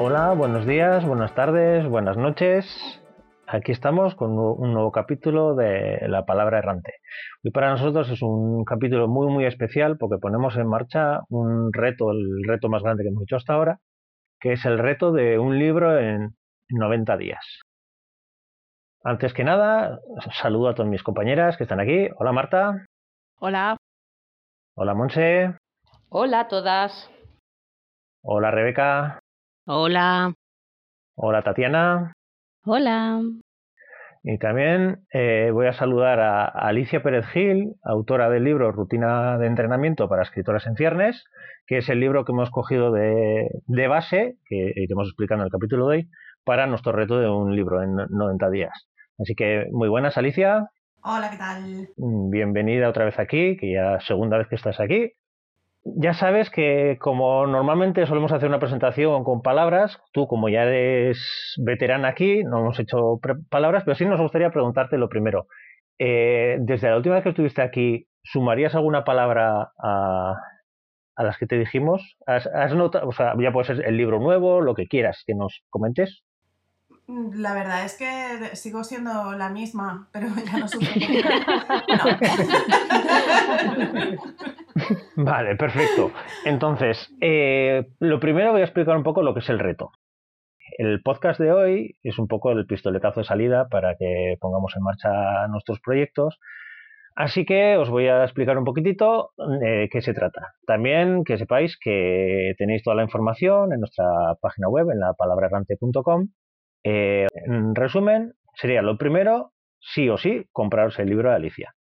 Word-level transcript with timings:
Hola, 0.00 0.32
buenos 0.32 0.64
días, 0.64 1.04
buenas 1.04 1.34
tardes, 1.34 1.84
buenas 1.88 2.16
noches. 2.16 2.64
Aquí 3.48 3.72
estamos 3.72 4.14
con 4.14 4.38
un 4.38 4.72
nuevo 4.72 4.92
capítulo 4.92 5.56
de 5.56 6.06
La 6.06 6.24
Palabra 6.24 6.58
Errante. 6.58 6.92
Hoy 7.42 7.50
para 7.50 7.72
nosotros 7.72 8.08
es 8.08 8.22
un 8.22 8.64
capítulo 8.64 9.08
muy 9.08 9.26
muy 9.26 9.44
especial 9.44 9.98
porque 9.98 10.18
ponemos 10.18 10.56
en 10.56 10.68
marcha 10.68 11.22
un 11.30 11.72
reto, 11.72 12.12
el 12.12 12.44
reto 12.46 12.68
más 12.68 12.84
grande 12.84 13.02
que 13.02 13.08
hemos 13.08 13.24
hecho 13.24 13.34
hasta 13.34 13.54
ahora, 13.54 13.80
que 14.38 14.52
es 14.52 14.64
el 14.66 14.78
reto 14.78 15.10
de 15.10 15.40
un 15.40 15.58
libro 15.58 15.98
en 15.98 16.36
90 16.68 17.16
días. 17.16 17.44
Antes 19.02 19.34
que 19.34 19.42
nada, 19.42 19.98
saludo 20.40 20.68
a 20.68 20.74
todas 20.76 20.88
mis 20.92 21.02
compañeras 21.02 21.56
que 21.56 21.64
están 21.64 21.80
aquí. 21.80 22.08
Hola 22.18 22.30
Marta. 22.30 22.86
Hola. 23.40 23.76
Hola 24.76 24.94
Monse. 24.94 25.56
Hola 26.08 26.40
a 26.40 26.48
todas. 26.48 27.10
Hola 28.22 28.52
Rebeca. 28.52 29.18
Hola. 29.70 30.32
Hola 31.14 31.42
Tatiana. 31.42 32.14
Hola. 32.64 33.20
Y 34.22 34.38
también 34.38 35.04
eh, 35.12 35.50
voy 35.52 35.66
a 35.66 35.74
saludar 35.74 36.20
a 36.20 36.46
Alicia 36.46 37.02
Pérez 37.02 37.26
Gil, 37.26 37.74
autora 37.82 38.30
del 38.30 38.44
libro 38.44 38.72
Rutina 38.72 39.36
de 39.36 39.46
Entrenamiento 39.46 40.08
para 40.08 40.22
Escritoras 40.22 40.66
en 40.66 40.74
Ciernes, 40.74 41.22
que 41.66 41.76
es 41.76 41.88
el 41.90 42.00
libro 42.00 42.24
que 42.24 42.32
hemos 42.32 42.48
cogido 42.48 42.92
de, 42.92 43.46
de 43.66 43.88
base, 43.88 44.38
que 44.46 44.72
iremos 44.74 45.08
explicando 45.08 45.42
en 45.42 45.48
el 45.48 45.52
capítulo 45.52 45.88
de 45.88 45.96
hoy, 45.96 46.08
para 46.44 46.66
nuestro 46.66 46.92
reto 46.92 47.18
de 47.18 47.28
un 47.28 47.54
libro 47.54 47.82
en 47.82 47.94
90 48.08 48.48
días. 48.48 48.88
Así 49.18 49.34
que 49.34 49.66
muy 49.70 49.90
buenas, 49.90 50.16
Alicia. 50.16 50.70
Hola, 51.02 51.28
¿qué 51.30 51.36
tal? 51.36 51.88
Bienvenida 52.30 52.88
otra 52.88 53.04
vez 53.04 53.18
aquí, 53.18 53.58
que 53.58 53.74
ya 53.74 54.00
segunda 54.00 54.38
vez 54.38 54.48
que 54.48 54.54
estás 54.54 54.80
aquí. 54.80 55.12
Ya 55.84 56.12
sabes 56.12 56.50
que 56.50 56.98
como 57.00 57.46
normalmente 57.46 58.06
solemos 58.06 58.32
hacer 58.32 58.48
una 58.48 58.58
presentación 58.58 59.24
con 59.24 59.42
palabras, 59.42 59.98
tú 60.12 60.26
como 60.26 60.48
ya 60.48 60.64
eres 60.64 61.54
veterana 61.58 62.08
aquí, 62.08 62.44
no 62.44 62.60
hemos 62.60 62.78
hecho 62.78 63.20
palabras, 63.48 63.84
pero 63.84 63.94
sí 63.96 64.04
nos 64.04 64.20
gustaría 64.20 64.50
preguntarte 64.50 64.98
lo 64.98 65.08
primero. 65.08 65.46
Eh, 65.98 66.58
desde 66.60 66.90
la 66.90 66.96
última 66.96 67.16
vez 67.16 67.24
que 67.24 67.30
estuviste 67.30 67.62
aquí, 67.62 68.06
¿sumarías 68.22 68.74
alguna 68.74 69.04
palabra 69.04 69.72
a, 69.82 70.34
a 71.16 71.24
las 71.24 71.38
que 71.38 71.46
te 71.46 71.58
dijimos? 71.58 72.16
¿Has, 72.26 72.74
notado, 72.74 73.08
o 73.08 73.12
sea, 73.12 73.34
ya 73.40 73.52
puede 73.52 73.66
ser 73.66 73.84
el 73.86 73.96
libro 73.96 74.20
nuevo, 74.20 74.60
lo 74.60 74.74
que 74.74 74.86
quieras 74.86 75.24
que 75.26 75.34
nos 75.34 75.62
comentes? 75.70 76.22
La 77.08 77.54
verdad 77.54 77.86
es 77.86 77.96
que 77.96 78.54
sigo 78.54 78.84
siendo 78.84 79.32
la 79.32 79.48
misma, 79.48 80.10
pero 80.12 80.26
ya 80.52 80.58
no 80.58 80.68
supe. 80.68 80.84
Vale, 85.16 85.56
perfecto. 85.56 86.12
Entonces, 86.44 87.08
eh, 87.22 87.88
lo 88.00 88.20
primero 88.20 88.52
voy 88.52 88.60
a 88.60 88.64
explicar 88.64 88.94
un 88.94 89.04
poco 89.04 89.22
lo 89.22 89.32
que 89.32 89.40
es 89.40 89.48
el 89.48 89.58
reto. 89.58 89.90
El 90.76 91.00
podcast 91.02 91.40
de 91.40 91.50
hoy 91.50 91.96
es 92.02 92.18
un 92.18 92.28
poco 92.28 92.52
el 92.52 92.66
pistoletazo 92.66 93.20
de 93.20 93.26
salida 93.26 93.68
para 93.68 93.96
que 93.96 94.36
pongamos 94.38 94.76
en 94.76 94.82
marcha 94.82 95.48
nuestros 95.48 95.80
proyectos. 95.80 96.38
Así 97.16 97.46
que 97.46 97.78
os 97.78 97.88
voy 97.88 98.08
a 98.08 98.22
explicar 98.22 98.58
un 98.58 98.64
poquitito 98.64 99.30
de 99.60 99.84
eh, 99.84 99.88
qué 99.90 100.02
se 100.02 100.12
trata. 100.12 100.52
También 100.66 101.24
que 101.24 101.38
sepáis 101.38 101.78
que 101.82 102.52
tenéis 102.58 102.82
toda 102.82 102.96
la 102.96 103.02
información 103.02 103.72
en 103.72 103.80
nuestra 103.80 104.04
página 104.42 104.68
web, 104.68 104.90
en 104.90 105.00
la 105.00 105.14
palabrerrante.com. 105.14 106.28
Eh, 106.90 107.26
en 107.44 107.74
resumen, 107.74 108.32
sería 108.54 108.80
lo 108.80 108.96
primero, 108.96 109.52
sí 109.78 110.08
o 110.08 110.16
sí, 110.16 110.46
compraros 110.52 110.98
el 110.98 111.10
libro 111.10 111.28
de 111.28 111.36
Alicia. 111.36 111.74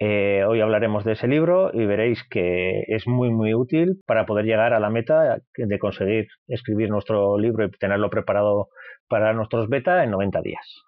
Eh, 0.00 0.42
hoy 0.44 0.60
hablaremos 0.60 1.04
de 1.04 1.12
ese 1.12 1.28
libro 1.28 1.70
y 1.72 1.86
veréis 1.86 2.26
que 2.28 2.82
es 2.88 3.06
muy 3.06 3.30
muy 3.30 3.54
útil 3.54 4.02
para 4.04 4.26
poder 4.26 4.44
llegar 4.44 4.74
a 4.74 4.80
la 4.80 4.90
meta 4.90 5.38
de 5.56 5.78
conseguir 5.78 6.26
escribir 6.48 6.90
nuestro 6.90 7.38
libro 7.38 7.66
y 7.66 7.70
tenerlo 7.70 8.10
preparado 8.10 8.68
para 9.08 9.32
nuestros 9.32 9.68
beta 9.68 10.02
en 10.02 10.10
90 10.10 10.40
días. 10.42 10.82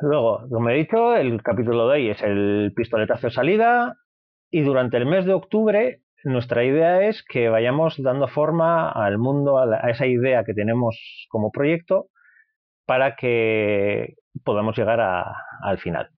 Luego, 0.00 0.48
como 0.50 0.70
he 0.70 0.76
dicho, 0.76 1.14
el 1.14 1.42
capítulo 1.42 1.86
de 1.86 1.94
hoy 1.94 2.08
es 2.08 2.22
el 2.22 2.72
pistoletazo 2.74 3.26
de 3.26 3.34
salida 3.34 3.96
y 4.50 4.62
durante 4.62 4.96
el 4.96 5.04
mes 5.04 5.26
de 5.26 5.34
octubre 5.34 6.00
nuestra 6.24 6.64
idea 6.64 7.06
es 7.06 7.22
que 7.28 7.50
vayamos 7.50 8.02
dando 8.02 8.26
forma 8.26 8.90
al 8.90 9.18
mundo, 9.18 9.58
a, 9.58 9.90
esa 9.90 10.06
idea 10.06 10.44
que 10.44 10.54
tenemos 10.54 11.26
como 11.28 11.50
proyecto 11.52 12.06
para 12.90 13.14
que 13.14 14.14
podamos 14.44 14.76
llegar 14.76 14.98
al 15.00 15.78
final. 15.78 16.10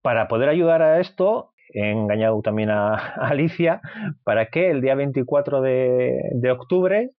Para 0.00 0.28
poder 0.28 0.48
ayudar 0.48 0.80
a 0.80 1.00
esto, 1.00 1.54
he 1.74 1.90
engañado 1.90 2.40
también 2.40 2.70
a, 2.70 2.94
Alicia 3.16 3.80
para 4.22 4.46
que 4.46 4.70
el 4.70 4.80
día 4.80 4.94
24 4.94 5.60
de, 5.60 6.50
octubre 6.52 7.10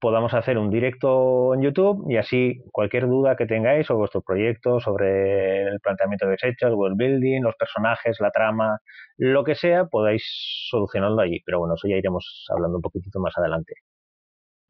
podamos 0.00 0.34
hacer 0.34 0.58
un 0.58 0.68
directo 0.68 1.54
en 1.54 1.62
YouTube 1.62 2.04
y 2.10 2.18
así 2.18 2.62
cualquier 2.72 3.06
duda 3.06 3.36
que 3.36 3.46
tengáis 3.46 3.86
sobre 3.86 4.00
vuestro 4.00 4.20
proyecto, 4.20 4.80
sobre 4.80 5.62
el 5.62 5.80
planteamiento 5.80 6.26
de 6.26 6.32
desechos, 6.32 6.68
el 6.68 6.74
world 6.74 6.98
building, 6.98 7.40
los 7.40 7.56
personajes, 7.56 8.20
la 8.20 8.30
trama, 8.30 8.80
lo 9.16 9.44
que 9.44 9.54
sea, 9.54 9.86
podáis 9.86 10.22
solucionarlo 10.68 11.22
allí. 11.22 11.40
Pero 11.46 11.60
bueno, 11.60 11.72
eso 11.74 11.88
ya 11.88 11.96
iremos 11.96 12.44
hablando 12.50 12.76
un 12.76 12.82
poquitito 12.82 13.18
más 13.18 13.32
adelante. 13.38 13.72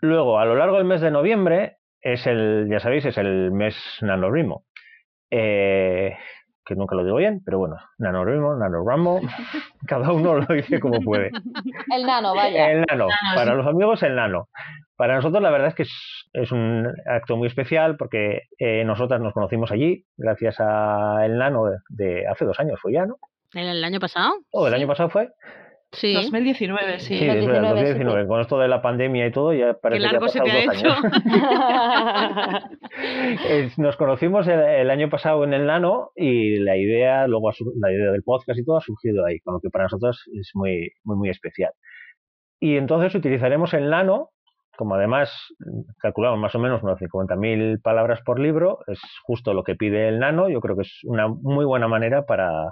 Luego, 0.01 0.39
a 0.39 0.45
lo 0.45 0.55
largo 0.55 0.77
del 0.77 0.85
mes 0.85 1.01
de 1.01 1.11
noviembre, 1.11 1.78
es 2.01 2.27
el, 2.27 2.69
ya 2.71 2.81
sabéis, 2.81 3.05
es 3.05 3.19
el 3.19 3.51
mes 3.51 3.77
NaNoWriMo. 4.01 4.65
Eh, 5.31 6.17
que 6.69 6.75
nunca 6.75 6.95
lo 6.95 7.03
digo 7.03 7.17
bien, 7.17 7.41
pero 7.45 7.59
bueno, 7.59 7.77
NaNoWriMo, 7.97 8.57
NaNoWriMo, 8.57 9.21
cada 9.89 10.13
uno 10.13 10.35
lo 10.37 10.55
dice 10.55 10.79
como 10.79 11.01
puede. 11.01 11.31
El 11.91 12.07
nano, 12.07 12.35
vaya. 12.35 12.71
El 12.71 12.83
nano, 12.83 13.09
para 13.35 13.55
los 13.55 13.67
amigos 13.67 14.03
el 14.03 14.15
nano. 14.15 14.49
Para 14.95 15.17
nosotros 15.17 15.43
la 15.43 15.51
verdad 15.51 15.69
es 15.69 15.75
que 15.75 15.87
es, 16.33 16.53
un 16.53 16.87
acto 17.07 17.37
muy 17.37 17.47
especial 17.49 17.97
porque 17.97 18.43
eh, 18.59 18.85
nosotras 18.85 19.21
nos 19.21 19.33
conocimos 19.33 19.73
allí 19.73 20.05
gracias 20.17 20.57
a 20.59 21.25
el 21.25 21.39
nano 21.39 21.65
de, 21.89 22.27
hace 22.27 22.45
dos 22.45 22.61
años, 22.61 22.79
fue 22.81 22.93
ya, 22.93 23.07
¿no? 23.07 23.17
¿El, 23.55 23.83
año 23.83 23.99
pasado? 23.99 24.33
¿O 24.51 24.67
el 24.67 24.75
año 24.75 24.87
pasado 24.87 25.09
fue? 25.09 25.31
Sí. 25.93 26.13
2019, 26.13 27.01
sí. 27.01 27.19
Sí, 27.19 27.27
2019, 27.27 28.27
Con 28.27 28.41
esto 28.41 28.59
de 28.59 28.69
la 28.69 28.83
pandemia 28.83 29.27
y 29.27 29.33
todo, 29.33 29.55
ya 29.55 29.73
parece 29.75 30.03
Qué 30.03 30.13
largo 30.13 30.27
que 30.27 30.33
se 30.33 30.41
te 30.41 30.51
ha 30.51 30.65
hecho. 30.65 30.89
Nos 33.81 33.97
conocimos 33.97 34.47
el, 34.49 34.91
año 34.91 35.09
pasado 35.09 35.45
en 35.45 35.55
el 35.55 35.67
Nano 35.67 36.11
y 36.15 36.59
la 36.59 36.77
idea, 36.77 37.27
luego 37.27 37.51
la 37.81 37.91
idea 37.91 38.13
del 38.13 38.23
podcast 38.23 38.59
y 38.59 38.65
todo 38.65 38.77
ha 38.77 38.83
surgido 38.83 39.25
ahí, 39.25 39.41
con 39.41 39.55
lo 39.55 39.61
que 39.61 39.71
para 39.71 39.85
nosotros 39.85 40.29
es 40.39 40.51
muy, 40.53 40.93
muy, 41.05 41.17
muy 41.17 41.31
especial. 41.31 41.73
Y 42.61 42.77
entonces 42.77 43.15
utilizaremos 43.15 43.73
el 43.73 43.89
Nano, 43.89 44.29
como 44.77 44.95
además 44.95 45.33
calculamos 45.99 46.39
más 46.39 46.55
o 46.55 46.59
menos 46.59 46.83
unas 46.83 47.01
50.000 47.01 47.81
palabras 47.81 48.21
por 48.27 48.41
libro, 48.41 48.81
es 48.89 49.01
justo 49.25 49.55
lo 49.55 49.65
que 49.65 49.75
pide 49.75 50.09
el 50.09 50.19
Nano, 50.19 50.51
yo 50.51 50.61
creo 50.61 50.77
que 50.77 50.83
es 50.83 51.01
una 51.05 51.29
muy 51.29 51.65
buena 51.65 51.89
manera 51.89 52.27
para 52.27 52.69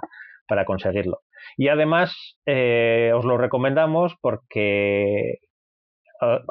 para 0.47 0.65
conseguirlo. 0.65 1.21
Y 1.55 1.69
además 1.69 2.37
eh, 2.45 3.11
os 3.15 3.25
lo 3.25 3.37
recomendamos 3.37 4.15
porque 4.21 5.39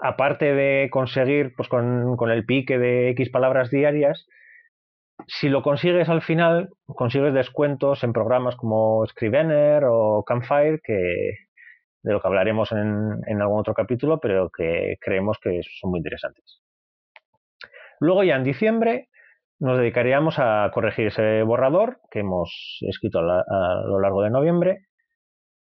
aparte 0.01 0.55
de 0.55 0.89
conseguir 0.91 1.53
pues 1.57 1.69
con, 1.69 2.17
con, 2.17 2.31
el 2.31 2.47
pique 2.47 2.79
de 2.79 3.11
X 3.11 3.31
palabras 3.31 3.69
diarias, 3.71 4.27
si 5.27 5.49
lo 5.49 5.63
consigues 5.63 6.09
al 6.09 6.23
final, 6.23 6.71
consigues 6.87 7.35
descuentos 7.35 8.05
en 8.05 8.13
programas 8.13 8.55
como 8.55 9.05
Scrivener 9.07 9.85
o 9.89 10.23
Campfire, 10.25 10.81
que 10.85 10.95
de 12.03 12.13
lo 12.13 12.21
que 12.21 12.29
hablaremos 12.29 12.71
en 12.71 13.43
algún 13.43 13.59
otro 13.59 13.75
capítulo, 13.75 14.21
pero 14.21 14.49
que 14.57 14.97
creemos 15.01 15.39
que 15.43 15.61
son 15.81 15.91
muy 15.91 15.99
interesantes. 15.99 16.63
Luego 17.99 18.23
ya 18.23 18.37
en 18.37 18.45
diciembre 18.45 19.09
nos 19.59 19.79
dedicaríamos 19.79 20.39
a 20.39 20.71
corregir 20.73 21.09
ese 21.09 21.43
borrador 21.43 22.01
que 22.11 22.21
hemos 22.21 22.79
escrito 22.83 23.21
a, 23.21 23.83
lo 23.87 24.01
largo 24.01 24.23
de 24.23 24.31
noviembre 24.31 24.86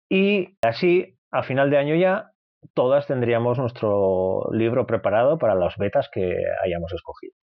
y 0.09 0.57
así 0.63 1.19
a 1.31 1.43
final 1.43 1.71
de 1.71 1.79
año 1.79 1.95
ya 1.95 2.33
todas 2.75 3.07
tendríamos 3.07 3.59
nuestro 3.59 4.49
libro 4.53 4.87
preparado 4.87 5.39
para 5.39 5.55
las 5.55 5.77
betas 5.77 6.09
que 6.13 6.37
hayamos 6.65 6.93
escogido. 6.93 7.35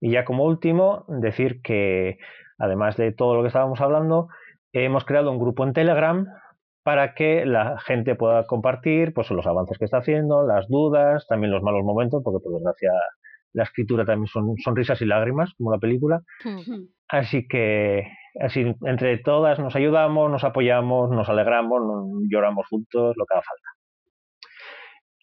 Y 0.00 0.12
ya 0.12 0.24
como 0.24 0.44
último, 0.44 1.04
decir 1.08 1.60
que 1.62 2.18
además 2.58 2.96
de 2.96 3.12
todo 3.12 3.34
lo 3.34 3.42
que 3.42 3.48
estábamos 3.48 3.80
hablando, 3.80 4.28
hemos 4.72 5.04
creado 5.04 5.30
un 5.30 5.38
grupo 5.38 5.64
en 5.64 5.72
Telegram 5.72 6.26
para 6.82 7.14
que 7.14 7.44
la 7.44 7.78
gente 7.80 8.14
pueda 8.14 8.46
compartir 8.46 9.12
pues, 9.12 9.30
los 9.30 9.46
avances 9.46 9.78
que 9.78 9.84
está 9.84 9.98
haciendo, 9.98 10.46
las 10.46 10.68
dudas, 10.68 11.26
también 11.28 11.52
los 11.52 11.62
malos 11.62 11.84
momentos, 11.84 12.22
porque 12.24 12.42
por 12.42 12.54
desgracia 12.54 12.90
la 13.52 13.64
escritura 13.64 14.04
también 14.04 14.28
son 14.28 14.56
sonrisas 14.58 15.00
y 15.02 15.06
lágrimas, 15.06 15.52
como 15.58 15.72
la 15.72 15.78
película. 15.78 16.22
Hmm. 16.44 16.84
Así 17.08 17.46
que 17.48 18.04
así 18.38 18.74
entre 18.82 19.18
todas 19.18 19.58
nos 19.58 19.74
ayudamos, 19.76 20.30
nos 20.30 20.44
apoyamos, 20.44 21.10
nos 21.10 21.28
alegramos, 21.28 21.82
nos 21.82 22.06
lloramos 22.30 22.66
juntos, 22.68 23.14
lo 23.16 23.24
que 23.26 23.34
haga 23.34 23.42
falta. 23.42 23.70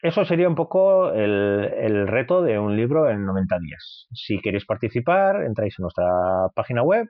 Eso 0.02 0.26
sería 0.26 0.48
un 0.48 0.56
poco 0.56 1.12
el, 1.12 2.08
reto 2.08 2.44
de 2.44 2.60
un 2.60 2.78
libro 2.78 3.10
en 3.10 3.26
90 3.26 3.60
días. 3.60 4.08
Si 4.14 4.40
queréis 4.40 4.66
participar, 4.66 5.44
entráis 5.44 5.76
en 5.80 5.84
nuestra 5.84 6.06
página 6.54 6.84
web 6.84 7.08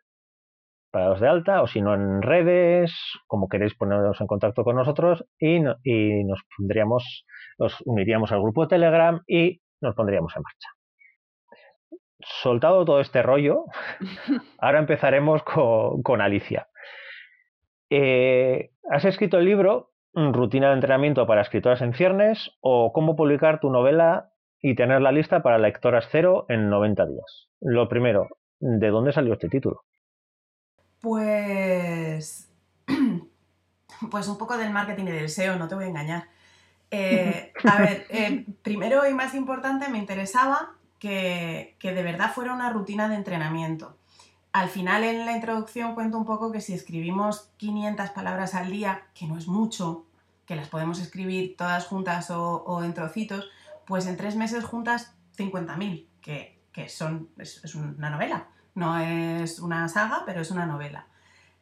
para 0.91 1.09
los 1.09 1.19
de 1.19 1.27
alta 1.27 1.61
o 1.61 1.67
si 1.67 1.81
no 1.81 1.93
en 1.93 2.21
redes, 2.21 2.93
como 3.27 3.49
queréis 3.49 3.75
poneros 3.75 4.21
en 4.21 4.27
contacto 4.27 4.63
con 4.63 4.77
nosotros 4.77 5.25
y, 5.37 5.57
y 5.83 6.23
nos 6.23 6.41
pondríamos, 6.57 7.25
nos 7.59 7.81
uniríamos 7.85 8.31
al 8.31 8.41
grupo 8.41 8.63
de 8.63 8.69
Telegram 8.69 9.21
y 9.27 9.61
nos 9.81 9.93
pondríamos 9.93 10.33
en 10.35 10.43
marcha 10.43 10.76
soltado 12.19 12.85
todo 12.85 12.99
este 12.99 13.21
rollo, 13.21 13.65
ahora 14.57 14.79
empezaremos 14.79 15.43
con, 15.43 16.21
Alicia. 16.21 16.67
Eh, 17.89 18.71
¿Has 18.89 19.05
escrito 19.05 19.37
el 19.37 19.45
libro 19.45 19.91
Rutina 20.13 20.69
de 20.69 20.75
entrenamiento 20.75 21.27
para 21.27 21.41
escritoras 21.41 21.81
en 21.81 21.93
ciernes 21.93 22.51
o 22.61 22.91
cómo 22.91 23.15
publicar 23.15 23.59
tu 23.59 23.69
novela 23.69 24.31
y 24.59 24.75
tenerla 24.75 25.11
lista 25.11 25.43
para 25.43 25.57
lectoras 25.57 26.07
cero 26.11 26.45
en 26.49 26.69
90 26.69 27.05
días? 27.05 27.49
Lo 27.61 27.87
primero, 27.87 28.27
¿de 28.59 28.89
dónde 28.89 29.13
salió 29.13 29.33
este 29.33 29.49
título? 29.49 29.83
Pues. 31.01 32.51
Pues 34.11 34.27
un 34.27 34.37
poco 34.37 34.59
del 34.59 34.71
marketing 34.71 35.05
y 35.05 35.11
del 35.11 35.27
SEO, 35.29 35.55
no 35.55 35.67
te 35.67 35.73
voy 35.73 35.85
a 35.85 35.87
engañar. 35.87 36.25
Eh, 36.91 37.51
a 37.63 37.81
ver, 37.81 38.05
eh, 38.09 38.45
primero 38.61 39.09
y 39.09 39.13
más 39.15 39.33
importante, 39.33 39.89
me 39.89 39.97
interesaba 39.97 40.76
que, 40.99 41.75
de 41.81 42.03
verdad 42.03 42.33
fuera 42.33 42.53
una 42.53 42.69
rutina 42.69 43.07
de 43.09 43.15
entrenamiento. 43.15 43.97
Al 44.51 44.69
final 44.69 45.03
en 45.03 45.25
la 45.25 45.33
introducción 45.33 45.93
cuento 45.93 46.17
un 46.17 46.25
poco 46.25 46.51
que 46.51 46.61
si 46.61 46.73
escribimos 46.73 47.51
500 47.57 48.09
palabras 48.11 48.55
al 48.55 48.71
día, 48.71 49.03
que 49.13 49.27
no 49.27 49.37
es 49.37 49.47
mucho, 49.47 50.05
que 50.45 50.55
las 50.55 50.69
podemos 50.69 50.99
escribir 50.99 51.55
todas 51.57 51.85
juntas 51.85 52.31
o, 52.31 52.83
en 52.83 52.93
trocitos, 52.93 53.49
pues 53.85 54.07
en 54.07 54.17
tres 54.17 54.35
meses 54.35 54.63
juntas 54.63 55.13
50.000, 55.37 56.07
que, 56.21 56.59
que 56.71 56.89
son, 56.89 57.29
es, 57.37 57.75
una 57.75 58.09
novela. 58.09 58.47
No 58.73 58.97
es 58.97 59.59
una 59.59 59.87
saga, 59.89 60.23
pero 60.25 60.41
es 60.41 60.51
una 60.51 60.65
novela. 60.65 61.07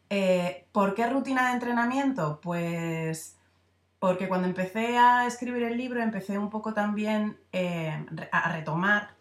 Eh, 0.09 0.67
¿Por 0.71 0.93
qué 0.93 1.09
rutina 1.09 1.47
de 1.47 1.53
entrenamiento? 1.53 2.39
Pues 2.41 3.37
porque 3.99 4.27
cuando 4.27 4.47
empecé 4.47 4.97
a 4.97 5.25
escribir 5.25 5.63
el 5.63 5.77
libro 5.77 6.01
empecé 6.01 6.37
un 6.37 6.49
poco 6.49 6.73
también 6.73 7.39
eh, 7.51 8.05
a 8.31 8.51
retomar 8.51 9.15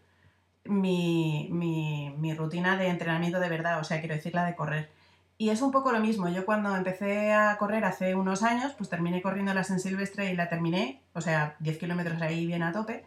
mi, 0.65 1.49
mi, 1.51 2.35
rutina 2.35 2.77
de 2.77 2.89
entrenamiento 2.89 3.39
de 3.41 3.49
verdad, 3.49 3.81
o 3.81 3.85
sea, 3.85 4.01
quiero 4.01 4.15
decir 4.15 4.35
la 4.35 4.45
de 4.45 4.55
correr. 4.55 4.91
Y 5.37 5.51
es 5.51 5.63
un 5.63 5.73
poco 5.73 5.93
lo 5.93 6.01
mismo, 6.01 6.29
yo 6.29 6.47
cuando 6.47 6.75
empecé 6.77 7.33
a 7.33 7.57
correr 7.59 7.85
hace 7.85 8.15
unos 8.15 8.43
años, 8.43 8.73
pues 8.77 8.89
terminé 8.89 9.21
corriendo 9.21 9.53
la 9.53 9.65
San 9.65 9.81
Silvestre 9.81 10.31
y 10.31 10.37
la 10.37 10.49
terminé, 10.49 11.03
o 11.13 11.21
sea, 11.21 11.57
10 11.61 11.79
kilómetros 11.79 12.23
ahí 12.23 12.47
bien 12.47 12.63
a 12.63 12.73
tope. 12.73 13.05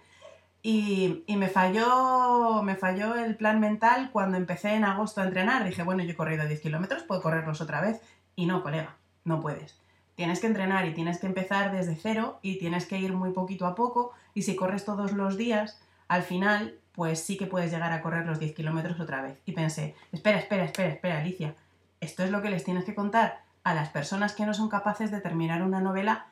Y, 0.62 1.24
y, 1.28 1.38
me, 1.38 1.48
falló, 1.48 2.62
me 2.64 2.76
falló 2.76 3.16
el 3.16 3.38
plan 3.38 3.60
mental 3.60 4.10
cuando 4.12 4.38
empecé 4.38 4.74
en 4.74 4.84
agosto 4.84 5.22
a 5.22 5.26
entrenar. 5.26 5.64
Dije, 5.64 5.84
bueno, 5.84 6.04
yo 6.04 6.12
he 6.12 6.16
corrido 6.16 6.46
10 6.46 6.60
kilómetros, 6.60 7.04
puedo 7.04 7.22
correrlos 7.22 7.62
otra 7.62 7.80
vez. 7.80 8.02
Y 8.36 8.48
no, 8.48 8.64
colega, 8.64 8.98
no 9.24 9.40
puedes. 9.40 9.80
Tienes 10.16 10.40
que 10.40 10.48
entrenar 10.48 10.86
y 10.88 10.94
tienes 10.94 11.20
que 11.20 11.28
empezar 11.28 11.72
desde 11.72 11.96
cero 11.96 12.40
y 12.42 12.58
tienes 12.58 12.88
que 12.88 12.98
ir 12.98 13.14
muy 13.14 13.32
poquito 13.32 13.66
a 13.66 13.76
poco. 13.76 14.14
Y 14.34 14.42
si 14.42 14.56
corres 14.56 14.84
todos 14.84 15.14
los 15.14 15.38
días, 15.38 15.80
al 16.08 16.24
final 16.24 16.80
pues 16.98 17.24
sí 17.24 17.38
que 17.38 17.46
puedes 17.46 17.72
llegar 17.72 17.92
a 17.94 18.02
correr 18.02 18.26
los 18.26 18.40
10 18.40 18.56
kilómetros 18.56 19.00
otra 19.00 19.22
vez. 19.22 19.40
Y 19.46 19.52
pensé, 19.52 19.96
espera, 20.12 20.40
espera, 20.40 20.64
espera, 20.64 20.90
espera, 20.90 21.20
Alicia, 21.20 21.54
esto 22.00 22.24
es 22.24 22.32
lo 22.32 22.42
que 22.42 22.50
les 22.50 22.64
tienes 22.64 22.86
que 22.86 22.96
contar 22.96 23.44
a 23.64 23.76
las 23.76 23.90
personas 23.90 24.34
que 24.34 24.48
no 24.48 24.56
son 24.56 24.68
capaces 24.68 25.12
de 25.12 25.22
terminar 25.22 25.62
una 25.62 25.80
novela 25.80 26.26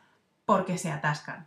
porque 0.44 0.80
se 0.80 0.92
atascan. 0.92 1.46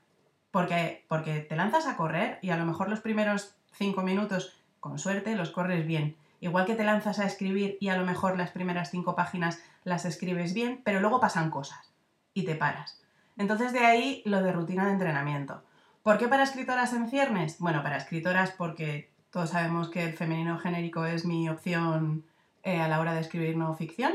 Porque, 0.53 1.05
porque 1.09 1.41
te 1.41 1.56
lanzas 1.56 1.88
a 1.88 1.97
correr 1.97 2.38
y 2.43 2.50
a 2.50 2.56
lo 2.56 2.65
mejor 2.65 2.88
los 2.88 3.00
primeros 3.00 3.56
5 3.73 4.03
minutos, 4.03 4.56
con 4.79 5.00
suerte, 5.00 5.35
los 5.35 5.50
corres 5.50 5.85
bien. 5.85 6.17
Igual 6.38 6.67
que 6.67 6.76
te 6.76 6.85
lanzas 6.85 7.19
a 7.19 7.26
escribir 7.26 7.76
y 7.81 7.88
a 7.88 7.97
lo 7.97 8.06
mejor 8.06 8.38
las 8.38 8.53
primeras 8.53 8.93
5 8.93 9.17
páginas 9.17 9.61
las 9.82 10.05
escribes 10.05 10.55
bien, 10.55 10.81
pero 10.85 11.00
luego 11.00 11.19
pasan 11.19 11.50
cosas 11.50 11.93
y 12.35 12.44
te 12.44 12.55
paras. 12.55 13.03
Entonces 13.37 13.73
de 13.73 13.85
ahí 13.85 14.23
lo 14.26 14.44
de 14.44 14.53
rutina 14.53 14.87
de 14.87 14.93
entrenamiento. 14.93 15.64
¿Por 16.09 16.17
qué 16.17 16.27
para 16.27 16.45
escritoras 16.45 16.95
en 16.95 17.11
ciernes? 17.11 17.59
Bueno, 17.59 17.83
para 17.83 17.99
escritoras 17.99 18.53
porque 18.53 19.13
todos 19.31 19.51
sabemos 19.51 19.91
que 19.91 20.05
el 20.05 20.15
femenino 20.15 20.57
genérico 20.57 21.05
es 21.05 21.27
mi 21.27 21.51
opción 21.51 22.25
eh, 22.63 22.81
a 22.81 22.89
la 22.89 22.99
hora 22.99 23.13
de 23.13 23.21
escribir 23.21 23.59
no 23.59 23.75
ficción. 23.75 24.15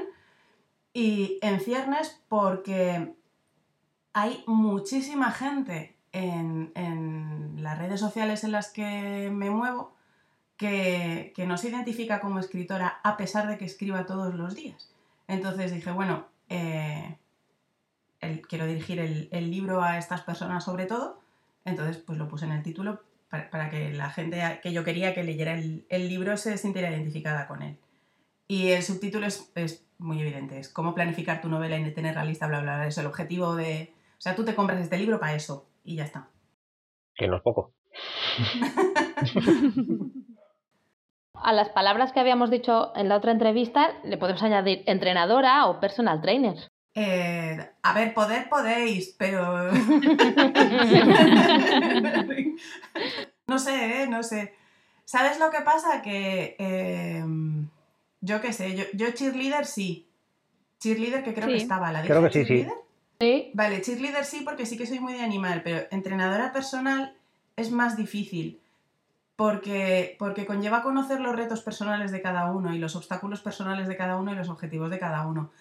Y 0.92 1.38
en 1.44 1.60
ciernes 1.60 2.19
porque 2.30 3.13
hay 4.12 4.44
muchísima 4.48 5.30
gente 5.30 5.95
en, 6.12 7.62
las 7.62 7.78
redes 7.78 8.00
sociales 8.00 8.44
en 8.44 8.54
las 8.54 8.72
que 8.72 9.30
me 9.31 9.51
muevo 9.51 9.94
que, 10.57 11.31
no 11.45 11.60
se 11.60 11.69
identifica 11.69 12.19
como 12.19 12.40
escritora 12.40 13.01
a 13.04 13.18
pesar 13.18 13.48
de 13.48 13.60
que 13.60 13.66
escriba 13.66 14.07
todos 14.07 14.34
los 14.34 14.56
días. 14.56 14.90
Entonces 15.28 15.72
dije, 15.72 15.92
bueno, 15.92 16.25
eh, 16.50 17.19
quiero 18.50 18.66
dirigir 18.66 19.00
el 19.00 19.51
libro 19.51 19.84
a 19.84 20.00
estas 20.00 20.22
personas 20.22 20.63
sobre 20.63 20.88
todo 20.88 21.22
entonces, 21.65 21.98
pues 21.98 22.18
lo 22.18 22.27
puse 22.27 22.45
en 22.45 22.51
el 22.51 22.63
título 22.63 23.01
para, 23.30 23.69
que 23.69 23.94
la 23.94 24.10
gente 24.10 24.42
que 24.62 24.74
yo 24.74 24.83
quería 24.83 25.13
que 25.13 25.24
leyera 25.24 25.54
el, 25.54 26.10
libro 26.10 26.38
se 26.38 26.57
sintiera 26.57 26.92
identificada 26.92 27.48
con 27.48 27.63
él. 27.63 27.77
Y 28.48 28.69
el 28.69 28.83
subtítulo 28.83 29.25
es, 29.25 29.88
muy 29.98 30.21
evidente, 30.21 30.60
es 30.60 30.69
cómo 30.69 30.94
planificar 30.94 31.42
tu 31.42 31.50
novela 31.50 31.80
y 31.80 31.94
tener 31.94 32.15
la 32.15 32.25
lista, 32.25 32.48
bla, 32.48 32.62
bla, 32.62 32.75
bla. 32.75 32.88
Es 32.88 32.98
el 32.98 33.06
objetivo 33.06 33.56
de... 33.56 33.94
O 34.18 34.21
sea, 34.21 34.36
tú 34.36 34.45
te 34.45 34.56
compras 34.56 34.80
este 34.80 34.98
libro 34.98 35.19
para 35.19 35.36
eso 35.36 35.68
y 35.83 35.95
ya 35.95 36.04
está. 36.04 36.30
Que 37.15 37.27
no 37.27 37.38
es 37.38 37.42
poco. 37.42 37.74
A 41.36 41.51
las 41.51 41.69
palabras 41.69 42.13
que 42.13 42.21
habíamos 42.21 42.50
dicho 42.50 42.94
en 42.95 43.09
la 43.09 43.18
otra 43.18 43.31
entrevista 43.31 44.00
le 44.04 44.18
podemos 44.18 44.42
añadir 44.44 44.83
entrenadora 44.85 45.68
o 45.68 45.81
personal 45.81 46.21
trainer. 46.21 46.71
Eh, 46.95 47.71
a 47.81 47.94
ver, 47.94 48.14
poder 48.14 48.50
podéis, 48.50 49.16
pero... 49.18 49.71
no 53.47 53.59
sé, 53.59 54.04
¿eh? 54.04 54.07
No 54.07 54.23
sé. 54.23 54.54
¿Sabes 55.06 55.40
lo 55.40 55.50
que 55.50 55.62
pasa? 55.62 56.02
Que... 56.02 56.56
Em, 56.59 57.68
yo 58.21 58.40
qué 58.40 58.54
sé, 58.54 58.76
yo, 58.76 58.83
yo, 58.94 59.12
cheerleader 59.12 59.66
sí. 59.66 60.07
Cheerleader 60.80 61.23
que 61.23 61.33
creo 61.33 61.47
que 61.47 61.57
estaba. 61.57 61.92
¿La 61.92 62.04
creo 62.04 62.23
que 62.23 62.31
sí, 62.31 62.45
sí. 62.45 62.68
Sí. 63.19 63.52
Vale, 63.54 63.81
cheerleader 63.81 64.23
sí 64.23 64.42
porque 64.45 64.66
sí 64.66 64.78
que 64.78 64.88
soy 64.88 65.00
muy 65.00 65.14
de 65.14 65.21
animal, 65.21 65.62
pero 65.62 65.85
entrenadora 65.92 66.54
personal 66.54 67.16
es 67.57 67.71
más 67.71 67.97
difícil. 67.97 68.62
Porque, 69.35 70.16
porque 70.19 70.45
conlleva 70.45 70.83
conocer 70.83 71.19
los 71.19 71.35
retos 71.35 71.62
personales 71.62 72.12
de 72.12 72.21
cada 72.21 72.52
uno 72.52 72.73
y 72.73 72.78
los 72.78 72.95
obstáculos 72.95 73.42
personales 73.42 73.88
de 73.88 73.97
cada 73.97 74.18
uno 74.18 74.31
y 74.31 74.35
los 74.35 74.47
objetivos 74.47 74.90
de 74.90 75.00
cada 75.00 75.26
uno. 75.26 75.52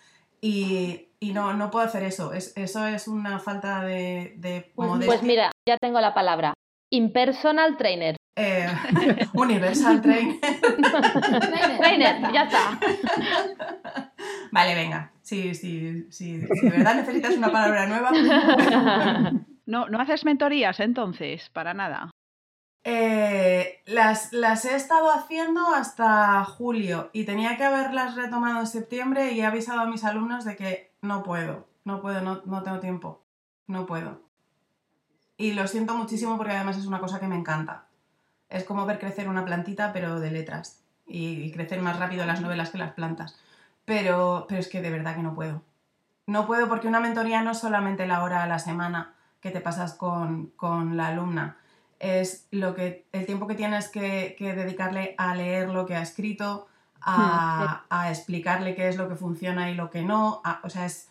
Y, 0.44 1.08
no, 1.32 1.54
no 1.54 1.70
puedo 1.70 1.86
hacer 1.86 2.02
eso. 2.02 2.32
Es, 2.32 2.52
eso 2.56 2.84
es 2.86 3.06
una 3.06 3.38
falta 3.38 3.84
de, 3.84 4.34
de 4.36 4.72
pues, 4.74 5.06
pues, 5.06 5.22
mira, 5.22 5.52
ya 5.66 5.76
tengo 5.78 6.00
la 6.00 6.12
palabra. 6.14 6.52
Impersonal 6.90 7.76
trainer. 7.76 8.16
Eh, 8.36 8.66
universal 9.34 10.02
trainer. 10.02 10.38
trainer, 11.78 12.32
ya 12.32 12.42
está. 12.42 12.80
Vale, 14.50 14.74
venga. 14.74 15.12
Sí, 15.22 15.54
sí, 15.54 16.06
sí. 16.10 16.40
Si 16.40 16.60
de 16.62 16.70
verdad 16.70 16.96
necesitas 16.96 17.36
una 17.36 17.52
palabra 17.52 17.86
nueva. 17.86 18.10
No, 19.64 19.88
no 19.88 20.00
haces 20.00 20.24
mentorías 20.24 20.80
entonces, 20.80 21.48
para 21.50 21.72
nada. 21.72 22.10
Eh, 22.84 23.80
las, 23.86 24.32
las, 24.32 24.64
he 24.64 24.74
estado 24.74 25.12
haciendo 25.12 25.68
hasta 25.72 26.44
julio 26.44 27.10
y 27.12 27.24
tenía 27.24 27.56
que 27.56 27.64
haberlas 27.64 28.16
retomado 28.16 28.60
en 28.60 28.66
septiembre 28.66 29.32
y 29.32 29.40
he 29.40 29.46
avisado 29.46 29.80
a 29.80 29.86
mis 29.86 30.04
alumnos 30.04 30.44
de 30.44 30.56
que 30.56 30.92
no 31.00 31.22
puedo, 31.22 31.68
no 31.84 32.00
puedo, 32.00 32.20
no, 32.22 32.42
no 32.44 32.62
tengo 32.62 32.80
tiempo, 32.80 33.22
no 33.68 33.86
puedo. 33.86 34.22
Y 35.36 35.52
lo 35.52 35.66
siento 35.68 35.94
muchísimo 35.94 36.36
porque 36.36 36.54
además 36.54 36.76
es 36.76 36.86
una 36.86 37.00
cosa 37.00 37.20
que 37.20 37.28
me 37.28 37.36
encanta. 37.36 37.86
Es 38.48 38.64
como 38.64 38.84
ver 38.84 38.98
crecer 38.98 39.28
una 39.28 39.44
plantita 39.44 39.92
pero 39.92 40.18
de 40.18 40.30
letras 40.30 40.82
y, 41.06 41.52
crecer 41.52 41.80
más 41.80 41.98
rápido 41.98 42.26
las 42.26 42.40
novelas 42.40 42.70
que 42.70 42.78
las 42.78 42.92
plantas. 42.92 43.38
Pero, 43.84 44.46
pero 44.48 44.60
es 44.60 44.68
que 44.68 44.82
de 44.82 44.90
verdad 44.90 45.16
que 45.16 45.22
no 45.22 45.34
puedo. 45.34 45.62
No 46.26 46.46
puedo 46.46 46.68
porque 46.68 46.88
una 46.88 47.00
mentoría 47.00 47.42
no 47.42 47.52
es 47.52 47.58
solamente 47.58 48.06
la 48.06 48.22
hora 48.22 48.42
a 48.42 48.46
la 48.46 48.58
semana 48.58 49.14
que 49.40 49.50
te 49.50 49.60
pasas 49.60 49.94
con, 49.94 50.48
con 50.56 50.96
la 50.96 51.08
alumna 51.08 51.58
es 52.02 52.48
lo 52.50 52.74
que, 52.74 53.06
el 53.12 53.24
tiempo 53.24 53.46
que 53.46 53.54
tienes 53.54 53.88
que, 53.88 54.36
dedicarle 54.38 55.14
a 55.16 55.34
leer 55.34 55.70
lo 55.70 55.86
que 55.86 55.94
ha 55.94 56.02
escrito, 56.02 56.66
a, 57.00 57.84
hmm, 57.88 58.10
explicarle 58.10 58.74
qué 58.74 58.88
es 58.88 58.96
lo 58.96 59.08
que 59.08 59.14
funciona 59.14 59.70
y 59.70 59.74
lo 59.74 59.88
que 59.88 60.02
no. 60.02 60.42
o 60.62 60.68
sea, 60.68 60.84
es, 60.84 61.08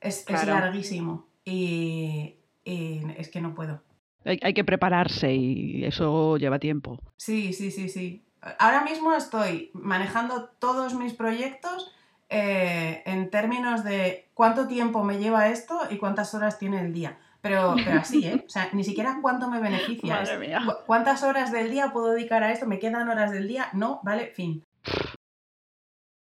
es, 0.00 0.24
larguísimo. 0.46 1.26
y, 1.44 2.36
y 2.64 3.02
es 3.16 3.28
que 3.28 3.40
no 3.40 3.54
puedo. 3.54 3.82
Hay, 4.24 4.38
hay 4.42 4.54
que 4.54 4.64
prepararse 4.64 5.34
y 5.34 5.84
eso 5.84 6.36
lleva 6.36 6.58
tiempo. 6.58 6.98
Sí, 7.16 7.52
sí, 7.52 7.70
sí, 7.70 7.88
sí. 7.88 8.24
Ahora 8.58 8.84
mismo 8.84 9.12
estoy 9.14 9.70
manejando 9.74 10.50
todos 10.60 10.94
mis 10.94 11.14
proyectos 11.14 11.92
eh, 12.30 13.02
en 13.06 13.30
términos 13.30 13.84
de 13.84 14.28
cuánto 14.34 14.68
tiempo 14.68 15.02
me 15.02 15.18
lleva 15.18 15.48
esto 15.48 15.80
y 15.90 15.96
cuántas 15.96 16.34
horas 16.34 16.58
tiene 16.58 16.80
el 16.80 16.92
día. 16.92 17.18
Pero, 17.48 17.74
pero 17.84 18.00
así, 18.00 18.26
¿eh? 18.26 18.44
O 18.46 18.48
sea, 18.48 18.68
ni 18.72 18.84
siquiera 18.84 19.18
cuánto 19.22 19.48
me 19.50 19.60
beneficia. 19.60 20.14
Madre 20.16 20.38
mía. 20.38 20.62
cu- 20.64 20.84
¿Cuántas 20.86 21.22
horas 21.22 21.50
del 21.52 21.70
día 21.70 21.90
puedo 21.92 22.10
dedicar 22.12 22.42
a 22.42 22.52
esto? 22.52 22.66
¿Me 22.66 22.78
quedan 22.78 23.08
horas 23.08 23.30
del 23.32 23.48
día? 23.48 23.68
No, 23.72 24.00
vale, 24.02 24.28
fin. 24.28 24.64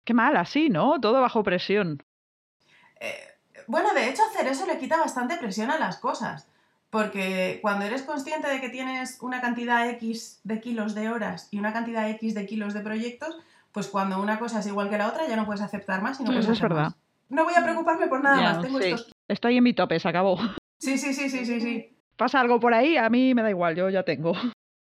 Qué 0.04 0.14
mal, 0.14 0.36
así, 0.36 0.68
¿no? 0.68 1.00
Todo 1.00 1.20
bajo 1.20 1.42
presión. 1.42 2.02
Eh, 3.00 3.14
bueno, 3.68 3.94
de 3.94 4.08
hecho, 4.08 4.22
hacer 4.30 4.48
eso 4.48 4.66
le 4.66 4.78
quita 4.78 4.96
bastante 4.96 5.36
presión 5.36 5.70
a 5.70 5.78
las 5.78 5.98
cosas. 5.98 6.48
Porque 6.90 7.58
cuando 7.62 7.86
eres 7.86 8.02
consciente 8.02 8.48
de 8.48 8.60
que 8.60 8.68
tienes 8.68 9.18
una 9.22 9.40
cantidad 9.40 9.88
X 9.90 10.40
de 10.44 10.60
kilos 10.60 10.94
de 10.94 11.08
horas 11.08 11.48
y 11.50 11.58
una 11.58 11.72
cantidad 11.72 12.08
X 12.10 12.34
de 12.34 12.44
kilos 12.44 12.74
de 12.74 12.80
proyectos, 12.80 13.38
pues 13.72 13.86
cuando 13.88 14.20
una 14.20 14.38
cosa 14.38 14.58
es 14.60 14.66
igual 14.66 14.90
que 14.90 14.98
la 14.98 15.08
otra 15.08 15.26
ya 15.26 15.36
no 15.36 15.46
puedes 15.46 15.62
aceptar 15.62 16.02
más 16.02 16.20
y 16.20 16.24
no 16.24 16.26
puedes 16.30 16.44
eso 16.44 16.52
es 16.52 16.60
verdad. 16.60 16.82
más. 16.82 16.96
No 17.30 17.44
voy 17.44 17.54
a 17.56 17.62
preocuparme 17.62 18.08
por 18.08 18.22
nada 18.22 18.36
Ya, 18.36 18.52
más. 18.52 18.60
Tengo 18.60 18.78
sí. 18.78 18.88
estos... 18.90 19.12
Estoy 19.26 19.56
en 19.56 19.64
mi 19.64 19.72
tope, 19.72 19.98
se 19.98 20.06
acabó. 20.08 20.36
Sí, 20.82 20.98
sí, 20.98 21.14
sí, 21.14 21.30
sí, 21.30 21.46
sí, 21.46 21.60
sí. 21.60 21.96
Pasa 22.16 22.40
algo 22.40 22.58
por 22.58 22.74
ahí, 22.74 22.96
a 22.96 23.08
mí 23.08 23.34
me 23.34 23.42
da 23.42 23.50
igual, 23.50 23.76
yo 23.76 23.88
ya 23.88 24.02
tengo. 24.02 24.32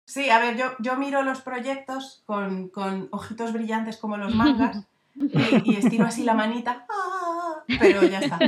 Sí, 0.07 0.29
a 0.29 0.38
ver, 0.38 0.59
yo, 0.59 0.67
yo 0.79 0.97
miro 0.97 1.23
los 1.23 1.41
proyectos 1.41 2.23
con, 2.26 2.69
con 2.69 3.09
ojitos 3.12 3.55
brillantes 3.55 3.97
como 3.97 4.19
los 4.19 4.35
mangas 4.35 4.87
y, 5.15 5.23
y 5.73 5.76
estiro 5.76 6.05
así 6.05 6.23
la 6.23 6.35
manita, 6.35 6.85
¡ah! 6.91 7.65
pero 7.81 8.03
ya 8.03 8.19
está. 8.19 8.38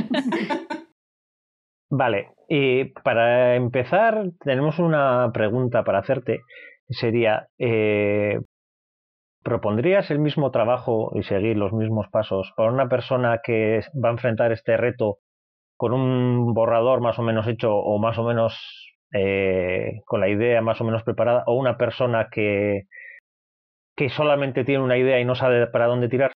Vale, 1.89 2.33
y 2.47 2.85
para 2.85 3.55
empezar 3.55 4.29
tenemos 4.41 4.77
una 4.77 5.31
pregunta 5.33 5.83
para 5.83 5.99
hacerte. 5.99 6.41
Sería, 6.87 7.47
eh, 7.57 8.39
¿propondrías 9.43 10.11
el 10.11 10.19
mismo 10.19 10.51
trabajo 10.51 11.11
y 11.15 11.23
seguir 11.23 11.57
los 11.57 11.73
mismos 11.73 12.07
pasos 12.11 12.53
para 12.55 12.71
una 12.71 12.87
persona 12.87 13.39
que 13.43 13.81
va 13.95 14.09
a 14.09 14.13
enfrentar 14.13 14.51
este 14.51 14.77
reto 14.77 15.17
con 15.79 15.93
un 15.93 16.53
borrador 16.53 16.99
más 16.99 17.17
o 17.19 17.21
menos 17.21 17.47
hecho 17.47 17.73
o 17.73 17.97
más 17.99 18.17
o 18.17 18.23
menos 18.23 18.53
eh, 19.13 20.01
con 20.05 20.19
la 20.19 20.27
idea 20.27 20.61
más 20.61 20.81
o 20.81 20.83
menos 20.83 21.03
preparada 21.03 21.45
o 21.47 21.53
una 21.53 21.77
persona 21.77 22.27
que, 22.29 22.89
que 23.95 24.09
solamente 24.09 24.65
tiene 24.65 24.83
una 24.83 24.97
idea 24.97 25.21
y 25.21 25.25
no 25.25 25.35
sabe 25.35 25.67
para 25.67 25.87
dónde 25.87 26.09
tirar? 26.09 26.33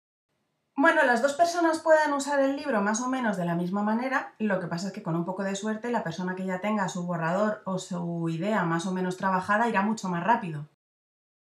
Bueno, 0.77 1.03
las 1.03 1.21
dos 1.21 1.33
personas 1.33 1.81
pueden 1.83 2.13
usar 2.13 2.39
el 2.39 2.55
libro 2.55 2.81
más 2.81 3.01
o 3.01 3.09
menos 3.09 3.35
de 3.35 3.43
la 3.43 3.55
misma 3.55 3.83
manera, 3.83 4.33
lo 4.39 4.61
que 4.61 4.67
pasa 4.67 4.87
es 4.87 4.93
que 4.93 5.03
con 5.03 5.17
un 5.17 5.25
poco 5.25 5.43
de 5.43 5.57
suerte 5.57 5.91
la 5.91 6.05
persona 6.05 6.35
que 6.35 6.45
ya 6.45 6.61
tenga 6.61 6.87
su 6.87 7.05
borrador 7.05 7.63
o 7.65 7.79
su 7.79 8.29
idea 8.29 8.63
más 8.63 8.87
o 8.87 8.93
menos 8.93 9.17
trabajada 9.17 9.67
irá 9.67 9.81
mucho 9.81 10.07
más 10.07 10.23
rápido. 10.23 10.69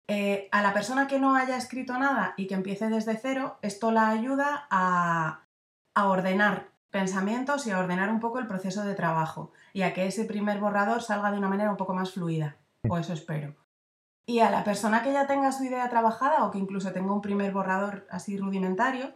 Eh, 0.08 0.48
a 0.52 0.62
la 0.62 0.72
persona 0.72 1.08
que 1.08 1.18
no 1.18 1.34
haya 1.34 1.56
escrito 1.56 1.98
nada 1.98 2.34
y 2.36 2.46
que 2.46 2.54
empiece 2.54 2.88
desde 2.88 3.16
cero, 3.16 3.58
esto 3.62 3.90
la 3.90 4.10
ayuda 4.10 4.68
a, 4.70 5.44
a 5.96 6.08
ordenar 6.08 6.69
pensamientos 6.90 7.66
y 7.66 7.70
a 7.70 7.78
ordenar 7.78 8.10
un 8.10 8.20
poco 8.20 8.38
el 8.38 8.46
proceso 8.46 8.84
de 8.84 8.94
trabajo 8.94 9.52
y 9.72 9.82
a 9.82 9.94
que 9.94 10.06
ese 10.06 10.24
primer 10.24 10.58
borrador 10.58 11.02
salga 11.02 11.30
de 11.30 11.38
una 11.38 11.48
manera 11.48 11.70
un 11.70 11.76
poco 11.76 11.94
más 11.94 12.12
fluida, 12.12 12.56
o 12.88 12.98
eso 12.98 13.12
espero. 13.12 13.54
Y 14.26 14.40
a 14.40 14.50
la 14.50 14.64
persona 14.64 15.02
que 15.02 15.12
ya 15.12 15.26
tenga 15.26 15.52
su 15.52 15.64
idea 15.64 15.88
trabajada 15.88 16.44
o 16.44 16.50
que 16.50 16.58
incluso 16.58 16.92
tenga 16.92 17.12
un 17.12 17.22
primer 17.22 17.52
borrador 17.52 18.06
así 18.10 18.36
rudimentario, 18.36 19.12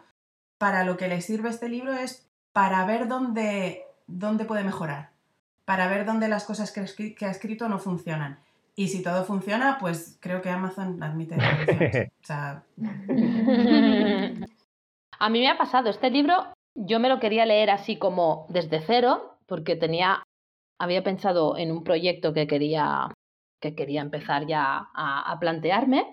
para 0.58 0.84
lo 0.84 0.96
que 0.96 1.08
le 1.08 1.20
sirve 1.20 1.50
este 1.50 1.68
libro 1.68 1.92
es 1.92 2.30
para 2.52 2.84
ver 2.86 3.08
dónde, 3.08 3.82
dónde 4.06 4.44
puede 4.44 4.64
mejorar, 4.64 5.10
para 5.64 5.88
ver 5.88 6.04
dónde 6.04 6.28
las 6.28 6.44
cosas 6.44 6.72
que, 6.72 7.14
que 7.14 7.26
ha 7.26 7.30
escrito 7.30 7.68
no 7.68 7.78
funcionan. 7.78 8.38
Y 8.76 8.88
si 8.88 9.02
todo 9.02 9.24
funciona, 9.24 9.78
pues 9.78 10.18
creo 10.20 10.42
que 10.42 10.50
Amazon 10.50 11.02
admite. 11.02 11.36
O 12.22 12.26
sea, 12.26 12.64
A 15.18 15.28
mí 15.28 15.40
me 15.40 15.48
ha 15.48 15.58
pasado, 15.58 15.90
este 15.90 16.10
libro 16.10 16.54
yo 16.74 17.00
me 17.00 17.08
lo 17.08 17.20
quería 17.20 17.46
leer 17.46 17.70
así 17.70 17.98
como 17.98 18.46
desde 18.48 18.80
cero, 18.80 19.38
porque 19.46 19.76
tenía, 19.76 20.22
había 20.78 21.02
pensado 21.02 21.56
en 21.56 21.70
un 21.70 21.84
proyecto 21.84 22.32
que 22.32 22.46
quería, 22.46 23.12
que 23.60 23.74
quería 23.74 24.02
empezar 24.02 24.46
ya 24.46 24.90
a, 24.94 25.36
plantearme 25.40 26.12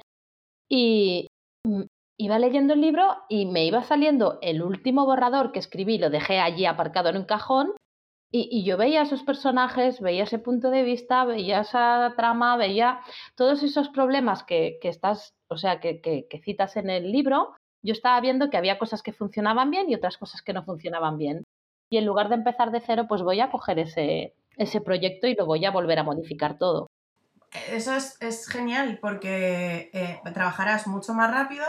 y 0.70 1.28
mm, 1.66 1.84
iba 2.18 2.40
leyendo 2.40 2.74
el 2.74 2.82
libro 2.82 3.18
y 3.30 3.46
me 3.46 3.66
iba 3.66 3.84
saliendo 3.84 4.40
el 4.42 4.62
último 4.62 5.06
borrador 5.06 5.52
que 5.52 5.60
escribí, 5.60 5.98
lo 5.98 6.10
dejé 6.10 6.40
allí 6.40 6.66
aparcado 6.66 7.10
en 7.10 7.18
un 7.18 7.26
cajón 7.26 7.74
y, 8.34 8.64
yo 8.64 8.78
veía 8.78 9.02
esos 9.02 9.24
personajes, 9.24 10.00
veía 10.00 10.24
ese 10.24 10.40
punto 10.40 10.70
de 10.70 10.84
vista, 10.84 11.26
veía 11.26 11.62
esa 11.62 12.14
trama, 12.16 12.56
veía 12.56 13.02
todos 13.36 13.62
esos 13.62 13.90
problemas 13.90 14.44
que, 14.44 14.78
que 14.82 14.88
estás, 14.88 15.34
o 15.50 15.58
sea, 15.58 15.82
que, 15.82 16.00
que 16.00 16.42
citas 16.42 16.78
en 16.78 16.90
el 16.90 17.12
libro 17.12 17.54
yo 17.84 17.94
estaba 17.94 18.20
viendo 18.22 18.50
que 18.50 18.58
había 18.58 18.80
cosas 18.80 19.02
que 19.02 19.14
funcionaban 19.14 19.72
bien 19.72 19.90
y 19.90 19.96
otras 19.96 20.18
cosas 20.18 20.42
que 20.42 20.54
no 20.54 20.64
funcionaban 20.64 21.18
bien. 21.18 21.44
Y 21.90 21.98
en 21.98 22.06
lugar 22.06 22.30
de 22.30 22.36
empezar 22.36 22.72
de 22.72 22.82
cero, 22.82 23.06
pues 23.08 23.22
voy 23.22 23.40
a 23.42 23.52
coger 23.52 23.80
ese, 23.80 24.34
ese 24.58 24.82
proyecto 24.82 25.28
y 25.28 25.36
lo 25.36 25.46
voy 25.46 25.66
a 25.66 25.72
volver 25.72 26.00
a 26.00 26.04
modificar 26.04 26.58
todo. 26.58 26.88
Eso 27.70 27.94
es, 27.94 28.18
es 28.22 28.48
genial 28.48 29.00
porque 29.02 29.90
eh, 29.94 30.22
trabajarás 30.34 30.88
mucho 30.88 31.14
más 31.14 31.32
rápido 31.32 31.66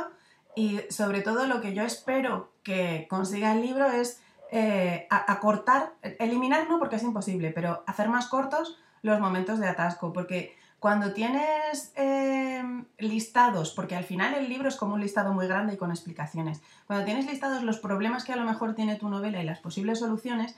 y 0.54 0.80
sobre 0.90 1.22
todo 1.22 1.46
lo 1.46 1.60
que 1.60 1.74
yo 1.74 1.82
espero 1.82 2.52
que 2.62 3.06
consiga 3.10 3.52
el 3.52 3.62
libro 3.62 3.86
es 3.86 4.22
eh, 4.52 5.06
acortar, 5.10 5.94
eliminar 6.02 6.68
no 6.68 6.78
porque 6.78 6.96
es 6.96 7.02
imposible, 7.02 7.50
pero 7.50 7.82
hacer 7.86 8.08
más 8.08 8.28
cortos 8.28 8.78
los 9.00 9.18
momentos 9.18 9.58
de 9.58 9.66
atasco, 9.66 10.12
porque 10.12 10.56
cuando 10.82 11.12
tienes 11.12 11.92
eh, 11.94 12.60
listados, 12.98 13.70
porque 13.70 13.94
al 13.94 14.02
final 14.02 14.34
el 14.34 14.48
libro 14.48 14.68
es 14.68 14.74
como 14.74 14.94
un 14.94 15.00
listado 15.00 15.32
muy 15.32 15.46
grande 15.46 15.74
y 15.74 15.76
con 15.76 15.90
explicaciones, 15.90 16.60
cuando 16.88 17.04
tienes 17.04 17.24
listados 17.24 17.62
los 17.62 17.78
problemas 17.78 18.24
que 18.24 18.32
a 18.32 18.36
lo 18.36 18.44
mejor 18.44 18.74
tiene 18.74 18.96
tu 18.96 19.08
novela 19.08 19.40
y 19.40 19.46
las 19.46 19.60
posibles 19.60 20.00
soluciones, 20.00 20.56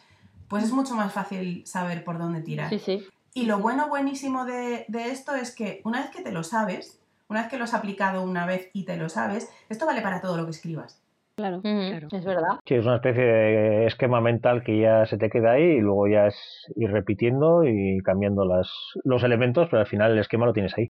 pues 0.49 0.65
es 0.65 0.73
mucho 0.73 0.95
más 0.95 1.13
fácil 1.13 1.67
saber 1.67 2.05
por 2.05 2.17
dónde 2.17 2.41
tirar. 2.41 2.71
Sí, 2.71 2.79
sí. 2.79 3.07
Y 3.35 3.45
lo 3.45 3.59
bueno, 3.59 3.91
buenísimo 3.91 4.47
de, 4.47 4.87
de 4.89 5.11
esto 5.11 5.35
es 5.35 5.55
que 5.55 5.83
una 5.85 6.01
vez 6.01 6.09
que 6.09 6.23
te 6.23 6.33
lo 6.33 6.43
sabes, 6.43 7.01
una 7.29 7.43
vez 7.43 7.51
que 7.51 7.59
lo 7.59 7.65
has 7.65 7.75
aplicado 7.75 8.23
una 8.23 8.47
vez 8.47 8.71
y 8.73 8.85
te 8.85 8.97
lo 8.97 9.11
sabes, 9.11 9.51
esto 9.69 9.85
vale 9.85 10.01
para 10.01 10.23
todo 10.23 10.39
lo 10.39 10.47
que 10.47 10.53
escribas. 10.53 11.04
Claro. 11.37 11.61
Es 11.65 12.25
verdad. 12.25 12.61
Sí, 12.65 12.75
es 12.75 12.85
una 12.87 12.97
especie 12.97 13.23
de 13.25 13.87
esquema 13.87 14.21
mental 14.21 14.63
que 14.63 14.79
ya 14.81 15.05
se 15.07 15.19
te 15.19 15.31
queda 15.31 15.53
ahí 15.53 15.63
y 15.65 15.81
luego 15.81 16.07
ya 16.07 16.29
es 16.29 16.37
ir 16.77 16.91
repitiendo 16.91 17.65
y 17.65 17.99
cambiando 18.05 18.45
las, 18.45 18.71
los 19.03 19.23
elementos, 19.25 19.67
pero 19.71 19.81
al 19.81 19.89
final 19.89 20.13
el 20.13 20.19
esquema 20.21 20.47
lo 20.47 20.53
tienes 20.53 20.75
ahí. 20.79 20.91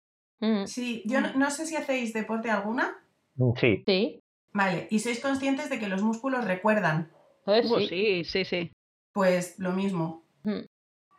Sí, 0.66 1.04
yo 1.06 1.20
no, 1.20 1.34
no 1.36 1.52
sé 1.52 1.66
si 1.66 1.76
hacéis 1.76 2.14
deporte 2.14 2.50
alguna. 2.50 2.98
Mm, 3.36 3.52
Sí, 3.58 3.84
Sí. 3.86 4.20
Vale, 4.52 4.88
y 4.90 5.00
sois 5.00 5.20
conscientes 5.20 5.70
de 5.70 5.78
que 5.80 5.88
los 5.90 6.02
músculos 6.02 6.46
recuerdan. 6.46 7.12
Pues 7.46 7.70
Uh, 7.70 7.80
sí. 7.80 7.88
sí, 7.88 8.24
sí, 8.24 8.46
sí. 8.46 8.72
Pues 9.14 9.60
lo 9.60 9.72
mismo. 9.74 10.24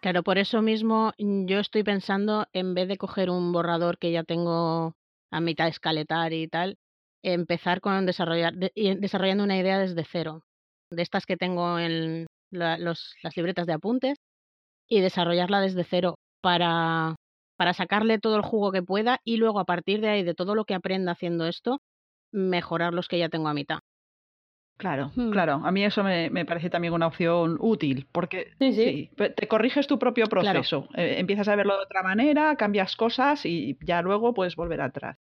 Claro, 0.01 0.23
por 0.23 0.39
eso 0.39 0.63
mismo 0.63 1.13
yo 1.19 1.61
estoy 1.61 1.83
pensando, 1.85 2.47
en 2.55 2.75
vez 2.75 2.89
de 2.89 2.97
coger 2.97 3.29
un 3.31 3.53
borrador 3.53 3.99
que 3.99 4.11
ya 4.13 4.25
tengo 4.25 4.95
a 5.31 5.41
mitad 5.41 5.69
escaletar 5.69 6.33
y 6.33 6.49
tal, 6.49 6.79
empezar 7.23 7.81
con 7.81 8.07
desarrollar, 8.07 8.55
de- 8.55 8.73
desarrollando 8.99 9.45
una 9.45 9.59
idea 9.59 9.79
desde 9.79 10.05
cero, 10.05 10.43
de 10.91 11.03
estas 11.03 11.27
que 11.27 11.37
tengo 11.37 11.79
en 11.79 12.27
la- 12.51 12.79
los- 12.79 13.15
las 13.23 13.37
libretas 13.37 13.67
de 13.67 13.73
apuntes, 13.75 14.17
y 14.89 15.01
desarrollarla 15.01 15.61
desde 15.61 15.85
cero 15.85 16.17
para, 16.43 17.15
para 17.57 17.75
sacarle 17.75 18.19
todo 18.19 18.37
el 18.37 18.43
jugo 18.43 18.73
que 18.73 18.83
pueda 18.83 19.19
y 19.25 19.37
luego 19.37 19.61
a 19.61 19.65
partir 19.65 20.01
de 20.01 20.09
ahí, 20.09 20.23
de 20.25 20.35
todo 20.35 20.55
lo 20.55 20.65
que 20.65 20.75
aprenda 20.75 21.13
haciendo 21.13 21.47
esto, 21.47 21.79
mejorar 22.33 22.93
los 22.95 23.07
que 23.07 23.19
ya 23.19 23.29
tengo 23.29 23.49
a 23.49 23.55
mitad. 23.55 23.79
Claro, 24.79 25.13
Hmm. 25.15 25.31
claro. 25.31 25.61
A 25.63 25.71
mí 25.71 25.85
eso 25.85 26.03
me, 26.03 26.31
me 26.31 26.47
parece 26.47 26.71
también 26.71 26.95
una 26.95 27.07
opción 27.07 27.59
útil, 27.61 28.09
porque 28.11 28.53
Sí, 28.59 28.73
sí. 28.73 29.11
te 29.37 29.47
corriges 29.47 29.87
tu 29.87 29.99
propio 29.99 30.27
Claro. 30.27 30.61
proceso. 30.61 30.89
Eh, 30.95 31.17
empiezas 31.19 31.49
a 31.49 31.55
verlo 31.57 31.77
de 31.77 31.83
otra 31.85 32.03
manera, 32.03 32.57
cambias 32.57 32.97
cosas 32.97 33.45
y 33.45 33.77
ya 33.85 34.01
luego 34.01 34.33
puedes 34.33 34.57
volver 34.57 34.81
atrás. 34.81 35.19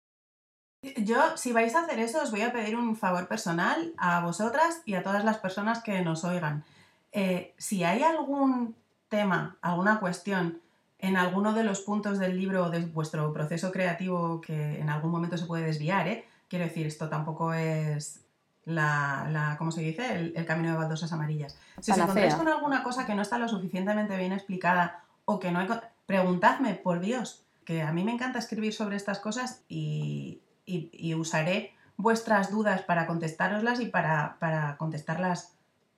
Yo, 0.83 1.37
si 1.37 1.53
vais 1.53 1.75
a 1.75 1.81
hacer 1.81 1.99
eso, 1.99 2.23
os 2.23 2.31
voy 2.31 2.43
a 2.43 2.53
pedir 2.53 2.77
un 2.77 2.95
favor 2.97 3.27
personal 3.27 3.93
a 3.97 4.21
vosotras 4.21 4.83
y 4.85 4.95
a 4.95 5.03
todas 5.03 5.25
las 5.25 5.39
personas 5.39 5.83
que 5.83 6.01
nos 6.03 6.25
oigan. 6.25 6.65
Eh, 7.13 7.55
si 7.59 7.83
hay 7.83 8.03
algún 8.03 8.77
tema, 9.09 9.57
alguna 9.61 9.99
cuestión 9.99 10.61
en 11.01 11.17
alguno 11.17 11.53
de 11.53 11.65
los 11.65 11.81
puntos 11.81 12.19
del 12.19 12.39
libro 12.39 12.67
o 12.67 12.71
de 12.71 12.85
vuestro 12.87 13.33
proceso 13.33 13.73
creativo 13.73 14.41
que 14.41 14.81
en 14.81 14.89
algún 14.89 15.11
momento 15.11 15.37
se 15.37 15.47
puede 15.47 15.65
desviar, 15.65 16.07
¿eh? 16.07 16.25
Quiero 16.49 16.65
decir, 16.65 16.87
esto 16.87 17.09
tampoco 17.09 17.53
es 17.53 18.21
la, 18.65 19.27
la 19.31 19.57
¿cómo 19.59 19.73
se 19.73 19.81
dice? 19.81 20.15
El, 20.15 20.33
el 20.37 20.47
camino 20.47 20.71
de 20.71 20.77
baldosas 20.77 21.13
amarillas. 21.13 21.59
Si 21.81 21.91
os 21.91 21.99
encontráis 21.99 22.35
con 22.35 22.49
alguna 22.49 22.83
cosa 22.83 23.05
que 23.05 23.15
no 23.15 23.23
está 23.23 23.39
lo 23.39 23.49
suficientemente 23.49 24.17
bien 24.17 24.33
explicada 24.33 25.03
o 25.25 25.41
que 25.41 25.51
no 25.51 25.59
hay... 25.59 25.69
Preguntadme, 26.07 26.75
por 26.75 27.01
Dios, 27.01 27.45
que 27.65 27.83
a 27.83 27.93
mí 27.93 28.03
me 28.03 28.13
encanta 28.13 28.39
escribir 28.39 28.73
sobre 28.73 28.97
estas 28.97 29.19
cosas 29.19 29.63
y, 29.69 30.41
y- 30.69 30.91
y 30.93 31.15
usaré 31.15 31.73
vuestras 31.97 32.51
dudas 32.51 32.83
para 32.83 33.07
contestároslas 33.07 33.81
y 33.81 33.87
para, 33.87 34.37
para 34.39 34.77
contestarlas 34.77 35.57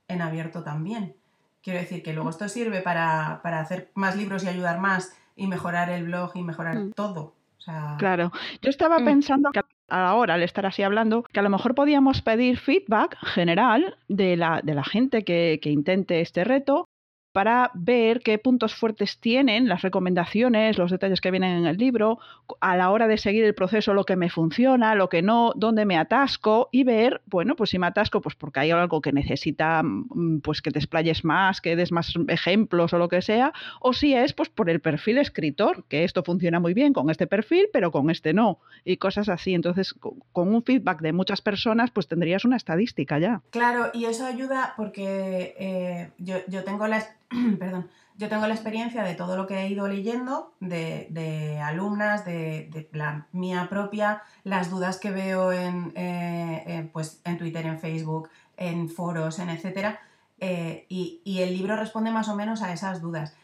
en 0.08 0.22
abierto 0.22 0.62
también. 0.62 1.14
Quiero 1.62 1.78
decir 1.78 2.02
que 2.02 2.12
luego 2.14 2.30
esto 2.30 2.48
sirve 2.48 2.80
para, 2.80 3.40
para 3.42 3.60
hacer 3.60 3.90
más 3.94 4.16
libros 4.16 4.44
y 4.44 4.48
ayudar 4.48 4.78
más 4.80 5.14
y 5.36 5.46
mejorar 5.46 5.90
el 5.90 6.04
blog 6.04 6.32
y 6.34 6.42
mejorar 6.42 6.76
Mm. 6.76 6.92
todo. 6.92 7.34
O 7.58 7.62
sea, 7.62 7.96
Claro, 7.98 8.32
yo 8.62 8.70
estaba 8.70 8.98
Mm. 9.00 9.04
pensando 9.04 9.50
que 9.52 9.60
ahora, 9.90 10.34
al 10.34 10.42
estar 10.42 10.64
así 10.64 10.82
hablando, 10.82 11.22
que 11.24 11.40
a 11.40 11.42
lo 11.42 11.50
mejor 11.50 11.74
podíamos 11.74 12.22
pedir 12.22 12.58
feedback 12.58 13.18
general 13.22 13.98
de 14.08 14.36
la, 14.38 14.60
de 14.62 14.74
la 14.74 14.84
gente 14.84 15.22
que, 15.24 15.58
que 15.62 15.70
intente 15.70 16.20
este 16.22 16.44
reto 16.44 16.88
para 17.32 17.70
ver 17.74 18.20
qué 18.20 18.38
puntos 18.38 18.74
fuertes 18.74 19.18
tienen, 19.18 19.68
las 19.68 19.82
recomendaciones, 19.82 20.78
los 20.78 20.90
detalles 20.90 21.20
que 21.20 21.30
vienen 21.30 21.58
en 21.58 21.66
el 21.66 21.76
libro, 21.76 22.18
a 22.60 22.76
la 22.76 22.90
hora 22.90 23.06
de 23.06 23.18
seguir 23.18 23.44
el 23.44 23.54
proceso, 23.54 23.94
lo 23.94 24.04
que 24.04 24.16
me 24.16 24.30
funciona, 24.30 24.94
lo 24.94 25.08
que 25.08 25.22
no, 25.22 25.52
dónde 25.54 25.84
me 25.84 25.96
atasco 25.96 26.68
y 26.72 26.82
ver, 26.84 27.20
bueno, 27.26 27.54
pues 27.54 27.70
si 27.70 27.78
me 27.78 27.86
atasco, 27.86 28.20
pues 28.20 28.34
porque 28.34 28.60
hay 28.60 28.70
algo 28.72 29.00
que 29.00 29.12
necesita, 29.12 29.82
mm, 29.84 30.40
pues 30.40 30.60
que 30.60 30.70
te 30.72 30.78
explayes 30.80 31.24
más, 31.24 31.60
que 31.60 31.76
des 31.76 31.92
más 31.92 32.12
ejemplos 32.28 32.92
o 32.92 32.98
lo 32.98 33.08
que 33.08 33.22
sea, 33.22 33.52
o 33.80 33.92
si 33.92 34.14
es 34.14 34.32
pues 34.32 34.48
por 34.48 34.68
el 34.68 34.80
perfil 34.80 35.18
escritor, 35.18 35.84
que 35.88 36.04
esto 36.04 36.22
funciona 36.24 36.58
muy 36.58 36.74
bien 36.74 36.92
con 36.92 37.10
este 37.10 37.26
perfil, 37.28 37.66
pero 37.72 37.92
con 37.92 38.10
este 38.10 38.32
no, 38.34 38.58
y 38.84 38.96
cosas 38.96 39.28
así. 39.28 39.54
Entonces, 39.54 39.94
co- 39.94 40.16
con 40.32 40.52
un 40.52 40.62
feedback 40.64 41.00
de 41.00 41.12
muchas 41.12 41.40
personas, 41.40 41.90
pues 41.92 42.08
tendrías 42.08 42.44
una 42.44 42.56
estadística 42.56 43.18
ya. 43.18 43.42
Claro, 43.50 43.90
y 43.94 44.06
eso 44.06 44.26
ayuda 44.26 44.74
porque 44.76 45.54
eh, 45.58 46.10
yo, 46.18 46.36
yo 46.48 46.64
tengo 46.64 46.86
la, 46.86 47.04
perdón, 47.58 47.88
yo 48.16 48.28
tengo 48.28 48.46
la 48.46 48.54
experiencia 48.54 49.02
de 49.02 49.14
todo 49.14 49.36
lo 49.36 49.46
que 49.46 49.60
he 49.60 49.68
ido 49.68 49.88
leyendo, 49.88 50.52
de, 50.60 51.06
de 51.10 51.58
alumnas, 51.60 52.24
de, 52.24 52.68
de 52.70 52.88
la 52.92 53.26
mía 53.32 53.68
propia, 53.70 54.22
las 54.44 54.68
dudas 54.70 54.98
que 54.98 55.10
veo 55.10 55.52
en, 55.52 55.92
eh, 55.96 56.64
eh, 56.66 56.90
pues, 56.92 57.20
en 57.24 57.38
Twitter, 57.38 57.64
en 57.66 57.78
Facebook, 57.78 58.28
en 58.56 58.88
foros, 58.88 59.38
en 59.38 59.48
etcétera, 59.48 60.00
eh, 60.38 60.86
y, 60.88 61.20
y 61.24 61.40
el 61.40 61.56
libro 61.56 61.76
responde 61.76 62.10
más 62.10 62.28
o 62.28 62.36
menos 62.36 62.62
a 62.62 62.72
esas 62.72 63.00
dudas. 63.00 63.36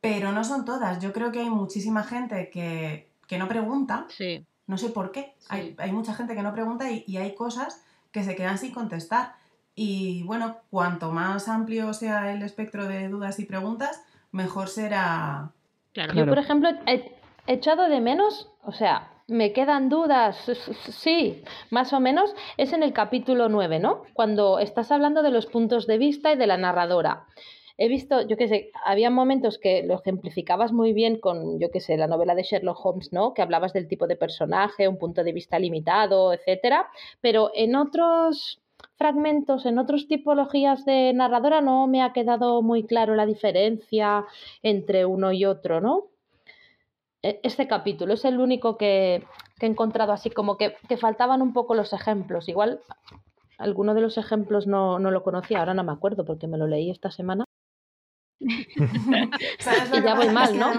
Pero 0.00 0.32
no 0.32 0.44
son 0.44 0.64
todas. 0.64 1.00
Yo 1.02 1.12
creo 1.12 1.30
que 1.30 1.40
hay 1.40 1.50
muchísima 1.50 2.02
gente 2.02 2.48
que, 2.50 3.10
que 3.26 3.38
no 3.38 3.48
pregunta, 3.48 4.06
Sí. 4.08 4.46
no 4.66 4.78
sé 4.78 4.88
por 4.88 5.12
qué. 5.12 5.34
Sí. 5.38 5.46
Hay, 5.50 5.76
hay 5.78 5.92
mucha 5.92 6.14
gente 6.14 6.34
que 6.34 6.42
no 6.42 6.52
pregunta 6.54 6.90
y, 6.90 7.04
y 7.06 7.18
hay 7.18 7.34
cosas 7.34 7.82
que 8.10 8.24
se 8.24 8.34
quedan 8.34 8.56
sin 8.58 8.72
contestar. 8.72 9.34
Y 9.74 10.22
bueno, 10.24 10.58
cuanto 10.70 11.10
más 11.12 11.48
amplio 11.48 11.92
sea 11.94 12.32
el 12.32 12.42
espectro 12.42 12.86
de 12.86 13.08
dudas 13.08 13.38
y 13.38 13.46
preguntas, 13.46 14.02
mejor 14.32 14.68
será. 14.68 15.52
Claro. 15.92 16.14
Yo, 16.14 16.26
por 16.26 16.38
ejemplo, 16.38 16.70
he 16.86 17.12
echado 17.46 17.88
de 17.88 18.00
menos, 18.00 18.50
o 18.62 18.72
sea, 18.72 19.10
me 19.30 19.52
quedan 19.52 19.88
dudas, 19.88 20.36
sí, 20.90 21.42
más 21.70 21.92
o 21.92 22.00
menos, 22.00 22.34
es 22.56 22.72
en 22.72 22.82
el 22.82 22.92
capítulo 22.92 23.48
9, 23.48 23.78
¿no? 23.78 24.02
Cuando 24.12 24.58
estás 24.58 24.90
hablando 24.90 25.22
de 25.22 25.30
los 25.30 25.46
puntos 25.46 25.86
de 25.86 25.98
vista 25.98 26.32
y 26.32 26.36
de 26.36 26.46
la 26.46 26.56
narradora. 26.56 27.26
He 27.78 27.88
visto, 27.88 28.20
yo 28.26 28.36
qué 28.36 28.46
sé, 28.46 28.72
había 28.84 29.08
momentos 29.08 29.58
que 29.58 29.82
lo 29.84 29.94
ejemplificabas 29.94 30.70
muy 30.70 30.92
bien 30.92 31.18
con, 31.18 31.58
yo 31.58 31.70
qué 31.70 31.80
sé, 31.80 31.96
la 31.96 32.08
novela 32.08 32.34
de 32.34 32.42
Sherlock 32.42 32.84
Holmes, 32.84 33.10
¿no? 33.10 33.32
Que 33.32 33.40
hablabas 33.40 33.72
del 33.72 33.88
tipo 33.88 34.06
de 34.06 34.16
personaje, 34.16 34.86
un 34.86 34.98
punto 34.98 35.24
de 35.24 35.32
vista 35.32 35.58
limitado, 35.58 36.34
etcétera, 36.34 36.88
pero 37.22 37.50
en 37.54 37.76
otros 37.76 38.60
fragmentos, 39.00 39.64
en 39.64 39.78
otras 39.78 40.06
tipologías 40.06 40.84
de 40.84 41.12
narradora 41.14 41.62
no 41.62 41.86
me 41.86 42.02
ha 42.02 42.12
quedado 42.12 42.60
muy 42.60 42.84
claro 42.84 43.14
la 43.14 43.24
diferencia 43.24 44.26
entre 44.62 45.06
uno 45.06 45.32
y 45.32 45.46
otro, 45.46 45.80
¿no? 45.80 46.08
E- 47.22 47.40
Este 47.42 47.66
capítulo 47.66 48.12
es 48.12 48.26
el 48.26 48.38
único 48.38 48.76
que, 48.76 49.24
que 49.58 49.64
he 49.64 49.68
encontrado 49.70 50.12
así 50.12 50.28
como 50.28 50.58
que, 50.58 50.74
que 50.86 50.98
faltaban 50.98 51.40
un 51.40 51.54
poco 51.54 51.74
los 51.74 51.94
ejemplos. 51.94 52.46
Igual 52.50 52.80
alguno 53.56 53.94
de 53.94 54.02
los 54.02 54.18
ejemplos 54.18 54.66
no, 54.66 54.98
no 54.98 55.10
lo 55.10 55.22
conocía, 55.22 55.60
ahora 55.60 55.72
no 55.72 55.82
me 55.82 55.92
acuerdo 55.92 56.26
porque 56.26 56.46
me 56.46 56.58
lo 56.58 56.66
leí 56.66 56.90
esta 56.90 57.10
semana. 57.10 57.44
¿Sabes 59.60 59.90
lo 59.90 59.96
Y 59.98 60.02
ya 60.02 60.14
voy 60.14 60.28
mal, 60.28 60.58
¿no? 60.58 60.72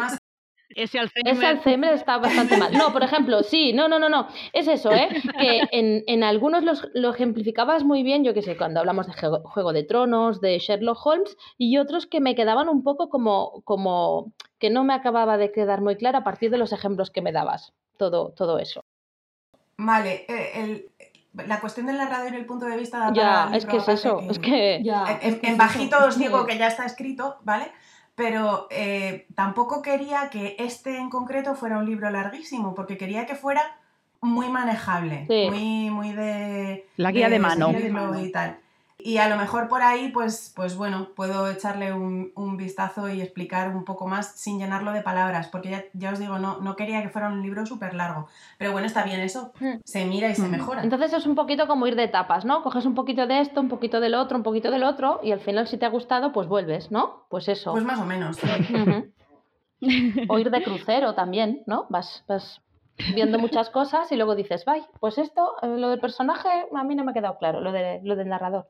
Ese 0.76 1.00
Alzheimer. 1.00 1.34
Ese 1.34 1.46
Alzheimer 1.46 1.94
está 1.94 2.18
bastante 2.18 2.58
mal. 2.58 2.72
No, 2.74 2.92
por 2.94 3.04
ejemplo, 3.04 3.44
sí, 3.44 3.74
no, 3.74 3.88
no, 3.88 4.00
no, 4.00 4.10
no. 4.10 4.28
Es 4.54 4.68
eso, 4.68 4.92
¿eh? 4.92 5.10
Que 5.40 5.62
en, 5.72 6.04
en 6.08 6.24
algunos 6.24 6.64
los, 6.64 6.88
lo 6.94 7.10
ejemplificabas 7.12 7.84
muy 7.84 8.04
bien, 8.04 8.24
yo 8.24 8.34
qué 8.34 8.42
sé, 8.42 8.58
cuando 8.58 8.80
hablamos 8.80 9.08
de 9.08 9.14
Juego, 9.14 9.74
de 9.74 9.84
Tronos, 9.84 10.42
de 10.42 10.58
Sherlock 10.60 11.06
Holmes, 11.06 11.38
y 11.58 11.78
otros 11.78 12.08
que 12.08 12.20
me 12.22 12.36
quedaban 12.36 12.70
un 12.70 12.84
poco 12.84 13.10
como, 13.10 13.62
como 13.64 14.32
que 14.60 14.70
no 14.70 14.84
me 14.84 14.94
acababa 14.94 15.38
de 15.38 15.52
quedar 15.52 15.82
muy 15.82 15.96
clara 15.96 16.20
a 16.20 16.24
partir 16.24 16.52
de 16.52 16.58
los 16.58 16.72
ejemplos 16.74 17.12
que 17.12 17.22
me 17.22 17.32
dabas. 17.32 17.74
Todo, 17.98 18.30
todo 18.36 18.60
eso. 18.60 18.84
Vale, 19.78 20.26
eh, 20.28 20.52
el- 20.56 20.86
la 21.48 21.62
cuestión 21.62 21.86
del 21.88 21.98
narrador 21.98 22.34
y 22.34 22.36
el 22.36 22.46
punto 22.46 22.66
de 22.66 22.76
vista 22.78 23.00
da 23.00 23.14
Ya, 23.14 23.50
es 23.56 23.66
que 23.66 23.78
es 23.78 23.88
eso, 23.88 24.10
aparte 24.18 24.32
es 24.34 24.40
que... 24.40 24.82
Ya, 24.84 25.18
En, 25.22 25.34
es 25.34 25.40
que 25.40 25.48
en 25.48 25.54
es 25.54 25.58
bajito 25.58 25.98
eso. 25.98 26.08
os 26.08 26.20
digo 26.20 26.46
que 26.46 26.58
ya 26.58 26.68
está 26.68 26.86
escrito, 26.86 27.38
¿vale? 27.44 27.72
Pero 28.16 28.68
eh, 28.70 29.28
tampoco 29.36 29.82
quería 29.82 30.30
que 30.30 30.56
este 30.60 30.98
en 30.98 31.10
concreto 31.10 31.56
fuera 31.56 31.78
un 31.78 31.86
libro 31.86 32.10
larguísimo, 32.10 32.76
porque 32.76 32.98
quería 32.98 33.26
que 33.26 33.36
fuera 33.36 33.62
muy 34.22 34.50
manejable, 34.50 35.26
Sí. 35.28 35.50
muy, 35.50 35.90
muy 35.90 36.14
de... 36.14 36.88
La 36.98 37.12
guía 37.12 37.30
de 37.30 37.40
mano. 37.40 37.72
seguirlo 37.72 38.20
y 38.20 38.32
tal. 38.32 38.60
Y 39.04 39.18
a 39.18 39.28
lo 39.30 39.36
mejor 39.38 39.68
por 39.68 39.82
ahí, 39.82 40.10
pues, 40.10 40.52
pues 40.56 40.76
bueno, 40.76 41.10
puedo 41.16 41.50
echarle 41.50 41.94
un, 41.94 42.32
un 42.36 42.58
vistazo 42.58 43.10
y 43.10 43.22
explicar 43.22 43.76
un 43.76 43.84
poco 43.86 44.08
más 44.08 44.32
sin 44.36 44.60
llenarlo 44.60 44.92
de 44.94 45.02
palabras, 45.02 45.48
porque 45.48 45.70
ya, 45.72 45.84
ya 45.94 46.12
os 46.12 46.20
digo, 46.20 46.38
no, 46.40 46.60
no 46.60 46.76
quería 46.76 47.02
que 47.02 47.10
fuera 47.10 47.28
un 47.30 47.42
libro 47.42 47.66
súper 47.66 47.94
largo. 47.94 48.28
Pero 48.58 48.72
bueno, 48.72 48.88
está 48.88 49.04
bien 49.04 49.20
eso, 49.22 49.52
Hmm. 49.60 49.80
se 49.84 50.06
mira 50.06 50.30
y 50.30 50.36
se 50.36 50.48
Mm. 50.48 50.52
mejora. 50.52 50.84
Entonces 50.84 51.14
es 51.14 51.26
un 51.26 51.36
poquito 51.36 51.68
como 51.68 51.88
ir 51.88 51.96
de 51.96 52.04
etapas, 52.04 52.46
¿no? 52.46 52.62
Coges 52.64 52.86
un 52.86 52.96
poquito 52.96 53.28
de 53.28 53.40
esto, 53.42 53.60
un 53.62 53.70
poquito 53.70 54.00
del 54.00 54.16
otro, 54.16 54.38
un 54.38 54.44
poquito 54.44 54.72
del 54.72 54.84
otro, 54.84 55.20
y 55.24 55.32
al 55.32 55.40
final 55.40 55.68
si 55.68 55.78
te 55.78 55.86
ha 55.86 55.90
gustado, 55.90 56.32
pues 56.32 56.48
vuelves, 56.48 56.92
¿no? 56.92 57.26
Pues 57.30 57.48
eso. 57.48 57.72
Pues 57.72 57.84
más 57.84 58.00
o 58.00 58.06
menos. 58.06 58.38
sí. 58.38 58.48
O 60.30 60.38
ir 60.38 60.52
de 60.52 60.62
crucero 60.64 61.16
también, 61.16 61.64
¿no? 61.66 61.88
Vas, 61.90 62.24
vas 62.28 62.62
viendo 63.16 63.40
muchas 63.40 63.70
cosas 63.72 64.12
y 64.12 64.16
luego 64.16 64.36
dices, 64.36 64.64
vaya, 64.66 64.86
pues 65.00 65.18
esto, 65.18 65.56
eh, 65.64 65.68
lo 65.78 65.90
del 65.90 66.00
personaje, 66.00 66.50
a 66.76 66.84
mí 66.84 66.94
no 66.94 67.04
me 67.04 67.12
ha 67.12 67.14
quedado 67.16 67.38
claro, 67.40 67.62
lo, 67.62 67.72
de, 67.72 68.00
lo 68.04 68.16
del 68.16 68.30
narrador. 68.30 68.68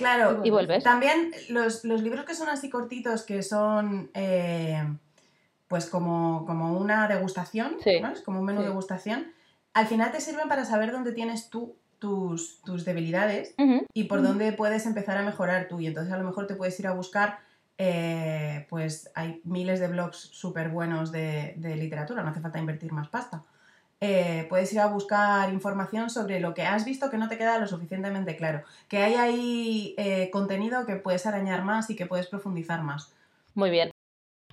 Claro, 0.00 0.40
Y 0.42 0.48
vuelves. 0.50 0.82
También 0.82 1.30
los, 1.50 1.84
los 1.84 2.00
libros 2.02 2.24
que 2.24 2.34
son 2.34 2.48
así 2.48 2.70
cortitos, 2.70 3.22
que 3.22 3.42
son 3.42 4.10
eh, 4.14 4.82
pues 5.68 5.84
como, 5.86 6.46
como 6.46 6.78
una 6.78 7.06
degustación, 7.06 7.76
Sí, 7.84 8.00
¿no? 8.00 8.08
Es 8.10 8.22
como 8.22 8.40
un 8.40 8.46
menú 8.46 8.60
sí. 8.62 8.66
degustación, 8.66 9.30
al 9.74 9.86
final 9.86 10.10
te 10.10 10.22
sirven 10.22 10.48
para 10.48 10.64
saber 10.64 10.90
dónde 10.90 11.12
tienes 11.12 11.50
tú 11.50 11.76
tus, 11.98 12.62
tus 12.62 12.86
debilidades 12.86 13.54
y 13.92 14.04
por 14.04 14.22
dónde 14.22 14.52
puedes 14.52 14.86
empezar 14.86 15.18
a 15.18 15.22
mejorar 15.22 15.68
tú. 15.68 15.80
Y 15.80 15.86
entonces 15.86 16.10
a 16.14 16.16
lo 16.16 16.24
mejor 16.24 16.46
te 16.46 16.54
puedes 16.54 16.80
ir 16.80 16.86
a 16.86 16.92
buscar, 16.92 17.40
eh, 17.76 18.66
pues 18.70 19.10
hay 19.14 19.42
miles 19.44 19.80
de 19.80 19.88
blogs 19.88 20.16
súper 20.16 20.70
buenos 20.70 21.12
de, 21.12 21.52
de 21.58 21.76
literatura, 21.76 22.22
no 22.22 22.30
hace 22.30 22.40
falta 22.40 22.58
invertir 22.58 22.90
más 22.92 23.08
pasta. 23.08 23.42
Eh, 24.02 24.46
puedes 24.48 24.72
ir 24.72 24.80
a 24.80 24.86
buscar 24.86 25.52
información 25.52 26.08
sobre 26.08 26.40
lo 26.40 26.54
que 26.54 26.62
has 26.62 26.86
visto 26.86 27.10
que 27.10 27.18
no 27.18 27.28
te 27.28 27.36
queda 27.36 27.58
lo 27.58 27.66
suficientemente 27.66 28.34
claro. 28.36 28.62
Que 28.88 28.98
hay 28.98 29.14
ahí 29.14 29.94
eh, 29.98 30.30
contenido 30.32 30.86
que 30.86 30.96
puedes 30.96 31.26
arañar 31.26 31.64
más 31.64 31.90
y 31.90 31.96
que 31.96 32.06
puedes 32.06 32.26
profundizar 32.26 32.82
más. 32.82 33.14
Muy 33.54 33.68
bien. 33.70 33.90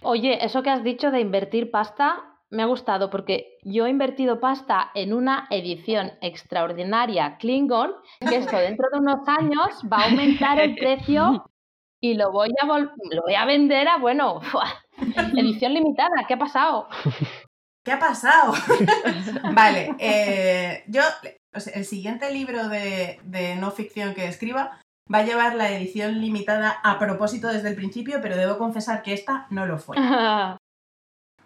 Oye, 0.02 0.44
eso 0.46 0.64
que 0.64 0.70
has 0.70 0.84
dicho 0.84 1.12
de 1.12 1.22
invertir 1.22 1.72
pasta 1.72 2.24
me 2.50 2.64
ha 2.64 2.66
gustado 2.66 3.10
porque 3.10 3.58
yo 3.64 3.86
he 3.86 3.90
invertido 3.90 4.40
pasta 4.40 4.92
en 4.96 5.14
una 5.14 5.48
edición 5.50 6.12
extraordinaria 6.22 7.38
Klingon, 7.38 7.92
que 8.20 8.38
esto 8.38 8.58
dentro 8.58 8.88
de 8.92 9.00
unos 9.00 9.28
años 9.28 9.82
va 9.92 9.98
a 9.98 10.06
aumentar 10.10 10.60
el 10.60 10.76
precio 10.76 11.46
y 12.00 12.14
lo 12.14 12.32
voy 12.32 12.50
a, 12.62 12.66
vol- 12.66 12.92
lo 13.12 13.22
voy 13.24 13.36
a 13.36 13.46
vender 13.46 13.88
a, 13.88 13.98
bueno, 13.98 14.40
edición 15.36 15.74
limitada. 15.74 16.26
¿Qué 16.28 16.36
ha 16.36 16.40
pasado? 16.40 16.88
¿Qué 17.88 17.93
ha 17.93 18.00
pasado? 18.00 18.54
vale, 19.54 19.95
eh, 19.97 20.84
yo, 20.88 21.04
o 21.56 21.60
sea, 21.62 21.71
el 21.71 21.86
siguiente 21.86 22.30
libro 22.34 22.67
de, 22.67 23.21
de 23.23 23.56
no 23.56 23.71
ficción 23.71 24.13
que 24.13 24.28
escriba 24.28 24.82
va 25.13 25.19
a 25.19 25.23
llevar 25.23 25.56
la 25.56 25.71
edición 25.71 26.19
limitada 26.19 26.82
a 26.84 27.00
propósito 27.00 27.47
desde 27.47 27.69
el 27.69 27.76
principio, 27.76 28.19
pero 28.21 28.36
debo 28.36 28.58
confesar 28.58 29.04
que 29.04 29.13
esta 29.13 29.47
no 29.52 29.65
lo 29.65 29.78
fue. 29.78 29.95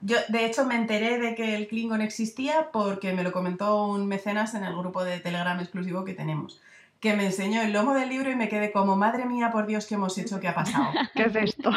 Yo, 0.01 0.17
de 0.30 0.45
hecho, 0.47 0.65
me 0.65 0.73
enteré 0.77 1.19
de 1.19 1.36
que 1.36 1.56
el 1.56 1.67
Klingon 1.67 2.01
existía 2.01 2.71
porque 2.73 3.13
me 3.13 3.21
lo 3.21 3.32
comentó 3.32 3.86
un 3.86 4.08
mecenas 4.08 4.56
en 4.56 4.63
el 4.63 4.75
grupo 4.75 5.04
de 5.04 5.19
Telegram 5.19 5.60
exclusivo 5.60 6.06
que 6.06 6.15
tenemos, 6.15 6.60
que 6.99 7.15
me 7.15 7.27
enseñó 7.27 7.62
el 7.62 7.71
lomo 7.71 7.93
del 7.93 8.10
libro 8.10 8.32
y 8.32 8.36
me 8.36 8.49
quedé 8.49 8.71
como, 8.71 8.95
madre 8.95 9.25
mía, 9.25 9.51
por 9.51 9.67
Dios, 9.67 9.86
¿qué 9.86 9.93
hemos 9.93 10.17
hecho? 10.17 10.39
¿Qué 10.39 10.47
ha 10.47 10.56
pasado? 10.56 10.88
¿Qué 11.13 11.21
es 11.21 11.36
esto? 11.36 11.69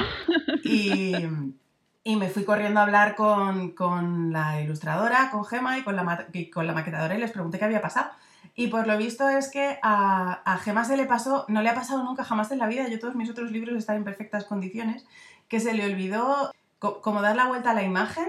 Y, 0.63 1.13
y 2.05 2.17
me 2.17 2.29
fui 2.29 2.45
corriendo 2.45 2.81
a 2.81 2.83
hablar 2.83 3.15
con, 3.17 3.71
con 3.71 4.33
la 4.33 4.61
ilustradora, 4.61 5.31
con 5.31 5.45
Gema 5.45 5.79
y 5.79 5.83
con 5.83 5.97
la, 5.97 6.27
con 6.53 6.67
la 6.67 6.73
maquetadora 6.75 7.15
y 7.17 7.19
les 7.19 7.33
pregunté 7.33 7.59
qué 7.59 7.65
había 7.65 7.81
pasado. 7.81 8.11
Y 8.55 8.69
por 8.69 8.87
lo 8.87 8.97
visto 8.99 9.29
es 9.29 9.51
que 9.51 9.79
a, 9.83 10.43
a 10.45 10.59
Gema 10.59 10.85
se 10.85 10.97
le 10.97 11.07
pasó, 11.07 11.45
no 11.49 11.63
le 11.63 11.71
ha 11.71 11.75
pasado 11.75 12.05
nunca 12.05 12.23
jamás 12.23 12.51
en 12.53 12.59
la 12.59 12.67
vida, 12.69 12.87
yo 12.89 13.01
todos 13.01 13.15
mis 13.17 13.31
otros 13.31 13.51
libros 13.51 13.77
están 13.77 13.97
en 13.97 14.05
perfectas 14.05 14.45
condiciones, 14.45 15.07
que 15.49 15.59
se 15.61 15.73
le 15.75 15.85
olvidó 15.87 16.53
co- 16.79 17.01
como 17.01 17.23
dar 17.23 17.37
la 17.37 17.47
vuelta 17.47 17.71
a 17.71 17.75
la 17.75 17.83
imagen, 17.83 18.27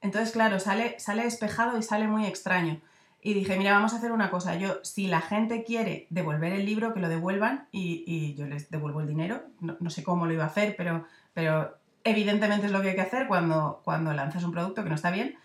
entonces 0.00 0.30
claro, 0.32 0.60
sale, 0.60 0.98
sale 1.00 1.26
espejado 1.26 1.76
y 1.78 1.82
sale 1.82 2.06
muy 2.06 2.26
extraño. 2.26 2.80
y 3.22 3.34
dije, 3.34 3.56
mira, 3.58 3.72
vamos 3.72 3.92
a 3.92 3.96
hacer 3.96 4.12
una 4.12 4.30
cosa. 4.30 4.54
Yo, 4.54 4.78
si 4.84 5.08
la 5.08 5.20
gente 5.20 5.64
quiere 5.64 6.06
devolver 6.10 6.52
el 6.52 6.64
libro, 6.64 6.94
que 6.94 7.00
lo 7.00 7.08
devuelvan 7.08 7.66
y, 7.72 8.04
y 8.06 8.34
yo 8.36 8.46
les 8.46 8.70
devuelvo 8.70 9.00
el 9.00 9.08
dinero. 9.08 9.42
No, 9.60 9.76
no, 9.80 9.90
sé 9.90 10.04
cómo 10.04 10.26
lo 10.26 10.32
iba 10.32 10.44
a 10.44 10.46
hacer, 10.46 10.76
pero, 10.76 11.04
pero 11.34 11.76
evidentemente 12.06 12.66
es 12.66 12.72
lo 12.72 12.80
que 12.80 12.90
hay 12.90 12.94
que 12.94 13.02
hacer 13.02 13.26
cuando, 13.26 13.82
cuando 13.84 14.12
lanzas 14.12 14.44
un 14.44 14.52
producto 14.52 14.82
que 14.82 14.88
no 14.88 14.94
está 14.94 15.10
bien. 15.10 15.36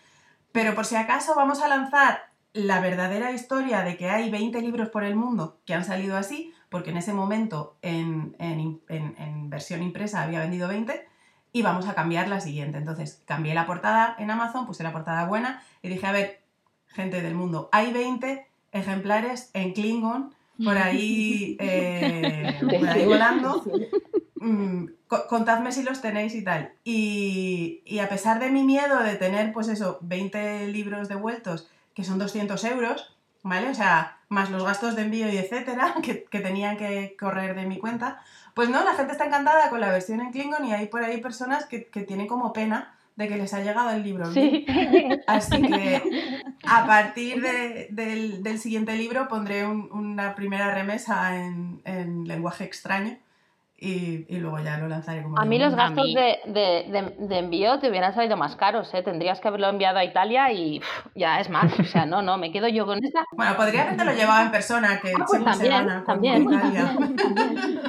Pero 0.52 0.74
por 0.74 0.86
si 0.86 0.96
acaso 0.96 1.34
vamos 1.34 1.60
a 1.62 1.68
lanzar 1.68 2.32
la 2.52 2.80
verdadera 2.80 3.32
historia 3.32 3.82
de 3.82 3.96
que 3.96 4.10
hay 4.10 4.30
20 4.30 4.60
libros 4.60 4.88
por 4.90 5.04
el 5.04 5.16
mundo 5.16 5.60
que 5.64 5.74
han 5.74 5.84
salido 5.84 6.16
así, 6.16 6.52
porque 6.68 6.90
en 6.90 6.98
ese 6.98 7.12
momento 7.12 7.76
en, 7.82 8.36
en, 8.38 8.80
en, 8.88 9.50
versión 9.50 9.82
impresa 9.82 10.22
había 10.22 10.40
vendido 10.40 10.68
20, 10.68 11.06
y 11.52 11.62
vamos 11.62 11.86
a 11.88 11.94
cambiar 11.94 12.28
la 12.28 12.40
siguiente. 12.40 12.78
Entonces 12.78 13.22
cambié 13.26 13.54
la 13.54 13.66
portada 13.66 14.16
en 14.18 14.30
Amazon, 14.30 14.66
puse 14.66 14.82
la 14.82 14.92
portada 14.92 15.26
buena 15.26 15.62
y 15.82 15.88
dije, 15.88 16.06
a 16.06 16.12
ver, 16.12 16.42
gente 16.86 17.22
del 17.22 17.34
mundo, 17.34 17.68
hay 17.72 17.92
20 17.92 18.46
ejemplares 18.72 19.50
en 19.54 19.72
Klingon 19.72 20.34
por 20.62 20.78
ahí, 20.78 21.56
eh, 21.60 22.58
por 22.60 22.88
ahí 22.88 23.04
volando. 23.04 23.64
Mm, 24.42 24.86
contadme 25.28 25.70
si 25.70 25.84
los 25.84 26.00
tenéis 26.00 26.34
y 26.34 26.42
tal. 26.42 26.72
Y, 26.82 27.82
y, 27.84 28.00
a 28.00 28.08
pesar 28.08 28.40
de 28.40 28.50
mi 28.50 28.64
miedo 28.64 29.00
de 29.00 29.14
tener, 29.14 29.52
pues 29.52 29.68
eso, 29.68 29.98
20 30.02 30.66
libros 30.66 31.08
devueltos, 31.08 31.70
que 31.94 32.02
son 32.02 32.18
200 32.18 32.62
euros, 32.64 33.16
¿vale? 33.44 33.68
O 33.68 33.74
sea, 33.74 34.18
más 34.28 34.50
los 34.50 34.64
gastos 34.64 34.96
de 34.96 35.02
envío 35.02 35.32
y 35.32 35.36
etcétera, 35.36 35.94
que, 36.02 36.24
que 36.24 36.40
tenían 36.40 36.76
que 36.76 37.16
correr 37.18 37.54
de 37.54 37.66
mi 37.66 37.78
cuenta, 37.78 38.20
pues 38.54 38.68
no, 38.68 38.82
la 38.84 38.94
gente 38.94 39.12
está 39.12 39.26
encantada 39.26 39.70
con 39.70 39.80
la 39.80 39.92
versión 39.92 40.20
en 40.20 40.32
Klingon 40.32 40.64
y 40.64 40.72
hay 40.72 40.86
por 40.86 41.04
ahí 41.04 41.20
personas 41.20 41.66
que, 41.66 41.86
que 41.86 42.02
tienen 42.02 42.26
como 42.26 42.52
pena 42.52 42.96
de 43.14 43.28
que 43.28 43.36
les 43.36 43.54
ha 43.54 43.60
llegado 43.60 43.90
el 43.90 44.02
libro. 44.02 44.32
Sí. 44.32 44.66
Así 45.28 45.62
que 45.62 46.02
a 46.66 46.86
partir 46.86 47.42
de, 47.42 47.86
del, 47.90 48.42
del, 48.42 48.58
siguiente 48.58 48.96
libro 48.96 49.28
pondré 49.28 49.64
un, 49.66 49.88
una 49.92 50.34
primera 50.34 50.74
remesa 50.74 51.36
en, 51.36 51.80
en 51.84 52.26
lenguaje 52.26 52.64
extraño 52.64 53.18
y, 53.84 54.26
y, 54.28 54.38
luego 54.38 54.60
ya 54.60 54.78
lo 54.78 54.86
lanzaré 54.86 55.24
como... 55.24 55.40
A 55.40 55.44
mí 55.44 55.58
los 55.58 55.74
gastos 55.74 56.06
de, 56.14 56.38
de, 56.46 57.14
de, 57.18 57.38
envío 57.38 57.80
te 57.80 57.90
hubieran 57.90 58.14
salido 58.14 58.36
más 58.36 58.54
caros, 58.54 58.94
¿eh? 58.94 59.02
Tendrías 59.02 59.40
que 59.40 59.48
haberlo 59.48 59.68
enviado 59.68 59.98
a 59.98 60.04
Italia 60.04 60.52
y 60.52 60.80
ya 61.16 61.40
es 61.40 61.50
más. 61.50 61.76
O 61.80 61.84
sea, 61.84 62.06
no, 62.06 62.22
no, 62.22 62.38
me 62.38 62.52
quedo 62.52 62.68
yo 62.68 62.86
con 62.86 63.04
esa... 63.04 63.24
Bueno, 63.32 63.56
podría 63.56 63.82
haberte 63.82 64.04
lo 64.04 64.12
llevado 64.12 64.44
en 64.44 64.50
persona, 64.52 65.00
que 65.00 65.12
ah, 65.18 65.24
pues 65.26 65.44
también, 65.44 66.04
también. 66.06 66.46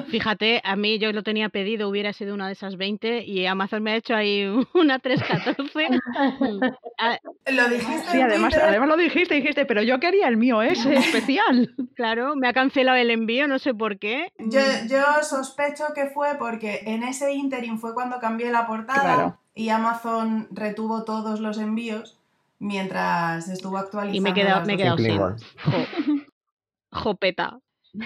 Fíjate, 0.07 0.61
a 0.63 0.75
mí 0.75 0.97
yo 0.97 1.11
lo 1.11 1.21
tenía 1.21 1.49
pedido, 1.49 1.89
hubiera 1.89 2.11
sido 2.11 2.33
una 2.33 2.47
de 2.47 2.53
esas 2.53 2.75
20 2.75 3.25
y 3.25 3.45
Amazon 3.45 3.83
me 3.83 3.91
ha 3.91 3.95
hecho 3.95 4.15
ahí 4.15 4.45
una 4.73 4.97
314. 4.97 5.89
Ah, 6.99 7.17
lo 7.51 7.67
dijiste. 7.67 8.11
Sí, 8.11 8.21
además, 8.21 8.55
además 8.55 8.87
lo 8.87 8.95
dijiste, 8.95 9.33
dijiste, 9.33 9.65
pero 9.65 9.81
yo 9.81 9.99
quería 9.99 10.27
el 10.27 10.37
mío 10.37 10.61
ese 10.61 10.93
especial. 10.93 11.73
Claro, 11.95 12.35
me 12.35 12.47
ha 12.47 12.53
cancelado 12.53 12.97
el 12.97 13.09
envío, 13.09 13.47
no 13.47 13.59
sé 13.59 13.73
por 13.73 13.97
qué. 13.97 14.31
Yo, 14.37 14.61
yo 14.87 15.01
sospecho 15.23 15.82
que 15.93 16.07
fue 16.07 16.35
porque 16.39 16.83
en 16.85 17.03
ese 17.03 17.33
interim 17.33 17.77
fue 17.77 17.93
cuando 17.93 18.19
cambié 18.19 18.51
la 18.51 18.65
portada 18.67 19.39
y 19.53 19.69
Amazon 19.69 20.47
retuvo 20.51 21.03
todos 21.03 21.39
los 21.39 21.57
envíos 21.57 22.17
mientras 22.59 23.49
estuvo 23.49 23.77
actualizando. 23.77 24.17
Y 24.17 24.21
me 24.21 24.29
he 24.29 24.33
quedado, 24.33 24.65
me 24.65 24.73
he 24.73 24.77
quedado 24.77 24.97
sin. 24.97 25.19
Jopeta. 26.91 27.59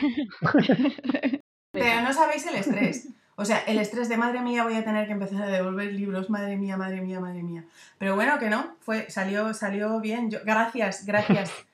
Pero 1.72 2.02
no 2.02 2.14
sabéis 2.14 2.48
el 2.48 2.56
estrés. 2.56 3.10
O 3.36 3.46
sea, 3.46 3.60
el 3.68 3.78
estrés 3.78 4.10
de 4.10 4.18
madre 4.18 4.42
mía 4.42 4.64
voy 4.64 4.74
a 4.74 4.84
tener 4.84 5.06
que 5.06 5.14
empezar 5.14 5.44
a 5.44 5.48
devolver 5.48 5.94
libros, 5.94 6.30
madre 6.30 6.58
mía, 6.58 6.76
madre 6.76 7.02
mía, 7.02 7.20
madre 7.20 7.44
mía. 7.44 7.66
Pero 8.00 8.16
bueno, 8.16 8.40
que 8.40 8.50
no, 8.50 8.76
fue, 8.80 9.12
salió, 9.12 9.54
salió 9.54 10.00
bien. 10.00 10.32
Yo, 10.32 10.40
gracias, 10.44 11.06
gracias 11.06 11.52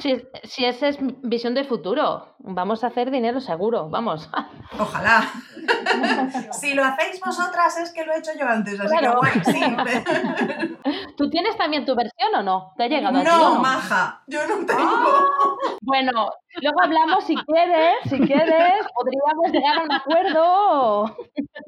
si, 0.00 0.22
si 0.42 0.64
esa 0.64 0.88
es 0.88 0.98
visión 1.22 1.54
de 1.54 1.62
futuro, 1.62 2.34
vamos 2.40 2.82
a 2.82 2.88
hacer 2.88 3.12
dinero 3.12 3.40
seguro, 3.40 3.88
vamos. 3.88 4.28
Ojalá. 4.76 5.30
si 6.52 6.74
lo 6.74 6.84
hacéis 6.84 7.20
vosotras 7.20 7.76
es 7.78 7.92
que 7.92 8.04
lo 8.04 8.12
he 8.12 8.18
hecho 8.18 8.32
yo 8.38 8.48
antes, 8.48 8.80
así 8.80 8.96
que 8.98 9.08
guay, 9.08 9.32
sí. 9.44 9.60
¿Tú 11.16 11.30
tienes 11.30 11.56
también 11.56 11.86
tu 11.86 11.94
versión 11.94 12.34
o 12.34 12.42
no? 12.42 12.72
¿Te 12.76 12.84
ha 12.84 12.88
llegado 12.88 13.12
no, 13.12 13.20
a 13.20 13.22
ti, 13.22 13.30
no, 13.30 13.60
maja, 13.60 14.22
yo 14.26 14.46
no 14.48 14.66
tengo. 14.66 14.82
Ah, 14.82 15.30
bueno, 15.82 16.30
luego 16.60 16.82
hablamos 16.82 17.22
si 17.24 17.36
quieres, 17.36 17.94
si 18.10 18.18
quieres, 18.18 18.84
podríamos 18.94 19.52
llegar 19.52 19.78
a 19.78 19.82
un 19.84 19.92
acuerdo. 19.92 21.16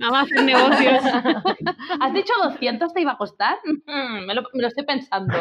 Vamos 0.01 0.19
a 0.19 0.23
hacer 0.23 0.43
negocios. 0.45 1.05
¿Has 2.01 2.13
dicho 2.13 2.33
200 2.43 2.93
te 2.93 3.01
iba 3.01 3.13
a 3.13 3.17
costar? 3.17 3.57
Me 3.87 4.35
lo, 4.35 4.43
me 4.53 4.63
lo 4.63 4.69
estoy 4.69 4.85
pensando. 4.85 5.35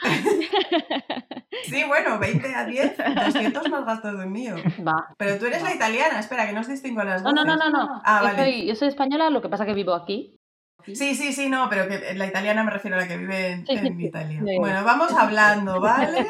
Sí, 1.64 1.82
bueno, 1.86 2.18
20 2.18 2.54
a 2.54 2.64
10, 2.64 2.96
200 3.26 3.68
más 3.70 3.84
gastos 3.84 4.18
de 4.18 4.26
mío. 4.26 4.54
Va. 4.86 5.08
Pero 5.16 5.38
tú 5.38 5.46
eres 5.46 5.62
la 5.62 5.74
italiana, 5.74 6.20
espera, 6.20 6.46
que 6.46 6.52
no 6.52 6.60
os 6.60 6.68
distingo 6.68 7.02
las 7.02 7.22
dos. 7.22 7.34
No, 7.34 7.44
no, 7.44 7.56
no, 7.56 7.70
no. 7.70 8.00
Ah, 8.04 8.20
yo, 8.20 8.26
vale. 8.28 8.38
soy, 8.38 8.66
yo 8.66 8.74
soy 8.74 8.88
española, 8.88 9.30
lo 9.30 9.42
que 9.42 9.48
pasa 9.48 9.66
que 9.66 9.74
vivo 9.74 9.94
aquí. 9.94 10.38
Sí, 10.86 11.14
sí, 11.14 11.32
sí, 11.32 11.50
no, 11.50 11.68
pero 11.68 11.88
que 11.88 12.14
la 12.14 12.26
italiana 12.26 12.62
me 12.62 12.70
refiero 12.70 12.96
a 12.96 13.00
la 13.00 13.08
que 13.08 13.18
vive 13.18 13.50
en, 13.50 13.64
en 13.68 14.00
Italia. 14.00 14.40
Bueno, 14.58 14.84
vamos 14.84 15.12
hablando, 15.12 15.80
¿vale? 15.80 16.26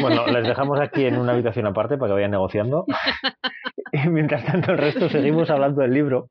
Bueno, 0.00 0.26
les 0.26 0.44
dejamos 0.44 0.80
aquí 0.80 1.04
en 1.04 1.18
una 1.18 1.32
habitación 1.32 1.66
aparte 1.66 1.96
para 1.96 2.08
que 2.08 2.14
vayan 2.14 2.32
negociando. 2.32 2.86
Y 3.92 4.08
mientras 4.08 4.44
tanto, 4.44 4.72
el 4.72 4.78
resto 4.78 5.08
seguimos 5.08 5.50
hablando 5.50 5.82
del 5.82 5.92
libro. 5.92 6.28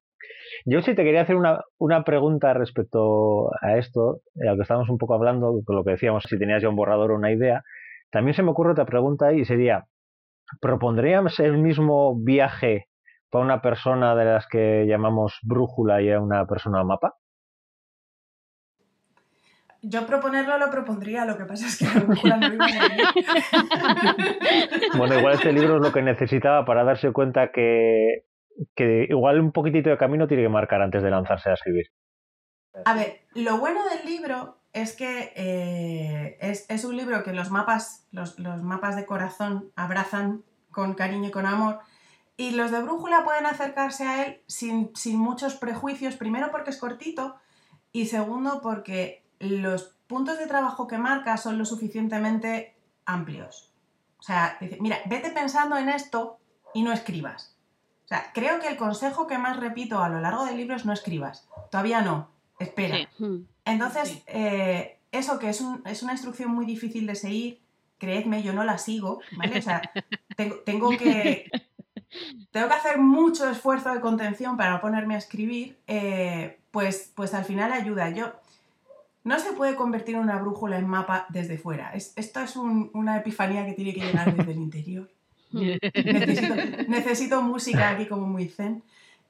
Yo 0.65 0.81
sí 0.81 0.95
te 0.95 1.03
quería 1.03 1.21
hacer 1.21 1.35
una, 1.35 1.61
una 1.77 2.03
pregunta 2.03 2.53
respecto 2.53 3.49
a 3.61 3.77
esto, 3.77 4.21
a 4.41 4.51
lo 4.51 4.55
que 4.55 4.61
estábamos 4.63 4.89
un 4.89 4.97
poco 4.97 5.13
hablando, 5.13 5.53
con 5.65 5.75
lo 5.75 5.83
que 5.83 5.91
decíamos, 5.91 6.23
si 6.27 6.37
tenías 6.37 6.61
ya 6.61 6.69
un 6.69 6.75
borrador 6.75 7.11
o 7.11 7.15
una 7.15 7.31
idea. 7.31 7.63
También 8.11 8.33
se 8.33 8.43
me 8.43 8.51
ocurre 8.51 8.71
otra 8.71 8.85
pregunta 8.85 9.33
y 9.33 9.45
sería, 9.45 9.85
¿propondríamos 10.61 11.39
el 11.39 11.57
mismo 11.57 12.15
viaje 12.19 12.87
para 13.29 13.45
una 13.45 13.61
persona 13.61 14.15
de 14.15 14.25
las 14.25 14.47
que 14.47 14.85
llamamos 14.87 15.39
brújula 15.43 16.01
y 16.01 16.11
a 16.11 16.19
una 16.19 16.45
persona 16.45 16.83
mapa? 16.83 17.15
Yo 19.81 20.05
proponerlo 20.05 20.57
lo 20.57 20.69
propondría, 20.69 21.23
lo 21.23 21.37
que 21.37 21.45
pasa 21.45 21.67
es 21.67 21.77
que 21.77 21.85
la 21.85 22.03
brújula 22.05 22.35
no 22.35 22.53
iba 22.53 22.65
a 22.65 22.77
Bueno, 24.97 25.17
igual 25.17 25.35
este 25.35 25.53
libro 25.53 25.77
es 25.77 25.81
lo 25.81 25.93
que 25.93 26.01
necesitaba 26.01 26.65
para 26.65 26.83
darse 26.83 27.13
cuenta 27.13 27.51
que 27.53 28.25
que 28.75 29.05
igual 29.09 29.39
un 29.39 29.51
poquitito 29.51 29.89
de 29.89 29.97
camino 29.97 30.27
tiene 30.27 30.43
que 30.43 30.49
marcar 30.49 30.81
antes 30.81 31.03
de 31.03 31.09
lanzarse 31.09 31.49
a 31.49 31.53
escribir. 31.53 31.87
A 32.85 32.93
ver, 32.93 33.21
lo 33.33 33.57
bueno 33.57 33.81
del 33.89 34.05
libro 34.05 34.57
es 34.73 34.95
que 34.95 35.33
eh, 35.35 36.37
es, 36.41 36.83
un 36.83 36.95
libro 36.95 37.23
que 37.23 37.33
los 37.33 37.49
mapas, 37.49 38.07
los, 38.11 38.37
mapas 38.37 38.95
de 38.95 39.05
corazón 39.05 39.71
abrazan 39.75 40.43
con 40.71 40.93
cariño 40.93 41.29
y 41.29 41.31
con 41.31 41.45
amor. 41.45 41.79
Y 42.37 42.51
los 42.51 42.71
de 42.71 42.81
brújula 42.81 43.23
pueden 43.23 43.45
acercarse 43.45 44.05
a 44.05 44.25
él 44.25 44.41
sin, 44.47 44.95
sin 44.95 45.17
muchos 45.17 45.55
prejuicios, 45.55 46.15
primero 46.15 46.51
porque 46.51 46.69
es 46.69 46.77
cortito 46.77 47.35
y 47.91 48.05
segundo 48.05 48.61
porque 48.61 49.25
los 49.39 49.95
puntos 50.07 50.37
de 50.37 50.47
trabajo 50.47 50.87
que 50.87 50.97
marca 50.97 51.37
son 51.37 51.57
lo 51.57 51.65
suficientemente 51.65 52.75
amplios. 53.05 53.73
O 54.19 54.23
sea, 54.23 54.57
mira, 54.79 54.97
vete 55.05 55.31
pensando 55.31 55.77
en 55.77 55.89
esto 55.89 56.39
y 56.73 56.83
no 56.83 56.93
escribas. 56.93 57.58
O 58.09 58.15
sea, 58.15 58.31
creo 58.33 58.59
que 58.59 58.67
el 58.67 58.75
consejo 58.75 59.27
que 59.27 59.37
más 59.37 59.57
repito 59.57 60.01
a 60.01 60.09
lo 60.09 60.19
largo 60.19 60.43
del 60.43 60.57
libro 60.57 60.75
es 60.75 60.83
no 60.83 60.93
escribas. 60.93 61.47
Todavía 61.69 62.01
no, 62.01 62.31
espera. 62.57 63.07
Hmm. 63.19 63.41
Entonces, 63.65 64.23
eh, 64.25 64.97
eso 65.11 65.37
que 65.37 65.49
es, 65.49 65.63
es, 65.85 66.01
una 66.01 66.13
instrucción 66.13 66.49
muy 66.49 66.65
difícil 66.65 67.05
de 67.05 67.13
seguir, 67.13 67.61
creedme, 67.99 68.41
yo 68.41 68.51
no 68.51 68.63
la 68.63 68.79
sigo, 68.79 69.21
¿vale? 69.37 69.59
O 69.59 69.61
sea, 69.61 69.83
tengo, 70.65 70.89
que... 70.89 71.51
Tengo 72.49 72.67
que 72.67 72.73
hacer 72.73 72.97
mucho 72.97 73.47
esfuerzo 73.47 73.93
de 73.93 74.01
contención 74.01 74.57
para 74.57 74.81
ponerme 74.81 75.13
a 75.13 75.19
escribir, 75.19 75.77
eh, 75.85 76.57
pues, 76.71 77.11
pues 77.13 77.35
al 77.35 77.45
final 77.45 77.71
ayuda. 77.71 78.09
Yo, 78.09 78.33
no 79.23 79.37
se 79.37 79.53
puede 79.53 79.75
convertir 79.75 80.17
una 80.17 80.39
brújula 80.39 80.79
en 80.79 80.87
mapa 80.87 81.27
desde 81.29 81.59
fuera. 81.59 81.93
esto 81.93 82.39
es 82.39 82.55
una 82.55 83.17
epifanía 83.17 83.67
que 83.67 83.73
tiene 83.73 83.93
que 83.93 84.01
llegar 84.01 84.35
desde 84.35 84.51
el 84.51 84.57
interior. 84.57 85.11
necesito, 86.87 87.41
música 87.41 87.89
aquí 87.89 88.07
como 88.07 88.27
muy 88.27 88.47
zen, 88.47 88.83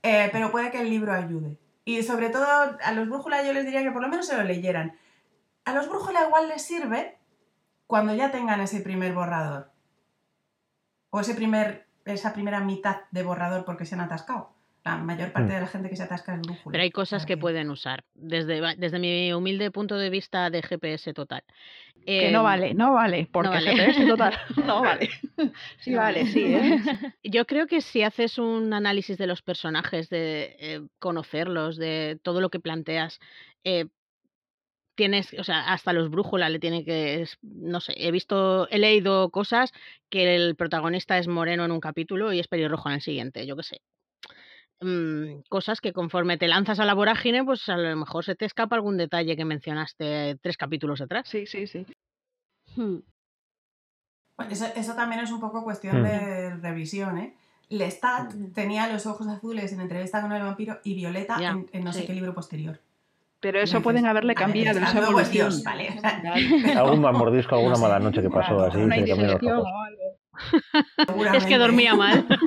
eh, 0.04 0.30
pero 0.32 0.52
puede 0.52 0.72
que 0.72 0.82
el 0.82 0.90
libro 0.90 1.14
ayude. 1.14 1.58
Y 1.86 2.04
sobre 2.04 2.30
todo 2.30 2.46
a 2.46 2.92
los 2.92 3.08
brújulas 3.08 3.46
yo 3.46 3.54
les 3.54 3.66
diría 3.66 3.84
que 3.84 3.92
por 3.92 4.02
lo 4.02 4.10
menos 4.10 4.28
se 4.28 4.38
lo 4.38 4.44
leyeran. 4.44 4.98
A 5.66 5.74
los 5.74 5.88
brújulas 5.88 6.28
igual 6.28 6.48
les 6.48 6.62
sirve 6.62 7.18
cuando 7.88 8.14
ya 8.14 8.32
tengan 8.32 8.62
ese 8.62 8.82
primer 8.82 9.14
borrador. 9.14 9.72
O 11.10 11.20
ese 11.22 11.34
primer, 11.34 11.88
esa 12.06 12.34
primera 12.34 12.60
mitad 12.60 12.98
de 13.12 13.24
borrador 13.24 13.66
porque 13.66 13.86
se 13.86 13.96
han 13.96 14.02
atascado. 14.02 14.54
La 14.89 15.04
mayor 15.04 15.32
parte 15.32 15.52
mm. 15.52 15.56
de 15.56 15.62
la 15.62 15.67
gente 15.67 15.89
que 15.89 15.95
se 15.95 16.04
atasca 16.04 16.36
es 16.36 16.41
brújula. 16.41 16.71
Pero 16.71 16.84
hay 16.84 16.91
cosas 16.91 17.25
que 17.25 17.38
pueden 17.38 17.69
usar, 17.69 18.04
desde, 18.15 18.75
desde 18.78 18.99
mi 18.99 19.32
humilde 19.34 19.71
punto 19.71 19.97
de 19.97 20.10
vista 20.10 20.49
de 20.49 20.62
GPS 20.62 21.13
total. 21.13 21.43
que 22.06 22.32
no 22.32 22.39
em, 22.39 22.43
vale, 22.43 22.73
no 22.73 22.93
vale, 22.93 23.30
porque 23.32 23.60
GPS 23.60 24.08
total 24.08 24.34
no 24.65 24.82
vale. 24.82 25.10
Sí 25.80 25.93
vale, 25.93 26.25
sí. 26.25 26.43
¿eh? 26.54 26.80
Yo 27.23 27.45
creo 27.45 27.67
que 27.67 27.82
si 27.82 28.04
haces 28.04 28.38
un 28.38 28.73
análisis 28.73 29.17
de 29.17 29.28
los 29.28 29.41
personajes, 29.41 30.10
de 30.10 30.56
eh, 30.60 30.82
conocerlos, 30.99 31.78
de 31.78 32.19
todo 32.23 32.41
lo 32.41 32.49
que 32.49 32.60
planteas, 32.60 33.19
eh, 33.63 33.86
tienes, 34.95 35.34
o 35.39 35.45
sea, 35.45 35.71
hasta 35.71 35.93
los 35.93 36.10
brújulas 36.10 36.52
le 36.52 36.60
tiene 36.60 36.84
que, 36.84 37.25
no 37.41 37.80
sé, 37.80 37.93
he 37.95 38.12
visto, 38.12 38.67
he 38.69 38.80
leído 38.80 39.30
cosas 39.30 39.71
que 40.10 40.36
el 40.36 40.58
protagonista 40.58 41.17
es 41.17 41.30
moreno 41.30 41.63
en 41.63 41.71
un 41.71 41.80
capítulo 41.80 42.34
y 42.34 42.39
es 42.39 42.49
pelirrojo 42.49 42.89
en 42.89 42.95
el 42.95 43.02
siguiente, 43.02 43.47
yo 43.47 43.56
qué 43.56 43.63
sé. 43.63 43.82
Mm, 44.82 45.42
cosas 45.50 45.82
que 45.82 45.92
conforme 45.92 46.38
te 46.38 46.48
lanzas 46.48 46.80
a 46.80 46.86
la 46.86 46.94
vorágine, 46.94 47.44
pues 47.44 47.68
a 47.68 47.76
lo 47.76 47.96
mejor 47.98 48.24
se 48.24 48.36
te 48.36 48.46
escapa 48.46 48.76
algún 48.76 48.96
detalle 48.98 49.36
que 49.36 49.44
mencionaste 49.44 50.38
tres 50.42 50.56
capítulos 50.56 51.02
atrás. 51.02 51.28
Sí, 51.28 51.46
sí, 51.46 51.68
sí. 51.68 51.86
Hmm. 52.76 53.00
Eso, 54.50 54.65
eso, 54.74 54.96
también 54.96 55.22
es 55.22 55.32
un 55.32 55.42
poco 55.42 55.63
cuestión 55.65 56.02
hmm. 56.02 56.06
de 56.06 56.56
revisión, 56.58 57.18
¿eh? 57.18 57.36
Lestat 57.68 58.34
hmm. 58.34 58.54
tenía 58.54 58.92
los 58.92 59.06
ojos 59.06 59.28
azules 59.28 59.74
en 59.74 59.82
entrevista 59.82 60.22
con 60.22 60.32
el 60.32 60.44
vampiro 60.44 60.80
y 60.86 60.96
Violeta 60.96 61.38
en, 61.72 61.84
no 61.84 61.92
sé 61.92 62.06
qué 62.06 62.13
libro 62.13 62.34
posterior. 62.34 62.80
Pero 63.42 63.60
eso 63.62 63.82
pueden 63.82 64.06
haberle 64.06 64.36
cambiado, 64.36 64.80
esa 64.80 64.98
evolución. 64.98 65.54
vale. 65.63 65.94
Algún 66.76 67.02
mordisco, 67.02 67.56
alguna 67.56 67.78
mala 67.78 68.00
noche 68.00 68.22
que 68.22 68.30
pasó 68.30 68.62
así. 68.62 68.80
es 71.36 71.46
que 71.46 71.58
dormía 71.58 71.96
mal. 71.96 72.26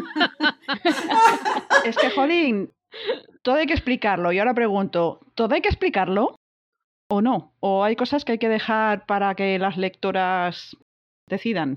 es 1.85 1.97
que, 1.97 2.11
jolín, 2.11 2.73
todo 3.43 3.57
hay 3.57 3.67
que 3.67 3.75
explicarlo. 3.75 4.33
Y 4.33 4.39
ahora 4.39 4.55
pregunto, 4.55 5.21
¿todo 5.35 5.55
hay 5.55 5.61
que 5.61 5.69
explicarlo 5.69 6.37
o 7.11 7.21
no? 7.21 7.53
¿O 7.61 7.85
hay 7.85 7.97
cosas 7.97 8.25
que 8.25 8.33
hay 8.33 8.39
que 8.39 8.49
dejar 8.49 9.07
para 9.07 9.35
que 9.35 9.59
las 9.59 9.77
lectoras 9.77 10.77
decidan? 11.29 11.77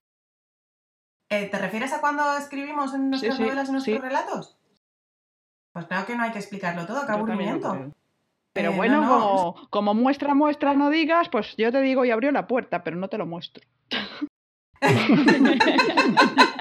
Eh, 1.30 1.48
¿Te 1.50 1.58
refieres 1.58 1.92
a 1.94 2.02
cuando 2.02 2.38
escribimos 2.38 2.94
en 2.94 3.10
nuestras 3.10 3.40
novelas, 3.40 3.68
en 3.68 3.74
nuestros 3.74 4.02
relatos? 4.02 4.58
Pues 5.74 5.88
claro 5.88 6.06
que 6.06 6.16
no 6.16 6.24
hay 6.24 6.32
que 6.32 6.40
explicarlo 6.40 6.86
todo, 6.86 7.06
qué 7.06 7.12
aburrimiento. 7.12 7.92
Pero 8.54 8.72
eh, 8.72 8.76
bueno, 8.76 9.02
como, 9.02 9.70
como 9.70 9.94
muestra, 9.94 10.34
muestra, 10.34 10.74
no 10.74 10.90
digas, 10.90 11.28
pues 11.30 11.56
yo 11.58 11.72
te 11.72 11.82
digo 11.82 12.06
y 12.06 12.12
abrió 12.12 12.32
la 12.32 12.48
puerta, 12.48 12.84
pero 12.84 12.96
no 12.96 13.10
te 13.10 13.18
lo 13.18 13.26
muestro. 13.26 13.66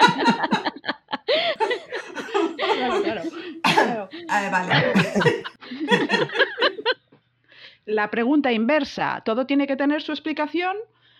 La 7.85 8.09
pregunta 8.09 8.51
inversa, 8.51 9.21
¿todo 9.23 9.45
tiene 9.45 9.67
que 9.67 9.75
tener 9.75 10.01
su 10.01 10.11
explicación? 10.11 10.75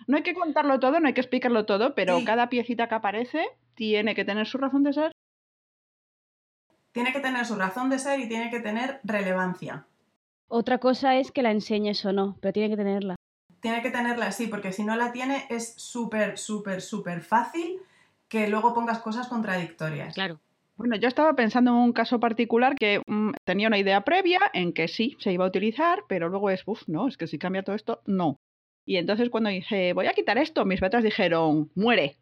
No 0.07 0.17
hay 0.17 0.23
que 0.23 0.33
contarlo 0.33 0.79
todo, 0.79 0.99
no 0.99 1.07
hay 1.07 1.13
que 1.13 1.21
explicarlo 1.21 1.65
todo, 1.65 1.93
pero 1.93 2.19
cada 2.25 2.49
piecita 2.49 2.87
que 2.87 2.95
aparece 2.95 3.45
tiene 3.75 4.15
que 4.15 4.25
tener 4.25 4.47
su 4.47 4.57
razón 4.57 4.83
de 4.83 4.93
ser. 4.93 5.11
Tiene 6.91 7.11
que 7.11 7.19
tener 7.19 7.45
su 7.45 7.55
razón 7.55 7.89
de 7.89 7.99
ser 7.99 8.19
y 8.19 8.27
tiene 8.27 8.49
que 8.49 8.61
tener 8.61 8.99
relevancia. 9.03 9.85
Otra 10.47 10.79
cosa 10.79 11.17
es 11.17 11.31
que 11.31 11.43
la 11.43 11.51
enseñes 11.51 12.03
o 12.05 12.13
no, 12.13 12.37
pero 12.41 12.53
tiene 12.53 12.69
que 12.69 12.77
tenerla. 12.77 13.15
Tiene 13.59 13.81
que 13.81 13.91
tenerla, 13.91 14.31
sí, 14.31 14.47
porque 14.47 14.71
si 14.71 14.83
no 14.83 14.95
la 14.95 15.11
tiene 15.11 15.45
es 15.49 15.73
súper, 15.75 16.37
súper, 16.37 16.81
súper 16.81 17.21
fácil 17.21 17.79
que 18.27 18.47
luego 18.47 18.73
pongas 18.73 18.99
cosas 18.99 19.27
contradictorias. 19.27 20.13
Claro. 20.13 20.39
Bueno, 20.77 20.97
yo 20.97 21.07
estaba 21.07 21.33
pensando 21.35 21.71
en 21.71 21.77
un 21.77 21.93
caso 21.93 22.19
particular 22.19 22.75
que 22.75 23.01
mm, 23.07 23.31
tenía 23.45 23.67
una 23.67 23.77
idea 23.77 24.01
previa 24.01 24.39
en 24.53 24.73
que 24.73 24.87
sí, 24.87 25.15
se 25.19 25.31
iba 25.31 25.45
a 25.45 25.47
utilizar, 25.47 26.03
pero 26.09 26.27
luego 26.27 26.49
es, 26.49 26.63
uff, 26.65 26.83
no, 26.87 27.07
es 27.07 27.17
que 27.17 27.27
si 27.27 27.37
cambia 27.37 27.63
todo 27.63 27.75
esto, 27.75 28.01
no. 28.05 28.37
Y 28.85 28.97
entonces 28.97 29.29
cuando 29.29 29.49
dije, 29.49 29.93
voy 29.93 30.07
a 30.07 30.13
quitar 30.13 30.37
esto, 30.37 30.65
mis 30.65 30.81
betas 30.81 31.03
dijeron, 31.03 31.71
muere. 31.75 32.17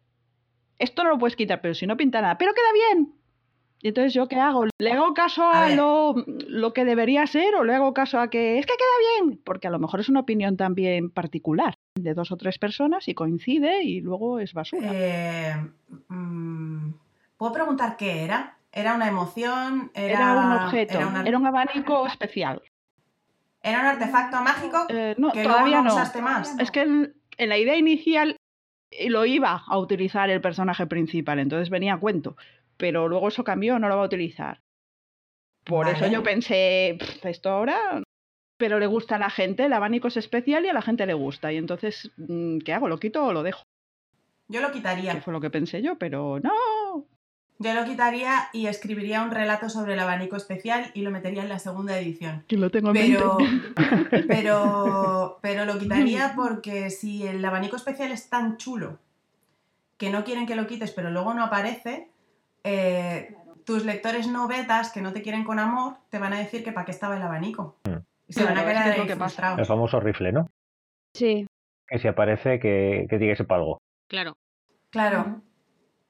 Esto 0.78 1.04
no 1.04 1.10
lo 1.10 1.18
puedes 1.18 1.36
quitar, 1.36 1.60
pero 1.60 1.74
si 1.74 1.86
no 1.86 1.96
pinta 1.96 2.20
nada, 2.20 2.38
pero 2.38 2.52
queda 2.54 2.72
bien. 2.72 3.14
Y 3.82 3.88
entonces, 3.88 4.14
¿yo 4.14 4.28
qué 4.28 4.36
hago? 4.36 4.64
¿Le 4.78 4.92
hago 4.92 5.12
caso 5.12 5.44
a, 5.44 5.68
lo, 5.68 6.14
lo, 6.48 6.72
que 6.72 6.86
debería 6.86 7.26
ser 7.26 7.54
o 7.54 7.64
le 7.64 7.74
hago 7.74 7.92
caso 7.92 8.18
a 8.18 8.30
que 8.30 8.58
es 8.58 8.64
que 8.64 8.72
queda 8.72 9.26
bien? 9.26 9.38
Porque 9.44 9.68
a 9.68 9.70
lo 9.70 9.78
mejor 9.78 10.00
es 10.00 10.08
una 10.08 10.20
opinión 10.20 10.56
también 10.56 11.10
particular 11.10 11.74
de 11.94 12.14
dos 12.14 12.32
o 12.32 12.38
tres 12.38 12.58
personas 12.58 13.08
y 13.08 13.14
coincide 13.14 13.82
y 13.82 14.00
luego 14.00 14.38
es 14.38 14.54
basura. 14.54 14.90
Eh, 14.90 15.54
mm, 16.08 16.92
¿Puedo 17.36 17.52
preguntar 17.52 17.96
qué 17.96 18.24
era? 18.24 18.58
¿Era 18.72 18.94
una 18.94 19.08
emoción? 19.08 19.90
Era, 19.94 20.32
un 20.32 20.52
objeto, 20.52 20.98
era, 21.24 21.38
un 21.38 21.46
abanico 21.46 22.06
especial. 22.06 22.62
¿Era 23.62 23.80
un 23.80 23.86
artefacto 23.86 24.42
mágico? 24.42 24.86
Eh, 24.88 25.14
no, 25.18 25.30
todavía 25.32 25.80
no, 25.80 25.92
usaste 25.92 26.20
más. 26.20 26.58
Es 26.58 26.70
que 26.70 26.82
en, 26.82 27.14
en 27.36 27.48
la 27.48 27.56
idea 27.56 27.76
inicial 27.76 28.36
lo 29.08 29.24
iba 29.24 29.62
a 29.66 29.78
utilizar 29.78 30.30
el 30.30 30.40
personaje 30.40 30.86
principal, 30.86 31.38
entonces 31.38 31.70
venía 31.70 31.94
a 31.94 32.00
cuento 32.00 32.36
pero 32.76 33.08
luego 33.08 33.28
eso 33.28 33.44
cambió, 33.44 33.78
no 33.78 33.88
lo 33.88 33.96
va 33.96 34.02
a 34.02 34.06
utilizar. 34.06 34.60
Por 35.64 35.88
eso 35.88 36.06
yo 36.06 36.22
pensé, 36.22 36.98
esto 37.22 37.48
ahora, 37.48 38.02
pero 38.58 38.78
le 38.78 38.86
gusta 38.86 39.16
a 39.16 39.18
la 39.18 39.30
gente, 39.30 39.64
el 39.64 39.72
abanico 39.72 40.08
es 40.08 40.16
especial 40.18 40.64
y 40.64 40.68
a 40.68 40.74
la 40.74 40.82
gente 40.82 41.06
le 41.06 41.14
gusta. 41.14 41.52
Y 41.52 41.56
entonces, 41.56 42.10
mm, 42.16 42.58
¿qué 42.58 42.74
hago? 42.74 42.88
¿Lo 42.88 42.98
quito 42.98 43.24
o 43.24 43.32
lo 43.32 43.42
dejo? 43.42 43.62
Yo 44.48 44.60
lo 44.60 44.70
quitaría. 44.70 45.14
Que 45.14 45.22
fue 45.22 45.32
lo 45.32 45.40
que 45.40 45.48
pensé 45.48 45.80
yo, 45.80 45.96
pero 45.96 46.38
no. 46.40 47.06
Yo 47.64 47.72
lo 47.72 47.86
quitaría 47.86 48.50
y 48.52 48.66
escribiría 48.66 49.22
un 49.22 49.30
relato 49.30 49.70
sobre 49.70 49.94
el 49.94 49.98
abanico 49.98 50.36
especial 50.36 50.90
y 50.92 51.00
lo 51.00 51.10
metería 51.10 51.42
en 51.42 51.48
la 51.48 51.58
segunda 51.58 51.98
edición. 51.98 52.44
Que 52.46 52.58
lo 52.58 52.70
tengo 52.70 52.90
en 52.90 52.94
pero, 52.94 53.38
pero, 54.28 55.38
pero 55.40 55.64
lo 55.64 55.78
quitaría 55.78 56.34
porque 56.36 56.90
si 56.90 57.26
el 57.26 57.42
abanico 57.42 57.76
especial 57.76 58.12
es 58.12 58.28
tan 58.28 58.58
chulo 58.58 58.98
que 59.96 60.10
no 60.10 60.24
quieren 60.24 60.44
que 60.44 60.56
lo 60.56 60.66
quites, 60.66 60.90
pero 60.90 61.10
luego 61.10 61.32
no 61.32 61.42
aparece, 61.42 62.10
eh, 62.64 63.34
tus 63.64 63.86
lectores 63.86 64.28
no 64.28 64.46
betas 64.46 64.92
que 64.92 65.00
no 65.00 65.14
te 65.14 65.22
quieren 65.22 65.44
con 65.44 65.58
amor 65.58 65.94
te 66.10 66.18
van 66.18 66.34
a 66.34 66.38
decir 66.38 66.64
que 66.64 66.72
para 66.72 66.84
qué 66.84 66.92
estaba 66.92 67.16
el 67.16 67.22
abanico. 67.22 67.78
Mm. 67.84 67.96
Y 68.28 68.32
se 68.34 68.44
van 68.44 68.58
a 68.58 68.66
quedar 68.66 69.16
frustrados. 69.16 69.58
El 69.58 69.64
famoso 69.64 70.00
rifle, 70.00 70.32
¿no? 70.32 70.50
Sí. 71.14 71.46
Que 71.88 71.98
si 71.98 72.08
aparece 72.08 72.60
que, 72.60 73.06
que 73.08 73.16
diga 73.16 73.32
ese 73.32 73.46
algo. 73.48 73.80
Claro. 74.06 74.36
Claro. 74.90 75.40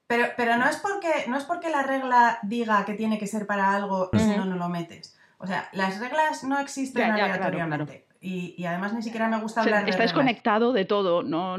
Pero, 0.07 0.27
pero 0.37 0.57
no, 0.57 0.69
es 0.69 0.77
porque, 0.77 1.25
no 1.27 1.37
es 1.37 1.43
porque 1.45 1.69
la 1.69 1.81
regla 1.81 2.39
diga 2.43 2.85
que 2.85 2.93
tiene 2.93 3.17
que 3.17 3.27
ser 3.27 3.47
para 3.47 3.75
algo 3.75 4.09
y 4.13 4.19
si 4.19 4.37
no, 4.37 4.45
no 4.45 4.55
lo 4.55 4.69
metes. 4.69 5.17
O 5.37 5.47
sea, 5.47 5.67
las 5.73 5.99
reglas 5.99 6.43
no 6.43 6.59
existen 6.59 7.11
aleatoriamente. 7.11 8.07
Y, 8.21 8.55
y, 8.57 8.65
además 8.65 8.93
ni 8.93 9.03
siquiera 9.03 9.27
me 9.27 9.39
gusta 9.39 9.61
hablar 9.61 9.83
de 9.83 9.91
Está 9.91 10.03
desconectado 10.03 10.73
de 10.73 10.85
todo, 10.85 11.21
no, 11.21 11.57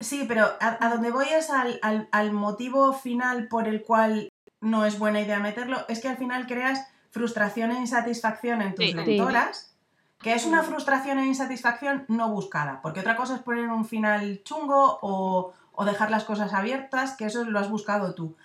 Sí, 0.00 0.26
pero 0.28 0.46
a, 0.60 0.88
donde 0.90 1.10
voy 1.10 1.26
es 1.28 1.50
al, 1.50 2.32
motivo 2.32 2.92
final 2.92 3.48
por 3.48 3.66
el 3.66 3.82
cual 3.82 4.28
no 4.60 4.84
es 4.84 4.98
buena 4.98 5.20
idea 5.20 5.40
meterlo, 5.40 5.84
es 5.88 6.00
que 6.00 6.08
al 6.08 6.16
final 6.16 6.46
creas 6.46 6.86
frustración 7.10 7.72
e 7.72 7.80
insatisfacción 7.80 8.62
en 8.62 8.74
tus 8.74 8.94
lectoras, 8.94 9.76
que 10.20 10.34
es 10.34 10.46
una 10.46 10.62
frustración 10.62 11.18
e 11.18 11.26
insatisfacción 11.26 12.04
no 12.06 12.28
buscada, 12.30 12.80
porque 12.80 13.00
otra 13.00 13.16
cosa 13.16 13.36
es 13.36 13.42
poner 13.42 13.68
un 13.68 13.84
final 13.84 14.42
chungo 14.44 14.98
o, 15.02 15.52
o 15.80 15.84
dejar 15.84 16.10
las 16.10 16.24
cosas 16.24 16.54
abiertas, 16.54 17.16
que 17.16 17.24
eso 17.24 17.44
lo 17.44 17.56
has 17.56 17.70
buscado 17.70 18.12
tú. 18.12 18.36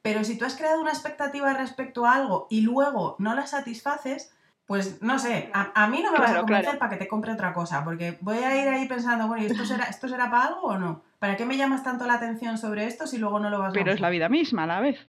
Pero 0.00 0.24
si 0.24 0.38
tú 0.38 0.46
has 0.46 0.56
creado 0.56 0.80
una 0.80 0.90
expectativa 0.90 1.52
respecto 1.52 2.06
a 2.06 2.14
algo 2.14 2.46
y 2.48 2.62
luego 2.62 3.14
no 3.18 3.34
la 3.34 3.46
satisfaces, 3.46 4.34
pues 4.64 5.02
no 5.02 5.18
sé, 5.18 5.50
a, 5.52 5.86
mí 5.88 6.02
no 6.02 6.12
me 6.12 6.18
vas 6.18 6.30
a 6.30 6.40
convencer 6.40 6.78
para 6.78 6.90
que 6.90 6.96
te 6.96 7.06
compre 7.06 7.32
otra 7.32 7.52
cosa, 7.52 7.84
porque 7.84 8.16
voy 8.22 8.38
a 8.38 8.62
ir 8.62 8.68
ahí 8.70 8.88
pensando, 8.88 9.28
bueno, 9.28 9.42
¿y 9.42 9.48
esto 9.48 9.66
será, 9.66 9.84
esto 9.84 10.08
será 10.08 10.30
para 10.30 10.46
algo 10.46 10.62
o 10.62 10.78
no? 10.78 11.02
¿Para 11.18 11.36
qué 11.36 11.44
me 11.44 11.58
llamas 11.58 11.84
tanto 11.84 12.06
la 12.06 12.14
atención 12.14 12.56
sobre 12.56 12.86
esto 12.86 13.06
si 13.06 13.18
luego 13.18 13.38
no 13.38 13.50
lo 13.50 13.58
vas 13.58 13.70
a 13.70 13.72
Pero 13.74 13.92
es 13.92 14.00
la 14.00 14.08
vida 14.08 14.30
misma 14.30 14.62
a 14.62 14.66
la 14.66 14.80
vez. 14.80 15.10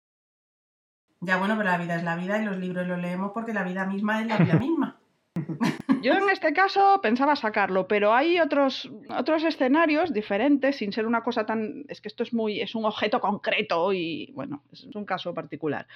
Ya 1.19 1.35
bueno, 1.35 1.57
pero 1.57 1.71
la 1.71 1.77
vida 1.77 1.97
es 1.97 2.03
la 2.03 2.15
vida 2.15 2.41
y 2.41 2.45
los 2.45 2.55
libros 2.55 2.87
los 2.87 2.99
leemos 2.99 3.33
porque 3.33 3.53
la 3.53 3.63
vida 3.63 3.85
misma 3.85 4.21
es 4.21 4.27
la 4.27 4.37
vida 4.37 4.53
misma. 4.59 4.94
Yo 6.01 6.13
en 6.13 6.29
este 6.29 6.53
caso 6.53 6.99
pensaba 7.01 7.35
sacarlo, 7.35 7.87
pero 7.87 8.13
hay 8.13 8.39
otros, 8.39 8.91
otros 9.09 9.43
escenarios 9.43 10.13
diferentes, 10.13 10.77
sin 10.77 10.93
ser 10.93 11.07
una 11.07 11.23
cosa 11.23 11.45
tan. 11.45 11.83
Es 11.87 11.99
que 11.99 12.07
esto 12.07 12.23
es 12.23 12.33
muy. 12.33 12.61
es 12.61 12.75
un 12.75 12.85
objeto 12.85 13.19
concreto 13.19 13.91
y 13.91 14.31
bueno, 14.33 14.63
es 14.71 14.83
un 14.93 15.05
caso 15.05 15.33
particular 15.33 15.87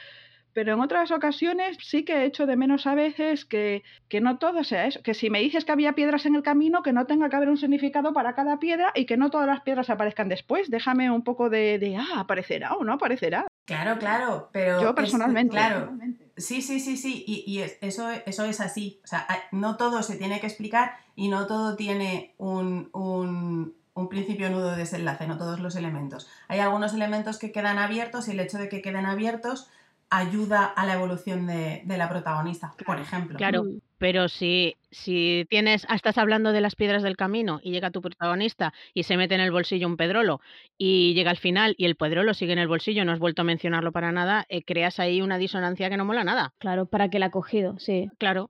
pero 0.53 0.73
en 0.73 0.81
otras 0.81 1.11
ocasiones 1.11 1.77
sí 1.81 2.03
que 2.03 2.17
he 2.17 2.25
hecho 2.25 2.45
de 2.45 2.55
menos 2.55 2.87
a 2.87 2.95
veces 2.95 3.45
que, 3.45 3.83
que, 4.07 4.21
no 4.21 4.39
todo 4.39 4.63
sea 4.63 4.87
eso, 4.87 5.01
que 5.01 5.13
si 5.13 5.29
me 5.29 5.39
dices 5.39 5.65
que 5.65 5.71
había 5.71 5.93
piedras 5.93 6.25
en 6.25 6.35
el 6.35 6.43
camino, 6.43 6.81
que 6.81 6.93
no 6.93 7.05
tenga 7.05 7.29
que 7.29 7.35
haber 7.35 7.49
un 7.49 7.57
significado 7.57 8.13
para 8.13 8.33
cada 8.33 8.59
piedra 8.59 8.91
y 8.95 9.05
que 9.05 9.17
no 9.17 9.29
todas 9.29 9.47
las 9.47 9.61
piedras 9.61 9.89
aparezcan 9.89 10.29
después. 10.29 10.69
Déjame 10.69 11.11
un 11.11 11.23
poco 11.23 11.49
de, 11.49 11.79
de 11.79 11.97
ah, 11.97 12.19
aparecerá 12.19 12.73
o 12.73 12.83
no 12.83 12.93
aparecerá. 12.93 13.47
Claro, 13.65 13.99
claro, 13.99 14.49
pero... 14.51 14.81
Yo 14.81 14.95
personalmente. 14.95 15.51
claro. 15.51 15.93
Sí, 16.39 16.61
sí, 16.61 16.79
sí, 16.79 16.97
sí, 16.97 17.23
y, 17.27 17.43
y 17.45 17.61
eso, 17.81 18.09
eso 18.09 18.45
es 18.45 18.61
así. 18.61 18.99
O 19.03 19.07
sea, 19.07 19.27
no 19.51 19.75
todo 19.77 20.03
se 20.03 20.15
tiene 20.15 20.39
que 20.39 20.47
explicar 20.47 20.93
y 21.15 21.27
no 21.27 21.47
todo 21.47 21.75
tiene 21.75 22.33
un, 22.37 22.89
un, 22.93 23.75
un 23.93 24.09
principio 24.09 24.49
nudo 24.49 24.71
de 24.71 24.77
desenlace, 24.77 25.27
no 25.27 25.37
todos 25.37 25.59
los 25.59 25.75
elementos. 25.75 26.29
Hay 26.47 26.59
algunos 26.59 26.93
elementos 26.93 27.37
que 27.37 27.51
quedan 27.51 27.77
abiertos 27.77 28.27
y 28.27 28.31
el 28.31 28.39
hecho 28.39 28.57
de 28.57 28.69
que 28.69 28.81
queden 28.81 29.05
abiertos 29.05 29.67
ayuda 30.09 30.65
a 30.65 30.85
la 30.85 30.93
evolución 30.93 31.45
de, 31.45 31.83
la 31.85 32.09
protagonista, 32.09 32.73
por 32.85 32.99
ejemplo. 32.99 33.37
Claro, 33.37 33.63
mm. 33.63 33.79
pero 33.97 34.27
si, 34.27 34.75
si 34.91 35.45
tienes, 35.49 35.85
ah, 35.89 35.95
estás 35.95 36.17
hablando 36.17 36.51
de 36.51 36.61
las 36.61 36.75
piedras 36.75 37.03
del 37.03 37.17
camino 37.17 37.59
y 37.63 37.71
llega 37.71 37.91
tu 37.91 38.01
protagonista 38.01 38.73
y 38.93 39.03
se 39.03 39.17
mete 39.17 39.35
en 39.35 39.41
el 39.41 39.51
bolsillo 39.51 39.87
un 39.87 39.97
pedrolo 39.97 40.41
y 40.77 41.13
llega 41.13 41.31
al 41.31 41.37
final 41.37 41.75
y 41.77 41.85
el 41.85 41.95
pedrolo 41.95 42.33
sigue 42.33 42.53
en 42.53 42.59
el 42.59 42.67
bolsillo, 42.67 43.05
no 43.05 43.11
has 43.11 43.19
vuelto 43.19 43.43
a 43.43 43.45
mencionarlo 43.45 43.91
para 43.91 44.11
nada, 44.11 44.45
eh, 44.49 44.63
creas 44.63 44.99
ahí 44.99 45.21
una 45.21 45.37
disonancia 45.37 45.89
que 45.89 45.97
no 45.97 46.05
mola 46.05 46.23
nada. 46.23 46.53
Claro, 46.57 46.85
para 46.85 47.09
que 47.09 47.19
la 47.19 47.27
ha 47.27 47.31
cogido, 47.31 47.77
sí. 47.77 48.09
Claro. 48.17 48.49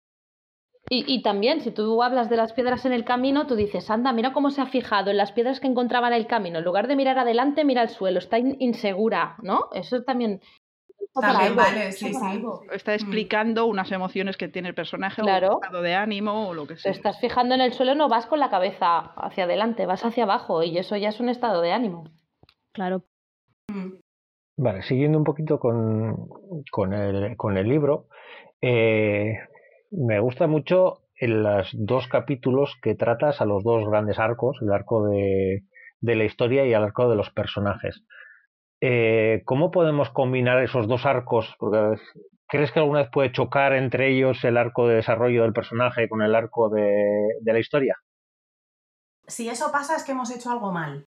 Y, 0.92 1.04
y, 1.08 1.22
también, 1.22 1.62
si 1.62 1.70
tú 1.70 2.02
hablas 2.02 2.32
de 2.32 2.38
las 2.38 2.54
piedras 2.54 2.84
en 2.86 2.94
el 2.94 3.04
camino, 3.04 3.46
tú 3.46 3.56
dices, 3.56 3.92
anda, 3.92 4.12
mira 4.12 4.34
cómo 4.34 4.50
se 4.50 4.62
ha 4.62 4.66
fijado 4.66 5.12
en 5.12 5.18
las 5.18 5.32
piedras 5.34 5.60
que 5.60 5.68
encontraba 5.68 6.08
en 6.08 6.14
el 6.14 6.26
camino. 6.26 6.58
En 6.58 6.66
lugar 6.66 6.88
de 6.88 6.96
mirar 6.96 7.20
adelante, 7.20 7.64
mira 7.64 7.82
al 7.82 7.90
suelo, 7.90 8.18
está 8.18 8.40
insegura, 8.40 9.36
¿no? 9.44 9.70
Eso 9.74 10.02
también 10.02 10.42
también 11.14 11.56
vale, 11.56 11.92
sí, 11.92 12.14
sí. 12.14 12.44
Está 12.72 12.94
explicando 12.94 13.66
unas 13.66 13.92
emociones 13.92 14.38
que 14.38 14.48
tiene 14.48 14.70
el 14.70 14.76
personaje 14.76 15.22
claro. 15.22 15.48
o 15.48 15.58
un 15.58 15.64
estado 15.64 15.82
de 15.82 15.96
ánimo 15.96 16.50
o 16.50 16.54
lo 16.54 16.68
que 16.68 16.78
sea. 16.78 16.92
Te 16.92 16.98
estás 16.98 17.20
fijando 17.20 17.56
en 17.56 17.62
el 17.62 17.74
suelo, 17.74 17.96
no 17.96 18.10
vas 18.10 18.26
con 18.26 18.40
la 18.40 18.50
cabeza 18.50 19.00
hacia 19.16 19.46
adelante, 19.46 19.86
vas 19.86 20.06
hacia 20.06 20.24
abajo 20.24 20.64
y 20.64 20.78
eso 20.78 20.96
ya 20.98 21.10
es 21.10 21.20
un 21.20 21.30
estado 21.30 21.62
de 21.62 21.72
ánimo. 21.72 22.06
Claro. 22.74 23.04
Vale, 24.58 24.82
siguiendo 24.84 25.18
un 25.18 25.24
poquito 25.24 25.60
con, 25.60 26.28
con, 26.72 26.94
el, 26.94 27.36
con 27.38 27.58
el 27.58 27.68
libro, 27.68 28.08
eh, 28.62 29.40
me 29.92 30.20
gusta 30.20 30.48
mucho 30.48 31.04
en 31.16 31.44
los 31.44 31.70
dos 31.74 32.08
capítulos 32.08 32.76
que 32.82 32.96
tratas 32.96 33.42
a 33.42 33.46
los 33.46 33.64
dos 33.64 33.88
grandes 33.88 34.20
arcos, 34.20 34.58
el 34.62 34.72
arco 34.72 35.08
de, 35.08 35.64
de 36.02 36.16
la 36.16 36.24
historia 36.24 36.66
y 36.66 36.74
el 36.74 36.84
arco 36.84 37.10
de 37.10 37.16
los 37.16 37.30
personajes. 37.32 38.04
Eh, 38.82 39.42
¿Cómo 39.46 39.72
podemos 39.72 40.10
combinar 40.10 40.64
esos 40.64 40.88
dos 40.88 41.06
arcos? 41.06 41.56
Porque 41.60 42.00
¿Crees 42.50 42.72
que 42.72 42.80
alguna 42.80 43.02
vez 43.02 43.10
puede 43.12 43.32
chocar 43.32 43.74
entre 43.74 44.12
ellos 44.12 44.44
el 44.44 44.58
arco 44.58 44.88
de 44.88 44.96
desarrollo 44.96 45.44
del 45.44 45.54
personaje 45.54 46.10
con 46.10 46.24
el 46.24 46.34
arco 46.34 46.68
de, 46.70 47.38
la 47.44 47.60
historia? 47.60 47.96
Si 49.28 49.48
eso 49.48 49.72
pasa 49.72 49.96
es 49.96 50.04
que 50.04 50.14
hemos 50.14 50.32
hecho 50.32 50.52
algo 50.52 50.72
mal. 50.72 51.08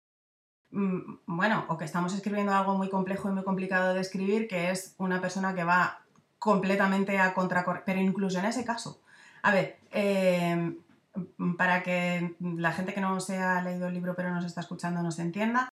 Bueno, 0.71 1.65
o 1.69 1.79
que 1.79 1.87
estamos 1.87 2.15
escribiendo 2.15 2.53
algo 2.53 2.77
muy 2.77 2.91
complejo 2.91 3.31
y 3.31 3.33
muy 3.33 3.43
complicado 3.43 3.95
de 3.95 4.03
escribir, 4.03 4.49
que 4.49 4.71
es 4.71 4.95
una 4.99 5.23
persona 5.23 5.55
que 5.55 5.65
va 5.65 6.03
completamente 6.39 7.19
a 7.19 7.33
contracorriente. 7.33 7.91
Pero 7.91 8.01
incluso 8.01 8.39
en 8.39 8.45
ese 8.45 8.67
caso. 8.67 9.01
A 9.43 9.51
ver, 9.51 9.79
eh, 9.93 10.77
para 11.57 11.83
que 11.83 12.37
la 12.39 12.73
gente 12.73 12.93
que 12.93 13.01
no 13.01 13.19
se 13.19 13.39
ha 13.39 13.63
leído 13.63 13.89
el 13.89 13.95
libro 13.95 14.15
pero 14.15 14.31
nos 14.31 14.45
está 14.45 14.61
escuchando 14.61 15.03
nos 15.03 15.19
entienda, 15.19 15.71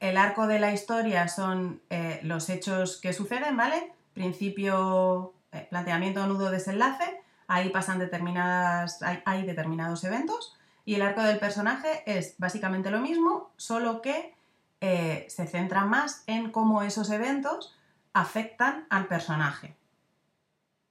el 0.00 0.16
arco 0.16 0.46
de 0.46 0.58
la 0.58 0.72
historia 0.72 1.28
son 1.28 1.82
eh, 1.90 2.20
los 2.22 2.48
hechos 2.48 2.98
que 3.00 3.12
suceden, 3.12 3.56
¿vale? 3.56 3.92
Principio, 4.14 5.34
eh, 5.52 5.66
planteamiento, 5.68 6.26
nudo, 6.26 6.50
desenlace. 6.50 7.22
Ahí 7.46 7.68
pasan 7.68 7.98
determinadas, 7.98 9.00
hay, 9.02 9.42
determinados 9.44 10.02
eventos. 10.04 10.56
Y 10.86 10.94
el 10.94 11.02
arco 11.02 11.22
del 11.22 11.38
personaje 11.38 12.02
es 12.06 12.34
básicamente 12.38 12.90
lo 12.90 13.00
mismo, 13.00 13.50
solo 13.58 14.00
que 14.00 14.34
eh, 14.80 15.26
se 15.28 15.46
centra 15.46 15.84
más 15.84 16.24
en 16.26 16.50
cómo 16.50 16.82
esos 16.82 17.10
eventos 17.10 17.76
afectan 18.14 18.86
al 18.88 19.06
personaje. 19.06 19.76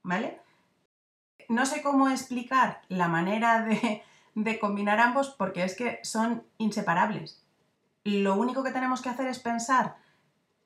¿Vale? 0.03 0.39
No 1.47 1.65
sé 1.65 1.81
cómo 1.81 2.09
explicar 2.09 2.81
la 2.89 3.07
manera 3.07 3.63
de, 3.63 4.03
de 4.35 4.59
combinar 4.59 4.99
ambos 4.99 5.31
porque 5.31 5.63
es 5.63 5.75
que 5.75 5.99
son 6.03 6.43
inseparables 6.59 7.41
lo 8.09 8.35
único 8.35 8.63
que 8.63 8.71
tenemos 8.71 9.01
que 9.01 9.09
hacer 9.09 9.27
es 9.27 9.39
pensar 9.39 9.95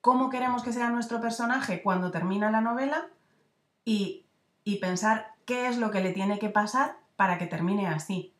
cómo 0.00 0.30
queremos 0.30 0.62
que 0.62 0.72
sea 0.72 0.90
nuestro 0.90 1.20
personaje 1.20 1.82
cuando 1.82 2.10
termina 2.10 2.50
la 2.50 2.60
novela 2.60 3.08
y, 3.84 4.26
y, 4.64 4.76
pensar 4.76 5.34
qué 5.44 5.68
es 5.68 5.78
lo 5.78 5.90
que 5.90 6.00
le 6.00 6.12
tiene 6.12 6.38
que 6.38 6.48
pasar 6.48 6.96
para 7.16 7.38
que 7.38 7.46
termine 7.46 7.86
así. 7.86 8.34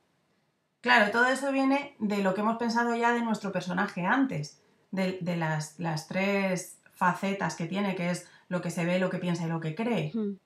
Claro, 0.80 1.10
todo 1.10 1.26
eso 1.26 1.52
viene 1.52 1.96
de 1.98 2.18
lo 2.18 2.34
que 2.34 2.42
hemos 2.42 2.58
pensado 2.58 2.94
ya 2.94 3.12
de 3.12 3.22
nuestro 3.22 3.52
personaje 3.52 4.04
antes, 4.04 4.60
de, 4.90 5.18
de 5.20 5.36
las, 5.36 5.78
las, 5.78 6.06
tres 6.06 6.78
facetas 6.92 7.56
que 7.56 7.66
tiene, 7.66 7.96
que 7.96 8.10
es 8.10 8.28
lo 8.48 8.60
que 8.60 8.70
se 8.70 8.84
ve, 8.84 8.98
lo 8.98 9.10
que 9.10 9.18
piensa 9.18 9.44
y 9.44 9.48
lo 9.48 9.60
que 9.60 9.74
cree. 9.74 10.12
Mm. 10.14 10.36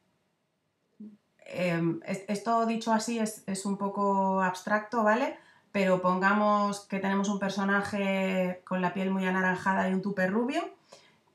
Eh, 1.50 1.82
esto 2.28 2.66
dicho 2.66 2.92
así 2.92 3.18
es, 3.18 3.42
es 3.46 3.64
un 3.66 3.78
poco 3.78 4.42
abstracto, 4.42 5.02
¿vale? 5.02 5.38
Pero 5.72 6.00
pongamos 6.00 6.80
que 6.80 6.98
tenemos 6.98 7.28
un 7.28 7.38
personaje 7.38 8.62
con 8.64 8.80
la 8.82 8.94
piel 8.94 9.10
muy 9.10 9.26
anaranjada 9.26 9.88
y 9.88 9.94
un 9.94 10.02
tupe 10.02 10.26
rubio, 10.26 10.62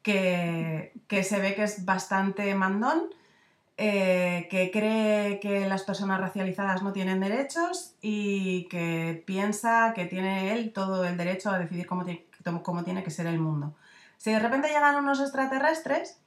que, 0.02 0.94
que 1.08 1.24
se 1.24 1.40
ve 1.40 1.56
que 1.56 1.64
es 1.64 1.86
bastante 1.86 2.54
mandón, 2.56 3.10
eh, 3.78 4.48
que 4.52 4.70
cree 4.70 5.40
que 5.40 5.68
las 5.68 5.82
personas 5.84 6.20
racializadas 6.20 6.84
no 6.84 6.94
tienen 6.94 7.20
derechos 7.20 7.96
y 8.02 8.68
que 8.70 9.24
piensa 9.26 9.94
que 9.96 10.06
tiene 10.06 10.54
él 10.54 10.74
todo 10.74 11.06
el 11.06 11.18
derecho 11.18 11.50
a 11.50 11.58
decidir 11.58 11.88
cómo, 11.88 12.06
cómo 12.62 12.84
tiene 12.84 13.04
que 13.04 13.10
ser 13.10 13.26
el 13.26 13.40
mundo. 13.40 13.76
Si 14.18 14.32
de 14.32 14.40
repente 14.40 14.68
llegan 14.68 14.96
unos 14.96 15.20
extraterrestres, 15.20 16.22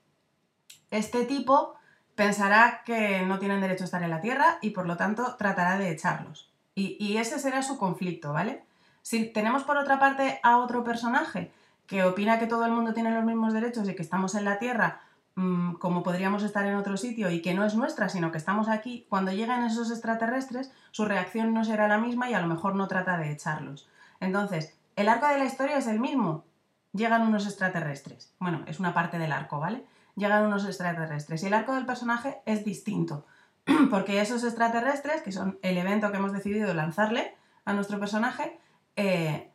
este 0.91 1.25
tipo 1.25 1.77
pensará 2.17 2.83
que 2.85 3.23
no 3.23 3.39
tienen 3.39 3.61
derecho 3.61 3.85
a 3.85 3.87
estar 3.87 4.03
en 4.03 4.11
la 4.11 4.21
Tierra 4.21 4.59
y 4.61 4.71
por 4.71 4.87
lo 4.87 4.97
tanto 4.97 5.37
tratará 5.37 5.79
de 5.79 5.91
echarlos. 5.91 6.51
Y, 6.79 7.17
ese 7.17 7.39
será 7.39 7.63
su 7.63 7.79
conflicto, 7.79 8.35
¿vale? 8.35 8.63
Si 9.01 9.25
tenemos 9.25 9.65
por 9.65 9.79
otra 9.79 9.99
parte 9.99 10.41
a 10.43 10.59
otro 10.59 10.85
personaje 10.85 11.51
que 11.87 12.05
opina 12.05 12.39
que 12.39 12.47
todo 12.47 12.67
el 12.67 12.73
mundo 12.73 12.93
tiene 12.93 13.11
los 13.13 13.25
mismos 13.25 13.55
derechos 13.55 13.89
y 13.89 13.95
que 13.95 14.03
estamos 14.03 14.35
en 14.35 14.45
la 14.45 14.59
Tierra 14.59 15.01
mmm, 15.37 15.75
como 15.75 16.03
podríamos 16.03 16.43
estar 16.43 16.67
en 16.67 16.75
otro 16.75 16.99
sitio 16.99 17.31
y 17.31 17.41
que 17.41 17.55
no 17.55 17.65
es 17.65 17.75
nuestra, 17.75 18.11
sino 18.11 18.31
que 18.31 18.37
estamos 18.37 18.69
aquí, 18.69 19.07
cuando 19.09 19.33
llegan 19.33 19.65
esos 19.65 19.91
extraterrestres, 19.91 20.71
su 20.91 21.07
reacción 21.07 21.55
no 21.55 21.65
será 21.65 21.89
la 21.89 21.97
misma 21.97 22.29
y 22.29 22.35
a 22.35 22.41
lo 22.41 22.47
mejor 22.47 22.75
no 22.75 22.89
trata 22.89 23.17
de 23.17 23.33
echarlos. 23.33 23.89
Entonces, 24.21 24.77
el 24.97 25.09
arco 25.09 25.29
de 25.29 25.39
la 25.39 25.47
historia 25.47 25.79
es 25.79 25.87
el 25.87 25.99
mismo. 25.99 26.45
Llegan 26.93 27.23
unos 27.23 27.47
extraterrestres. 27.47 28.35
Bueno, 28.39 28.65
es 28.67 28.81
una 28.81 28.93
parte 28.93 29.19
del 29.19 29.33
arco, 29.33 29.61
¿vale? 29.61 29.87
Llegan 30.15 30.45
unos 30.45 30.67
extraterrestres. 30.67 31.43
Y 31.43 31.47
el 31.47 31.55
arco 31.55 31.75
del 31.75 31.87
personaje 31.87 32.43
es 32.45 32.67
distinto. 32.67 33.27
porque 33.91 34.21
esos 34.21 34.45
extraterrestres, 34.45 35.23
que 35.23 35.33
son 35.33 35.59
el 35.63 35.77
evento 35.77 36.11
que 36.11 36.19
hemos 36.19 36.33
decidido 36.33 36.73
lanzarle 36.75 37.35
a 37.65 37.73
nuestro 37.73 37.99
personaje, 37.99 38.59
eh, 38.95 39.51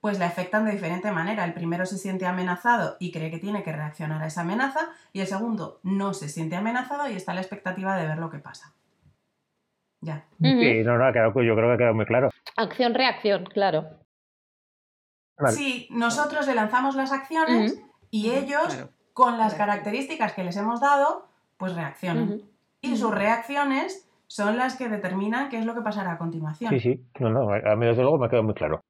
pues 0.00 0.18
le 0.18 0.24
afectan 0.24 0.64
de 0.64 0.72
diferente 0.72 1.10
manera. 1.10 1.44
El 1.44 1.52
primero 1.52 1.84
se 1.84 1.98
siente 1.98 2.26
amenazado 2.26 2.96
y 3.00 3.10
cree 3.10 3.30
que 3.30 3.38
tiene 3.38 3.62
que 3.62 3.72
reaccionar 3.72 4.22
a 4.22 4.26
esa 4.26 4.42
amenaza, 4.42 4.80
y 5.12 5.20
el 5.20 5.26
segundo 5.26 5.80
no 5.82 6.14
se 6.14 6.28
siente 6.28 6.56
amenazado 6.56 7.10
y 7.10 7.14
está 7.14 7.32
a 7.32 7.34
la 7.34 7.40
expectativa 7.40 7.96
de 7.96 8.06
ver 8.06 8.18
lo 8.18 8.30
que 8.30 8.38
pasa. 8.38 8.72
Ya. 10.00 10.26
Sí, 10.40 10.82
no, 10.84 10.98
no, 10.98 11.12
yo 11.12 11.32
creo 11.32 11.56
que 11.56 11.74
ha 11.74 11.78
quedado 11.78 11.94
muy 11.94 12.06
claro. 12.06 12.30
Acción-reacción, 12.56 13.44
claro. 13.46 13.88
Vale. 15.38 15.56
Sí, 15.56 15.88
nosotros 15.90 16.46
le 16.46 16.54
lanzamos 16.54 16.94
las 16.94 17.12
acciones 17.12 17.72
uh 17.72 17.76
-huh. 17.76 17.92
y 18.10 18.30
ellos, 18.30 18.68
claro. 18.68 18.90
con 19.12 19.38
las 19.38 19.54
características 19.54 20.32
que 20.34 20.44
les 20.44 20.56
hemos 20.56 20.80
dado, 20.80 21.28
pues 21.56 21.74
reaccionan. 21.74 22.28
Uh 22.28 22.36
-huh 22.36 22.55
y 22.86 22.96
sus 22.96 23.12
reacciones 23.12 24.08
son 24.26 24.56
las 24.56 24.76
que 24.76 24.88
determinan 24.88 25.48
qué 25.48 25.58
es 25.58 25.66
lo 25.66 25.74
que 25.74 25.82
pasará 25.82 26.12
a 26.12 26.18
continuación. 26.18 26.72
Sí, 26.72 26.80
sí, 26.80 27.00
no, 27.20 27.30
no, 27.30 27.52
a 27.52 27.76
mí 27.76 27.86
desde 27.86 28.02
luego 28.02 28.18
me 28.18 28.26
ha 28.26 28.28
quedado 28.28 28.44
muy 28.44 28.54
claro. 28.54 28.80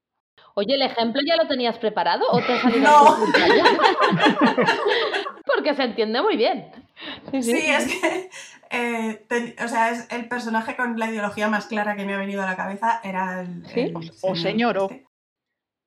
Oye, 0.55 0.75
¿el 0.75 0.83
ejemplo 0.83 1.21
ya 1.27 1.37
lo 1.37 1.47
tenías 1.47 1.77
preparado 1.79 2.25
o 2.31 2.39
te 2.39 2.55
ha 2.55 2.63
salido 2.63 2.91
no. 2.91 3.17
Porque 5.45 5.75
se 5.75 5.83
entiende 5.83 6.23
muy 6.23 6.37
bien. 6.37 6.71
Sí, 7.31 7.43
sí. 7.43 7.53
sí 7.53 7.67
es 7.71 7.87
que, 7.87 8.31
eh, 8.71 9.25
ten, 9.29 9.55
o 9.63 9.69
sea, 9.69 9.91
es 9.91 10.11
el 10.11 10.29
personaje 10.29 10.75
con 10.75 10.99
la 10.99 11.11
ideología 11.11 11.49
más 11.49 11.67
clara 11.67 11.95
que 11.95 12.07
me 12.07 12.15
ha 12.15 12.19
venido 12.19 12.43
a 12.43 12.47
la 12.47 12.57
cabeza 12.57 13.01
era 13.05 13.43
el... 13.43 13.67
¿Sí? 13.67 13.81
el 13.81 13.97
o 14.23 14.35
señoro. 14.35 14.89
Este. 14.91 15.07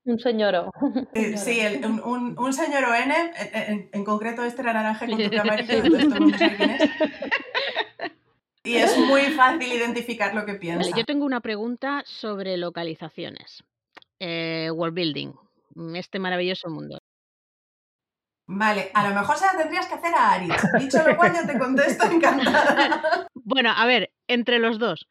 Un 0.05 0.19
señoro. 0.19 0.71
Eh, 1.13 1.37
sí, 1.37 1.59
el, 1.59 1.83
un, 1.85 2.01
un, 2.03 2.39
un 2.39 2.53
señor 2.53 2.83
N, 2.95 3.15
en, 3.53 3.89
en, 3.91 4.05
concreto 4.05 4.43
este 4.43 4.61
era 4.61 4.73
naranja 4.73 5.05
con 5.05 5.17
tu 5.17 5.39
amarillo, 5.39 5.73
entonces 5.73 6.07
todo 6.07 6.15
el 6.15 6.21
mundo 6.21 6.37
sabe 6.37 6.55
quién 6.57 6.69
es. 6.71 6.89
Y 8.63 8.75
es 8.75 8.97
muy 8.97 9.21
fácil 9.33 9.71
identificar 9.71 10.35
lo 10.35 10.45
que 10.45 10.55
piensa. 10.55 10.81
Vale, 10.81 10.93
yo 10.99 11.05
tengo 11.05 11.25
una 11.25 11.39
pregunta 11.39 12.03
sobre 12.05 12.57
localizaciones. 12.57 13.63
Eh, 14.19 14.69
world 14.73 14.93
building, 14.93 15.31
este 15.95 16.19
maravilloso 16.19 16.69
mundo. 16.69 16.99
Vale, 18.51 18.89
a 18.95 19.07
lo 19.07 19.13
mejor 19.13 19.37
se 19.37 19.45
la 19.45 19.57
tendrías 19.57 19.85
que 19.87 19.93
hacer 19.93 20.13
a 20.13 20.33
Aris. 20.33 20.53
Dicho 20.79 21.07
lo 21.07 21.15
cual, 21.15 21.33
yo 21.35 21.45
te 21.45 21.57
contesto 21.57 22.05
encantada. 22.11 23.27
Bueno, 23.33 23.71
a 23.75 23.85
ver, 23.85 24.11
entre 24.27 24.59
los 24.59 24.79
dos. 24.79 25.07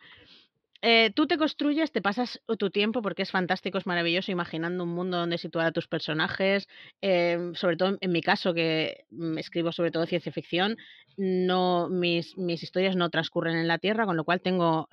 Eh, 0.83 1.11
tú 1.15 1.27
te 1.27 1.39
construyes, 1.39 1.91
te 1.91 2.01
pasas 2.01 2.41
tu 2.57 2.71
tiempo, 2.71 3.03
porque 3.03 3.23
es 3.23 3.33
fantástico, 3.33 3.79
es 3.79 3.87
maravilloso, 3.87 4.31
imaginando 4.31 4.85
un 4.85 4.91
mundo 4.91 5.17
donde 5.19 5.37
situar 5.37 5.67
a 5.67 5.73
tus 5.73 5.89
personajes, 5.89 6.69
eh, 7.03 7.51
sobre 7.55 7.77
todo 7.77 7.99
en 8.01 8.13
mi 8.13 8.23
caso, 8.23 8.55
que 8.55 9.05
escribo 9.37 9.73
sobre 9.73 9.91
todo 9.91 10.07
ciencia 10.07 10.31
ficción, 10.31 10.77
no, 11.17 11.89
mis, 11.89 12.37
mis 12.39 12.63
historias 12.63 12.95
no 12.95 13.11
transcurren 13.11 13.57
en 13.57 13.67
la 13.67 13.79
Tierra, 13.79 14.07
con 14.07 14.17
lo 14.17 14.25
cual 14.25 14.41
tengo, 14.41 14.89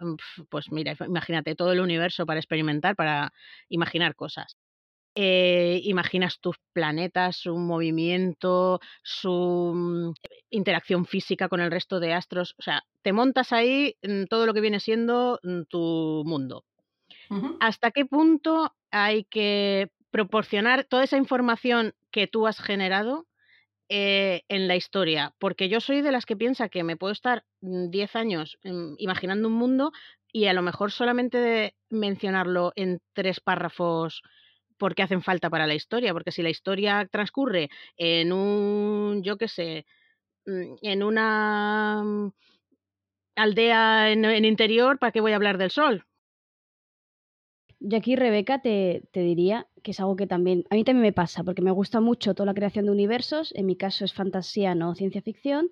pues 0.50 0.72
mira, 0.72 0.96
imagínate, 1.06 1.54
todo 1.56 1.72
el 1.72 1.80
universo 1.80 2.26
para 2.26 2.40
experimentar, 2.40 2.96
para 2.96 3.32
imaginar 3.70 4.16
cosas. 4.16 4.58
Eh, 5.18 5.80
imaginas 5.84 6.40
tus 6.42 6.58
planetas, 6.74 7.38
su 7.38 7.56
movimiento, 7.56 8.82
su 9.02 10.14
interacción 10.50 11.06
física 11.06 11.48
con 11.48 11.62
el 11.62 11.72
resto 11.72 12.02
de 12.02 12.14
astros, 12.14 12.54
o 12.60 12.62
sea, 12.62 12.84
te 13.02 13.14
montas 13.14 13.54
ahí 13.54 13.96
todo 14.30 14.46
lo 14.46 14.54
que 14.54 14.60
viene 14.60 14.82
siendo 14.82 15.40
tu 15.70 16.24
mundo. 16.26 16.66
Uh 17.30 17.36
-huh. 17.36 17.58
¿Hasta 17.62 17.92
qué 17.92 18.06
punto 18.06 18.76
hay 18.92 19.24
que 19.24 19.90
proporcionar 20.12 20.84
toda 20.84 21.04
esa 21.04 21.18
información 21.18 21.94
que 22.12 22.28
tú 22.28 22.48
has 22.48 22.60
generado 22.60 23.26
eh, 23.88 24.42
en 24.48 24.68
la 24.68 24.76
historia, 24.76 25.36
porque 25.38 25.70
yo 25.70 25.80
soy 25.80 26.02
de 26.02 26.12
las 26.12 26.26
que 26.26 26.36
piensa 26.36 26.70
que 26.70 26.84
me 26.84 26.98
puedo 26.98 27.14
estar 27.14 27.44
10 27.62 28.16
mm, 28.16 28.18
años 28.18 28.58
mm, 28.64 28.96
imaginando 28.98 29.48
un 29.48 29.54
mundo 29.54 29.92
y 30.32 30.48
a 30.48 30.54
lo 30.54 30.64
mejor 30.64 30.92
solamente 30.92 31.38
de 31.38 31.76
mencionarlo 31.92 32.74
en 32.76 33.00
tres 33.14 33.40
párrafos 33.40 34.24
porque 34.78 35.04
hacen 35.04 35.22
falta 35.22 35.50
para 35.50 35.68
la 35.68 35.76
historia, 35.76 36.14
porque 36.14 36.32
si 36.32 36.42
la 36.42 36.50
historia 36.50 37.08
transcurre 37.12 37.70
en 37.98 38.32
un, 38.34 39.24
yo 39.24 39.38
qué 39.38 39.48
sé, 39.48 39.86
mm, 40.46 40.76
en 40.82 41.04
una 41.04 42.32
aldea 43.36 44.12
en, 44.12 44.26
en 44.26 44.46
interior, 44.46 45.00
¿para 45.00 45.12
qué 45.12 45.22
voy 45.22 45.34
a 45.34 45.36
hablar 45.36 45.58
del 45.58 45.72
sol? 45.72 46.06
Yo 47.80 47.98
aquí, 47.98 48.16
Rebeca, 48.16 48.62
te, 48.62 49.04
te, 49.12 49.20
diría 49.20 49.68
que 49.84 49.92
es 49.92 50.00
algo 50.00 50.16
que 50.16 50.28
también, 50.28 50.64
a 50.70 50.76
mí 50.76 50.84
también 50.84 51.04
me 51.04 51.14
pasa, 51.14 51.44
porque 51.44 51.62
me 51.62 51.72
gusta 51.72 52.00
mucho 52.00 52.34
toda 52.34 52.48
la 52.48 52.54
creación 52.54 52.86
de 52.86 52.92
universos, 52.92 53.54
en 53.56 53.66
mi 53.66 53.76
caso 53.76 54.06
es 54.06 54.14
fantasía, 54.14 54.74
no 54.74 54.96
ciencia 54.96 55.22
ficción, 55.22 55.70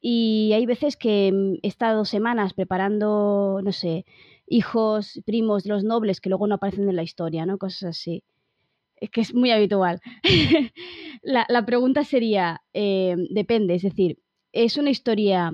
y 0.00 0.52
hay 0.54 0.64
veces 0.66 0.96
que 0.96 1.32
mm, 1.32 1.54
he 1.62 1.68
estado 1.68 2.04
semanas 2.04 2.54
preparando, 2.54 3.60
no 3.62 3.72
sé, 3.72 4.04
hijos, 4.50 5.22
primos 5.24 5.62
de 5.64 5.70
los 5.70 5.84
nobles 5.84 6.20
que 6.20 6.28
luego 6.28 6.46
no 6.46 6.56
aparecen 6.56 6.88
en 6.88 6.96
la 6.96 7.04
historia, 7.04 7.46
¿no? 7.46 7.56
Cosas 7.56 7.90
así. 7.90 8.24
Es 8.96 9.08
que 9.08 9.22
es 9.22 9.32
muy 9.32 9.50
habitual. 9.52 10.00
la, 11.22 11.46
la, 11.48 11.64
pregunta 11.64 12.04
sería, 12.04 12.60
eh, 12.74 13.16
depende, 13.30 13.76
es 13.76 13.82
decir, 13.82 14.18
¿es 14.52 14.76
una 14.76 14.90
historia, 14.90 15.52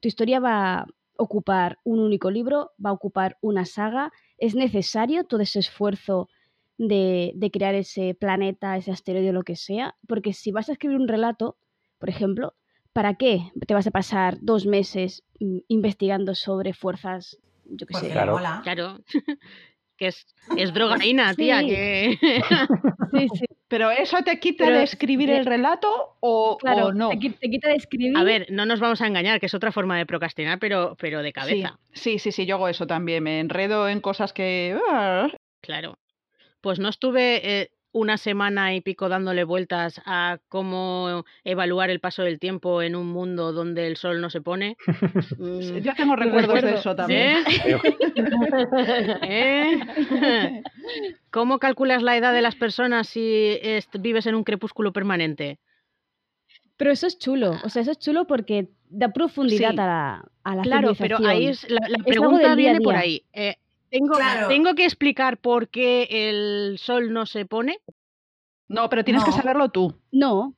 tu 0.00 0.08
historia 0.08 0.40
va 0.40 0.78
a 0.78 0.86
ocupar 1.18 1.78
un 1.84 1.98
único 1.98 2.30
libro, 2.30 2.70
va 2.82 2.90
a 2.90 2.94
ocupar 2.94 3.36
una 3.42 3.66
saga? 3.66 4.12
¿Es 4.38 4.54
necesario 4.54 5.24
todo 5.24 5.40
ese 5.40 5.58
esfuerzo 5.58 6.28
de, 6.78 7.32
de, 7.34 7.50
crear 7.50 7.74
ese 7.74 8.14
planeta, 8.14 8.76
ese 8.76 8.92
asteroide 8.92 9.32
lo 9.32 9.42
que 9.42 9.56
sea? 9.56 9.96
Porque 10.06 10.32
si 10.32 10.52
vas 10.52 10.68
a 10.68 10.72
escribir 10.72 10.98
un 10.98 11.08
relato, 11.08 11.56
por 11.98 12.10
ejemplo, 12.10 12.54
¿para 12.92 13.14
qué 13.14 13.50
te 13.66 13.74
vas 13.74 13.88
a 13.88 13.90
pasar 13.90 14.38
dos 14.40 14.66
meses 14.66 15.24
mm, 15.40 15.58
investigando 15.68 16.34
sobre 16.34 16.72
fuerzas, 16.72 17.38
yo 17.70 17.86
qué 17.86 17.94
sé? 17.94 18.10
Claro. 18.10 18.38
claro. 18.62 18.98
que 19.96 20.08
es, 20.08 20.26
es 20.56 20.72
drogaína, 20.72 21.34
tía. 21.34 21.60
Que... 21.60 22.18
sí, 23.12 23.28
sí. 23.34 23.44
Pero 23.68 23.90
eso 23.90 24.18
te 24.22 24.38
quita 24.38 24.70
de 24.70 24.84
escribir 24.84 25.30
el 25.30 25.44
relato 25.44 26.16
o, 26.20 26.56
claro, 26.58 26.92
no. 26.92 27.10
Te, 27.10 27.18
quita 27.18 27.68
de 27.68 27.74
escribir. 27.74 28.16
A 28.16 28.22
ver, 28.22 28.46
no 28.50 28.64
nos 28.64 28.78
vamos 28.78 29.00
a 29.00 29.06
engañar, 29.06 29.40
que 29.40 29.46
es 29.46 29.54
otra 29.54 29.72
forma 29.72 29.98
de 29.98 30.06
procrastinar, 30.06 30.58
pero, 30.60 30.96
pero 31.00 31.22
de 31.22 31.32
cabeza. 31.32 31.78
Sí, 31.92 32.18
sí, 32.18 32.30
sí, 32.30 32.46
yo 32.46 32.56
hago 32.56 32.68
eso 32.68 32.86
también. 32.86 33.24
Me 33.24 33.40
enredo 33.40 33.88
en 33.88 34.00
cosas 34.00 34.32
que. 34.32 34.78
Ah. 34.88 35.28
Claro. 35.60 35.98
Pues 36.60 36.78
no 36.78 36.88
estuve 36.88 37.60
eh, 37.60 37.70
una 37.96 38.18
semana 38.18 38.74
y 38.74 38.82
pico 38.82 39.08
dándole 39.08 39.44
vueltas 39.44 40.02
a 40.04 40.38
cómo 40.50 41.24
evaluar 41.44 41.88
el 41.88 41.98
paso 41.98 42.22
del 42.22 42.38
tiempo 42.38 42.82
en 42.82 42.94
un 42.94 43.06
mundo 43.06 43.52
donde 43.52 43.86
el 43.86 43.96
sol 43.96 44.20
no 44.20 44.28
se 44.28 44.42
pone. 44.42 44.76
Mm, 45.38 45.78
Yo 45.82 45.94
tengo 45.94 46.14
recuerdos 46.14 46.60
de 46.60 46.74
eso 46.74 46.94
también. 46.94 47.38
¿Eh? 49.22 49.80
¿Eh? 50.02 50.62
¿Cómo 51.30 51.58
calculas 51.58 52.02
la 52.02 52.18
edad 52.18 52.34
de 52.34 52.42
las 52.42 52.54
personas 52.54 53.08
si 53.08 53.58
vives 53.98 54.26
en 54.26 54.34
un 54.34 54.44
crepúsculo 54.44 54.92
permanente? 54.92 55.58
Pero 56.76 56.92
eso 56.92 57.06
es 57.06 57.18
chulo, 57.18 57.54
o 57.64 57.70
sea, 57.70 57.80
eso 57.80 57.92
es 57.92 57.98
chulo 57.98 58.26
porque 58.26 58.68
da 58.90 59.08
profundidad 59.08 59.70
a 59.70 59.86
la, 59.86 60.24
a 60.44 60.54
la 60.54 60.62
Claro, 60.62 60.92
pero 60.98 61.16
ahí 61.26 61.46
es, 61.46 61.66
la, 61.70 61.88
la 61.88 62.04
pregunta 62.04 62.54
viene 62.54 62.82
por 62.82 62.94
ahí. 62.94 63.24
Eh, 63.32 63.56
¿Tengo, 63.98 64.48
¿Tengo 64.48 64.74
que 64.74 64.84
explicar 64.84 65.38
por 65.38 65.68
qué 65.68 66.06
el 66.10 66.78
sol 66.78 67.12
no 67.12 67.26
se 67.26 67.46
pone? 67.46 67.80
No, 68.68 68.88
pero 68.88 69.04
tienes 69.04 69.24
que 69.24 69.32
saberlo 69.32 69.70
tú. 69.70 69.98
No. 70.12 70.54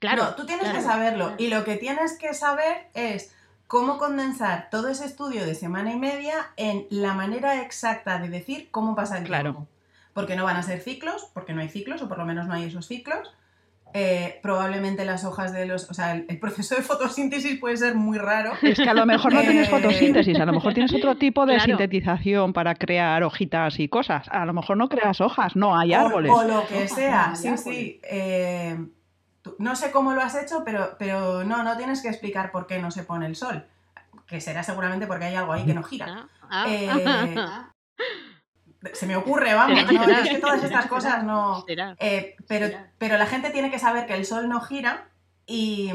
Claro. 0.00 0.24
No, 0.24 0.34
tú 0.34 0.46
tienes 0.46 0.68
que 0.70 0.80
saberlo. 0.80 1.32
Y 1.38 1.48
lo 1.48 1.64
que 1.64 1.76
tienes 1.76 2.18
que 2.18 2.34
saber 2.34 2.88
es 2.94 3.34
cómo 3.68 3.98
condensar 3.98 4.68
todo 4.70 4.88
ese 4.88 5.04
estudio 5.04 5.46
de 5.46 5.54
semana 5.54 5.92
y 5.92 5.96
media 5.96 6.50
en 6.56 6.86
la 6.90 7.14
manera 7.14 7.62
exacta 7.62 8.18
de 8.18 8.28
decir 8.28 8.68
cómo 8.70 8.96
pasa 8.96 9.18
el 9.18 9.24
claro. 9.24 9.52
tiempo. 9.52 9.68
Porque 10.12 10.34
no 10.34 10.44
van 10.44 10.56
a 10.56 10.62
ser 10.62 10.80
ciclos, 10.80 11.30
porque 11.32 11.54
no 11.54 11.60
hay 11.60 11.68
ciclos, 11.68 12.02
o 12.02 12.08
por 12.08 12.18
lo 12.18 12.24
menos 12.24 12.46
no 12.46 12.54
hay 12.54 12.64
esos 12.64 12.86
ciclos. 12.86 13.32
Eh, 13.94 14.38
probablemente 14.42 15.04
las 15.04 15.24
hojas 15.24 15.52
de 15.52 15.66
los. 15.66 15.90
O 15.90 15.94
sea, 15.94 16.12
el, 16.14 16.38
proceso 16.38 16.74
de 16.74 16.82
fotosíntesis 16.82 17.58
puede 17.58 17.76
ser 17.76 17.94
muy 17.94 18.18
raro. 18.18 18.52
Es 18.62 18.78
que 18.78 18.88
a 18.88 18.94
lo 18.94 19.04
mejor 19.04 19.34
no 19.34 19.40
tienes 19.42 19.68
eh, 19.68 19.70
fotosíntesis, 19.70 20.38
a 20.40 20.46
lo 20.46 20.52
mejor 20.52 20.72
tienes 20.72 20.94
otro 20.94 21.16
tipo 21.16 21.44
de 21.44 21.60
sintetización 21.60 22.52
para 22.52 22.74
crear 22.74 23.22
hojitas 23.22 23.78
y 23.78 23.88
cosas. 23.88 24.26
A 24.30 24.46
lo 24.46 24.54
mejor 24.54 24.76
no 24.76 24.88
creas 24.88 25.20
hojas, 25.20 25.56
no 25.56 25.76
hay 25.78 25.92
árboles. 25.92 26.32
O, 26.32 26.44
lo 26.44 26.66
que 26.66 26.88
sea, 26.88 27.34
sí, 27.34 27.56
sí. 27.58 28.00
Eh, 28.04 28.78
no 29.58 29.76
sé 29.76 29.90
cómo 29.90 30.12
lo 30.12 30.22
has 30.22 30.34
hecho, 30.36 30.62
pero, 30.64 30.96
pero 30.98 31.44
no, 31.44 31.62
no 31.62 31.76
tienes 31.76 32.00
que 32.00 32.08
explicar 32.08 32.50
por 32.50 32.66
qué 32.66 32.78
no 32.78 32.90
se 32.90 33.02
pone 33.02 33.26
el 33.26 33.36
sol. 33.36 33.66
Que 34.26 34.40
será 34.40 34.62
seguramente 34.62 35.06
porque 35.06 35.26
hay 35.26 35.34
algo 35.34 35.52
ahí 35.52 35.66
que 35.66 35.74
no 35.74 35.82
gira. 35.82 36.28
Se 38.92 39.06
me 39.06 39.16
ocurre, 39.16 39.54
vamos, 39.54 39.84
no, 39.92 40.02
es 40.02 40.28
que 40.28 40.38
todas 40.38 40.62
estas 40.64 40.86
cosas 40.86 41.24
no... 41.24 41.64
Eh, 41.98 42.36
pero, 42.48 42.66
pero 42.98 43.16
la 43.16 43.26
gente 43.26 43.50
tiene 43.50 43.70
que 43.70 43.78
saber 43.78 44.06
que 44.06 44.14
el 44.14 44.26
sol 44.26 44.48
no 44.48 44.60
gira 44.60 45.08
y... 45.46 45.92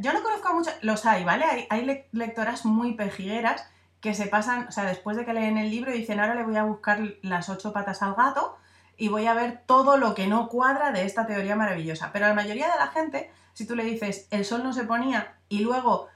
Yo 0.00 0.12
no 0.12 0.22
conozco 0.22 0.48
a 0.48 0.54
muchos, 0.54 0.74
los 0.82 1.04
hay, 1.06 1.24
¿vale? 1.24 1.44
Hay, 1.44 1.66
hay 1.70 2.06
lectoras 2.12 2.64
muy 2.64 2.94
pejigueras 2.94 3.66
que 4.00 4.14
se 4.14 4.26
pasan, 4.26 4.68
o 4.68 4.72
sea, 4.72 4.84
después 4.84 5.16
de 5.16 5.24
que 5.24 5.32
leen 5.32 5.58
el 5.58 5.70
libro 5.70 5.90
dicen, 5.90 6.20
ahora 6.20 6.36
le 6.36 6.44
voy 6.44 6.56
a 6.56 6.62
buscar 6.62 7.00
las 7.22 7.48
ocho 7.48 7.72
patas 7.72 8.02
al 8.02 8.14
gato 8.14 8.56
y 8.96 9.08
voy 9.08 9.26
a 9.26 9.34
ver 9.34 9.62
todo 9.66 9.96
lo 9.96 10.14
que 10.14 10.26
no 10.26 10.48
cuadra 10.48 10.92
de 10.92 11.04
esta 11.04 11.26
teoría 11.26 11.56
maravillosa. 11.56 12.10
Pero 12.12 12.26
la 12.26 12.34
mayoría 12.34 12.66
de 12.66 12.78
la 12.78 12.88
gente, 12.88 13.30
si 13.54 13.66
tú 13.66 13.74
le 13.76 13.84
dices, 13.84 14.26
el 14.30 14.44
sol 14.44 14.62
no 14.62 14.72
se 14.72 14.84
ponía 14.84 15.36
y 15.48 15.60
luego 15.60 16.08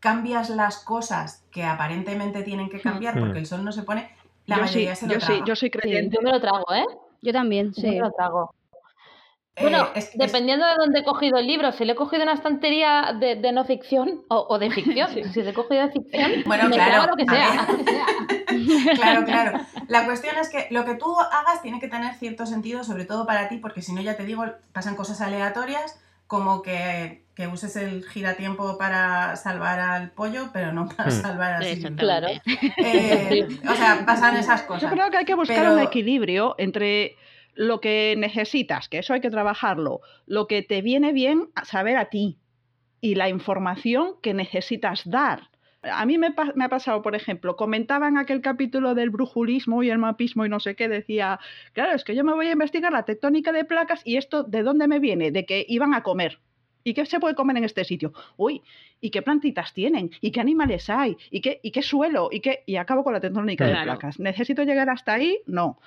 cambias 0.00 0.48
las 0.50 0.78
cosas 0.78 1.44
que 1.50 1.64
aparentemente 1.64 2.42
tienen 2.42 2.70
que 2.70 2.80
cambiar 2.80 3.16
hmm. 3.16 3.20
porque 3.20 3.38
el 3.40 3.46
sol 3.46 3.64
no 3.64 3.72
se 3.72 3.82
pone, 3.82 4.10
yo 4.48 4.66
sí, 5.20 5.42
yo 5.46 5.54
soy 5.54 5.70
creyente. 5.70 6.16
yo 6.16 6.22
me 6.22 6.30
lo 6.30 6.40
trago, 6.40 6.64
¿eh? 6.74 6.84
Yo 7.22 7.32
también, 7.32 7.74
sí. 7.74 7.82
Yo 7.82 7.92
me 7.92 7.98
lo 8.00 8.10
trago. 8.12 8.54
Eh, 9.58 9.62
bueno, 9.62 9.88
dependiendo 10.14 10.64
de 10.66 10.74
dónde 10.78 11.00
he 11.00 11.04
cogido 11.04 11.36
el 11.38 11.46
libro, 11.46 11.72
si 11.72 11.84
le 11.84 11.92
he 11.92 11.96
cogido 11.96 12.22
una 12.22 12.34
estantería 12.34 13.16
de, 13.18 13.52
no 13.52 13.64
ficción 13.64 14.22
o, 14.28 14.58
de 14.58 14.70
ficción, 14.70 15.08
si 15.32 15.42
le 15.42 15.50
he 15.50 15.54
cogido 15.54 15.82
de 15.82 15.92
ficción, 15.92 16.30
bueno, 16.46 16.68
me 16.68 16.76
claro, 16.76 17.10
lo 17.10 17.16
que 17.16 17.24
sea. 17.24 17.66
claro, 18.94 19.24
claro. 19.24 19.60
La 19.88 20.06
cuestión 20.06 20.36
es 20.38 20.48
que 20.48 20.68
lo 20.70 20.84
que 20.84 20.94
tú 20.94 21.12
hagas 21.18 21.60
tiene 21.60 21.80
que 21.80 21.88
tener 21.88 22.14
cierto 22.14 22.46
sentido, 22.46 22.84
sobre 22.84 23.04
todo 23.04 23.26
para 23.26 23.48
ti, 23.48 23.56
porque 23.58 23.82
si 23.82 23.92
no, 23.92 24.00
ya 24.00 24.16
te 24.16 24.24
digo, 24.24 24.44
pasan 24.72 24.94
cosas 24.94 25.20
aleatorias, 25.20 26.00
como 26.28 26.62
que, 26.62 27.24
uses 27.46 27.76
el 27.76 28.04
giratiempo 28.04 28.76
para 28.76 29.36
salvar 29.36 29.78
al 29.78 30.10
pollo, 30.10 30.50
pero 30.52 30.72
no 30.72 30.88
para 30.88 31.10
hmm. 31.10 31.22
salvar 31.22 31.52
al 31.54 31.64
sí, 31.64 31.82
Claro. 31.96 32.26
Eh, 32.78 33.46
o 33.68 33.74
sea, 33.74 34.04
pasan 34.04 34.36
esas 34.36 34.62
cosas. 34.62 34.82
Yo 34.82 34.90
creo 34.90 35.10
que 35.10 35.18
hay 35.18 35.24
que 35.24 35.34
buscar 35.34 35.70
un 35.70 35.78
equilibrio 35.78 36.54
entre 36.58 37.16
lo 37.54 37.80
que 37.80 38.14
necesitas, 38.16 38.88
que 38.88 38.98
eso 38.98 39.14
hay 39.14 39.20
que 39.20 39.30
trabajarlo, 39.30 40.00
lo 40.26 40.46
que 40.46 40.62
te 40.62 40.80
viene 40.82 41.12
bien 41.12 41.50
saber 41.64 41.96
a 41.96 42.06
ti 42.06 42.38
y 43.00 43.14
la 43.14 43.28
información 43.28 44.14
que 44.22 44.34
necesitas 44.34 45.08
dar. 45.08 45.50
A 45.82 46.06
mí 46.06 46.18
me, 46.18 46.34
me, 46.56 46.64
ha 46.64 46.68
pasado, 46.68 47.02
por 47.02 47.14
ejemplo, 47.14 47.56
comentaban 47.56 48.18
aquel 48.18 48.40
capítulo 48.40 48.94
del 48.94 49.10
brujulismo 49.10 49.82
y 49.82 49.90
el 49.90 49.98
mapismo 49.98 50.44
y 50.44 50.48
no 50.48 50.58
sé 50.60 50.74
qué, 50.74 50.88
decía, 50.88 51.38
claro, 51.72 51.92
es 51.94 52.04
que 52.04 52.16
yo 52.16 52.24
me 52.24 52.34
voy 52.34 52.48
a 52.48 52.52
investigar 52.52 52.92
la 52.92 53.04
tectónica 53.04 53.52
de 53.52 53.64
placas 53.64 54.02
y 54.04 54.16
esto, 54.16 54.42
¿de 54.42 54.62
dónde 54.62 54.88
me 54.88 54.98
viene? 54.98 55.30
De 55.30 55.46
que 55.46 55.64
iban 55.68 55.94
a 55.94 56.02
comer. 56.02 56.40
¿Y 56.88 56.94
qué 56.94 57.04
se 57.04 57.20
puede 57.20 57.34
comer 57.34 57.58
en 57.58 57.64
este 57.64 57.84
sitio? 57.84 58.14
Uy, 58.38 58.62
¿y 58.98 59.10
qué 59.10 59.20
plantitas 59.20 59.74
tienen? 59.74 60.10
¿Y 60.22 60.30
qué 60.30 60.40
animales 60.40 60.88
hay? 60.88 61.18
¿Y 61.30 61.42
qué, 61.42 61.60
y 61.62 61.70
qué 61.70 61.82
suelo? 61.82 62.30
¿Y, 62.32 62.40
qué? 62.40 62.62
y 62.64 62.76
acabo 62.76 63.04
con 63.04 63.12
la 63.12 63.20
tectónica 63.20 63.66
de 63.66 63.82
placas. 63.82 64.18
¿Necesito 64.18 64.62
llegar 64.62 64.88
hasta 64.88 65.12
ahí? 65.12 65.38
No. 65.46 65.78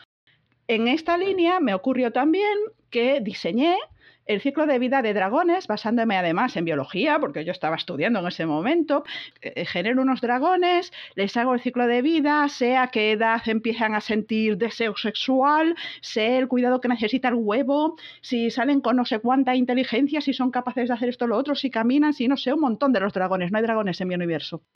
En 0.68 0.88
esta 0.88 1.18
línea 1.18 1.60
me 1.60 1.74
ocurrió 1.74 2.12
también 2.12 2.54
que 2.92 3.20
diseñé 3.20 3.78
el 4.26 4.42
ciclo 4.42 4.66
de 4.66 4.80
vida 4.80 5.02
de 5.02 5.14
dragones, 5.14 5.68
basándome 5.68 6.18
además 6.18 6.56
en 6.58 6.66
biología, 6.66 7.20
porque 7.20 7.44
yo 7.46 7.52
estaba 7.52 7.76
estudiando 7.76 8.20
en 8.20 8.28
ese 8.28 8.46
momento, 8.46 9.04
eh, 9.42 9.66
genero 9.66 10.02
unos 10.02 10.22
dragones, 10.22 10.94
les 11.16 11.36
hago 11.38 11.54
el 11.54 11.62
ciclo 11.62 11.88
de 11.88 12.02
vida, 12.02 12.48
sé 12.50 12.78
a 12.78 12.88
qué 12.88 13.12
edad 13.12 13.42
empiezan 13.46 13.96
a 13.96 14.02
sentir 14.02 14.58
deseo 14.58 14.96
sexual, 14.96 15.76
sé 16.02 16.38
el 16.38 16.48
cuidado 16.48 16.82
que 16.82 16.88
necesita 16.88 17.28
el 17.30 17.36
huevo, 17.36 17.96
si 18.22 18.50
salen 18.52 18.82
con 18.82 18.96
no 18.96 19.06
sé 19.06 19.20
cuánta 19.20 19.56
inteligencia, 19.56 20.22
si 20.22 20.34
son 20.34 20.52
capaces 20.52 20.88
de 20.88 20.94
hacer 20.94 21.10
esto 21.10 21.26
o 21.26 21.28
lo 21.28 21.38
otro, 21.38 21.56
si 21.56 21.70
caminan, 21.70 22.14
si 22.14 22.28
no 22.28 22.38
sé, 22.38 22.54
un 22.54 22.62
montón 22.62 22.94
de 22.94 23.00
los 23.00 23.14
dragones. 23.14 23.52
No 23.52 23.58
hay 23.58 23.64
dragones 23.64 24.00
en 24.02 24.08
mi 24.08 24.16
universo. 24.16 24.62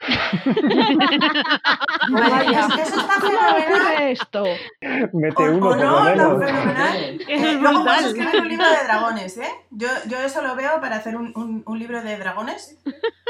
eso 2.10 3.00
está 3.00 3.20
fenomenal. 3.20 4.02
esto? 4.02 4.44
Mete 5.12 5.50
uno, 5.50 5.68
o 5.68 5.76
no, 5.76 6.14
no, 6.14 6.38
fenomenal. 6.38 7.20
Eso 7.28 7.46
es 7.46 7.60
brutal. 7.60 8.04
escribir 8.04 8.40
un 8.40 8.48
libro 8.48 8.66
de 8.68 8.84
dragones, 8.84 9.35
¿eh? 9.36 9.50
Yo, 9.70 9.88
yo 10.08 10.18
eso 10.18 10.42
lo 10.42 10.54
veo 10.56 10.80
para 10.80 10.96
hacer 10.96 11.16
un, 11.16 11.62
un, 11.64 11.78
libro 11.78 12.02
de 12.02 12.16
dragones. 12.18 12.78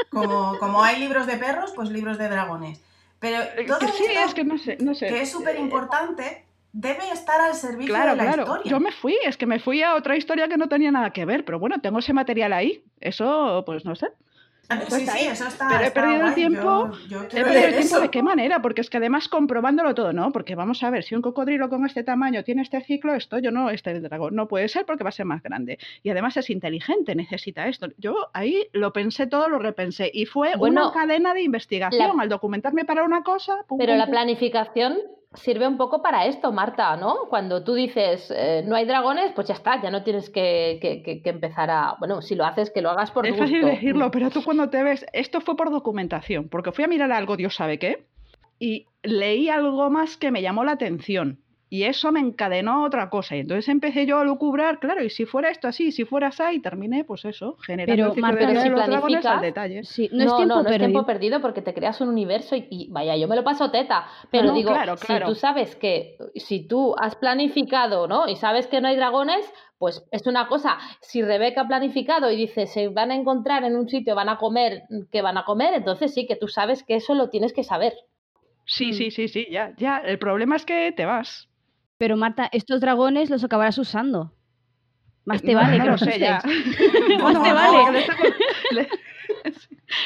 Como, 0.09 0.57
como 0.59 0.83
hay 0.83 0.99
libros 0.99 1.27
de 1.27 1.37
perros, 1.37 1.73
pues 1.75 1.89
libros 1.89 2.17
de 2.17 2.29
dragones. 2.29 2.81
Pero 3.19 3.39
todo 3.67 3.79
sí, 3.93 4.05
es 4.09 4.33
que 4.33 4.43
no 4.43 4.57
sé, 4.57 4.77
no 4.79 4.93
sé. 4.93 5.07
que 5.07 5.21
es 5.21 5.31
súper 5.31 5.59
importante, 5.59 6.45
debe 6.71 7.09
estar 7.11 7.41
al 7.41 7.55
servicio 7.55 7.93
Claro, 7.93 8.11
de 8.11 8.17
la 8.17 8.23
claro. 8.23 8.43
historia. 8.43 8.71
Yo 8.71 8.79
me 8.79 8.91
fui, 8.91 9.17
es 9.25 9.37
que 9.37 9.45
me 9.45 9.59
fui 9.59 9.81
a 9.81 9.95
otra 9.95 10.15
historia 10.15 10.47
que 10.47 10.57
no 10.57 10.69
tenía 10.69 10.91
nada 10.91 11.11
que 11.11 11.25
ver, 11.25 11.43
pero 11.43 11.59
bueno, 11.59 11.81
tengo 11.81 11.99
ese 11.99 12.13
material 12.13 12.53
ahí. 12.53 12.83
Eso, 12.99 13.63
pues 13.65 13.85
no 13.85 13.95
sé. 13.95 14.07
Pues 14.67 14.93
sí, 15.03 15.09
ahí. 15.09 15.19
sí, 15.21 15.27
eso 15.27 15.47
está. 15.47 15.67
Pero 15.69 15.81
he 15.81 15.87
está 15.87 16.01
perdido 16.01 16.27
el 16.27 16.33
tiempo, 16.33 16.91
Yo, 17.07 17.07
yo 17.07 17.23
He 17.23 17.43
perdido 17.43 17.53
el 17.65 17.69
tiempo 17.69 17.79
eso. 17.95 17.99
de 18.01 18.09
qué 18.09 18.21
manera, 18.23 18.61
porque 18.61 18.81
es 18.81 18.89
que 18.89 18.97
además 18.97 19.27
comprobándolo 19.29 19.95
todo, 19.95 20.11
¿no? 20.13 20.31
Porque 20.31 20.55
vamos 20.55 20.83
a 20.83 20.89
ver, 20.89 21.03
si 21.03 21.15
un 21.15 21.21
cocodrilo 21.21 21.69
con 21.69 21.85
este 21.85 22.03
tamaño 22.03 22.43
tiene 22.43 22.61
este 22.63 22.81
ciclo, 22.81 23.13
esto 23.15 23.39
yo 23.39 23.51
no, 23.51 23.69
este 23.69 23.91
el 23.91 24.03
dragón 24.03 24.35
no 24.35 24.47
puede 24.47 24.67
ser 24.67 24.85
porque 24.85 25.03
va 25.03 25.09
a 25.09 25.13
ser 25.13 25.25
más 25.25 25.41
grande. 25.41 25.79
Y 26.03 26.09
además 26.09 26.35
es 26.37 26.49
inteligente, 26.49 27.15
necesita 27.15 27.67
esto. 27.67 27.87
Yo 27.97 28.27
ahí 28.33 28.67
lo 28.73 28.91
pensé 28.93 29.27
todo, 29.27 29.47
lo 29.47 29.59
repensé. 29.59 30.11
Y 30.13 30.25
fue 30.25 30.55
Bueno, 30.57 30.87
una 30.89 30.93
cadena 30.93 31.33
de 31.33 31.41
investigación. 31.43 32.19
Al 32.19 32.29
documentarme 32.29 32.83
para 32.85 33.03
una 33.03 33.23
cosa. 33.23 33.63
pum, 33.67 33.77
Pero 33.77 33.93
pum, 33.93 33.97
la 33.99 34.05
pum. 34.05 34.11
planificación 34.11 34.97
sirve 35.41 35.67
un 35.67 35.77
poco 35.77 36.01
para 36.01 36.25
esto, 36.25 36.51
Marta, 36.51 36.95
¿no? 36.97 37.15
Cuando 37.29 37.63
tú 37.63 37.73
dices 37.73 38.31
eh, 38.35 38.63
no 38.65 38.75
hay 38.75 38.85
dragones, 38.85 39.31
pues 39.33 39.47
ya 39.47 39.53
está, 39.53 39.81
ya 39.81 39.89
no 39.91 40.03
tienes 40.03 40.29
que, 40.29 40.79
que- 40.81 41.01
que- 41.03 41.21
que 41.21 41.29
empezar 41.29 41.69
a. 41.69 41.95
Bueno, 41.99 42.21
si 42.21 42.35
lo 42.35 42.45
haces, 42.45 42.69
que 42.71 42.81
lo 42.81 42.89
hagas 42.89 43.11
por 43.11 43.25
Es 43.25 43.31
gusto. 43.31 43.43
fácil 43.45 43.65
decirlo, 43.65 44.11
pero 44.11 44.29
tú 44.29 44.43
cuando 44.43 44.69
te 44.69 44.83
ves, 44.83 45.05
esto 45.13 45.41
fue 45.41 45.55
por 45.55 45.71
documentación, 45.71 46.49
porque 46.49 46.71
fui 46.71 46.83
a 46.83 46.87
mirar 46.87 47.11
algo, 47.11 47.37
Dios 47.37 47.55
sabe 47.55 47.79
qué, 47.79 48.05
y 48.59 48.87
leí 49.03 49.49
algo 49.49 49.89
más 49.89 50.17
que 50.17 50.31
me 50.31 50.41
llamó 50.41 50.63
la 50.63 50.73
atención. 50.73 51.39
Y 51.69 51.83
eso 51.83 52.13
me 52.13 52.21
encadenó 52.21 52.71
a 52.71 52.85
otra 52.85 53.09
cosa. 53.09 53.35
Y 53.35 53.39
entonces 53.39 53.67
empecé 53.67 54.05
yo 54.05 54.19
a 54.19 54.23
lucubrar, 54.23 54.79
claro, 54.79 55.03
y 55.03 55.09
si 55.09 55.25
fuera 55.25 55.49
esto 55.49 55.67
así, 55.67 55.91
si 55.91 56.05
fuera 56.05 56.27
así, 56.27 56.43
y 56.53 56.59
terminé, 56.61 57.03
pues 57.03 57.25
eso, 57.25 57.57
generando 57.57 57.93
Pero, 57.95 58.07
el 58.07 58.13
ciclo 58.13 58.21
Marta, 58.21 58.39
de 58.39 58.45
pero 58.47 58.53
los 58.53 58.63
si 58.63 58.89
planificas- 58.91 59.25
al 59.35 59.41
detalle. 59.41 59.83
Sí, 59.83 60.09
no, 60.13 60.23
es 60.23 60.29
no, 60.31 60.37
tiempo 60.37 60.55
no, 60.55 60.63
no 60.63 60.69
es 60.69 60.73
perdido. 60.73 60.89
tiempo 60.91 61.05
perdido 61.05 61.41
porque 61.41 61.61
te 61.61 61.73
creas 61.73 61.99
un 61.99 62.07
universo 62.09 62.55
y, 62.55 62.67
y, 62.69 62.87
vaya, 62.89 63.17
yo 63.17 63.27
me 63.27 63.35
lo 63.35 63.43
paso 63.43 63.69
teta. 63.69 64.07
Pero 64.31 64.47
No, 64.47 64.53
digo, 64.53 64.71
claro, 64.71 64.95
claro. 64.95 65.25
si 65.27 65.33
tú 65.33 65.35
sabes 65.39 65.75
que 65.75 66.15
si 66.35 66.65
tú 66.65 66.95
has 66.97 67.15
planificado, 67.15 68.07
¿no? 68.07 68.29
Y 68.29 68.37
sabes 68.37 68.67
que 68.67 68.79
no 68.79 68.87
hay 68.87 68.95
dragones, 68.95 69.45
pues 69.77 70.03
es 70.11 70.25
una 70.25 70.47
cosa. 70.47 70.77
Si 71.01 71.21
Rebeca 71.21 71.61
ha 71.61 71.67
planificado 71.67 72.31
y 72.31 72.37
dice 72.37 72.65
se 72.67 72.87
van 72.87 73.11
a 73.11 73.15
encontrar 73.15 73.63
en 73.65 73.75
un 73.75 73.89
sitio, 73.89 74.15
van 74.15 74.29
a 74.29 74.37
comer, 74.37 74.83
que 75.11 75.21
van 75.21 75.37
a 75.37 75.43
comer, 75.43 75.73
entonces 75.73 76.13
sí 76.13 76.25
que 76.27 76.35
tú 76.37 76.47
sabes 76.47 76.83
que 76.83 76.95
eso 76.95 77.13
lo 77.13 77.29
tienes 77.29 77.51
que 77.51 77.63
saber. 77.65 77.93
Sí, 78.65 78.87
Mm. 78.91 78.93
sí, 78.93 79.11
sí, 79.11 79.27
sí, 79.27 79.47
ya, 79.51 79.73
ya. 79.77 79.97
El 79.99 80.17
problema 80.19 80.55
es 80.55 80.65
que 80.65 80.91
te 80.91 81.05
vas. 81.05 81.49
Pero 81.97 82.17
Marta, 82.17 82.49
estos 82.51 82.81
dragones 82.81 83.29
los 83.29 83.43
acabarás 83.43 83.77
usando. 83.77 84.33
Más 85.25 85.41
te 85.41 85.53
No, 85.53 85.59
vale 85.59 85.77
no 85.77 85.83
que 85.83 85.85
lo 85.89 85.91
los 85.93 86.01
sé 86.01 86.19
ya. 86.19 86.41
Más 87.23 87.33
No, 87.33 87.43
te 87.43 87.53
vale. 87.53 87.91
les 87.91 88.07
tengo, 88.07 88.23
le- 88.71 88.89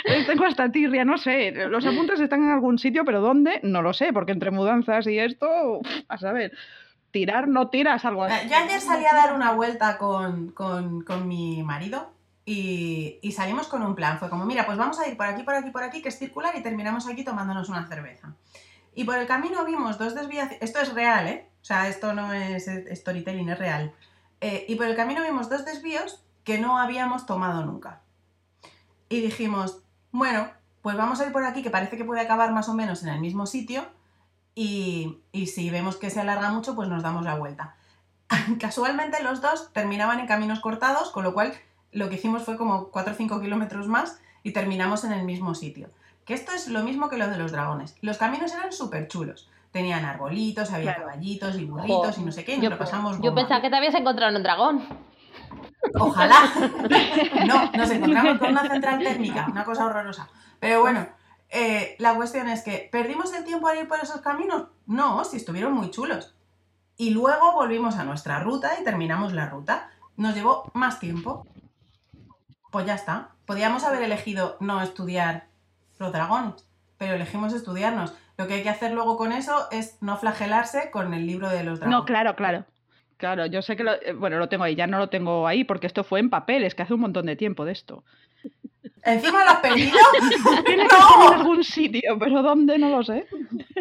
les 0.16 0.28
tengo 0.28 0.46
hasta 0.46 0.72
tirria, 0.72 1.06
no 1.06 1.18
sé. 1.18 1.52
Los 1.52 1.86
apuntes 1.86 2.20
están 2.20 2.44
en 2.44 2.50
algún 2.50 2.80
sitio, 2.80 3.04
pero 3.06 3.22
¿dónde? 3.22 3.60
No 3.64 3.82
lo 3.82 3.94
sé, 3.94 4.14
porque 4.14 4.32
entre 4.32 4.52
mudanzas 4.52 5.06
y 5.08 5.20
esto, 5.20 5.48
uf, 5.80 5.88
a 6.08 6.18
saber, 6.18 6.54
tirar 7.12 7.48
no 7.48 7.70
tiras 7.70 8.04
algo 8.06 8.24
así. 8.24 8.48
Yo 8.50 8.56
ayer 8.56 8.80
salí 8.82 9.06
a 9.06 9.14
dar 9.14 9.34
una 9.36 9.52
vuelta 9.52 9.98
con, 9.98 10.52
con- 10.52 11.04
con 11.04 11.28
mi 11.28 11.62
marido 11.62 12.14
y, 12.46 13.20
y 13.22 13.32
salimos 13.34 13.68
con 13.68 13.84
un 13.84 13.94
plan. 13.96 14.18
Fue 14.18 14.30
como, 14.30 14.46
mira, 14.46 14.66
pues 14.66 14.78
vamos 14.78 14.98
a 15.00 15.08
ir 15.08 15.18
por 15.18 15.28
aquí, 15.28 15.44
por 15.44 15.54
aquí, 15.54 15.70
por 15.72 15.84
aquí, 15.84 16.02
que 16.02 16.10
es 16.10 16.18
circular, 16.18 16.56
y 16.58 16.64
terminamos 16.64 17.08
aquí 17.08 17.24
tomándonos 17.24 17.70
una 17.70 17.86
cerveza. 17.88 18.34
Y 18.96 19.04
por 19.04 19.18
el 19.18 19.28
camino 19.28 19.64
vimos 19.66 20.00
dos 20.00 20.16
desviaciones. 20.16 20.62
Esto 20.62 20.80
es 20.82 20.94
real, 20.96 21.28
¿eh? 21.28 21.48
O 21.62 21.66
sea, 21.66 21.88
esto 21.88 22.14
no 22.14 22.34
es 22.34 22.70
storytelling, 22.92 23.50
es 23.50 23.60
real. 23.60 23.94
Eh, 24.40 24.66
y 24.68 24.76
por 24.76 24.88
el 24.88 24.96
camino 24.96 25.24
vimos 25.24 25.50
dos 25.50 25.66
desvíos 25.66 26.24
que 26.44 26.58
no 26.58 26.80
habíamos 26.80 27.26
tomado 27.26 27.64
nunca. 27.66 28.02
Y 29.10 29.22
dijimos, 29.22 29.84
bueno, 30.12 30.50
pues 30.82 30.98
vamos 30.98 31.20
a 31.20 31.26
ir 31.26 31.32
por 31.32 31.44
aquí, 31.44 31.62
que 31.62 31.70
parece 31.70 31.98
que 31.98 32.06
puede 32.06 32.22
acabar 32.22 32.52
más 32.52 32.68
o 32.70 32.74
menos 32.74 33.04
en 33.04 33.10
el 33.10 33.20
mismo 33.20 33.46
sitio. 33.46 33.86
Y, 34.56 35.20
y 35.32 35.48
si 35.48 35.70
vemos 35.70 35.98
que 35.98 36.10
se 36.10 36.20
alarga 36.20 36.52
mucho, 36.52 36.76
pues 36.76 36.90
nos 36.90 37.04
damos 37.04 37.24
la 37.24 37.36
vuelta. 37.36 37.76
Casualmente 38.60 39.22
los 39.24 39.42
dos 39.42 39.72
terminaban 39.74 40.20
en 40.20 40.28
caminos 40.28 40.60
cortados, 40.60 41.12
con 41.12 41.24
lo 41.24 41.34
cual 41.34 41.54
lo 41.92 42.10
que 42.10 42.16
hicimos 42.16 42.44
fue 42.44 42.58
como 42.58 42.88
4 42.90 43.14
o 43.14 43.16
5 43.16 43.42
kilómetros 43.42 43.88
más 43.88 44.20
y 44.44 44.54
terminamos 44.54 45.04
en 45.04 45.12
el 45.12 45.24
mismo 45.24 45.56
sitio. 45.56 45.90
Que 46.26 46.34
esto 46.34 46.52
es 46.54 46.68
lo 46.68 46.84
mismo 46.84 47.10
que 47.10 47.18
lo 47.18 47.28
de 47.28 47.38
los 47.38 47.52
dragones. 47.52 47.96
Los 48.02 48.18
caminos 48.18 48.54
eran 48.54 48.72
súper 48.72 49.08
chulos. 49.08 49.50
Tenían 49.72 50.04
arbolitos, 50.06 50.72
había 50.72 50.94
Claro. 50.96 51.08
caballitos 51.10 51.56
y 51.58 51.66
burritos 51.66 52.18
y 52.18 52.24
no 52.24 52.32
sé 52.32 52.44
qué, 52.44 52.54
y 52.54 52.58
nos 52.58 52.64
Yo, 52.66 52.70
lo 52.72 52.78
pasamos 52.78 53.16
yo 53.18 53.22
bomba. 53.24 53.36
pensaba 53.36 53.62
que 53.62 53.70
te 53.70 53.76
habías 53.78 53.96
encontrado 53.96 54.30
en 54.32 54.36
un 54.38 54.44
dragón. 54.44 54.84
Ojalá. 56.00 56.36
No, 57.48 57.72
nos 57.72 57.90
encontramos 57.90 58.38
con 58.38 58.52
una 58.52 58.68
central 58.70 59.00
térmica, 59.00 59.48
una 59.50 59.64
cosa 59.66 59.86
horrorosa. 59.86 60.30
Pero 60.60 60.82
bueno, 60.82 61.08
eh, 61.50 61.96
la 62.00 62.16
cuestión 62.16 62.48
es 62.50 62.64
que, 62.64 62.88
¿perdimos 62.92 63.34
el 63.34 63.44
tiempo 63.44 63.68
al 63.68 63.78
ir 63.80 63.88
por 63.88 64.00
esos 64.00 64.22
caminos? 64.22 64.68
No, 64.86 65.24
si 65.24 65.38
estuvieron 65.38 65.74
muy 65.74 65.90
chulos. 65.90 66.36
Y 66.98 67.12
luego 67.12 67.54
volvimos 67.54 67.96
a 67.96 68.04
nuestra 68.04 68.40
ruta 68.42 68.72
y 68.80 68.84
terminamos 68.84 69.34
la 69.34 69.48
ruta. 69.50 69.90
Nos 70.18 70.36
llevó 70.36 70.70
más 70.74 71.00
tiempo. 71.00 71.48
Pues 72.72 72.86
ya 72.86 72.94
está. 72.96 73.30
Podíamos 73.46 73.84
haber 73.84 74.04
elegido 74.04 74.58
no 74.60 74.82
estudiar 74.82 75.48
los 75.98 76.12
dragones, 76.12 76.66
pero 76.98 77.16
elegimos 77.16 77.54
estudiarnos. 77.54 78.14
Lo 78.38 78.48
que 78.48 78.56
hay 78.56 78.64
que 78.64 78.70
hacer 78.70 78.92
luego 78.92 79.18
con 79.18 79.32
eso 79.32 79.68
es 79.72 79.98
no 80.02 80.18
flagelarse 80.18 80.90
con 80.92 81.14
el 81.14 81.28
libro 81.28 81.50
de 81.50 81.64
los 81.64 81.80
dragones. 81.80 82.00
No, 82.00 82.06
claro, 82.06 82.36
claro. 82.36 82.66
Claro, 83.18 83.46
yo 83.46 83.62
sé 83.62 83.76
que 83.76 83.84
lo, 83.84 83.94
eh, 84.02 84.14
bueno, 84.14 84.40
lo 84.40 84.50
tengo 84.50 84.64
ahí, 84.64 84.74
ya 84.74 84.88
no 84.88 84.98
lo 84.98 85.10
tengo 85.10 85.46
ahí 85.48 85.64
porque 85.64 85.86
esto 85.86 86.04
fue 86.04 86.20
en 86.20 86.32
papel, 86.32 86.64
es 86.64 86.74
que 86.74 86.82
hace 86.82 86.96
un 86.96 87.02
montón 87.02 87.28
de 87.28 87.36
tiempo 87.36 87.66
de 87.66 87.72
esto. 87.72 88.04
¿Encima 89.04 89.44
lo 89.44 89.52
has 89.52 89.60
perdido? 89.60 89.98
Tiene 90.66 90.88
que 90.88 90.96
estar 90.96 91.28
en 91.28 91.40
algún 91.40 91.64
sitio, 91.64 92.18
pero 92.20 92.42
¿dónde? 92.42 92.78
No 92.78 92.90
lo 92.90 93.04
sé. 93.04 93.28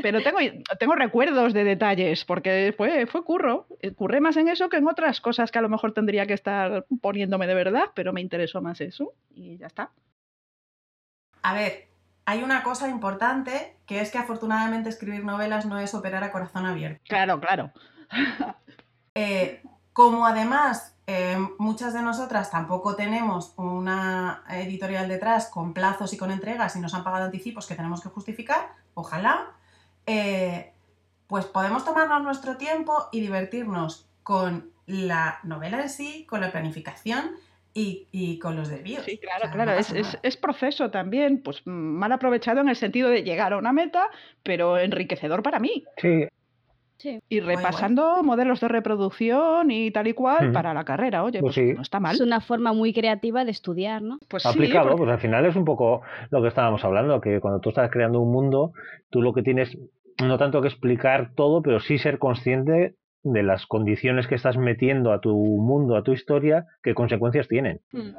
Pero 0.03 0.23
tengo, 0.23 0.39
tengo 0.79 0.95
recuerdos 0.95 1.53
de 1.53 1.65
detalles, 1.65 2.25
porque 2.25 2.75
fue, 2.77 3.07
fue 3.07 3.25
curro. 3.25 3.67
Curré 3.97 4.21
más 4.21 4.37
en 4.37 4.49
eso 4.49 4.69
que 4.69 4.77
en 4.77 4.89
otras 4.89 5.21
cosas 5.21 5.51
que 5.51 5.59
a 5.59 5.63
lo 5.63 5.69
mejor 5.69 5.93
tendría 5.93 6.27
que 6.27 6.35
estar 6.35 6.87
poniéndome 7.01 7.47
de 7.47 7.55
verdad, 7.55 7.85
pero 7.95 8.13
me 8.13 8.21
interesó 8.21 8.61
más 8.61 8.81
eso 8.81 9.15
y 9.31 9.57
ya 9.59 9.69
está. 9.69 9.91
A 11.43 11.55
ver, 11.55 11.90
hay 12.31 12.45
una 12.45 12.63
cosa 12.63 12.89
importante 12.89 13.77
que 13.87 14.01
es 14.01 14.13
que 14.13 14.19
afortunadamente 14.19 14.89
escribir 14.89 15.25
novelas 15.25 15.67
no 15.67 15.81
es 15.81 15.95
operar 15.95 16.23
a 16.23 16.31
corazón 16.31 16.65
abierto. 16.65 17.03
Claro, 17.09 17.41
claro. 17.41 17.73
Eh, 19.17 19.61
como 19.93 20.25
además 20.25 20.95
eh, 21.09 21.37
muchas 21.59 21.93
de 21.93 22.01
nosotras 22.01 22.49
tampoco 22.49 22.95
tenemos 22.95 23.55
una 23.57 24.45
editorial 24.49 25.09
detrás 25.09 25.49
con 25.49 25.75
plazos 25.75 26.13
y 26.13 26.17
con 26.17 26.31
entregas 26.31 26.77
y 26.77 26.81
nos 26.81 26.95
han 26.95 27.03
pagado 27.03 27.25
anticipos 27.25 27.67
que 27.67 27.75
tenemos 27.75 28.01
que 28.01 28.09
justificar, 28.09 28.69
ojalá, 28.95 29.51
eh, 30.07 30.73
pues 31.27 31.45
podemos 31.47 31.85
tomarnos 31.85 32.23
nuestro 32.23 32.57
tiempo 32.57 33.09
y 33.11 33.21
divertirnos 33.21 34.09
con 34.23 34.71
la 34.87 35.41
novela 35.43 35.83
en 35.83 35.91
sí, 35.91 36.25
con 36.31 36.41
la 36.41 36.53
planificación 36.53 37.33
y, 37.75 38.09
y 38.13 38.39
con 38.39 38.57
los 38.57 38.69
desvíos. 38.69 39.05
Sí, 39.05 39.17
O 39.17 39.21
claro, 39.21 39.41
sea, 39.45 39.51
claro. 39.53 39.71
no 39.73 39.79
es, 39.79 40.19
es- 40.23 40.37
proceso 40.37 40.91
también, 40.91 41.43
pues 41.43 41.63
mal 41.67 42.11
aprovechado 42.13 42.61
en 42.61 42.69
el 42.69 42.77
sentido 42.77 43.09
de 43.09 43.23
llegar 43.23 43.53
a 43.53 43.59
una 43.59 43.73
meta, 43.73 44.09
pero 44.43 44.77
enriquecedor 44.79 45.43
para 45.43 45.59
mí. 45.61 45.85
Sí, 46.99 47.19
Y 47.31 47.41
guay. 47.41 47.57
repasando 47.57 48.23
modelos 48.23 48.61
de 48.61 48.69
reproducción 48.69 49.71
y 49.71 49.91
tal 49.91 50.07
y 50.09 50.13
cual 50.13 50.53
para 50.53 50.75
la 50.75 50.85
carrera. 50.85 51.25
Oye, 51.25 51.41
Pues 51.41 51.55
pues, 51.55 51.67
sí. 51.69 51.75
no 51.75 51.81
está 51.83 51.99
mal. 51.99 52.15
Es 52.15 52.21
una 52.21 52.41
forma 52.43 52.73
muy 52.75 52.93
creativa 52.93 53.45
de 53.45 53.53
estudiar, 53.53 54.03
¿no? 54.03 54.19
Pues 54.29 54.43
sí, 54.43 54.49
aplicado, 54.51 54.89
porque- 54.91 54.99
pues 55.05 55.11
al 55.13 55.21
final 55.21 55.47
es 55.47 55.57
un 55.57 55.65
poco 55.65 56.03
lo 56.31 56.43
que 56.43 56.49
estábamos 56.49 56.85
hablando, 56.85 57.21
que 57.21 57.41
cuando 57.41 57.61
tú 57.61 57.71
estás 57.71 57.91
creando 57.91 58.21
un 58.21 58.31
mundo, 58.31 58.73
tú 59.09 59.23
lo 59.23 59.33
que 59.33 59.43
tienes 59.43 59.77
no 60.23 60.37
tanto 60.37 60.61
que 60.61 60.69
explicar 60.69 61.31
todo, 61.35 61.63
pero 61.63 61.81
sí 61.81 61.97
ser 61.97 62.19
consciente 62.19 62.97
de 63.23 63.43
las 63.43 63.67
condiciones 63.67 64.27
que 64.27 64.35
estás 64.35 64.57
metiendo 64.57 65.13
a 65.13 65.21
tu 65.21 65.35
mundo, 65.35 65.97
a 65.97 66.03
tu 66.03 66.13
historia, 66.13 66.67
qué 66.83 66.95
consecuencias 66.95 67.49
tienen. 67.49 67.81
Mm. 67.93 68.11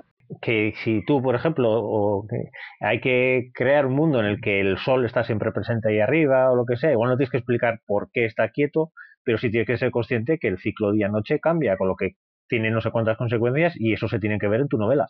Que 0.41 0.73
si 0.83 1.03
tú, 1.05 1.21
por 1.21 1.35
ejemplo, 1.35 1.69
o 1.71 2.25
que 2.27 2.51
hay 2.79 3.01
que 3.01 3.51
crear 3.53 3.85
un 3.85 3.95
mundo 3.95 4.19
en 4.19 4.27
el 4.27 4.39
que 4.39 4.61
el 4.61 4.77
sol 4.77 5.05
está 5.05 5.23
siempre 5.23 5.51
presente 5.51 5.89
ahí 5.89 5.99
arriba 5.99 6.49
o 6.49 6.55
lo 6.55 6.65
que 6.65 6.77
sea, 6.77 6.91
igual 6.91 7.09
no 7.09 7.17
tienes 7.17 7.31
que 7.31 7.37
explicar 7.37 7.81
por 7.85 8.09
qué 8.13 8.25
está 8.25 8.49
quieto, 8.49 8.91
pero 9.23 9.37
sí 9.37 9.51
tienes 9.51 9.67
que 9.67 9.77
ser 9.77 9.91
consciente 9.91 10.39
que 10.39 10.47
el 10.47 10.57
ciclo 10.57 10.91
día-noche 10.93 11.39
cambia, 11.39 11.75
con 11.75 11.89
lo 11.89 11.95
que 11.95 12.15
tiene 12.47 12.71
no 12.71 12.81
sé 12.81 12.91
cuántas 12.91 13.17
consecuencias 13.17 13.73
y 13.77 13.93
eso 13.93 14.07
se 14.07 14.19
tiene 14.19 14.39
que 14.39 14.47
ver 14.47 14.61
en 14.61 14.67
tu 14.67 14.77
novela. 14.77 15.07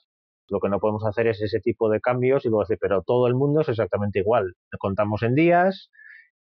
Lo 0.50 0.60
que 0.60 0.70
no 0.70 0.80
podemos 0.80 1.06
hacer 1.06 1.28
es 1.28 1.42
ese 1.42 1.60
tipo 1.60 1.90
de 1.90 2.02
cambios 2.02 2.46
y 2.46 2.50
luego 2.50 2.64
decir, 2.64 2.78
pero 2.80 3.04
todo 3.04 3.28
el 3.28 3.36
mundo 3.36 3.62
es 3.62 3.70
exactamente 3.70 4.20
igual. 4.20 4.54
Contamos 4.80 5.24
en 5.24 5.36
días, 5.36 5.90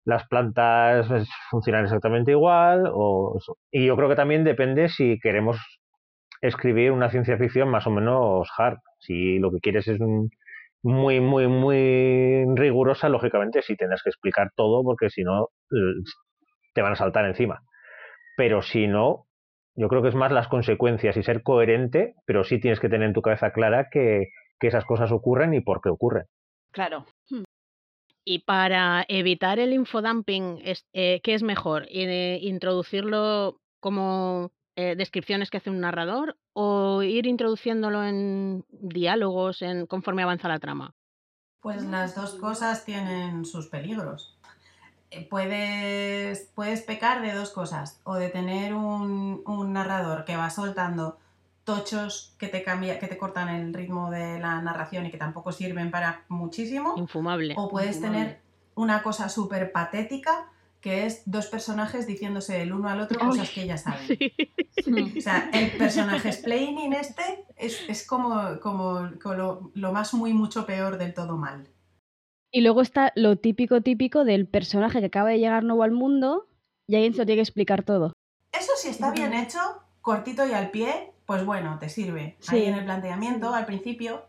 las 0.05 0.27
plantas 0.27 1.07
pues, 1.07 1.29
funcionan 1.49 1.85
exactamente 1.85 2.31
igual. 2.31 2.89
O. 2.93 3.39
Y 3.71 3.85
yo 3.85 3.95
creo 3.95 4.09
que 4.09 4.15
también 4.15 4.43
depende 4.43 4.89
si 4.89 5.19
queremos 5.19 5.57
escribir 6.41 6.91
una 6.91 7.09
ciencia 7.09 7.37
ficción 7.37 7.69
más 7.69 7.85
o 7.87 7.91
menos 7.91 8.49
hard. 8.57 8.77
Si 8.99 9.39
lo 9.39 9.51
que 9.51 9.59
quieres 9.59 9.87
es 9.87 9.99
un- 9.99 10.29
muy, 10.81 11.19
muy, 11.19 11.47
muy 11.47 12.45
rigurosa, 12.55 13.09
lógicamente 13.09 13.61
sí 13.61 13.75
tendrás 13.75 14.01
que 14.03 14.09
explicar 14.11 14.51
todo 14.55 14.81
porque 14.83 15.09
si 15.09 15.23
no 15.23 15.49
eh, 15.71 16.01
te 16.73 16.81
van 16.81 16.93
a 16.93 16.95
saltar 16.95 17.25
encima. 17.25 17.61
Pero 18.37 18.61
si 18.61 18.87
no, 18.87 19.25
yo 19.75 19.89
creo 19.89 20.01
que 20.01 20.09
es 20.09 20.15
más 20.15 20.31
las 20.31 20.47
consecuencias 20.47 21.17
y 21.17 21.23
ser 21.23 21.43
coherente, 21.43 22.15
pero 22.25 22.43
sí 22.45 22.59
tienes 22.59 22.79
que 22.79 22.89
tener 22.89 23.07
en 23.07 23.13
tu 23.13 23.21
cabeza 23.21 23.51
clara 23.51 23.89
que, 23.91 24.27
que 24.59 24.67
esas 24.67 24.85
cosas 24.85 25.11
ocurren 25.11 25.53
y 25.53 25.61
por 25.61 25.81
qué 25.81 25.89
ocurren. 25.89 26.25
Claro. 26.71 27.05
Y 28.31 28.37
para 28.37 29.05
evitar 29.07 29.57
el 29.57 29.73
infodumping, 29.73 30.61
eh, 30.93 31.19
¿qué 31.23 31.33
es 31.33 31.41
mejor? 31.41 31.87
Eh, 31.89 32.37
¿Introducirlo 32.43 33.59
como 33.79 34.51
eh, 34.75 34.93
descripciones 34.95 35.49
que 35.49 35.57
hace 35.57 35.71
un 35.71 35.79
narrador 35.79 36.37
o 36.53 37.01
ir 37.01 37.25
introduciéndolo 37.25 38.03
en 38.03 38.63
diálogos 38.69 39.63
en, 39.63 39.87
conforme 39.87 40.21
avanza 40.21 40.47
la 40.47 40.59
trama? 40.59 40.93
Pues 41.59 41.81
las 41.85 42.13
dos 42.13 42.35
cosas 42.35 42.85
tienen 42.85 43.45
sus 43.45 43.65
peligros. 43.65 44.37
Puedes, 45.31 46.51
puedes 46.53 46.83
pecar 46.83 47.23
de 47.23 47.33
dos 47.33 47.49
cosas, 47.49 47.99
o 48.03 48.13
de 48.13 48.29
tener 48.29 48.75
un 48.75 49.73
narrador 49.73 50.23
que 50.25 50.37
va 50.37 50.51
soltando 50.51 51.17
tochos 51.69 52.33
que 52.39 52.47
te 52.47 52.63
cambia, 52.63 52.97
que 52.97 53.07
te 53.07 53.17
cortan 53.17 53.47
el 53.49 53.73
ritmo 53.75 54.09
de 54.09 54.39
la 54.39 54.59
narración 54.59 55.05
y 55.05 55.11
que 55.11 55.17
tampoco 55.17 55.51
sirven 55.51 55.91
para 55.91 56.25
muchísimo, 56.27 56.95
Infumable. 56.97 57.53
o 57.57 57.69
puedes 57.69 58.01
tener 58.01 58.39
una 58.73 59.03
cosa 59.03 59.29
súper 59.29 59.71
patética 59.71 60.49
que 60.81 61.05
es 61.05 61.21
dos 61.25 61.45
personajes 61.45 62.07
diciéndose 62.07 62.61
el 62.63 62.73
uno 62.73 62.89
al 62.89 63.01
otro 63.01 63.19
cosas 63.19 63.51
que 63.51 63.67
ya 63.67 63.77
saben. 63.77 64.07
Sí. 64.07 64.33
O 65.17 65.21
sea, 65.21 65.49
el 65.51 65.71
personaje 65.77 66.29
explaining 66.29 66.93
este 66.93 67.45
es, 67.57 67.83
es 67.89 68.07
como, 68.07 68.59
como, 68.61 69.09
como 69.21 69.35
lo, 69.35 69.71
lo 69.73 69.91
más 69.91 70.13
muy 70.13 70.33
mucho 70.33 70.65
peor 70.65 70.97
del 70.97 71.13
todo 71.13 71.37
mal. 71.37 71.67
Y 72.51 72.61
luego 72.61 72.81
está 72.81 73.11
lo 73.15 73.35
típico 73.35 73.81
típico 73.81 74.23
del 74.23 74.47
personaje 74.47 75.01
que 75.01 75.07
acaba 75.07 75.29
de 75.29 75.39
llegar 75.39 75.65
nuevo 75.65 75.83
al 75.83 75.91
mundo 75.91 76.47
y 76.87 76.95
alguien 76.95 77.13
se 77.13 77.19
lo 77.19 77.25
tiene 77.25 77.39
que 77.39 77.43
explicar 77.43 77.83
todo. 77.83 78.13
Eso 78.53 78.71
si 78.77 78.87
está 78.87 79.11
bien 79.11 79.33
hecho, 79.33 79.59
cortito 80.01 80.47
y 80.47 80.53
al 80.53 80.71
pie, 80.71 81.11
pues 81.29 81.45
bueno, 81.45 81.77
te 81.79 81.89
sirve. 81.89 82.37
Sí. 82.39 82.55
Ahí 82.55 82.65
en 82.65 82.73
el 82.73 82.85
planteamiento, 82.85 83.53
al 83.53 83.67
principio, 83.67 84.25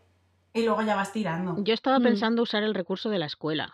y 0.53 0.63
luego 0.63 0.83
ya 0.83 0.95
vas 0.95 1.11
tirando. 1.11 1.55
Yo 1.63 1.73
estaba 1.73 1.97
Mm. 1.97 2.03
pensando 2.03 2.43
usar 2.43 2.61
el 2.61 2.75
recurso 2.75 3.09
de 3.09 3.17
la 3.17 3.25
escuela 3.25 3.73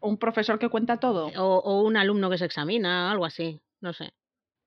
Un 0.00 0.18
profesor 0.18 0.58
que 0.58 0.68
cuenta 0.68 0.98
todo. 0.98 1.28
o, 1.38 1.58
o 1.60 1.80
un 1.84 1.96
alumno 1.96 2.28
que 2.28 2.36
se 2.36 2.44
examina, 2.44 3.10
algo 3.10 3.24
así, 3.24 3.62
no 3.80 3.94
sé. 3.94 4.12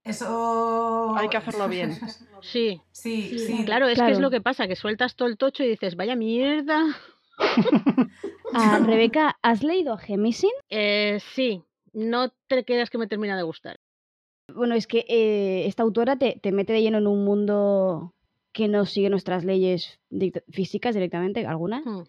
Eso... 0.04 1.14
Hay 1.16 1.30
que 1.30 1.38
hacerlo 1.38 1.68
bien. 1.70 1.92
Sí, 2.42 2.82
Sí, 2.92 3.38
sí. 3.38 3.64
claro, 3.64 3.88
es 3.88 4.00
que 4.02 4.10
es 4.12 4.20
lo 4.20 4.32
que 4.32 4.42
pasa, 4.42 4.68
que 4.68 4.76
sueltas 4.76 5.16
todo 5.16 5.28
el 5.28 5.38
tocho 5.38 5.64
y 5.64 5.68
dices, 5.68 5.96
vaya 5.96 6.16
mierda. 6.16 6.84
Ah, 8.54 8.80
Rebeca, 8.82 9.38
¿has 9.44 9.62
leído 9.62 9.94
a 9.94 9.98
Gemisin? 10.00 10.50
Eh, 10.70 11.20
sí, 11.36 11.62
no 11.94 12.30
te 12.48 12.64
creas 12.66 12.90
que 12.90 12.98
me 12.98 13.06
termina 13.06 13.38
de 13.38 13.44
gustar. 13.44 13.78
Bueno, 14.54 14.76
es 14.76 14.88
que 14.88 15.06
eh, 15.10 15.66
esta 15.68 15.84
autora 15.84 16.18
te, 16.18 16.40
te 16.42 16.52
mete 16.52 16.74
de 16.74 16.82
lleno 16.82 16.98
en 17.00 17.08
un 17.08 17.24
mundo 17.26 18.14
que 18.54 18.68
no 18.68 18.86
sigue 18.86 19.10
nuestras 19.10 19.44
leyes 19.46 20.00
físicas 20.50 20.96
directamente, 20.96 21.46
algunas, 21.46 21.84
Hmm. 21.86 22.04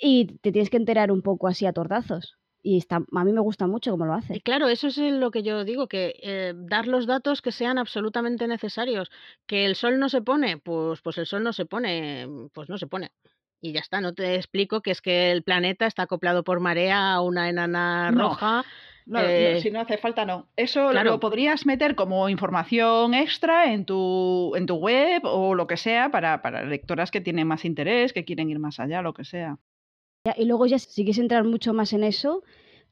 y 0.00 0.26
te 0.40 0.52
tienes 0.52 0.70
que 0.70 0.76
enterar 0.76 1.10
un 1.12 1.22
poco 1.22 1.48
así 1.48 1.66
a 1.66 1.72
tordazos. 1.72 2.38
Y 2.62 2.78
está, 2.78 2.96
a 3.12 3.24
mí 3.24 3.32
me 3.32 3.40
gusta 3.40 3.66
mucho 3.66 3.90
cómo 3.92 4.06
lo 4.06 4.14
Y 4.28 4.38
hace. 4.38 4.40
claro, 4.40 4.68
eso 4.68 4.86
es 4.88 4.96
lo 4.98 5.30
que 5.30 5.42
yo 5.42 5.64
digo, 5.64 5.88
que 5.88 6.14
eh, 6.22 6.54
dar 6.56 6.86
los 6.86 7.06
datos 7.06 7.42
que 7.42 7.52
sean 7.52 7.78
absolutamente 7.78 8.46
necesarios. 8.46 9.10
Que 9.46 9.66
el 9.66 9.74
sol 9.74 9.98
no 9.98 10.08
se 10.08 10.22
pone, 10.22 10.58
pues, 10.58 11.00
pues 11.02 11.18
el 11.18 11.26
sol 11.26 11.42
no 11.42 11.52
se 11.52 11.66
pone, 11.66 12.26
pues 12.52 12.68
no 12.68 12.78
se 12.78 12.86
pone. 12.86 13.12
Y 13.60 13.72
ya 13.72 13.80
está, 13.80 14.00
no 14.00 14.14
te 14.14 14.36
explico 14.36 14.80
que 14.80 14.90
es 14.92 15.00
que 15.02 15.30
el 15.32 15.42
planeta 15.42 15.86
está 15.86 16.02
acoplado 16.04 16.44
por 16.44 16.60
marea 16.60 17.12
a 17.14 17.20
una 17.22 17.48
enana 17.48 18.10
roja. 18.12 18.58
No, 18.58 18.64
no, 19.06 19.20
Eh, 19.20 19.60
si 19.60 19.70
no 19.70 19.80
hace 19.80 19.98
falta, 19.98 20.24
no. 20.24 20.48
Eso 20.56 20.90
claro. 20.90 21.10
lo 21.12 21.20
podrías 21.20 21.66
meter 21.66 21.94
como 21.94 22.28
información 22.28 23.14
extra 23.14 23.72
en 23.72 23.84
tu, 23.84 24.54
en 24.56 24.66
tu 24.66 24.76
web 24.76 25.22
o 25.24 25.54
lo 25.54 25.66
que 25.66 25.76
sea 25.76 26.10
para, 26.10 26.42
para 26.42 26.64
lectoras 26.64 27.10
que 27.10 27.20
tienen 27.20 27.46
más 27.46 27.64
interés, 27.64 28.12
que 28.12 28.24
quieren 28.24 28.50
ir 28.50 28.58
más 28.58 28.78
allá, 28.80 29.02
lo 29.02 29.14
que 29.14 29.24
sea. 29.24 29.58
Y 30.36 30.44
luego 30.44 30.66
ya 30.66 30.78
si 30.78 31.02
quieres 31.04 31.18
entrar 31.18 31.44
mucho 31.44 31.72
más 31.74 31.92
en 31.92 32.04
eso, 32.04 32.42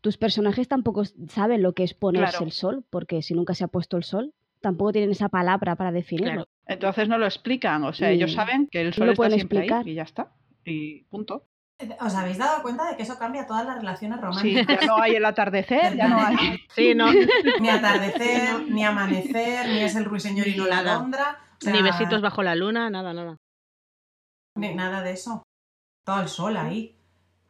tus 0.00 0.16
personajes 0.16 0.66
tampoco 0.66 1.04
saben 1.28 1.62
lo 1.62 1.74
que 1.74 1.84
es 1.84 1.94
ponerse 1.94 2.30
Claro. 2.32 2.46
el 2.46 2.52
sol, 2.52 2.84
porque 2.90 3.22
si 3.22 3.34
nunca 3.34 3.54
se 3.54 3.64
ha 3.64 3.68
puesto 3.68 3.96
el 3.96 4.02
sol, 4.04 4.34
tampoco 4.60 4.92
tienen 4.92 5.10
esa 5.12 5.28
palabra 5.28 5.76
para 5.76 5.92
definirlo. 5.92 6.32
Claro. 6.32 6.48
Entonces 6.66 7.08
no 7.08 7.18
lo 7.18 7.26
explican, 7.26 7.84
o 7.84 7.92
sea, 7.92 8.10
ellos 8.10 8.32
saben 8.32 8.68
que 8.70 8.80
el 8.80 8.88
no 8.88 8.92
sol 8.94 9.06
lo 9.06 9.12
está 9.12 9.16
pueden 9.22 9.38
siempre 9.38 9.58
explicar. 9.58 9.84
ahí 9.86 9.92
y 9.92 9.94
ya 9.94 10.02
está. 10.02 10.32
Y 10.64 11.02
punto. 11.04 11.46
¿Os 12.00 12.14
habéis 12.14 12.38
dado 12.38 12.62
cuenta 12.62 12.88
de 12.90 12.96
que 12.96 13.02
eso 13.04 13.18
cambia 13.18 13.46
todas 13.46 13.64
las 13.66 13.76
relaciones 13.76 14.18
Sí, 14.18 14.22
románticas? 14.24 14.80
ya 14.80 14.86
no 14.86 14.96
hay 15.00 15.14
el 15.14 15.24
atardecer, 15.24 15.96
ya 15.96 16.08
no 16.08 16.18
hay. 16.20 16.36
Sí, 16.74 16.94
no, 16.94 17.06
Ni 17.60 17.68
atardecer, 17.68 18.62
ni 18.68 18.84
amanecer, 18.84 19.66
ni 19.68 19.78
es 19.80 19.96
el 19.96 20.04
ruiseñor 20.04 20.46
y 20.48 20.56
no 20.56 20.66
la 20.66 20.78
alondra. 20.78 21.38
o 21.58 21.64
sea, 21.64 21.72
ni 21.72 21.82
besitos 21.82 22.20
bajo 22.22 22.42
la 22.42 22.54
luna, 22.54 22.90
nada, 22.90 23.12
nada. 23.14 23.36
ni 24.56 24.74
nada 24.74 25.02
de 25.02 25.12
eso. 25.12 25.42
Todo 26.04 26.20
el 26.22 26.28
sol 26.28 26.56
ahí. 26.56 26.96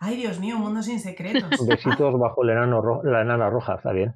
Ay, 0.03 0.17
Dios 0.17 0.41
mío, 0.41 0.57
un 0.57 0.63
mundo 0.63 0.83
sin 0.83 0.99
secretos. 0.99 1.51
Besitos 1.69 2.19
bajo 2.19 2.43
el 2.43 2.51
enano 2.51 3.03
la 3.05 3.21
enana 3.21 3.51
roja, 3.51 3.75
está 3.75 3.93
bien. 3.93 4.15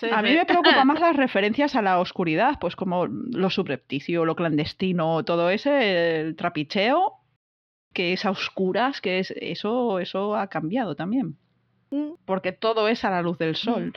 Sí, 0.00 0.08
A 0.12 0.22
mí 0.22 0.30
sí. 0.30 0.34
me 0.36 0.44
preocupa 0.44 0.84
más 0.84 0.98
las 1.00 1.14
referencias 1.16 1.76
a 1.76 1.82
la 1.82 2.00
oscuridad, 2.00 2.58
pues 2.60 2.74
como 2.74 3.06
lo 3.06 3.48
subrepticio, 3.50 4.24
lo 4.24 4.34
clandestino, 4.34 5.24
todo 5.24 5.50
ese, 5.50 6.20
el 6.20 6.34
trapicheo, 6.36 7.20
que 7.94 8.12
es 8.12 8.26
a 8.26 8.30
oscuras, 8.30 9.00
que 9.00 9.20
es 9.20 9.30
eso, 9.30 9.98
eso 9.98 10.36
ha 10.36 10.48
cambiado 10.48 10.94
también. 10.94 11.38
Mm. 11.90 12.14
Porque 12.26 12.52
todo 12.52 12.88
es 12.88 13.04
a 13.04 13.10
la 13.10 13.22
luz 13.22 13.38
del 13.38 13.56
sol. 13.56 13.94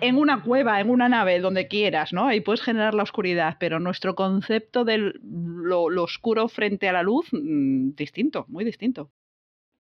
En 0.00 0.16
una 0.16 0.42
cueva, 0.42 0.80
en 0.80 0.88
una 0.88 1.08
nave, 1.08 1.40
donde 1.40 1.66
quieras, 1.66 2.12
¿no? 2.12 2.28
Ahí 2.28 2.40
puedes 2.40 2.62
generar 2.62 2.94
la 2.94 3.02
oscuridad, 3.02 3.56
pero 3.58 3.80
nuestro 3.80 4.14
concepto 4.14 4.84
de 4.84 5.14
lo, 5.20 5.90
lo 5.90 6.02
oscuro 6.04 6.46
frente 6.48 6.88
a 6.88 6.92
la 6.92 7.02
luz, 7.02 7.26
mm, 7.32 7.96
distinto, 7.96 8.44
muy 8.48 8.64
distinto. 8.64 9.10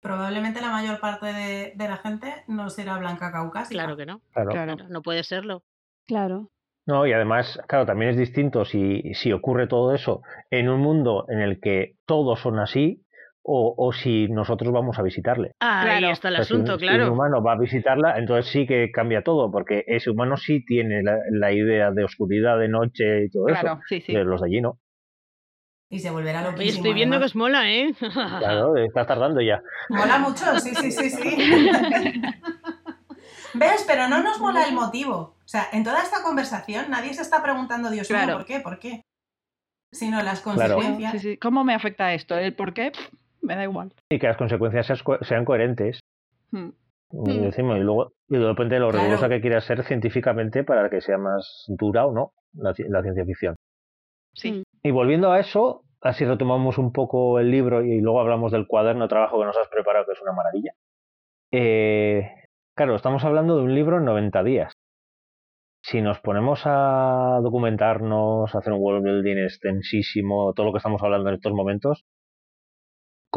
Probablemente 0.00 0.60
la 0.60 0.70
mayor 0.70 1.00
parte 1.00 1.26
de, 1.26 1.72
de 1.74 1.88
la 1.88 1.96
gente 1.96 2.44
no 2.46 2.70
será 2.70 2.98
blanca 2.98 3.32
caucásica. 3.32 3.82
Claro 3.82 3.96
que 3.96 4.06
no, 4.06 4.20
Claro. 4.32 4.50
Claro. 4.50 4.76
claro, 4.76 4.88
no 4.90 5.02
puede 5.02 5.24
serlo. 5.24 5.64
Claro. 6.06 6.50
No, 6.86 7.04
y 7.04 7.12
además, 7.12 7.58
claro, 7.66 7.84
también 7.84 8.12
es 8.12 8.16
distinto 8.16 8.64
si, 8.64 9.02
si 9.14 9.32
ocurre 9.32 9.66
todo 9.66 9.92
eso 9.92 10.22
en 10.50 10.68
un 10.68 10.80
mundo 10.80 11.26
en 11.28 11.40
el 11.40 11.60
que 11.60 11.96
todos 12.06 12.38
son 12.40 12.60
así 12.60 13.02
o, 13.48 13.74
o 13.78 13.92
si 13.92 14.26
nosotros 14.28 14.72
vamos 14.72 14.98
a 14.98 15.02
visitarle. 15.02 15.52
Ahí 15.60 16.00
Claro. 16.00 16.10
está 16.12 16.28
el 16.28 16.34
O 16.34 16.36
sea, 16.38 16.44
si 16.46 16.54
un- 16.54 16.60
asunto, 16.62 16.78
si 16.80 16.86
un 16.86 16.90
claro. 16.96 17.12
humano 17.12 17.42
va 17.44 17.52
a 17.52 17.58
visitarla, 17.58 18.18
entonces 18.18 18.50
sí 18.50 18.66
que 18.66 18.90
cambia 18.90 19.22
todo, 19.22 19.52
porque 19.52 19.84
ese 19.86 20.10
humano 20.10 20.36
sí 20.36 20.64
tiene 20.64 21.02
la, 21.04 21.16
la 21.30 21.52
idea 21.52 21.92
de 21.92 22.02
oscuridad, 22.02 22.58
de 22.58 22.68
noche 22.68 23.24
y 23.26 23.30
todo 23.30 23.44
Claro, 23.46 23.80
sí, 23.86 24.00
sí. 24.00 24.12
De 24.12 24.24
los 24.24 24.40
de 24.40 24.46
allí 24.48 24.60
no. 24.60 24.80
Y 25.88 26.00
se 26.00 26.10
volverá 26.10 26.40
Oye, 26.40 26.50
loquísimo. 26.50 26.76
estoy 26.78 26.94
viendo 26.94 27.18
que 27.20 27.24
os 27.26 27.36
mola, 27.36 27.70
¿eh? 27.70 27.94
Claro, 28.00 28.76
estás 28.84 29.06
tardando 29.06 29.40
ya. 29.40 29.62
Mola 29.90 30.18
mucho, 30.18 30.58
sí, 30.58 30.74
sí, 30.74 30.90
sí, 30.90 31.10
sí. 31.10 31.22
¿Ves? 33.54 33.84
Pero 33.86 34.08
no 34.08 34.22
nos 34.22 34.40
mola 34.40 34.64
el 34.66 34.74
motivo. 34.74 35.36
O 35.44 35.48
sea, 35.48 35.68
en 35.72 35.84
toda 35.84 36.02
esta 36.02 36.22
conversación 36.24 36.90
nadie 36.90 37.14
se 37.14 37.22
está 37.22 37.42
preguntando, 37.42 37.90
Dios 37.90 38.10
mío, 38.10 38.18
Claro. 38.18 38.38
¿por 38.38 38.46
qué? 38.46 38.60
¿Por 38.60 38.78
qué? 38.80 39.02
Sino 39.92 40.20
las 40.22 40.40
Claro. 40.40 40.74
consecuencias. 40.74 41.12
Sí, 41.12 41.18
sí. 41.20 41.36
¿Cómo 41.38 41.62
me 41.64 41.74
afecta 41.74 42.12
esto? 42.12 42.36
¿El 42.36 42.54
por 42.54 42.74
qué? 42.74 42.90
Me 43.46 43.56
da 43.56 43.64
igual. 43.64 43.92
Y 44.10 44.18
que 44.18 44.26
las 44.26 44.36
consecuencias 44.36 45.02
sean 45.22 45.44
coherentes. 45.44 46.00
Hmm. 46.50 46.70
Y, 47.12 47.38
decimos, 47.38 47.76
y 47.78 47.80
luego 47.80 48.12
y 48.28 48.36
de 48.36 48.46
repente 48.46 48.78
lo 48.80 48.88
Claro. 48.90 49.04
rigurosa 49.04 49.28
que 49.28 49.40
quieras 49.40 49.64
ser 49.64 49.84
científicamente 49.84 50.64
para 50.64 50.90
que 50.90 51.00
sea 51.00 51.18
más 51.18 51.64
dura 51.68 52.04
o 52.06 52.12
no 52.12 52.32
la, 52.54 52.74
la 52.88 53.02
ciencia 53.02 53.24
ficción. 53.24 53.54
Sí. 54.34 54.64
Y 54.82 54.90
volviendo 54.90 55.30
a 55.30 55.38
eso, 55.38 55.82
así 56.00 56.24
retomamos 56.24 56.78
un 56.78 56.92
poco 56.92 57.38
el 57.38 57.50
libro 57.50 57.82
y 57.84 58.00
luego 58.00 58.20
hablamos 58.20 58.50
del 58.52 58.66
cuaderno 58.66 59.04
de 59.04 59.08
trabajo 59.08 59.38
que 59.38 59.46
nos 59.46 59.56
has 59.56 59.68
preparado, 59.68 60.04
que 60.04 60.12
es 60.12 60.22
una 60.22 60.32
maravilla. 60.32 60.72
Eh, 61.52 62.28
claro, 62.76 62.96
estamos 62.96 63.24
hablando 63.24 63.56
de 63.56 63.62
un 63.62 63.74
libro 63.74 63.98
en 63.98 64.04
90 64.04 64.42
días. 64.42 64.72
Si 65.82 66.02
nos 66.02 66.18
ponemos 66.20 66.62
a 66.64 67.38
documentarnos, 67.42 68.52
a 68.52 68.58
hacer 68.58 68.72
un 68.72 68.80
world 68.82 69.04
building 69.04 69.36
extensísimo, 69.44 70.52
todo 70.54 70.66
lo 70.66 70.72
que 70.72 70.78
estamos 70.78 71.00
hablando 71.02 71.28
en 71.28 71.36
estos 71.36 71.52
momentos, 71.52 72.04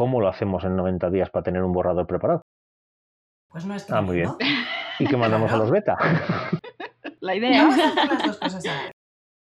¿cómo 0.00 0.18
lo 0.18 0.28
hacemos 0.28 0.64
en 0.64 0.76
90 0.76 1.10
días 1.10 1.28
para 1.28 1.42
tener 1.42 1.62
un 1.62 1.72
borrador 1.72 2.06
preparado? 2.06 2.40
Pues 3.50 3.66
no 3.66 3.74
es 3.74 3.84
Ah, 3.90 4.00
muy 4.00 4.16
bien. 4.16 4.30
¿Y 4.98 5.06
que 5.06 5.16
mandamos 5.18 5.52
a 5.52 5.58
los 5.58 5.70
beta? 5.70 5.98
La 7.20 7.34
idea. 7.34 7.64
Vamos 7.64 7.78
a 7.78 7.88
hacer 7.88 8.10
las 8.10 8.22
dos 8.24 8.38
cosas 8.40 8.64
a 8.64 8.68
la 8.74 8.82
vez. 8.84 8.92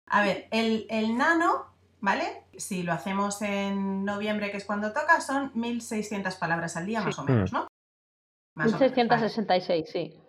A 0.08 0.24
ver, 0.24 0.48
el, 0.50 0.88
el 0.90 1.16
nano, 1.16 1.68
¿vale? 2.00 2.48
Si 2.58 2.82
lo 2.82 2.92
hacemos 2.92 3.40
en 3.44 4.04
noviembre, 4.04 4.50
que 4.50 4.58
es 4.58 4.66
cuando 4.66 4.94
toca, 4.94 5.22
son 5.22 5.52
1600 5.54 6.36
palabras 6.38 6.76
al 6.76 6.88
día, 6.88 7.02
más 7.02 7.20
o 7.20 7.24
menos, 7.24 7.54
¿no? 7.54 7.68
Más 8.56 8.74
o 8.74 8.80
menos, 8.80 8.80
vale. 8.80 9.22
1666, 9.22 9.90
sí. 9.92 10.20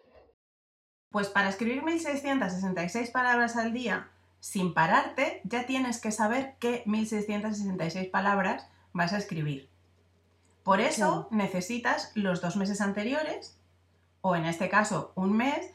Pues 1.11 1.31
para 1.31 1.49
escribir 1.49 1.83
1666 1.83 3.11
palabras 3.13 3.57
al 3.57 3.73
día 3.73 4.11
sin 4.41 4.75
pararte, 4.75 5.41
ya 5.45 5.65
tienes 5.65 6.03
que 6.03 6.11
saber 6.11 6.57
qué 6.61 6.83
1666 6.85 8.11
palabras 8.11 8.69
vas 8.93 9.15
a 9.15 9.17
escribir. 9.17 9.71
Por 10.69 10.83
eso 10.83 11.29
necesitas 11.31 12.13
los 12.15 12.43
dos 12.43 12.57
meses 12.57 12.83
anteriores, 12.83 13.59
o 14.21 14.37
en 14.37 14.45
este 14.45 14.69
caso 14.69 15.13
un 15.15 15.35
mes, 15.35 15.71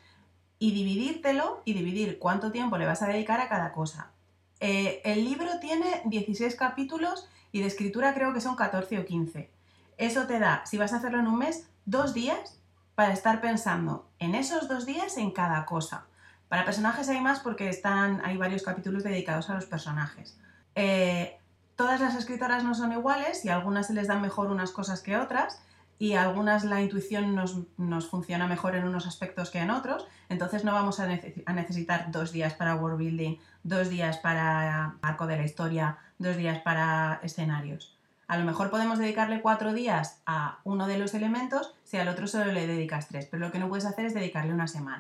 y 0.60 0.72
dividírtelo 0.72 1.64
y 1.66 1.74
dividir 1.74 2.20
cuánto 2.20 2.52
tiempo 2.52 2.78
le 2.78 2.86
vas 2.86 3.02
a 3.02 3.08
dedicar 3.08 3.42
a 3.42 3.50
cada 3.50 3.72
cosa. 3.72 4.12
Eh, 4.60 5.02
el 5.04 5.26
libro 5.26 5.50
tiene 5.60 6.04
16 6.06 6.56
capítulos 6.56 7.28
y 7.52 7.62
de 7.62 7.66
escritura 7.66 8.14
creo 8.14 8.36
que 8.36 8.40
son 8.40 8.56
14 8.56 9.00
o 9.00 9.06
15. 9.08 9.50
Eso 9.98 10.28
te 10.28 10.38
da, 10.38 10.64
si 10.68 10.78
vas 10.78 10.94
a 10.94 10.98
hacerlo 10.98 11.22
en 11.22 11.26
un 11.26 11.40
mes, 11.40 11.68
dos 11.86 12.14
días 12.14 12.60
para 12.94 13.14
estar 13.14 13.42
pensando 13.42 14.08
en 14.20 14.36
esos 14.36 14.68
dos 14.68 14.86
días 14.86 15.18
en 15.18 15.32
cada 15.32 15.66
cosa. 15.66 16.06
Para 16.50 16.66
personajes 16.66 17.10
hay 17.10 17.20
más 17.20 17.40
porque 17.40 17.68
están, 17.68 18.22
hay 18.24 18.38
varios 18.38 18.62
capítulos 18.62 19.04
dedicados 19.04 19.50
a 19.50 19.56
los 19.56 19.66
personajes. 19.66 20.38
Eh, 20.76 21.40
todas 21.76 22.02
las 22.02 22.16
escritoras 22.16 22.64
no 22.64 22.76
son 22.76 22.92
iguales 22.92 23.46
y 23.46 23.50
a 23.50 23.56
algunas 23.56 23.88
se 23.88 23.94
les 23.94 24.08
dan 24.08 24.22
mejor 24.22 24.52
unas 24.52 24.72
cosas 24.72 25.02
que 25.02 25.18
otras 25.18 25.62
y 26.00 26.14
a 26.14 26.24
algunas 26.24 26.64
la 26.64 26.82
intuición 26.82 27.36
nos, 27.36 28.10
funciona 28.10 28.48
mejor 28.48 28.76
en 28.76 28.86
unos 28.86 29.08
aspectos 29.08 29.50
que 29.52 29.60
en 29.60 29.70
otros, 29.70 30.08
entonces 30.28 30.64
no 30.64 30.74
vamos 30.74 31.00
a, 31.00 31.08
a, 31.46 31.54
necesitar 31.54 32.12
dos 32.12 32.32
días 32.32 32.54
para 32.56 32.76
world 32.76 32.98
building, 32.98 33.38
dos 33.64 33.90
días 33.90 34.18
para 34.18 34.96
arco 35.02 35.28
de 35.28 35.38
la 35.38 35.46
historia, 35.46 35.98
dos 36.18 36.36
días 36.36 36.60
para 36.60 37.20
escenarios. 37.24 37.98
A 38.28 38.38
lo 38.38 38.46
mejor 38.46 38.70
podemos 38.70 39.00
dedicarle 39.00 39.42
cuatro 39.42 39.74
días 39.74 40.22
a 40.26 40.60
uno 40.64 40.88
de 40.88 40.98
los 40.98 41.14
elementos 41.14 41.76
si 41.84 41.98
al 41.98 42.08
otro 42.08 42.28
solo 42.28 42.52
le 42.52 42.68
dedicas 42.68 43.08
tres, 43.08 43.28
pero 43.30 43.46
lo 43.46 43.52
que 43.52 43.60
no 43.60 43.70
puedes 43.70 43.86
hacer 43.86 44.06
es 44.06 44.14
dedicarle 44.14 44.54
una 44.54 44.68
semana. 44.68 45.00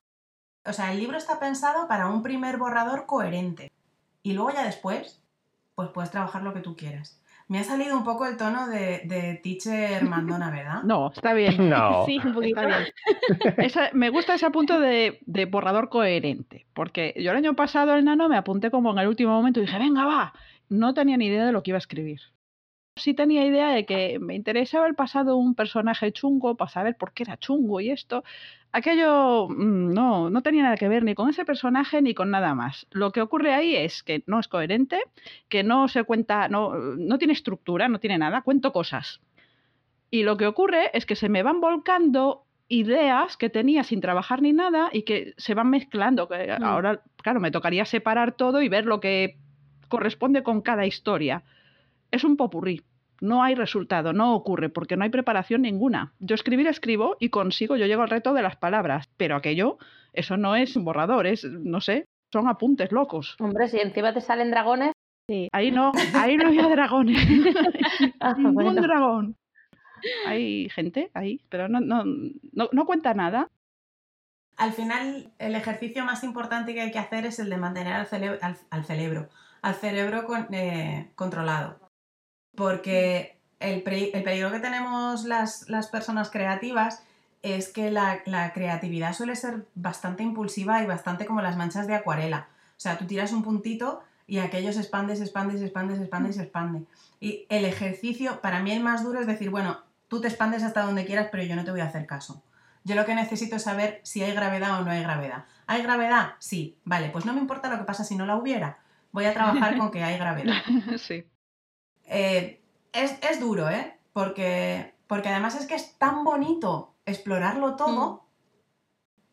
O 0.65 0.71
sea, 0.71 0.91
el 0.91 0.99
libro 0.99 1.17
está 1.17 1.39
pensado 1.39 1.87
para 1.87 2.07
un 2.07 2.23
primer 2.23 2.57
borrador 2.57 3.05
coherente 3.05 3.71
y 4.21 4.33
luego 4.33 4.51
ya 4.51 4.63
después, 4.63 5.22
pues 5.75 5.89
puedes 5.89 6.11
trabajar 6.11 6.43
lo 6.43 6.53
que 6.53 6.61
tú 6.61 6.75
quieras. 6.75 7.19
Me 7.49 7.59
ha 7.59 7.63
salido 7.63 7.97
un 7.97 8.05
poco 8.05 8.25
el 8.25 8.37
tono 8.37 8.67
de, 8.67 9.01
de 9.05 9.39
teacher 9.43 10.03
mandona, 10.05 10.49
¿verdad? 10.49 10.83
No, 10.83 11.11
está 11.11 11.33
bien. 11.33 11.69
No. 11.69 12.03
Sí, 12.05 12.19
un 12.23 12.33
poquito. 12.33 12.61
Está 12.61 12.79
bien. 12.79 13.89
me 13.93 14.09
gusta 14.09 14.35
ese 14.35 14.49
punto 14.49 14.79
de, 14.79 15.19
de, 15.25 15.45
borrador 15.45 15.89
coherente, 15.89 16.65
porque 16.73 17.13
yo 17.17 17.31
el 17.31 17.37
año 17.37 17.53
pasado 17.55 17.95
el 17.95 18.05
nano 18.05 18.29
me 18.29 18.37
apunté 18.37 18.71
como 18.71 18.91
en 18.91 18.99
el 18.99 19.07
último 19.07 19.33
momento 19.33 19.59
y 19.59 19.63
dije, 19.63 19.77
venga, 19.77 20.05
va. 20.05 20.33
No 20.69 20.93
tenía 20.93 21.17
ni 21.17 21.27
idea 21.27 21.45
de 21.45 21.51
lo 21.51 21.63
que 21.63 21.71
iba 21.71 21.77
a 21.77 21.79
escribir 21.79 22.21
sí 22.95 23.13
tenía 23.13 23.45
idea 23.45 23.69
de 23.69 23.85
que 23.85 24.19
me 24.19 24.35
interesaba 24.35 24.87
el 24.87 24.95
pasado 24.95 25.31
de 25.31 25.37
un 25.37 25.55
personaje 25.55 26.11
chungo 26.11 26.55
para 26.55 26.69
saber 26.69 26.95
por 26.95 27.13
qué 27.13 27.23
era 27.23 27.37
chungo 27.37 27.79
y 27.81 27.89
esto. 27.89 28.23
Aquello 28.71 29.47
mm, 29.49 29.93
no, 29.93 30.29
no 30.29 30.41
tenía 30.41 30.63
nada 30.63 30.77
que 30.77 30.87
ver 30.87 31.03
ni 31.03 31.15
con 31.15 31.29
ese 31.29 31.45
personaje 31.45 32.01
ni 32.01 32.13
con 32.13 32.29
nada 32.29 32.53
más. 32.55 32.87
Lo 32.91 33.11
que 33.11 33.21
ocurre 33.21 33.53
ahí 33.53 33.75
es 33.75 34.03
que 34.03 34.23
no 34.27 34.39
es 34.39 34.47
coherente, 34.47 34.99
que 35.49 35.63
no 35.63 35.87
se 35.87 36.03
cuenta, 36.03 36.47
no, 36.49 36.75
no 36.75 37.17
tiene 37.17 37.33
estructura, 37.33 37.87
no 37.87 37.99
tiene 37.99 38.17
nada, 38.17 38.41
cuento 38.41 38.71
cosas. 38.71 39.21
Y 40.11 40.23
lo 40.23 40.37
que 40.37 40.45
ocurre 40.45 40.91
es 40.93 41.05
que 41.05 41.15
se 41.15 41.29
me 41.29 41.41
van 41.41 41.59
volcando 41.61 42.45
ideas 42.67 43.37
que 43.37 43.49
tenía 43.49 43.83
sin 43.83 44.01
trabajar 44.01 44.41
ni 44.41 44.53
nada 44.53 44.89
y 44.93 45.03
que 45.03 45.33
se 45.37 45.55
van 45.55 45.69
mezclando. 45.69 46.27
Mm. 46.27 46.63
Ahora, 46.63 47.01
claro, 47.17 47.39
me 47.39 47.51
tocaría 47.51 47.85
separar 47.85 48.33
todo 48.33 48.61
y 48.61 48.69
ver 48.69 48.85
lo 48.85 48.99
que 48.99 49.37
corresponde 49.89 50.43
con 50.43 50.61
cada 50.61 50.85
historia 50.85 51.43
es 52.13 52.23
un 52.23 52.37
popurrí. 52.37 52.83
No 53.21 53.43
hay 53.43 53.55
resultado, 53.55 54.13
no 54.13 54.35
ocurre, 54.35 54.69
porque 54.69 54.95
no 54.95 55.03
hay 55.03 55.09
preparación 55.09 55.63
ninguna. 55.63 56.13
Yo 56.19 56.35
escribir 56.35 56.67
escribo 56.67 57.17
y 57.19 57.29
consigo, 57.29 57.75
yo 57.75 57.87
llego 57.87 58.03
al 58.03 58.09
reto 58.09 58.33
de 58.33 58.41
las 58.41 58.55
palabras, 58.55 59.09
pero 59.17 59.35
aquello, 59.35 59.77
eso 60.13 60.37
no 60.37 60.55
es 60.55 60.75
un 60.75 60.85
borrador, 60.85 61.25
es, 61.25 61.43
no 61.43 61.81
sé, 61.81 62.05
son 62.31 62.47
apuntes 62.47 62.91
locos. 62.91 63.35
Hombre, 63.39 63.67
si 63.67 63.79
encima 63.79 64.13
te 64.13 64.21
salen 64.21 64.51
dragones. 64.51 64.91
Sí. 65.27 65.47
Ahí 65.51 65.71
no, 65.71 65.91
ahí 66.13 66.37
no 66.37 66.47
había 66.47 66.67
dragones. 66.67 67.17
ah, 68.19 68.35
Ningún 68.37 68.75
dragón. 68.75 69.35
Hay 70.27 70.69
gente 70.69 71.09
ahí, 71.13 71.41
pero 71.49 71.69
no, 71.69 71.79
no, 71.79 72.03
no, 72.71 72.85
cuenta 72.85 73.13
nada. 73.13 73.49
Al 74.57 74.73
final, 74.73 75.31
el 75.39 75.55
ejercicio 75.55 76.05
más 76.05 76.23
importante 76.23 76.73
que 76.73 76.81
hay 76.81 76.91
que 76.91 76.99
hacer 76.99 77.25
es 77.25 77.39
el 77.39 77.49
de 77.49 77.57
mantener 77.57 77.93
al, 77.93 78.07
al, 78.69 78.85
cerebro, 78.85 79.29
al 79.61 79.75
cerebro 79.75 80.27
eh, 80.51 81.09
controlado 81.15 81.82
porque 82.55 83.37
el, 83.59 83.81
peligro 83.81 84.51
que 84.51 84.59
tenemos 84.59 85.23
las, 85.25 85.65
personas 85.91 86.29
creativas 86.29 87.03
es 87.41 87.69
que 87.69 87.91
la, 87.91 88.51
creatividad 88.53 89.13
suele 89.13 89.35
ser 89.35 89.65
bastante 89.75 90.23
impulsiva 90.23 90.81
y 90.81 90.85
bastante 90.85 91.25
como 91.25 91.41
las 91.41 91.57
manchas 91.57 91.87
de 91.87 91.95
acuarela. 91.95 92.47
O 92.77 92.81
sea, 92.83 92.97
tú 92.97 93.05
tiras 93.05 93.31
un 93.31 93.43
puntito 93.43 94.03
y 94.27 94.39
aquello 94.39 94.73
se 94.73 94.79
expande, 94.79 95.15
se 95.15 95.23
expande, 95.23 95.57
se 95.57 95.65
expande, 95.65 95.95
se 95.95 96.01
expande, 96.03 96.33
se 96.33 96.43
expande. 96.43 96.85
Y 97.19 97.45
el 97.49 97.65
ejercicio, 97.65 98.41
para 98.41 98.61
mí 98.61 98.71
el 98.71 98.83
más 98.83 99.03
duro 99.03 99.19
es 99.19 99.27
decir, 99.27 99.49
bueno, 99.49 99.79
tú 100.07 100.21
te 100.21 100.27
expandes 100.27 100.63
hasta 100.63 100.83
donde 100.83 101.05
quieras, 101.05 101.29
pero 101.31 101.43
yo 101.43 101.55
no 101.55 101.63
te 101.63 101.71
voy 101.71 101.81
a 101.81 101.85
hacer 101.85 102.05
caso. 102.05 102.43
Yo 102.85 102.95
lo 102.95 103.05
que 103.05 103.15
necesito 103.15 103.55
es 103.55 103.63
saber 103.63 104.01
si 104.03 104.21
hay 104.23 104.33
gravedad 104.33 104.81
o 104.81 104.83
no 104.83 104.91
hay 104.91 105.01
gravedad. 105.01 105.45
¿Hay 105.67 105.81
gravedad? 105.81 106.33
Sí. 106.39 106.77
Vale, 106.83 107.09
pues 107.09 107.25
no 107.25 107.33
me 107.33 107.39
importa 107.39 107.69
lo 107.69 107.77
que 107.77 107.85
pasa 107.85 108.03
si 108.03 108.15
no 108.15 108.25
la 108.25 108.35
hubiera. 108.35 108.79
Voy 109.13 109.25
a 109.25 109.33
trabajar 109.33 109.77
con 109.77 109.91
que 109.91 110.03
hay 110.03 110.17
gravedad. 110.17 110.61
Sí. 110.97 111.25
Eh, 112.13 112.61
es, 112.93 113.39
duro, 113.39 113.69
¿eh? 113.69 113.93
Porque, 114.13 114.93
porque 115.07 115.29
además 115.29 115.59
es 115.59 115.65
que 115.65 115.75
es 115.75 115.97
tan 115.97 116.23
bonito 116.23 116.93
explorarlo 117.05 117.75
todo. 117.75 118.15
Mm. 118.15 118.19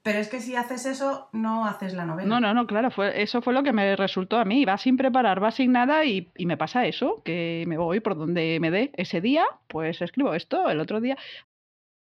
Pero 0.03 0.19
es 0.19 0.29
que 0.29 0.41
si 0.41 0.57
haces 0.57 0.87
eso, 0.87 1.29
no 1.33 1.67
haces 1.67 1.93
la 1.93 2.07
novela. 2.07 2.27
No, 2.27 2.41
no, 2.41 2.55
no, 2.55 2.67
claro, 2.67 2.91
fue, 2.91 3.21
eso 3.21 3.43
fue 3.43 3.53
lo 3.53 3.63
que 3.63 3.75
me 3.75 3.97
resultó 3.97 4.39
a 4.39 4.47
mí. 4.47 4.65
Va 4.65 4.79
sin 4.79 4.97
preparar, 4.97 5.43
va 5.43 5.51
sin 5.51 5.73
nada 5.73 6.07
y, 6.07 6.33
y 6.39 6.47
me 6.47 6.57
pasa 6.57 6.87
eso, 6.87 7.21
que 7.23 7.65
me 7.69 7.77
voy 7.77 8.01
por 8.01 8.17
donde 8.17 8.59
me 8.61 8.71
dé 8.71 8.93
ese 8.95 9.21
día, 9.21 9.45
pues 9.69 10.01
escribo 10.01 10.33
esto, 10.33 10.71
el 10.71 10.81
otro 10.81 11.03
día 11.03 11.19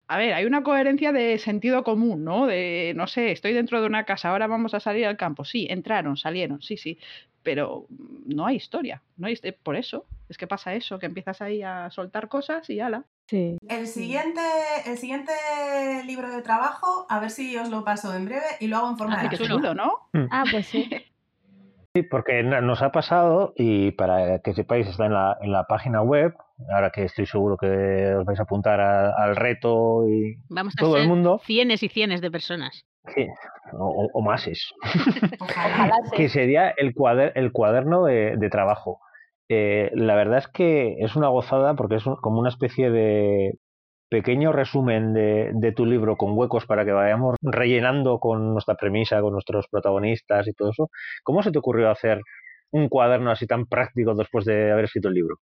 a 0.09 0.19
ver, 0.19 0.35
hay 0.35 0.45
una 0.45 0.63
coherencia 0.63 1.13
de 1.13 1.39
sentido 1.39 1.83
común, 1.83 2.25
¿no? 2.25 2.47
De, 2.47 2.93
no 2.95 3.09
sé, 3.09 3.33
estoy 3.33 3.53
dentro 3.53 3.81
de 3.81 3.89
una 3.89 4.05
casa, 4.05 4.31
ahora 4.31 4.47
vamos 4.47 4.73
a 4.75 4.81
salir 4.81 5.05
al 5.07 5.17
campo. 5.17 5.45
Sí, 5.45 5.67
entraron, 5.69 6.17
salieron, 6.17 6.63
sí, 6.63 6.77
sí, 6.77 6.99
pero 7.47 7.87
no 8.27 8.45
hay 8.45 8.57
historia, 8.57 9.05
no 9.17 9.29
hay, 9.29 9.39
por 9.63 9.77
eso, 9.77 10.05
es 10.29 10.37
que 10.37 10.49
pasa 10.49 10.75
eso, 10.75 10.99
que 10.99 11.07
empiezas 11.07 11.41
ahí 11.41 11.63
a 11.63 11.89
soltar 11.91 12.27
cosas 12.27 12.69
y 12.69 12.81
ala. 12.81 13.05
Sí. 13.29 13.57
El 13.69 13.87
siguiente, 13.87 14.41
el 14.85 14.99
siguiente 14.99 15.31
libro 16.05 16.29
de 16.29 16.43
trabajo, 16.43 17.07
a 17.09 17.21
ver 17.21 17.31
si 17.31 17.57
os 17.57 17.71
lo 17.71 17.85
paso 17.85 18.13
en 18.17 18.25
breve 18.25 18.47
y 18.59 18.67
lo 18.67 18.79
hago 18.79 18.91
en 18.91 18.99
forma 18.99 19.21
ah, 19.21 19.29
de 19.29 19.39
chulo, 19.39 19.75
¿no? 19.75 20.09
Mm. 20.13 20.27
Ah, 20.33 20.45
pues 20.51 20.67
sí. 20.67 20.91
Sí, 21.95 22.03
porque 22.03 22.43
nos 22.43 22.83
ha 22.83 22.93
pasado, 22.93 23.55
y 23.57 23.93
para 23.93 24.41
que 24.41 24.53
sepáis, 24.53 24.87
está 24.87 25.07
en 25.07 25.15
la, 25.15 25.39
en 25.41 25.51
la 25.51 25.65
página 25.65 26.03
web, 26.03 26.35
ahora 26.71 26.91
que 26.91 27.05
estoy 27.05 27.25
seguro 27.25 27.57
que 27.57 28.15
os 28.17 28.27
vais 28.27 28.39
a 28.39 28.43
apuntar 28.43 28.81
al 28.83 29.35
reto 29.35 30.07
y 30.07 30.37
Vamos 30.51 30.75
a 30.77 30.81
todo 30.83 30.93
ser 30.93 31.05
el 31.05 31.09
mundo. 31.09 31.41
Cienes 31.47 31.83
y 31.83 31.89
cienes 31.89 32.21
de 32.21 32.31
personas. 32.31 32.85
Sí, 33.15 33.27
o, 33.73 34.09
o 34.13 34.23
más 34.23 34.47
es. 34.47 34.73
que 36.17 36.29
sería 36.29 36.71
el, 36.71 36.95
el 37.35 37.53
cuaderno 37.53 38.05
de, 38.05 38.49
trabajo. 38.51 39.01
Eh, 39.49 39.91
la 39.95 40.15
verdad 40.17 40.39
es 40.39 40.49
que 40.49 40.97
es 40.99 41.15
una 41.17 41.29
gozada 41.29 41.75
porque 41.75 41.97
es 41.97 42.05
como 42.21 42.41
una 42.41 42.49
especie 42.49 42.91
de, 42.91 43.59
pequeño 44.09 44.53
resumen 44.53 45.13
de, 45.13 45.51
de, 45.55 45.73
tu 45.73 45.85
libro 45.87 46.17
con 46.17 46.37
huecos 46.37 46.67
para 46.67 46.85
que 46.85 46.93
vayamos 46.93 47.37
rellenando 47.43 48.19
con 48.19 48.53
nuestra 48.53 48.75
premisa, 48.77 49.21
con 49.21 49.33
nuestros 49.33 49.67
protagonistas 49.69 50.47
y 50.49 50.53
todo 50.53 50.71
eso. 50.71 50.91
¿Cómo 51.23 51.43
se 51.43 51.51
te 51.51 51.59
ocurrió 51.59 51.91
hacer 51.91 52.21
un 52.71 52.89
cuaderno 52.89 53.31
así 53.31 53.47
tan 53.47 53.67
práctico 53.67 54.15
después 54.15 54.45
de 54.45 54.73
haber 54.73 54.85
escrito 54.87 55.09
el 55.09 55.15
libro? 55.15 55.37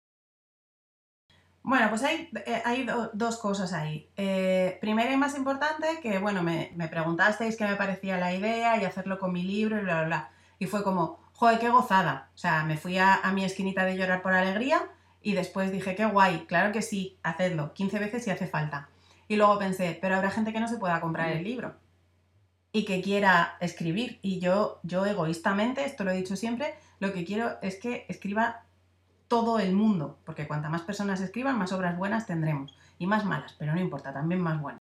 Bueno, 1.63 1.89
pues 1.89 2.03
hay, 2.03 2.29
eh, 2.45 2.61
hay 2.65 2.85
dos 3.13 3.37
cosas 3.37 3.71
ahí. 3.71 4.09
Eh, 4.17 4.77
primero 4.81 5.13
y 5.13 5.17
más 5.17 5.35
importante, 5.37 5.99
que 6.01 6.19
bueno, 6.19 6.43
me, 6.43 6.73
me, 6.75 6.89
preguntasteis 6.89 7.55
qué 7.55 7.65
me 7.65 7.77
parecía 7.77 8.17
la 8.17 8.33
idea 8.33 8.77
y 8.81 8.83
hacerlo 8.83 9.17
con 9.17 9.31
mi 9.31 9.43
libro 9.43 9.77
y 9.77 9.81
bla, 9.81 9.99
bla, 9.99 10.05
bla. 10.05 10.31
Y 10.59 10.67
fue 10.67 10.83
como, 10.83 11.19
joder, 11.33 11.59
qué 11.59 11.69
gozada. 11.69 12.29
O 12.35 12.37
sea, 12.37 12.65
me 12.65 12.77
fui 12.77 12.97
a, 12.97 13.15
a 13.15 13.31
mi 13.31 13.45
esquinita 13.45 13.85
de 13.85 13.95
llorar 13.95 14.21
por 14.21 14.33
alegría 14.33 14.83
y 15.21 15.33
después 15.33 15.71
dije, 15.71 15.95
qué 15.95 16.05
guay, 16.05 16.45
claro 16.47 16.73
que 16.73 16.81
sí, 16.81 17.17
hacedlo, 17.23 17.73
15 17.73 17.97
veces 17.99 18.23
si 18.25 18.29
hace 18.29 18.45
falta. 18.47 18.89
Y 19.29 19.37
luego 19.37 19.57
pensé, 19.57 19.97
pero 20.01 20.17
habrá 20.17 20.31
gente 20.31 20.51
que 20.51 20.59
no 20.59 20.67
se 20.67 20.77
pueda 20.77 20.99
comprar 20.99 21.31
el 21.31 21.45
libro 21.45 21.75
y 22.73 22.83
que 22.83 23.01
quiera 23.01 23.55
escribir. 23.61 24.19
Y 24.21 24.39
yo, 24.39 24.81
yo 24.83 25.05
egoístamente, 25.05 25.85
esto 25.85 26.03
lo 26.03 26.11
he 26.11 26.17
dicho 26.17 26.35
siempre, 26.35 26.75
lo 26.99 27.13
que 27.13 27.23
quiero 27.23 27.57
es 27.61 27.77
que 27.77 28.05
escriba 28.09 28.62
todo 29.33 29.57
el 29.59 29.73
mundo, 29.73 30.19
porque 30.25 30.47
cuanta 30.47 30.69
más 30.69 30.83
personas 30.83 31.21
escriban, 31.21 31.57
más 31.57 31.73
obras 31.73 31.97
buenas 31.97 32.27
tendremos. 32.27 32.77
Y 32.99 33.07
más 33.07 33.25
malas, 33.25 33.55
pero 33.57 33.73
no 33.73 33.81
importa, 33.81 34.13
también 34.13 34.41
más 34.41 34.61
buenas. 34.61 34.79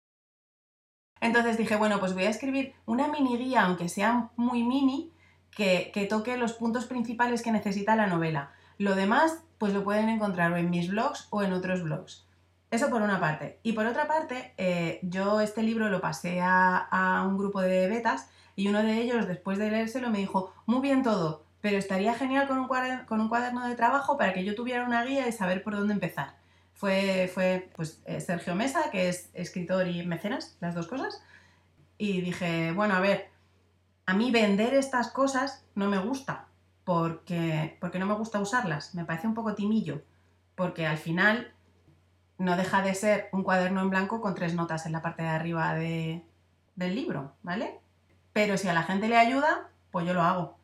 Entonces 1.21 1.59
dije, 1.59 1.75
bueno, 1.75 1.99
pues 1.99 2.15
voy 2.15 2.25
a 2.25 2.31
escribir 2.31 2.75
una 2.87 3.09
mini 3.09 3.37
guía, 3.37 3.65
aunque 3.65 3.89
sea 3.89 4.31
muy 4.37 4.63
mini, 4.63 5.13
que, 5.51 5.91
que 5.93 6.07
toque 6.07 6.37
los 6.37 6.53
puntos 6.53 6.87
principales 6.87 7.43
que 7.43 7.51
necesita 7.51 7.97
la 7.97 8.07
novela. 8.07 8.53
Lo 8.79 8.95
demás 8.95 9.43
pues 9.59 9.73
lo 9.73 9.83
pueden 9.83 10.09
encontrar 10.09 10.57
en 10.57 10.71
mis 10.71 10.89
blogs 10.91 11.27
o 11.31 11.43
en 11.43 11.53
otros 11.53 11.83
blogs. 11.83 12.27
Eso 12.71 12.91
por 12.91 13.03
una 13.03 13.21
parte. 13.21 13.59
Y 13.63 13.73
por 13.73 13.87
otra 13.87 14.07
parte, 14.07 14.53
eh, 14.59 15.01
yo 15.03 15.41
este 15.41 15.63
libro 15.63 15.89
lo 15.89 16.01
pasé 16.01 16.41
a, 16.43 17.25
un 17.27 17.39
grupo 17.39 17.61
de 17.61 17.89
betas 17.89 18.29
y 18.55 18.69
uno 18.69 18.83
de 18.83 19.01
ellos, 19.01 19.27
después 19.27 19.59
de 19.59 19.71
leérselo, 19.71 20.11
me 20.11 20.19
dijo, 20.19 20.53
muy 20.67 20.81
bien 20.81 21.03
todo, 21.03 21.46
pero 21.67 21.79
estaría 21.79 22.15
genial 22.15 22.47
con 22.47 22.61
un, 22.61 22.69
cuaderno, 22.69 23.67
de 23.67 23.75
trabajo 23.75 24.17
para 24.17 24.33
que 24.33 24.45
yo 24.45 24.55
tuviera 24.55 24.85
una 24.85 25.05
guía 25.05 25.27
y 25.27 25.33
saber 25.33 25.65
por 25.65 25.75
dónde 25.75 25.95
empezar. 25.95 26.37
Fue, 26.75 27.29
fue 27.35 27.73
pues, 27.75 28.01
eh, 28.05 28.21
Sergio 28.21 28.55
Mesa, 28.55 28.89
que 28.93 29.09
es 29.09 29.31
escritor 29.35 29.89
y 29.89 30.07
mecenas, 30.07 30.57
las 30.61 30.77
dos 30.77 30.87
cosas. 30.87 31.21
Y 31.99 32.21
dije, 32.21 32.71
bueno, 32.71 32.95
a 32.95 33.01
ver, 33.01 33.31
a 34.07 34.15
mí 34.15 34.31
vender 34.31 34.75
estas 34.75 35.11
cosas 35.11 35.67
no 35.75 35.91
me 35.91 35.99
gusta 35.99 36.47
porque, 36.85 37.77
porque 37.81 37.99
no 37.99 38.07
me 38.07 38.15
gusta 38.15 38.39
usarlas, 38.39 38.95
me 38.95 39.05
parece 39.05 39.27
un 39.27 39.35
poco 39.35 39.57
timillo, 39.57 40.05
porque 40.55 40.87
al 40.87 40.99
final 40.99 41.53
no 42.39 42.57
deja 42.57 42.81
de 42.81 42.95
ser 42.95 43.29
un 43.33 43.43
cuaderno 43.43 43.81
en 43.81 43.91
blanco 43.91 44.21
con 44.21 44.37
tres 44.37 44.55
notas 44.55 44.87
en 44.87 44.93
la 44.93 45.03
parte 45.03 45.25
de 45.25 45.31
arriba 45.31 45.75
de, 45.75 46.25
del 46.77 46.95
libro, 46.95 47.33
¿vale? 47.43 47.81
Pero 48.33 48.57
si 48.57 48.69
a 48.69 48.73
la 48.73 48.85
gente 48.85 49.09
le 49.09 49.17
ayuda, 49.17 49.69
pues 49.91 50.07
yo 50.07 50.15
lo 50.15 50.23
hago. 50.23 50.56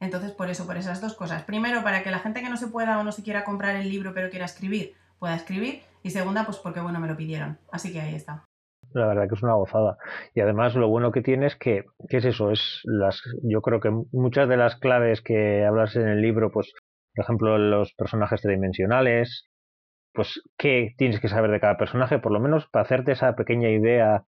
Entonces, 0.00 0.32
por 0.32 0.48
eso, 0.48 0.66
por 0.66 0.76
esas 0.76 1.00
dos 1.00 1.14
cosas. 1.14 1.42
Primero, 1.44 1.82
para 1.82 2.02
que 2.02 2.10
la 2.10 2.18
gente 2.18 2.40
que 2.40 2.48
no 2.48 2.56
se 2.56 2.68
pueda 2.68 2.98
o 2.98 3.04
no 3.04 3.12
se 3.12 3.22
quiera 3.22 3.44
comprar 3.44 3.76
el 3.76 3.90
libro 3.90 4.12
pero 4.14 4.30
quiera 4.30 4.46
escribir, 4.46 4.94
pueda 5.18 5.36
escribir. 5.36 5.82
Y 6.02 6.10
segunda, 6.10 6.44
pues 6.44 6.56
porque, 6.56 6.80
bueno, 6.80 6.98
me 6.98 7.08
lo 7.08 7.16
pidieron. 7.16 7.58
Así 7.70 7.92
que 7.92 8.00
ahí 8.00 8.14
está. 8.14 8.44
La 8.92 9.06
verdad 9.06 9.28
que 9.28 9.34
es 9.34 9.42
una 9.42 9.54
gozada. 9.54 9.98
Y 10.34 10.40
además 10.40 10.74
lo 10.74 10.88
bueno 10.88 11.12
que 11.12 11.20
tiene 11.20 11.46
es 11.46 11.56
que, 11.56 11.84
¿qué 12.08 12.16
es 12.16 12.24
eso? 12.24 12.50
Es 12.50 12.80
las, 12.84 13.22
yo 13.42 13.60
creo 13.60 13.80
que 13.80 13.90
muchas 14.12 14.48
de 14.48 14.56
las 14.56 14.76
claves 14.76 15.20
que 15.20 15.64
hablas 15.64 15.94
en 15.96 16.08
el 16.08 16.22
libro, 16.22 16.50
pues, 16.50 16.72
por 17.14 17.24
ejemplo, 17.24 17.58
los 17.58 17.92
personajes 17.92 18.40
tridimensionales, 18.40 19.48
pues, 20.12 20.42
¿qué 20.56 20.94
tienes 20.96 21.20
que 21.20 21.28
saber 21.28 21.50
de 21.50 21.60
cada 21.60 21.76
personaje? 21.76 22.18
Por 22.18 22.32
lo 22.32 22.40
menos 22.40 22.66
para 22.72 22.84
hacerte 22.84 23.12
esa 23.12 23.36
pequeña 23.36 23.68
idea 23.68 24.24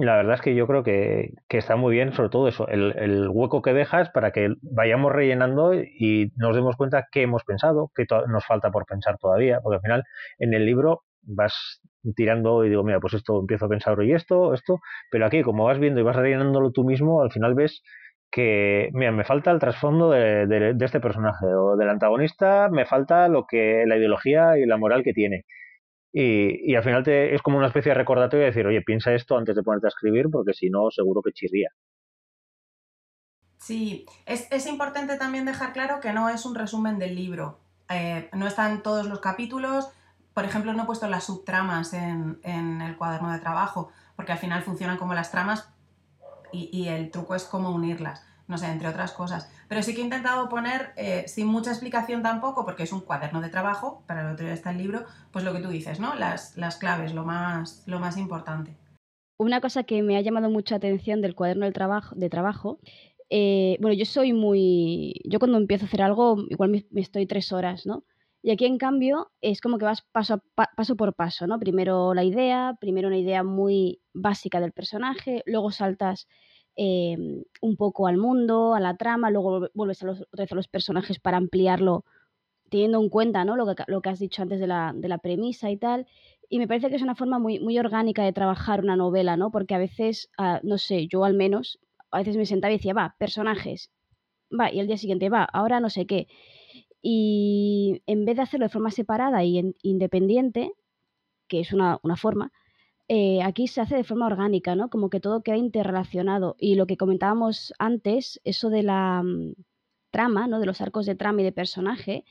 la 0.00 0.16
verdad 0.16 0.34
es 0.34 0.40
que 0.40 0.54
yo 0.54 0.66
creo 0.66 0.82
que, 0.82 1.34
está 1.48 1.76
muy 1.76 1.94
bien, 1.94 2.12
sobre 2.12 2.28
todo 2.28 2.48
eso, 2.48 2.66
el, 2.68 3.28
hueco 3.28 3.62
que 3.62 3.72
dejas 3.72 4.10
para 4.10 4.32
que 4.32 4.54
vayamos 4.62 5.12
rellenando 5.12 5.74
y 5.74 6.32
nos 6.36 6.56
demos 6.56 6.76
cuenta 6.76 7.06
qué 7.10 7.22
hemos 7.22 7.44
pensado, 7.44 7.90
qué 7.94 8.06
nos 8.28 8.44
falta 8.44 8.70
por 8.70 8.86
pensar 8.86 9.18
todavía, 9.18 9.60
porque 9.62 9.76
al 9.76 9.82
final 9.82 10.04
en 10.38 10.54
el 10.54 10.66
libro 10.66 11.02
vas 11.22 11.80
tirando 12.16 12.64
y 12.64 12.68
digo, 12.68 12.84
mira, 12.84 13.00
pues 13.00 13.14
esto 13.14 13.40
empiezo 13.40 13.66
a 13.66 13.68
pensar 13.68 13.98
hoy 13.98 14.12
esto, 14.12 14.54
esto, 14.54 14.80
pero 15.10 15.26
aquí 15.26 15.42
como 15.42 15.64
vas 15.64 15.78
viendo 15.78 16.00
y 16.00 16.04
vas 16.04 16.16
rellenándolo 16.16 16.70
tú 16.72 16.84
mismo, 16.84 17.22
al 17.22 17.30
final 17.30 17.54
ves 17.54 17.82
que, 18.30 18.90
mira, 18.92 19.12
me 19.12 19.24
falta 19.24 19.50
el 19.52 19.60
trasfondo 19.60 20.10
de, 20.10 20.46
de 20.46 20.84
este 20.84 21.00
personaje 21.00 21.46
o 21.46 21.76
del 21.76 21.88
antagonista, 21.88 22.68
me 22.70 22.84
falta 22.84 23.28
lo 23.28 23.46
que 23.46 23.84
la 23.86 23.96
ideología 23.96 24.58
y 24.58 24.66
la 24.66 24.76
moral 24.76 25.02
que 25.04 25.12
tiene 25.12 25.44
y, 26.16 26.76
al 26.76 26.84
final 26.84 27.02
te, 27.02 27.34
es 27.34 27.42
como 27.42 27.58
una 27.58 27.66
especie 27.66 27.90
de 27.90 27.98
recordatorio 27.98 28.44
de 28.44 28.50
decir, 28.50 28.64
oye, 28.64 28.82
piensa 28.82 29.12
esto 29.12 29.36
antes 29.36 29.56
de 29.56 29.64
ponerte 29.64 29.88
a 29.88 29.88
escribir, 29.88 30.30
porque 30.30 30.54
si 30.54 30.70
no, 30.70 30.88
seguro 30.92 31.20
que 31.22 31.32
chirría. 31.32 31.70
Sí, 33.58 34.06
es, 34.24 34.66
importante 34.66 35.16
también 35.16 35.44
dejar 35.44 35.72
claro 35.72 35.98
que 36.00 36.12
no 36.12 36.28
es 36.28 36.46
un 36.46 36.54
resumen 36.54 37.00
del 37.00 37.16
libro. 37.16 37.58
Eh, 37.90 38.28
no 38.32 38.46
están 38.46 38.84
todos 38.84 39.06
los 39.06 39.18
capítulos. 39.18 39.88
Por 40.34 40.44
ejemplo, 40.44 40.72
no 40.72 40.84
he 40.84 40.86
puesto 40.86 41.08
las 41.08 41.24
subtramas 41.24 41.92
en, 41.94 42.38
en 42.44 42.80
el 42.80 42.96
cuaderno 42.96 43.32
de 43.32 43.40
trabajo, 43.40 43.90
porque 44.14 44.30
al 44.30 44.38
final 44.38 44.62
funcionan 44.62 44.98
como 44.98 45.14
las 45.14 45.32
tramas 45.32 45.68
y, 46.52 46.70
y 46.72 46.88
el 46.88 47.10
truco 47.10 47.34
es 47.34 47.42
cómo 47.42 47.70
unirlas 47.70 48.24
no 48.46 48.58
sé, 48.58 48.66
entre 48.66 48.88
otras 48.88 49.12
cosas. 49.12 49.50
Pero 49.68 49.82
sí 49.82 49.94
que 49.94 50.00
he 50.00 50.04
intentado 50.04 50.48
poner, 50.48 50.92
eh, 50.96 51.24
sin 51.26 51.46
mucha 51.46 51.70
explicación 51.70 52.22
tampoco, 52.22 52.64
porque 52.64 52.82
es 52.82 52.92
un 52.92 53.00
cuaderno 53.00 53.40
de 53.40 53.48
trabajo, 53.48 54.02
para 54.06 54.22
el 54.22 54.32
otro 54.32 54.44
día 54.44 54.54
está 54.54 54.70
el 54.70 54.78
libro, 54.78 55.04
pues 55.32 55.44
lo 55.44 55.52
que 55.52 55.60
tú 55.60 55.68
dices, 55.68 56.00
¿no? 56.00 56.14
Las, 56.14 56.56
las 56.56 56.76
claves, 56.76 57.14
lo 57.14 57.24
más, 57.24 57.82
lo 57.86 58.00
más 58.00 58.16
importante. 58.16 58.76
Una 59.36 59.60
cosa 59.60 59.82
que 59.82 60.02
me 60.02 60.16
ha 60.16 60.20
llamado 60.20 60.48
mucha 60.48 60.76
atención 60.76 61.20
del 61.20 61.34
cuaderno 61.34 61.66
de 61.66 61.72
trabajo, 61.72 62.14
de 62.14 62.30
trabajo 62.30 62.78
eh, 63.30 63.76
bueno, 63.80 63.96
yo 63.96 64.04
soy 64.04 64.32
muy... 64.32 65.20
Yo 65.24 65.38
cuando 65.38 65.58
empiezo 65.58 65.84
a 65.84 65.88
hacer 65.88 66.02
algo, 66.02 66.36
igual 66.50 66.70
me, 66.70 67.00
estoy 67.00 67.26
tres 67.26 67.52
horas, 67.52 67.86
¿no? 67.86 68.04
Y 68.42 68.50
aquí, 68.50 68.66
en 68.66 68.78
cambio, 68.78 69.32
es 69.40 69.60
como 69.60 69.78
que 69.78 69.86
vas 69.86 70.02
paso, 70.12 70.42
paso 70.54 70.96
por 70.96 71.14
paso, 71.14 71.46
¿no? 71.46 71.58
Primero 71.58 72.14
la 72.14 72.24
idea, 72.24 72.76
primero 72.78 73.08
una 73.08 73.18
idea 73.18 73.42
muy 73.42 74.02
básica 74.12 74.60
del 74.60 74.72
personaje, 74.72 75.42
luego 75.46 75.70
saltas 75.72 76.28
Em, 76.76 77.44
un 77.60 77.76
poco 77.76 78.08
al 78.08 78.16
mundo, 78.16 78.74
a 78.74 78.80
la 78.80 78.96
trama, 78.96 79.30
luego 79.30 79.68
vuelves 79.74 80.02
a 80.02 80.06
los, 80.06 80.22
otra 80.22 80.42
vez 80.42 80.52
a 80.52 80.56
los 80.56 80.66
personajes 80.66 81.20
para 81.20 81.36
ampliarlo, 81.36 82.04
teniendo 82.68 83.00
en 83.00 83.08
cuenta 83.10 83.44
¿no? 83.44 83.54
lo, 83.56 83.74
que, 83.74 83.84
lo 83.86 84.02
que 84.02 84.08
has 84.08 84.18
dicho 84.18 84.42
antes 84.42 84.58
de 84.58 84.66
la, 84.66 84.92
de 84.94 85.08
la 85.08 85.18
premisa 85.18 85.70
y 85.70 85.76
tal. 85.76 86.06
Y 86.48 86.58
me 86.58 86.66
parece 86.66 86.90
que 86.90 86.96
es 86.96 87.02
una 87.02 87.14
forma 87.14 87.38
muy, 87.38 87.60
muy 87.60 87.78
orgánica 87.78 88.24
de 88.24 88.32
trabajar 88.32 88.80
una 88.80 88.96
novela, 88.96 89.36
¿no? 89.36 89.50
Porque 89.50 89.74
a 89.74 89.78
veces, 89.78 90.30
ah, 90.36 90.60
no 90.64 90.78
sé, 90.78 91.06
yo 91.06 91.24
al 91.24 91.34
menos, 91.34 91.78
a 92.10 92.18
veces 92.18 92.36
me 92.36 92.46
sentaba 92.46 92.72
y 92.72 92.78
decía, 92.78 92.92
va, 92.92 93.14
personajes, 93.18 93.90
va, 94.50 94.72
y 94.72 94.80
el 94.80 94.86
día 94.88 94.98
siguiente, 94.98 95.28
va, 95.30 95.44
ahora 95.44 95.80
no 95.80 95.90
sé 95.90 96.06
qué. 96.06 96.26
Y 97.02 98.02
en 98.06 98.24
vez 98.24 98.36
de 98.36 98.42
hacerlo 98.42 98.66
de 98.66 98.70
forma 98.72 98.90
separada 98.90 99.44
y 99.44 99.74
independiente, 99.82 100.72
que 101.48 101.60
es 101.60 101.72
una, 101.72 102.00
una 102.02 102.16
forma, 102.16 102.52
eh, 103.08 103.42
aquí 103.42 103.68
se 103.68 103.80
hace 103.82 103.96
de 103.96 104.04
forma 104.04 104.26
orgánica, 104.26 104.74
¿no? 104.74 104.88
Como 104.88 105.10
que 105.10 105.20
todo 105.20 105.42
queda 105.42 105.56
interrelacionado. 105.56 106.56
Y 106.58 106.74
lo 106.76 106.86
que 106.86 106.96
comentábamos 106.96 107.74
antes, 107.78 108.40
eso 108.44 108.70
de 108.70 108.82
la 108.82 109.22
mm, 109.22 109.54
trama, 110.10 110.46
¿no? 110.46 110.58
De 110.60 110.66
los 110.66 110.80
arcos 110.80 111.06
de 111.06 111.14
trama 111.14 111.42
y 111.42 111.44
de 111.44 111.52
personaje, 111.52 112.24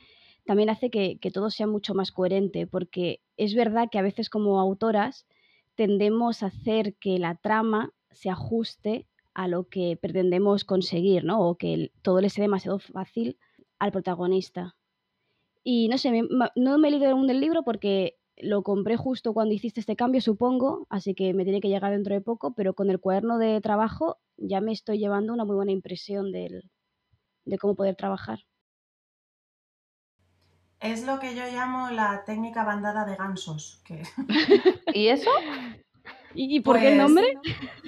también 0.44 0.70
hace 0.70 0.90
que, 0.90 1.18
todo 1.32 1.50
sea 1.50 1.66
mucho 1.66 1.94
más 1.94 2.12
coherente, 2.12 2.66
porque 2.66 3.20
es 3.36 3.54
verdad 3.54 3.88
que 3.90 3.98
a 3.98 4.02
veces 4.02 4.28
como 4.30 4.60
autoras 4.60 5.26
tendemos 5.74 6.42
a 6.42 6.46
hacer 6.46 6.94
que 6.96 7.18
la 7.18 7.36
trama 7.36 7.92
se 8.10 8.30
ajuste 8.30 9.06
a 9.32 9.48
lo 9.48 9.68
que 9.68 9.98
pretendemos 10.00 10.64
conseguir, 10.64 11.24
¿no? 11.24 11.40
O 11.48 11.56
que 11.56 11.92
todo 12.02 12.20
le 12.20 12.30
sea 12.30 12.42
demasiado 12.42 12.78
fácil 12.78 13.38
al 13.78 13.92
protagonista. 13.92 14.76
Y 15.64 15.88
no 15.88 15.98
sé, 15.98 16.10
no 16.56 16.78
me 16.78 16.88
he 16.88 16.90
leído 16.90 17.10
aún 17.10 17.26
del 17.26 17.40
libro 17.40 17.62
porque 17.64 18.18
lo 18.36 18.62
compré 18.62 18.96
justo 18.96 19.32
cuando 19.32 19.54
hiciste 19.54 19.80
este 19.80 19.96
cambio, 19.96 20.20
supongo, 20.20 20.86
así 20.90 21.14
que 21.14 21.34
me 21.34 21.44
tiene 21.44 21.60
que 21.60 21.68
llegar 21.68 21.92
dentro 21.92 22.14
de 22.14 22.20
poco, 22.20 22.54
pero 22.54 22.74
con 22.74 22.90
el 22.90 23.00
cuaderno 23.00 23.38
de 23.38 23.60
trabajo 23.60 24.18
ya 24.36 24.60
me 24.60 24.72
estoy 24.72 24.98
llevando 24.98 25.32
una 25.32 25.44
muy 25.44 25.56
buena 25.56 25.72
impresión 25.72 26.32
del, 26.32 26.70
de 27.44 27.58
cómo 27.58 27.74
poder 27.74 27.96
trabajar. 27.96 28.40
Es 30.80 31.06
lo 31.06 31.18
que 31.18 31.34
yo 31.34 31.46
llamo 31.46 31.90
la 31.90 32.24
técnica 32.24 32.64
bandada 32.64 33.06
de 33.06 33.16
gansos. 33.16 33.82
¿Y 34.94 35.08
eso? 35.08 35.30
¿Y, 36.34 36.60
por 36.60 36.78
qué 36.78 36.92
el 36.92 36.98
pues, 36.98 36.98
nombre? 36.98 37.38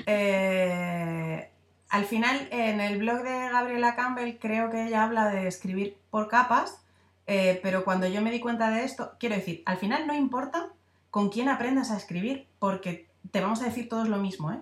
Eh, 0.06 1.50
al 1.90 2.04
final, 2.04 2.48
en 2.52 2.80
el 2.80 2.98
blog 2.98 3.22
de 3.22 3.50
Gabriela 3.50 3.96
Campbell, 3.96 4.38
creo 4.38 4.70
que 4.70 4.86
ella 4.86 5.04
habla 5.04 5.28
de 5.30 5.48
escribir 5.48 5.96
por 6.10 6.28
capas 6.28 6.85
eh, 7.26 7.60
pero 7.62 7.84
cuando 7.84 8.06
yo 8.06 8.22
me 8.22 8.30
di 8.30 8.40
cuenta 8.40 8.70
de 8.70 8.84
esto, 8.84 9.12
quiero 9.18 9.34
decir, 9.34 9.62
al 9.66 9.78
final 9.78 10.06
no 10.06 10.14
importa 10.14 10.68
con 11.10 11.28
quién 11.28 11.48
aprendas 11.48 11.90
a 11.90 11.96
escribir, 11.96 12.46
porque 12.58 13.08
te 13.30 13.40
vamos 13.40 13.62
a 13.62 13.64
decir 13.64 13.88
todos 13.88 14.08
lo 14.08 14.18
mismo, 14.18 14.52
¿eh? 14.52 14.60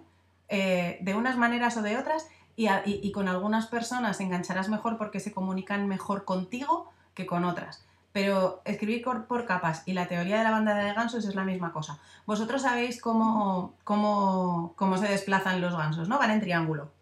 Eh, 0.48 0.98
de 1.00 1.14
unas 1.14 1.36
maneras 1.36 1.76
o 1.76 1.82
de 1.82 1.96
otras, 1.96 2.28
y, 2.56 3.10
con 3.12 3.28
algunas 3.28 3.66
personas 3.66 4.20
engancharás 4.20 4.68
mejor 4.68 4.96
porque 4.96 5.20
se 5.20 5.32
comunican 5.32 5.88
mejor 5.88 6.24
contigo 6.24 6.90
que 7.14 7.26
con 7.26 7.44
otras. 7.44 7.84
Pero 8.12 8.62
escribir 8.64 9.02
por, 9.02 9.44
capas 9.44 9.82
y 9.86 9.92
la 9.92 10.06
teoría 10.06 10.38
de 10.38 10.44
la 10.44 10.52
banda 10.52 10.74
de 10.76 10.92
gansos 10.92 11.24
es 11.24 11.34
la 11.34 11.42
misma 11.42 11.72
cosa. 11.72 11.98
Vosotros 12.26 12.62
sabéis 12.62 13.00
cómo, 13.00 13.74
cómo, 13.82 14.74
cómo 14.76 14.98
se 14.98 15.08
desplazan 15.08 15.60
los 15.60 15.76
gansos, 15.76 16.08
¿no? 16.08 16.18
Van 16.18 16.30
en 16.30 16.40
triángulo. 16.40 16.92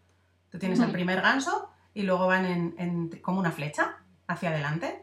Tú 0.51 0.59
tienes 0.59 0.81
el 0.81 0.91
primer 0.91 1.21
ganso 1.21 1.69
y 1.93 2.03
luego 2.03 2.27
van 2.27 2.47
en, 2.79 3.11
como 3.21 3.39
una 3.39 3.53
flecha 3.53 3.97
hacia 4.27 4.51
adelante. 4.51 5.02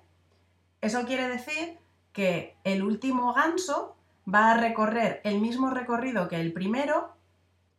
Eso 0.82 1.06
quiere 1.06 1.28
decir 1.28 1.78
que 2.14 2.56
el 2.64 2.84
último 2.84 3.34
ganso 3.34 3.98
va 4.34 4.52
a 4.52 4.58
recorrer 4.58 5.22
el 5.24 5.40
mismo 5.40 5.70
recorrido 5.70 6.28
que 6.28 6.40
el 6.40 6.54
primero, 6.54 7.16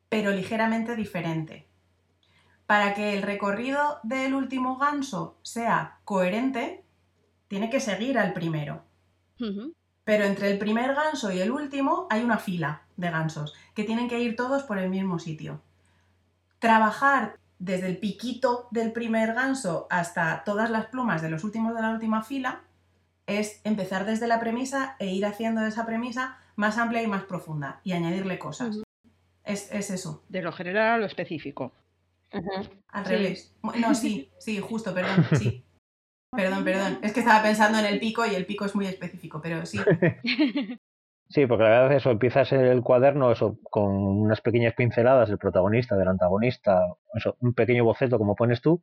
pero 0.09 0.31
ligeramente 0.33 0.97
diferente. 0.97 1.67
Para 2.67 2.95
que 2.95 3.15
el 3.17 3.23
recorrido 3.23 4.01
del 4.03 4.35
último 4.35 4.77
ganso 4.77 5.39
sea 5.43 5.99
coherente, 6.05 6.85
tiene 7.49 7.71
que 7.71 7.81
seguir 7.81 8.19
al 8.19 8.33
primero. 8.33 8.85
Pero 10.05 10.25
entre 10.25 10.51
el 10.51 10.59
primer 10.59 10.95
ganso 10.95 11.33
y 11.33 11.41
el 11.41 11.51
último 11.51 12.07
hay 12.11 12.23
una 12.23 12.39
fila 12.39 12.83
de 12.97 13.11
gansos 13.11 13.55
que 13.75 13.85
tienen 13.85 14.09
que 14.09 14.21
ir 14.21 14.37
todos 14.37 14.63
por 14.65 14.79
el 14.79 14.91
mismo 14.91 15.19
sitio. 15.19 15.63
Trabajar 16.59 17.39
desde 17.59 17.89
el 17.89 17.99
piquito 17.99 18.69
del 18.71 18.93
primer 18.93 19.35
ganso 19.35 19.87
hasta 19.91 20.45
todas 20.45 20.71
las 20.71 20.87
plumas 20.87 21.23
de 21.23 21.31
los 21.31 21.43
últimos 21.45 21.75
de 21.75 21.83
la 21.83 21.91
última 21.91 22.23
fila 22.23 22.63
es 23.39 23.61
empezar 23.65 24.05
desde 24.07 24.27
la 24.27 24.41
premisa 24.41 24.97
e 24.99 25.07
ir 25.07 25.25
haciendo 25.25 25.65
esa 25.65 25.87
premisa 25.87 26.39
más 26.57 26.79
amplia 26.79 27.03
y 27.03 27.07
más 27.07 27.25
profunda 27.25 27.81
y 27.85 27.93
añadirle 27.93 28.39
cosas. 28.39 28.83
es, 29.45 29.71
eso. 29.73 30.25
De 30.29 30.43
lo 30.43 30.53
general 30.53 30.95
a 30.95 30.99
lo 30.99 31.07
específico. 31.07 31.73
Al 32.89 33.05
revés. 33.05 33.55
No, 33.63 33.95
sí, 33.95 34.31
sí, 34.39 34.59
justo, 34.61 34.95
perdón, 34.95 35.25
sí. 35.39 35.65
Perdón, 36.33 36.65
perdón. 36.65 36.99
Es 37.03 37.13
que 37.13 37.21
estaba 37.21 37.43
pensando 37.43 37.79
en 37.79 37.87
el 37.87 37.99
pico 37.99 38.25
y 38.25 38.35
el 38.35 38.47
pico 38.47 38.65
es 38.65 38.75
muy 38.75 38.87
específico, 38.87 39.41
pero 39.43 39.67
sí. 39.67 39.79
Sí, 41.31 41.47
porque 41.47 41.63
la 41.63 41.71
verdad 41.71 41.93
es 41.93 41.99
eso, 41.99 42.11
empiezas 42.11 42.51
el 42.51 42.83
cuaderno 42.83 43.31
eso, 43.31 43.57
con 43.71 43.95
unas 43.95 44.41
pequeñas 44.41 44.75
pinceladas 44.75 45.29
del 45.29 45.39
protagonista, 45.39 45.97
del 45.97 46.09
antagonista, 46.09 46.81
eso, 47.15 47.37
un 47.39 47.55
pequeño 47.55 47.85
boceto 47.85 48.19
como 48.19 48.35
pones 48.35 48.61
tú, 48.61 48.83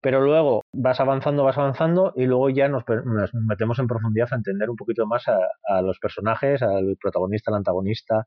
pero 0.00 0.20
luego 0.20 0.62
vas 0.72 1.00
avanzando, 1.00 1.44
vas 1.44 1.56
avanzando 1.56 2.12
y 2.14 2.26
luego 2.26 2.50
ya 2.50 2.68
nos, 2.68 2.84
metemos 3.32 3.78
en 3.78 3.86
profundidad 3.86 4.28
a 4.30 4.36
entender 4.36 4.68
un 4.68 4.76
poquito 4.76 5.06
más 5.06 5.24
a, 5.28 5.80
los 5.80 5.98
personajes, 5.98 6.62
al 6.62 6.98
protagonista, 7.00 7.50
al 7.50 7.56
antagonista. 7.56 8.26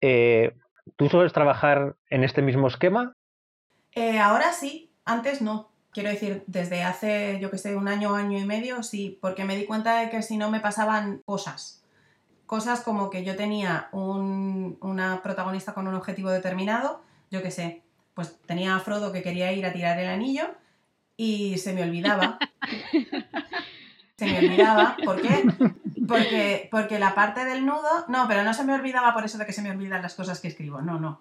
Eh, 0.00 0.56
¿Tú 0.96 1.08
sueles 1.08 1.32
trabajar 1.32 1.94
en 2.10 2.24
este 2.24 2.42
mismo 2.42 2.66
esquema? 2.66 3.14
Eh, 3.92 4.18
ahora 4.18 4.52
sí, 4.52 4.92
antes 5.04 5.40
no. 5.40 5.70
Quiero 5.92 6.08
decir, 6.10 6.42
desde 6.48 6.82
hace, 6.82 7.38
yo 7.40 7.50
que 7.50 7.58
sé, 7.58 7.76
un 7.76 7.86
año, 7.86 8.16
año 8.16 8.36
y 8.36 8.44
medio, 8.44 8.82
sí, 8.82 9.16
porque 9.22 9.44
me 9.44 9.54
di 9.56 9.66
cuenta 9.66 10.00
de 10.00 10.10
que 10.10 10.20
si 10.22 10.36
no 10.36 10.50
me 10.50 10.60
pasaban 10.60 11.22
cosas. 11.24 11.80
cosas 12.46 12.82
como 12.82 13.10
que 13.10 13.24
yo 13.24 13.36
tenía 13.36 13.88
un- 13.92 14.78
una 14.82 15.22
protagonista 15.22 15.72
con 15.74 15.88
un 15.88 15.94
objetivo 15.94 16.30
determinado, 16.30 17.02
yo 17.30 17.42
qué 17.42 17.50
sé, 17.50 17.82
pues 18.14 18.38
tenía 18.46 18.76
a 18.76 18.80
Frodo 18.80 19.12
que 19.12 19.22
quería 19.22 19.52
ir 19.52 19.64
a 19.66 19.72
tirar 19.72 19.98
el 19.98 20.08
anillo 20.08 20.54
y 21.16 21.58
se 21.58 21.72
me 21.72 21.82
olvidaba. 21.82 22.38
Se 24.16 24.26
me 24.26 24.38
olvidaba, 24.38 24.96
¿por 25.04 25.20
qué? 25.20 25.44
Porque, 26.06 26.68
porque 26.70 26.98
la 26.98 27.14
parte 27.14 27.44
del 27.44 27.66
nudo, 27.66 28.04
no, 28.08 28.28
pero 28.28 28.44
no 28.44 28.54
se 28.54 28.62
me 28.62 28.74
olvidaba 28.74 29.12
por 29.12 29.24
eso 29.24 29.38
de 29.38 29.46
que 29.46 29.52
se 29.52 29.62
me 29.62 29.70
olvidan 29.70 30.02
las 30.02 30.14
cosas 30.14 30.38
que 30.38 30.48
escribo, 30.48 30.82
no, 30.82 31.00
no. 31.00 31.20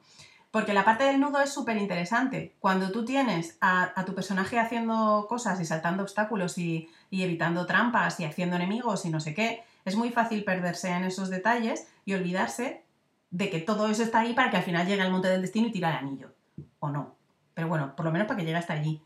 Porque 0.51 0.73
la 0.73 0.85
parte 0.85 1.05
del 1.05 1.19
nudo 1.19 1.41
es 1.41 1.51
súper 1.51 1.77
interesante. 1.77 2.53
Cuando 2.59 2.91
tú 2.91 3.03
tienes 3.03 3.57
a, 3.61 4.03
tu 4.05 4.13
personaje 4.13 4.59
haciendo 4.59 5.25
cosas 5.27 5.59
y 5.59 5.65
saltando 5.65 6.03
obstáculos 6.03 6.59
y, 6.59 6.87
y 7.09 7.23
evitando 7.23 7.65
trampas 7.65 8.19
y 8.19 8.25
haciendo 8.25 8.57
enemigos 8.57 9.05
y 9.05 9.09
no 9.09 9.19
sé 9.19 9.33
qué, 9.33 9.63
es 9.85 9.95
muy 9.95 10.11
fácil 10.11 10.43
perderse 10.43 10.89
en 10.89 11.05
esos 11.05 11.31
detalles 11.31 11.87
y 12.05 12.13
olvidarse 12.13 12.83
de 13.31 13.49
que 13.49 13.59
todo 13.59 13.87
eso 13.87 14.03
está 14.03 14.19
ahí 14.19 14.33
para 14.33 14.51
que 14.51 14.57
al 14.57 14.63
final 14.63 14.85
llegue 14.85 15.01
al 15.01 15.11
monte 15.11 15.27
del 15.27 15.41
destino 15.41 15.69
y 15.69 15.71
tire 15.71 15.87
el 15.87 15.93
anillo. 15.93 16.35
O 16.79 16.89
no. 16.89 17.15
Pero 17.55 17.67
bueno, 17.67 17.95
por 17.95 18.05
lo 18.05 18.11
menos 18.11 18.27
para 18.27 18.37
que 18.37 18.45
llegue 18.45 18.57
hasta 18.57 18.73
allí. 18.73 19.01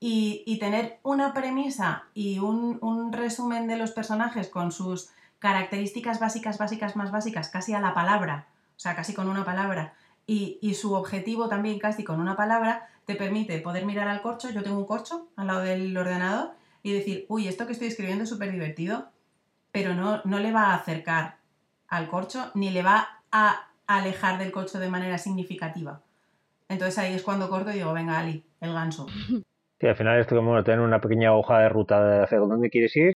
Y, 0.00 0.58
tener 0.60 0.98
una 1.02 1.34
premisa 1.34 2.04
y 2.14 2.38
un, 2.38 3.12
resumen 3.12 3.66
de 3.66 3.76
los 3.76 3.92
personajes 3.92 4.48
con 4.48 4.72
sus 4.72 5.10
características 5.38 6.20
básicas, 6.20 6.58
básicas, 6.58 6.96
más 6.96 7.10
básicas, 7.10 7.48
casi 7.48 7.74
a 7.74 7.80
la 7.80 7.94
palabra, 7.94 8.48
o 8.76 8.80
sea, 8.80 8.94
casi 8.94 9.14
con 9.14 9.28
una 9.28 9.44
palabra, 9.44 9.94
y, 10.26 10.58
y 10.60 10.74
su 10.74 10.94
objetivo 10.94 11.48
también 11.48 11.78
casi 11.78 12.04
con 12.04 12.20
una 12.20 12.36
palabra, 12.36 12.88
te 13.06 13.14
permite 13.14 13.58
poder 13.60 13.86
mirar 13.86 14.08
al 14.08 14.22
corcho, 14.22 14.50
yo 14.50 14.62
tengo 14.62 14.78
un 14.78 14.86
corcho 14.86 15.28
al 15.36 15.46
lado 15.46 15.60
del 15.60 15.96
ordenador, 15.96 16.52
y 16.82 16.92
decir, 16.92 17.26
uy, 17.28 17.48
esto 17.48 17.66
que 17.66 17.72
estoy 17.72 17.88
escribiendo 17.88 18.24
es 18.24 18.30
súper 18.30 18.52
divertido, 18.52 19.10
pero 19.72 19.94
no, 19.94 20.20
no 20.24 20.38
le 20.38 20.52
va 20.52 20.66
a 20.66 20.74
acercar 20.74 21.38
al 21.88 22.08
corcho 22.08 22.50
ni 22.54 22.70
le 22.70 22.82
va 22.82 23.22
a 23.32 23.68
alejar 23.86 24.38
del 24.38 24.52
corcho 24.52 24.78
de 24.78 24.88
manera 24.88 25.18
significativa. 25.18 26.02
Entonces 26.68 26.98
ahí 26.98 27.14
es 27.14 27.22
cuando 27.22 27.48
corto 27.48 27.70
y 27.70 27.74
digo, 27.74 27.92
venga, 27.92 28.18
Ali, 28.18 28.44
el 28.60 28.72
ganso. 28.72 29.06
Sí, 29.80 29.86
al 29.86 29.96
final 29.96 30.18
esto 30.18 30.34
como 30.34 30.62
tener 30.64 30.80
una 30.80 31.00
pequeña 31.00 31.34
hoja 31.36 31.60
de 31.60 31.68
ruta 31.68 32.04
de 32.04 32.24
hacia 32.24 32.38
dónde 32.38 32.70
quieres 32.70 32.96
ir 32.96 33.12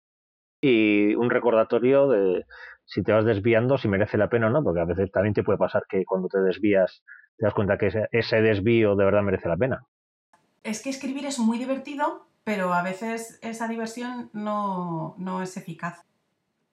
y 0.60 1.14
un 1.14 1.30
recordatorio 1.30 2.08
de 2.08 2.44
si 2.84 3.02
te 3.02 3.12
vas 3.12 3.24
desviando, 3.24 3.78
si 3.78 3.88
merece 3.88 4.18
la 4.18 4.28
pena 4.28 4.48
o 4.48 4.50
no, 4.50 4.62
porque 4.62 4.80
a 4.80 4.84
veces 4.84 5.10
también 5.10 5.32
te 5.32 5.42
puede 5.42 5.58
pasar 5.58 5.84
que 5.88 6.04
cuando 6.04 6.28
te 6.28 6.40
desvías 6.40 7.02
te 7.38 7.46
das 7.46 7.54
cuenta 7.54 7.78
que 7.78 7.86
ese, 7.86 8.08
ese 8.12 8.42
desvío 8.42 8.94
de 8.96 9.04
verdad 9.04 9.22
merece 9.22 9.48
la 9.48 9.56
pena. 9.56 9.86
Es 10.62 10.82
que 10.82 10.90
escribir 10.90 11.24
es 11.24 11.38
muy 11.38 11.56
divertido, 11.56 12.26
pero 12.44 12.74
a 12.74 12.82
veces 12.82 13.38
esa 13.42 13.66
diversión 13.68 14.28
no, 14.34 15.14
no 15.16 15.42
es 15.42 15.56
eficaz. 15.56 16.04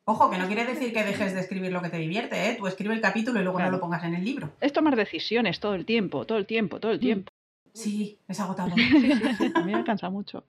Ojo, 0.03 0.29
que 0.29 0.37
no 0.37 0.47
quiere 0.47 0.65
decir 0.65 0.91
que 0.93 1.03
dejes 1.03 1.33
de 1.33 1.39
escribir 1.41 1.71
lo 1.71 1.81
que 1.81 1.89
te 1.89 1.97
divierte, 1.97 2.49
¿eh? 2.49 2.55
Tú 2.57 2.67
escribe 2.67 2.93
el 2.93 3.01
capítulo 3.01 3.39
y 3.39 3.43
luego 3.43 3.57
Claro. 3.57 3.71
no 3.71 3.77
lo 3.77 3.81
pongas 3.81 4.03
en 4.03 4.15
el 4.15 4.23
libro. 4.25 4.49
Es 4.59 4.73
tomar 4.73 4.95
decisiones 4.95 5.59
todo 5.59 5.75
el 5.75 5.85
tiempo, 5.85 6.25
todo 6.25 6.37
el 6.37 6.45
tiempo, 6.45 6.79
todo 6.79 6.91
el 6.91 6.99
tiempo. 6.99 7.31
Sí, 7.77 8.19
es 8.27 8.39
agotador. 8.39 8.73
A 9.55 9.61
mí 9.63 9.73
me 9.73 9.83
cansa 9.83 10.09
mucho. 10.09 10.45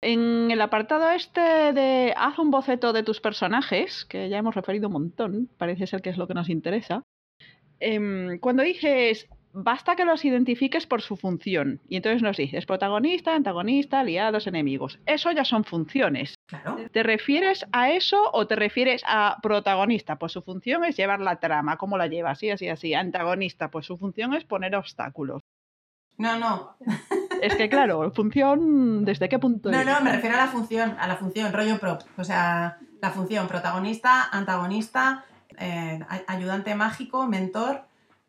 En 0.00 0.50
el 0.50 0.60
apartado 0.60 1.10
este 1.10 1.40
de 1.72 2.14
haz 2.16 2.38
un 2.38 2.50
boceto 2.50 2.92
de 2.92 3.02
tus 3.02 3.20
personajes, 3.20 4.04
que 4.04 4.28
ya 4.28 4.38
hemos 4.38 4.54
referido 4.54 4.86
un 4.88 4.92
montón, 4.92 5.48
parece 5.56 5.86
ser 5.86 6.02
que 6.02 6.10
es 6.10 6.18
lo 6.18 6.28
que 6.28 6.34
nos 6.34 6.48
interesa. 6.48 7.02
em, 7.80 8.40
cuando 8.40 8.64
dices 8.64 9.28
basta 9.52 9.96
que 9.96 10.04
los 10.04 10.24
identifiques 10.24 10.86
por 10.86 11.00
su 11.00 11.16
función, 11.16 11.80
y 11.88 11.96
entonces 11.96 12.22
nos 12.22 12.36
dices 12.36 12.66
protagonista, 12.66 13.34
antagonista, 13.34 14.00
aliados, 14.00 14.46
enemigos. 14.46 15.00
Eso 15.06 15.32
ya 15.32 15.44
son 15.44 15.64
funciones. 15.64 16.34
Claro. 16.46 16.76
¿Te 16.92 17.02
refieres 17.02 17.66
a 17.72 17.90
eso 17.90 18.30
o 18.32 18.46
te 18.46 18.56
refieres 18.56 19.02
a 19.06 19.38
protagonista? 19.42 20.16
Pues 20.16 20.32
su 20.32 20.42
función 20.42 20.84
es 20.84 20.96
llevar 20.96 21.20
la 21.20 21.40
trama, 21.40 21.76
¿cómo 21.76 21.98
la 21.98 22.06
lleva? 22.06 22.30
Así, 22.30 22.50
así, 22.50 22.68
así. 22.68 22.94
Antagonista, 22.94 23.70
pues 23.70 23.86
su 23.86 23.96
función 23.96 24.34
es 24.34 24.44
poner 24.44 24.74
obstáculos. 24.76 25.42
No, 26.18 26.38
no. 26.38 26.76
Es 27.40 27.54
que 27.54 27.68
claro, 27.68 28.10
función, 28.10 29.04
¿desde 29.04 29.28
qué 29.28 29.38
punto? 29.38 29.70
No, 29.70 29.80
es? 29.80 29.86
no, 29.86 30.00
me 30.00 30.12
refiero 30.12 30.34
a 30.36 30.38
la 30.40 30.48
función, 30.48 30.96
a 30.98 31.06
la 31.06 31.16
función, 31.16 31.52
rollo 31.52 31.78
prop. 31.78 32.02
O 32.16 32.24
sea, 32.24 32.78
la 33.00 33.10
función 33.10 33.46
protagonista, 33.46 34.28
antagonista, 34.30 35.24
eh, 35.58 36.00
ayudante 36.26 36.74
mágico, 36.74 37.26
mentor. 37.26 37.82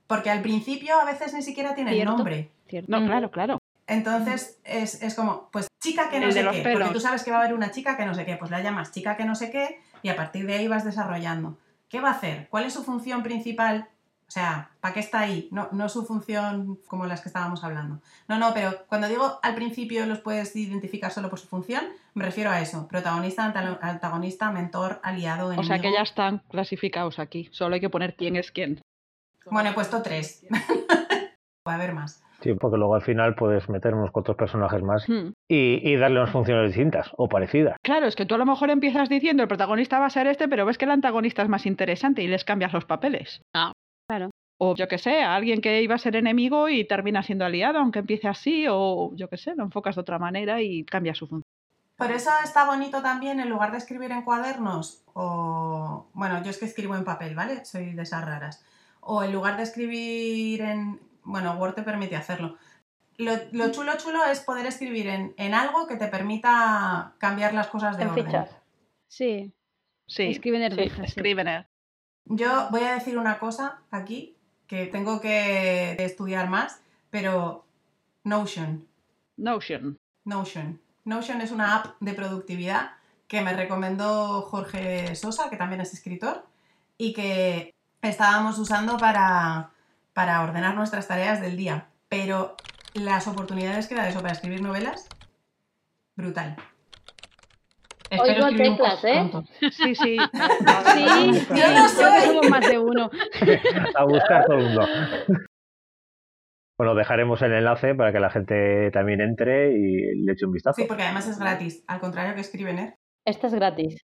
Porque 0.06 0.30
al 0.30 0.42
principio 0.42 1.00
a 1.00 1.06
veces 1.06 1.34
ni 1.34 1.42
siquiera 1.42 1.76
tiene 1.76 2.00
el 2.00 2.06
nombre. 2.06 2.52
¿cierto? 2.68 2.92
No, 2.92 3.06
claro, 3.06 3.32
claro. 3.32 3.60
Entonces 3.88 4.60
es, 4.64 5.02
es 5.02 5.16
como, 5.16 5.50
pues 5.52 5.68
chica 5.80 6.10
que 6.10 6.20
no 6.20 6.28
El 6.28 6.34
sé 6.34 6.48
qué, 6.52 6.62
pelos. 6.62 6.80
porque 6.80 6.94
tú 6.94 7.00
sabes 7.00 7.24
que 7.24 7.32
va 7.32 7.38
a 7.38 7.40
haber 7.42 7.56
una 7.56 7.72
chica 7.72 7.98
que 7.98 8.06
no 8.06 8.14
sé 8.14 8.26
qué, 8.26 8.36
pues 8.36 8.52
la 8.52 8.62
llamas 8.62 8.92
chica 8.92 9.18
que 9.18 9.26
no 9.26 9.34
sé 9.34 9.50
qué 9.50 9.80
y 10.04 10.10
a 10.10 10.16
partir 10.16 10.46
de 10.46 10.54
ahí 10.54 10.68
vas 10.68 10.86
desarrollando. 10.86 11.58
¿Qué 11.90 12.00
va 12.00 12.10
a 12.10 12.14
hacer? 12.14 12.48
¿Cuál 12.52 12.66
es 12.66 12.74
su 12.74 12.84
función 12.84 13.24
principal? 13.24 13.88
O 14.30 14.32
sea, 14.32 14.70
¿para 14.80 14.94
qué 14.94 15.00
está 15.00 15.22
ahí? 15.22 15.50
No, 15.52 15.70
no 15.72 15.90
su 15.90 16.06
función 16.06 16.78
como 16.88 17.08
las 17.08 17.22
que 17.22 17.30
estábamos 17.30 17.64
hablando. 17.64 18.00
No, 18.28 18.38
no, 18.38 18.54
pero 18.54 18.86
cuando 18.88 19.08
digo 19.08 19.40
al 19.42 19.56
principio 19.56 20.06
los 20.06 20.20
puedes 20.20 20.56
identificar 20.56 21.10
solo 21.10 21.32
por 21.32 21.40
su 21.40 21.48
función, 21.48 21.84
me 22.14 22.24
refiero 22.24 22.52
a 22.52 22.62
eso. 22.62 22.88
Protagonista, 22.88 23.44
anta- 23.52 23.80
antagonista, 23.82 24.52
mentor, 24.52 25.00
aliado, 25.02 25.48
enemigo. 25.52 25.62
O 25.62 25.64
sea 25.64 25.80
que 25.80 25.92
ya 25.92 26.04
están 26.04 26.44
clasificados 26.48 27.18
aquí. 27.18 27.50
Solo 27.52 27.74
hay 27.74 27.82
que 27.82 27.90
poner 27.90 28.16
quién 28.16 28.36
es 28.36 28.52
quién. 28.52 28.80
Bueno, 29.50 29.72
he 29.72 29.74
puesto 29.74 30.04
tres. 30.04 30.46
Va 31.68 31.72
a 31.72 31.76
haber 31.76 31.94
más. 31.94 32.24
Sí, 32.42 32.54
porque 32.54 32.78
luego 32.78 32.94
al 32.96 33.02
final 33.02 33.34
puedes 33.36 33.68
meter 33.68 33.94
unos 33.96 34.12
cuantos 34.12 34.36
personajes 34.36 34.82
más 34.84 35.10
Hmm. 35.10 35.32
y, 35.50 35.82
y 35.92 35.96
darle 35.98 36.20
unas 36.22 36.32
funciones 36.32 36.68
distintas 36.68 37.10
o 37.18 37.28
parecidas. 37.28 37.76
Claro, 37.84 38.06
es 38.06 38.16
que 38.16 38.26
tú 38.28 38.36
a 38.36 38.38
lo 38.38 38.46
mejor 38.46 38.70
empiezas 38.70 39.10
diciendo 39.10 39.42
el 39.44 39.50
protagonista 39.50 39.98
va 40.00 40.06
a 40.06 40.10
ser 40.12 40.28
este, 40.28 40.48
pero 40.48 40.66
ves 40.68 40.78
que 40.78 40.86
el 40.86 40.92
antagonista 40.92 41.42
es 41.42 41.50
más 41.50 41.66
interesante 41.66 42.22
y 42.22 42.28
les 42.28 42.46
cambias 42.46 42.72
los 42.74 42.86
papeles. 42.86 43.42
Ah. 43.56 43.74
Claro. 44.10 44.32
O 44.58 44.76
yo 44.76 44.88
que 44.88 44.98
sé, 44.98 45.22
a 45.22 45.36
alguien 45.36 45.62
que 45.62 45.82
iba 45.82 45.96
a 45.96 46.00
ser 46.00 46.16
enemigo 46.16 46.68
y 46.68 46.84
termina 46.84 47.22
siendo 47.24 47.46
aliado, 47.46 47.80
aunque 47.80 48.00
empiece 48.00 48.28
así, 48.28 48.66
o 48.70 49.12
yo 49.16 49.30
que 49.30 49.38
sé, 49.38 49.56
lo 49.56 49.64
enfocas 49.64 49.96
de 49.96 50.02
otra 50.02 50.18
manera 50.20 50.62
y 50.62 50.84
cambia 50.84 51.14
su 51.14 51.28
función. 51.28 51.44
Por 51.96 52.12
eso 52.12 52.32
está 52.44 52.66
bonito 52.66 53.02
también, 53.02 53.40
en 53.40 53.50
lugar 53.50 53.72
de 53.72 53.78
escribir 53.78 54.12
en 54.12 54.24
cuadernos, 54.24 55.04
o. 55.14 56.08
Bueno, 56.14 56.42
yo 56.44 56.50
es 56.50 56.58
que 56.58 56.66
escribo 56.66 56.96
en 56.96 57.04
papel, 57.04 57.36
¿vale? 57.36 57.64
Soy 57.66 57.94
de 57.94 58.02
esas 58.02 58.26
raras. 58.26 58.66
O 59.02 59.24
en 59.24 59.32
lugar 59.32 59.58
de 59.58 59.64
escribir 59.64 60.62
en. 60.62 61.00
Bueno, 61.24 61.54
Word 61.54 61.76
te 61.76 61.84
permite 61.84 62.16
hacerlo. 62.16 62.58
Lo, 63.18 63.34
lo 63.52 63.72
chulo, 63.72 63.98
chulo 63.98 64.26
es 64.26 64.40
poder 64.40 64.66
escribir 64.66 65.08
en, 65.08 65.34
en 65.38 65.54
algo 65.54 65.88
que 65.88 65.98
te 65.98 66.08
permita 66.08 67.14
cambiar 67.18 67.54
las 67.54 67.68
cosas 67.68 67.98
de 67.98 68.04
En 68.04 68.10
orden. 68.10 68.26
fichas. 68.26 68.58
Sí, 69.08 69.54
Sí, 70.10 70.24
escriben 70.24 70.64
en 70.64 70.72
sí, 70.72 70.90
sí. 71.06 71.22
Yo 72.26 72.68
voy 72.72 72.84
a 72.84 72.94
decir 72.94 73.18
una 73.18 73.40
cosa 73.40 73.82
aquí 73.92 74.36
que 74.68 74.86
tengo 74.86 75.20
que 75.20 75.96
estudiar 76.00 76.50
más, 76.50 76.82
pero 77.10 77.66
Notion. 78.24 78.88
Notion. 79.38 79.98
Notion. 80.26 80.80
Notion 81.06 81.42
es 81.42 81.52
una 81.52 81.76
app 81.78 81.96
de 82.00 82.14
productividad 82.14 82.92
que 83.28 83.42
me 83.42 83.54
recomendó 83.54 84.42
Jorge 84.42 85.16
Sosa, 85.16 85.50
que 85.50 85.58
también 85.58 85.82
es 85.82 85.94
escritor, 85.94 86.46
y 86.98 87.14
que 87.14 87.74
estábamos 88.02 88.60
usando 88.60 88.98
para, 88.98 89.72
para 90.14 90.44
ordenar 90.44 90.76
nuestras 90.76 91.08
tareas 91.08 91.40
del 91.42 91.56
día. 91.56 91.88
Pero 92.10 92.56
las 92.94 93.28
oportunidades 93.28 93.88
que 93.88 93.96
da 93.96 94.10
eso 94.10 94.22
para 94.22 94.34
escribir 94.34 94.62
novelas, 94.62 95.08
brutal. 96.16 96.56
Espero 98.10 98.46
Oigo 98.46 98.58
teclas, 98.58 99.04
¿eh? 99.06 99.32
Sí, 99.72 99.96
sí. 99.96 100.18
Sí, 100.94 101.34
sí, 101.34 101.46
Yo 101.50 101.74
no 101.74 101.88
soy. 101.88 102.22
somos 102.22 102.50
más 102.50 102.70
de 102.70 102.80
uno. 102.80 103.10
A 103.96 104.04
buscar 104.06 104.46
todo 104.46 104.58
el 104.58 104.66
mundo. 104.66 104.86
Bueno, 106.78 106.96
dejaremos 106.96 107.42
el 107.42 107.52
enlace 107.52 107.94
para 107.94 108.14
que 108.14 108.22
la 108.22 108.30
gente 108.30 108.90
también 108.92 109.20
entre 109.20 109.74
y 109.74 110.24
le 110.24 110.32
eche 110.32 110.46
un 110.46 110.54
vistazo. 110.54 110.82
Sí, 110.82 110.88
porque 110.88 111.04
además 111.04 111.28
es 111.28 111.38
gratis, 111.38 111.84
al 111.90 112.00
contrario 112.00 112.36
que 112.36 112.44
Scrivener. 112.46 112.94
Este 113.26 113.48
es 113.48 113.54
gratis. 113.54 114.02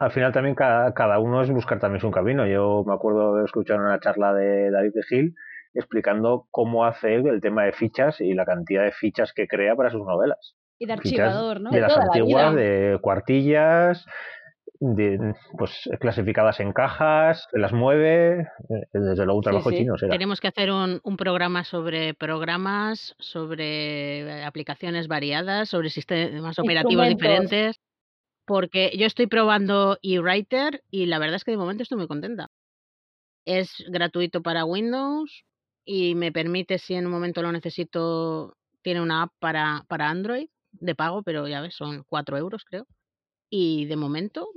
Al 0.00 0.10
final 0.10 0.32
también 0.32 0.56
cada, 0.56 0.92
cada 0.92 1.20
uno 1.20 1.40
es 1.40 1.52
buscar 1.52 1.78
también 1.78 2.00
su 2.00 2.10
camino. 2.10 2.44
Yo 2.44 2.82
me 2.84 2.94
acuerdo 2.94 3.36
de 3.36 3.44
escuchar 3.44 3.78
una 3.78 4.00
charla 4.00 4.34
de 4.34 4.72
David 4.72 4.90
de 4.92 5.02
Gil 5.04 5.34
explicando 5.72 6.48
cómo 6.50 6.84
hace 6.84 7.14
él 7.14 7.28
el 7.28 7.40
tema 7.40 7.62
de 7.62 7.72
fichas 7.72 8.20
y 8.20 8.34
la 8.34 8.44
cantidad 8.44 8.82
de 8.82 8.90
fichas 8.90 9.32
que 9.32 9.46
crea 9.46 9.76
para 9.76 9.90
sus 9.90 10.04
novelas. 10.04 10.56
Y 10.78 10.86
de 10.86 10.96
Fichas 10.98 11.20
archivador, 11.20 11.60
¿no? 11.60 11.70
de 11.70 11.80
las 11.80 11.96
la 11.96 12.02
antiguas, 12.02 12.54
de 12.54 12.98
cuartillas, 13.00 14.06
de, 14.80 15.34
pues 15.56 15.72
clasificadas 16.00 16.60
en 16.60 16.72
cajas, 16.72 17.48
las 17.52 17.72
mueve, 17.72 18.40
eh, 18.40 18.86
desde 18.92 19.24
luego 19.24 19.38
un 19.38 19.42
trabajo 19.42 19.70
sí. 19.70 19.78
chino 19.78 19.96
será. 19.96 20.12
Tenemos 20.12 20.40
que 20.40 20.48
hacer 20.48 20.70
un, 20.70 21.00
un 21.02 21.16
programa 21.16 21.64
sobre 21.64 22.14
programas, 22.14 23.14
sobre 23.18 24.20
eh, 24.20 24.44
aplicaciones 24.44 25.08
variadas, 25.08 25.68
sobre 25.68 25.90
sistemas 25.90 26.58
operativos 26.58 27.08
diferentes, 27.08 27.80
porque 28.44 28.92
yo 28.96 29.06
estoy 29.06 29.26
probando 29.26 29.98
eWriter 30.02 30.82
y 30.90 31.06
la 31.06 31.18
verdad 31.18 31.36
es 31.36 31.44
que 31.44 31.52
de 31.52 31.56
momento 31.56 31.82
estoy 31.82 31.98
muy 31.98 32.08
contenta. 32.08 32.50
Es 33.44 33.84
gratuito 33.88 34.42
para 34.42 34.64
Windows 34.64 35.44
y 35.84 36.14
me 36.14 36.32
permite, 36.32 36.78
si 36.78 36.94
en 36.94 37.06
un 37.06 37.12
momento 37.12 37.42
lo 37.42 37.52
necesito, 37.52 38.56
tiene 38.82 39.00
una 39.00 39.22
app 39.22 39.32
para, 39.38 39.84
para 39.88 40.10
Android 40.10 40.48
de 40.80 40.94
pago, 40.94 41.22
pero 41.22 41.46
ya 41.48 41.60
ves, 41.60 41.74
son 41.74 42.04
4 42.08 42.36
euros 42.38 42.64
creo. 42.64 42.86
Y 43.50 43.84
de 43.86 43.96
momento 43.96 44.48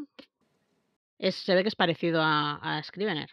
Es, 1.17 1.35
se 1.35 1.53
ve 1.55 1.63
que 1.63 1.69
es 1.69 1.75
parecido 1.75 2.21
a, 2.21 2.55
a 2.61 2.81
Scrivener. 2.83 3.29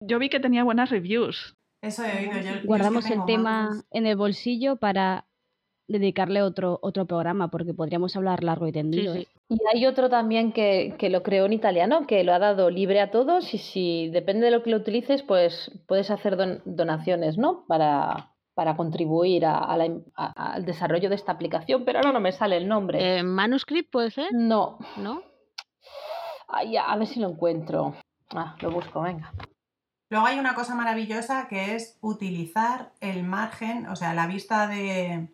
Yo 0.00 0.18
vi 0.18 0.28
que 0.28 0.40
tenía 0.40 0.64
buenas 0.64 0.90
reviews. 0.90 1.56
Eso 1.80 2.04
he 2.04 2.18
oído. 2.28 2.40
Yo, 2.40 2.60
yo 2.60 2.66
Guardamos 2.66 3.04
el 3.06 3.12
tengo 3.12 3.26
tema 3.26 3.68
más. 3.70 3.84
en 3.90 4.06
el 4.06 4.16
bolsillo 4.16 4.76
para 4.76 5.24
dedicarle 5.88 6.42
otro, 6.42 6.78
otro 6.82 7.06
programa, 7.06 7.48
porque 7.48 7.74
podríamos 7.74 8.14
hablar 8.16 8.44
largo 8.44 8.66
y 8.66 8.70
Sí, 8.70 8.72
tendido. 8.74 9.14
sí. 9.14 9.20
¿eh? 9.20 9.26
Y 9.48 9.58
hay 9.74 9.86
otro 9.86 10.08
también 10.08 10.52
que, 10.52 10.94
que 10.98 11.10
lo 11.10 11.22
creó 11.22 11.46
en 11.46 11.52
italiano, 11.52 12.06
que 12.06 12.24
lo 12.24 12.32
ha 12.32 12.38
dado 12.38 12.70
libre 12.70 13.00
a 13.00 13.10
todos 13.10 13.52
y 13.54 13.58
si 13.58 14.08
depende 14.08 14.46
de 14.46 14.50
lo 14.50 14.62
que 14.62 14.70
lo 14.70 14.78
utilices, 14.78 15.22
pues 15.22 15.70
puedes 15.86 16.10
hacer 16.10 16.36
don- 16.36 16.62
donaciones, 16.64 17.36
¿no? 17.36 17.64
Para, 17.66 18.31
para 18.54 18.76
contribuir 18.76 19.44
a- 19.46 19.58
a 19.58 19.76
la 19.76 19.84
a- 20.16 20.52
al 20.54 20.64
desarrollo 20.64 21.08
de 21.08 21.14
esta 21.14 21.32
aplicación, 21.32 21.84
pero 21.84 21.98
ahora 21.98 22.12
no 22.12 22.20
me 22.20 22.32
sale 22.32 22.56
el 22.56 22.68
nombre. 22.68 23.18
Eh, 23.18 23.22
¿Manuscript 23.22 23.90
puede 23.90 24.10
ser? 24.10 24.28
No, 24.32 24.78
¿No? 24.96 25.22
Ay, 26.48 26.76
a 26.76 26.94
ver 26.96 27.06
si 27.06 27.18
lo 27.20 27.30
encuentro. 27.30 27.94
Ah, 28.34 28.56
lo 28.60 28.70
busco, 28.70 29.00
venga. 29.00 29.32
Luego 30.10 30.26
hay 30.26 30.38
una 30.38 30.54
cosa 30.54 30.74
maravillosa 30.74 31.48
que 31.48 31.74
es 31.74 31.96
utilizar 32.02 32.92
el 33.00 33.22
margen, 33.24 33.86
o 33.86 33.96
sea, 33.96 34.12
la 34.12 34.26
vista 34.26 34.66
de 34.66 35.28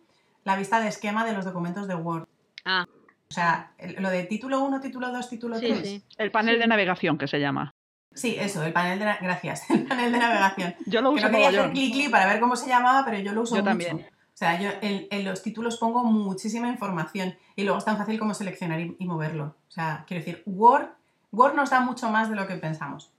la 0.45 0.55
vista 0.55 0.79
de 0.79 0.87
esquema 0.87 1.25
de 1.25 1.33
los 1.33 1.43
documentos 1.43 1.87
de 1.89 1.95
Word. 1.95 2.25
Ah, 2.63 2.85
O 3.29 3.33
sea, 3.33 3.73
lo 3.99 4.09
de 4.09 4.23
título 4.23 4.61
1, 4.61 4.79
título 4.79 5.11
2, 5.11 5.29
título 5.29 5.59
sí, 5.59 5.67
3. 5.67 5.87
sí. 5.87 6.03
El 6.17 6.31
panel 6.31 6.57
de 6.57 6.65
navegación 6.67 7.17
que 7.17 7.27
se 7.27 7.39
llama. 7.39 7.71
Sí, 8.19 8.35
eso, 8.37 8.63
el 8.63 8.73
panel 8.73 8.99
de 8.99 9.05
na- 9.05 9.17
gracias, 9.21 9.69
el 9.69 9.85
panel 9.87 10.11
de 10.11 10.17
navegación. 10.19 10.75
Yo 10.85 11.01
lo 11.01 11.11
Que 11.11 11.15
uso 11.19 11.25
no 11.27 11.31
quería 11.31 11.49
hacer 11.49 11.71
clic 11.71 11.93
clic 11.93 12.11
para 12.11 12.25
ver 12.27 12.39
cómo 12.39 12.55
se 12.55 12.67
llamaba, 12.67 13.03
pero 13.05 13.17
yo 13.19 13.31
lo 13.33 13.41
uso 13.43 13.55
Yo 13.55 13.61
mucho. 13.61 13.69
también. 13.71 14.07
O 14.33 14.37
sea, 14.39 14.57
yo 14.59 14.69
en, 14.81 15.07
en 15.11 15.25
los 15.25 15.43
títulos 15.43 15.75
pongo 15.77 16.01
muchísima 16.05 16.69
información 16.69 17.35
y 17.57 17.63
luego 17.63 17.77
es 17.79 17.83
tan 17.85 17.97
fácil 17.97 18.17
como 18.17 18.33
seleccionar 18.33 18.79
y, 18.79 18.95
y 18.97 19.05
moverlo. 19.05 19.55
O 19.67 19.71
sea, 19.71 20.05
quiero 20.07 20.23
decir, 20.23 20.43
Word, 20.45 20.87
Word 21.33 21.55
nos 21.55 21.69
da 21.71 21.81
mucho 21.81 22.09
más 22.09 22.29
de 22.29 22.37
lo 22.37 22.47
que 22.47 22.55
pensamos. 22.55 23.11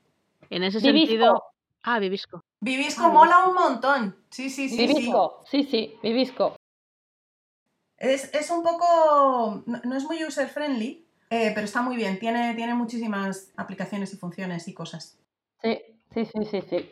En 0.49 0.63
ese 0.63 0.79
Vivisco. 0.79 1.07
sentido. 1.09 1.43
Ah, 1.83 1.99
Vivisco. 1.99 2.43
Vivisco 2.61 3.05
Ah, 3.05 3.09
mola 3.11 3.45
un 3.47 3.55
montón. 3.55 4.17
Sí, 4.31 4.49
sí, 4.49 4.69
sí. 4.71 4.77
sí. 4.77 4.87
Vivisco, 4.87 5.45
sí, 5.51 5.65
sí, 5.65 5.95
Vivisco. 6.03 6.57
Es, 7.99 8.33
es 8.33 8.51
un 8.51 8.63
poco. 8.63 9.63
No, 9.67 9.81
no 9.85 9.97
es 9.97 10.05
muy 10.05 10.25
user 10.25 10.49
friendly, 10.49 11.07
eh, 11.31 11.53
pero 11.55 11.65
está 11.65 11.83
muy 11.83 11.97
bien. 11.97 12.19
Tiene, 12.19 12.55
tiene 12.55 12.75
muchísimas 12.75 13.53
aplicaciones 13.57 14.13
y 14.13 14.17
funciones 14.17 14.69
y 14.69 14.75
cosas. 14.75 15.19
Sí, 15.63 15.81
sí, 16.13 16.25
sí, 16.25 16.45
sí, 16.45 16.61
sí. 16.69 16.91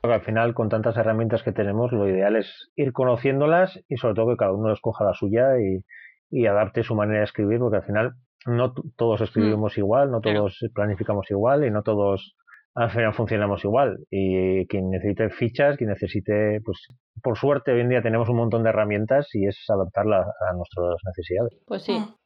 Porque 0.00 0.14
al 0.14 0.22
final, 0.22 0.54
con 0.54 0.68
tantas 0.68 0.96
herramientas 0.96 1.42
que 1.42 1.52
tenemos, 1.52 1.92
lo 1.92 2.08
ideal 2.08 2.36
es 2.36 2.70
ir 2.76 2.92
conociéndolas 2.92 3.80
y 3.88 3.96
sobre 3.96 4.14
todo 4.14 4.30
que 4.30 4.36
cada 4.36 4.52
uno 4.52 4.72
escoja 4.72 5.04
la 5.04 5.14
suya 5.14 5.58
y, 5.60 5.84
y 6.30 6.46
adapte 6.46 6.82
su 6.82 6.94
manera 6.94 7.20
de 7.20 7.24
escribir, 7.24 7.60
porque 7.60 7.76
al 7.76 7.84
final 7.84 8.14
no 8.46 8.74
todos 8.96 9.20
escribimos 9.20 9.78
igual, 9.78 10.10
no 10.10 10.20
claro. 10.20 10.40
todos 10.40 10.58
planificamos 10.74 11.30
igual 11.30 11.64
y 11.64 11.70
no 11.70 11.82
todos 11.82 12.34
al 12.74 12.90
final 12.90 13.14
funcionamos 13.14 13.64
igual. 13.64 13.98
Y 14.10 14.66
quien 14.66 14.90
necesite 14.90 15.30
fichas, 15.30 15.76
quien 15.76 15.90
necesite, 15.90 16.60
pues 16.64 16.88
por 17.22 17.36
suerte 17.38 17.72
hoy 17.72 17.80
en 17.80 17.90
día 17.90 18.02
tenemos 18.02 18.28
un 18.28 18.36
montón 18.36 18.62
de 18.62 18.70
herramientas 18.70 19.28
y 19.34 19.46
es 19.46 19.64
adaptarlas 19.68 20.26
a 20.26 20.52
nuestras 20.54 20.96
necesidades. 21.06 21.58
Pues 21.66 21.82
sí. 21.82 21.92
Mm. 21.92 22.21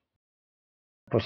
Pues 1.11 1.25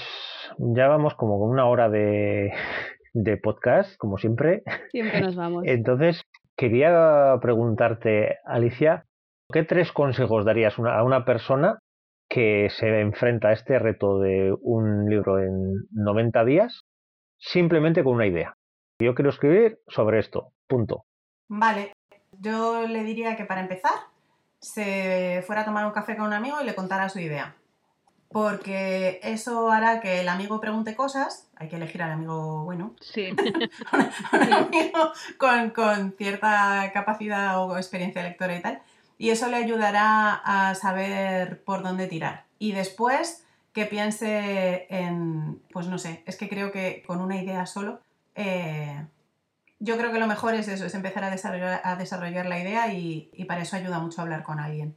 ya 0.57 0.87
vamos 0.87 1.15
como 1.15 1.39
con 1.39 1.49
una 1.49 1.65
hora 1.67 1.89
de, 1.89 2.51
de 3.13 3.37
podcast, 3.37 3.97
como 3.97 4.17
siempre. 4.17 4.63
Siempre 4.91 5.21
nos 5.21 5.35
vamos. 5.35 5.63
Entonces, 5.65 6.21
quería 6.55 7.35
preguntarte, 7.41 8.37
Alicia, 8.45 9.05
¿qué 9.51 9.63
tres 9.63 9.91
consejos 9.91 10.45
darías 10.45 10.77
una- 10.77 10.97
a 10.97 11.03
una 11.03 11.25
persona 11.25 11.79
que 12.29 12.69
se 12.69 13.01
enfrenta 13.01 13.49
a 13.49 13.53
este 13.53 13.77
reto 13.79 14.19
de 14.19 14.55
un 14.61 15.09
libro 15.09 15.39
en 15.39 15.73
90 15.91 16.45
días 16.45 16.81
simplemente 17.39 18.03
con 18.03 18.13
una 18.15 18.27
idea? 18.27 18.53
Yo 19.01 19.15
quiero 19.15 19.31
escribir 19.31 19.79
sobre 19.87 20.19
esto, 20.19 20.51
punto. 20.67 21.05
Vale. 21.49 21.91
Yo 22.39 22.87
le 22.87 23.03
diría 23.03 23.35
que 23.35 23.45
para 23.45 23.61
empezar 23.61 23.91
se 24.59 25.41
fuera 25.47 25.63
a 25.63 25.65
tomar 25.65 25.85
un 25.87 25.91
café 25.91 26.15
con 26.15 26.27
un 26.27 26.33
amigo 26.33 26.61
y 26.61 26.65
le 26.65 26.75
contara 26.75 27.09
su 27.09 27.19
idea. 27.19 27.55
Porque 28.31 29.19
eso 29.23 29.71
hará 29.71 29.99
que 29.99 30.21
el 30.21 30.29
amigo 30.29 30.61
pregunte 30.61 30.95
cosas. 30.95 31.49
Hay 31.55 31.67
que 31.67 31.75
elegir 31.75 32.01
al 32.01 32.11
amigo 32.11 32.63
bueno. 32.63 32.95
Sí. 33.01 33.29
un 34.33 34.53
amigo 34.53 35.11
con, 35.37 35.71
con 35.71 36.13
cierta 36.13 36.91
capacidad 36.93 37.61
o 37.61 37.77
experiencia 37.77 38.23
lectora 38.23 38.55
y 38.55 38.61
tal. 38.61 38.81
Y 39.17 39.29
eso 39.29 39.49
le 39.49 39.57
ayudará 39.57 40.33
a 40.33 40.75
saber 40.75 41.63
por 41.63 41.83
dónde 41.83 42.07
tirar. 42.07 42.45
Y 42.57 42.71
después 42.71 43.45
que 43.73 43.85
piense 43.85 44.87
en, 44.89 45.61
pues 45.71 45.87
no 45.87 45.97
sé, 45.97 46.23
es 46.25 46.37
que 46.37 46.49
creo 46.49 46.71
que 46.71 47.03
con 47.05 47.21
una 47.21 47.41
idea 47.41 47.65
solo, 47.65 48.01
eh, 48.35 49.05
yo 49.79 49.97
creo 49.97 50.11
que 50.11 50.19
lo 50.19 50.27
mejor 50.27 50.55
es 50.55 50.67
eso, 50.67 50.85
es 50.85 50.93
empezar 50.93 51.23
a 51.23 51.29
desarrollar, 51.29 51.81
a 51.83 51.95
desarrollar 51.95 52.45
la 52.45 52.59
idea 52.59 52.93
y, 52.93 53.29
y 53.33 53.45
para 53.45 53.61
eso 53.61 53.75
ayuda 53.75 53.99
mucho 53.99 54.21
hablar 54.21 54.43
con 54.43 54.59
alguien. 54.59 54.95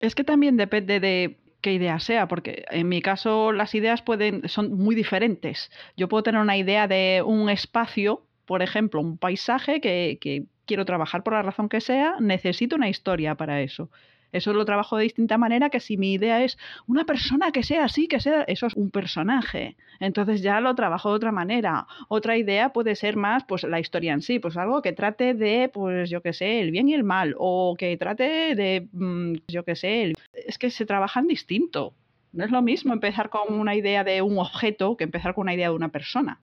Es 0.00 0.14
que 0.14 0.24
también 0.24 0.56
depende 0.56 1.00
de 1.00 1.38
qué 1.66 1.72
idea 1.72 1.98
sea, 1.98 2.28
porque 2.28 2.64
en 2.70 2.88
mi 2.88 3.02
caso 3.02 3.50
las 3.50 3.74
ideas 3.74 4.00
pueden, 4.00 4.48
son 4.48 4.72
muy 4.78 4.94
diferentes. 4.94 5.68
Yo 5.96 6.08
puedo 6.08 6.22
tener 6.22 6.40
una 6.40 6.56
idea 6.56 6.86
de 6.86 7.24
un 7.26 7.50
espacio, 7.50 8.22
por 8.44 8.62
ejemplo, 8.62 9.00
un 9.00 9.18
paisaje 9.18 9.80
que, 9.80 10.18
que 10.20 10.44
quiero 10.64 10.84
trabajar 10.84 11.24
por 11.24 11.32
la 11.32 11.42
razón 11.42 11.68
que 11.68 11.80
sea, 11.80 12.14
necesito 12.20 12.76
una 12.76 12.88
historia 12.88 13.34
para 13.34 13.62
eso. 13.62 13.90
Eso 14.36 14.52
lo 14.52 14.64
trabajo 14.64 14.96
de 14.96 15.04
distinta 15.04 15.38
manera 15.38 15.70
que 15.70 15.80
si 15.80 15.96
mi 15.96 16.12
idea 16.12 16.44
es 16.44 16.58
una 16.86 17.04
persona 17.04 17.50
que 17.52 17.62
sea 17.62 17.84
así, 17.84 18.06
que 18.08 18.20
sea, 18.20 18.42
eso 18.42 18.66
es 18.66 18.74
un 18.74 18.90
personaje. 18.90 19.76
Entonces 19.98 20.42
ya 20.42 20.60
lo 20.60 20.74
trabajo 20.74 21.10
de 21.10 21.16
otra 21.16 21.32
manera. 21.32 21.86
Otra 22.08 22.36
idea 22.36 22.72
puede 22.72 22.94
ser 22.96 23.16
más, 23.16 23.44
pues 23.44 23.64
la 23.64 23.80
historia 23.80 24.12
en 24.12 24.22
sí, 24.22 24.38
pues 24.38 24.56
algo 24.56 24.82
que 24.82 24.92
trate 24.92 25.34
de, 25.34 25.70
pues 25.72 26.10
yo 26.10 26.20
qué 26.22 26.32
sé, 26.32 26.60
el 26.60 26.70
bien 26.70 26.88
y 26.88 26.94
el 26.94 27.04
mal, 27.04 27.34
o 27.38 27.74
que 27.78 27.96
trate 27.96 28.54
de, 28.54 28.88
mm, 28.92 29.34
yo 29.48 29.64
qué 29.64 29.74
sé, 29.76 30.02
el- 30.02 30.14
es 30.32 30.58
que 30.58 30.70
se 30.70 30.86
trabajan 30.86 31.26
distinto. 31.26 31.94
No 32.32 32.44
es 32.44 32.50
lo 32.50 32.60
mismo 32.60 32.92
empezar 32.92 33.30
con 33.30 33.58
una 33.58 33.74
idea 33.74 34.04
de 34.04 34.20
un 34.20 34.38
objeto 34.38 34.96
que 34.96 35.04
empezar 35.04 35.34
con 35.34 35.42
una 35.42 35.54
idea 35.54 35.70
de 35.70 35.74
una 35.74 35.88
persona. 35.88 36.42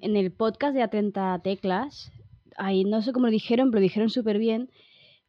En 0.00 0.16
el 0.16 0.30
podcast 0.30 0.74
de 0.74 0.82
Atenta 0.82 1.40
Teclas, 1.42 2.12
ahí 2.56 2.84
no 2.84 3.02
sé 3.02 3.12
cómo 3.12 3.26
lo 3.26 3.32
dijeron, 3.32 3.70
pero 3.70 3.80
lo 3.80 3.84
dijeron 3.84 4.10
súper 4.10 4.38
bien, 4.38 4.70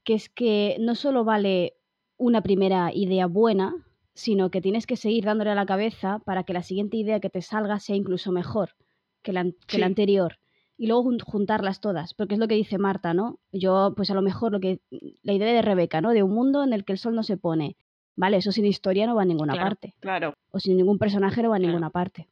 que 0.03 0.13
es 0.13 0.29
que 0.29 0.75
no 0.79 0.95
solo 0.95 1.23
vale 1.23 1.73
una 2.17 2.41
primera 2.41 2.91
idea 2.93 3.25
buena, 3.27 3.73
sino 4.13 4.49
que 4.51 4.61
tienes 4.61 4.85
que 4.85 4.95
seguir 4.95 5.25
dándole 5.25 5.49
a 5.51 5.55
la 5.55 5.65
cabeza 5.65 6.19
para 6.25 6.43
que 6.43 6.53
la 6.53 6.63
siguiente 6.63 6.97
idea 6.97 7.19
que 7.19 7.29
te 7.29 7.41
salga 7.41 7.79
sea 7.79 7.95
incluso 7.95 8.31
mejor 8.31 8.75
que 9.23 9.33
la, 9.33 9.45
que 9.67 9.77
la 9.79 9.85
anterior. 9.87 10.37
Y 10.77 10.87
luego 10.87 11.03
jun- 11.03 11.21
juntarlas 11.23 11.79
todas, 11.81 12.13
porque 12.13 12.33
es 12.35 12.39
lo 12.39 12.47
que 12.47 12.55
dice 12.55 12.77
Marta, 12.77 13.13
¿no? 13.13 13.39
Yo, 13.51 13.93
pues 13.95 14.09
a 14.11 14.13
lo 14.15 14.21
mejor 14.21 14.51
lo 14.51 14.59
que 14.59 14.81
la 15.21 15.33
idea 15.33 15.53
de 15.53 15.61
Rebeca, 15.61 16.01
¿no? 16.01 16.11
De 16.11 16.23
un 16.23 16.31
mundo 16.31 16.63
en 16.63 16.73
el 16.73 16.83
que 16.85 16.93
el 16.93 16.97
sol 16.99 17.15
no 17.15 17.23
se 17.23 17.37
pone. 17.37 17.77
Vale, 18.15 18.37
eso 18.37 18.51
sin 18.51 18.65
historia 18.65 19.07
no 19.07 19.15
va 19.15 19.23
a 19.23 19.25
ninguna 19.25 19.53
Claro. 19.53 19.67
parte. 19.69 19.95
Claro. 19.99 20.33
O 20.51 20.59
sin 20.59 20.77
ningún 20.77 20.99
personaje 20.99 21.41
no 21.41 21.49
va 21.49 21.55
a 21.55 21.59
Claro. 21.59 21.71
ninguna 21.71 21.89
parte. 21.89 22.27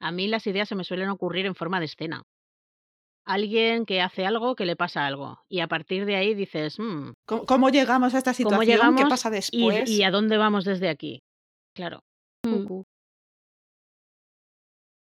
A 0.00 0.12
mí 0.12 0.28
las 0.28 0.46
ideas 0.46 0.68
se 0.68 0.74
me 0.74 0.84
suelen 0.84 1.08
ocurrir 1.08 1.46
en 1.46 1.54
forma 1.54 1.78
de 1.80 1.86
escena. 1.86 2.22
Alguien 3.26 3.84
que 3.86 4.00
hace 4.00 4.24
algo 4.24 4.54
que 4.54 4.64
le 4.66 4.76
pasa 4.76 5.04
algo. 5.04 5.40
Y 5.48 5.60
a 5.60 5.66
partir 5.66 6.06
de 6.06 6.14
ahí 6.16 6.34
dices, 6.34 6.78
"Mm, 6.78 7.10
¿Cómo, 7.26 7.44
cómo 7.44 7.68
llegamos 7.70 8.14
a 8.14 8.18
esta 8.18 8.30
¿cómo 8.32 8.36
situación? 8.50 8.66
llegamos 8.66 9.02
¿Qué 9.02 9.08
pasa 9.08 9.28
y, 9.28 9.32
después? 9.32 9.90
y 9.90 10.02
a 10.04 10.10
dónde 10.12 10.36
vamos 10.36 10.64
desde 10.64 10.88
aquí? 10.88 11.22
Claro. 11.74 12.02
Mm. 12.46 12.82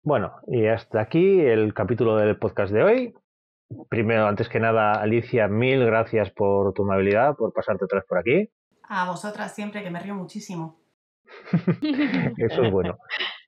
Bueno, 0.02 0.32
y 0.48 0.66
hasta 0.66 1.00
aquí 1.00 1.40
el 1.40 1.72
capítulo 1.74 2.16
del 2.16 2.38
podcast 2.38 2.72
de 2.72 2.82
hoy. 2.82 3.14
Primero, 3.90 4.26
antes 4.26 4.48
que 4.48 4.58
nada, 4.60 4.92
Alicia, 4.94 5.46
mil 5.46 5.84
gracias 5.84 6.30
por 6.30 6.72
tu 6.72 6.82
amabilidad, 6.84 7.36
por 7.36 7.52
pasarte 7.52 7.84
otra 7.84 7.98
vez 8.00 8.06
por 8.08 8.18
aquí. 8.18 8.48
A 8.84 9.08
vosotras 9.10 9.54
siempre, 9.54 9.82
que 9.82 9.90
me 9.90 10.00
río 10.00 10.14
muchísimo. 10.14 10.80
Eso 12.38 12.62
es 12.62 12.72
bueno. 12.72 12.96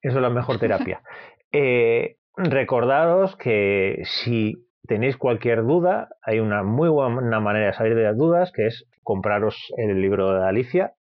Eso 0.02 0.16
es 0.16 0.22
la 0.22 0.30
mejor 0.30 0.58
terapia. 0.58 1.02
Eh, 1.52 2.18
recordaros 2.44 3.36
que 3.36 4.02
si 4.04 4.66
tenéis 4.86 5.16
cualquier 5.16 5.62
duda, 5.62 6.08
hay 6.22 6.40
una 6.40 6.62
muy 6.62 6.88
buena 6.88 7.40
manera 7.40 7.66
de 7.66 7.72
salir 7.74 7.94
de 7.94 8.04
las 8.04 8.16
dudas, 8.16 8.50
que 8.52 8.66
es 8.66 8.86
compraros 9.02 9.56
el 9.76 10.00
libro 10.00 10.32
de 10.32 10.46
Alicia, 10.46 10.94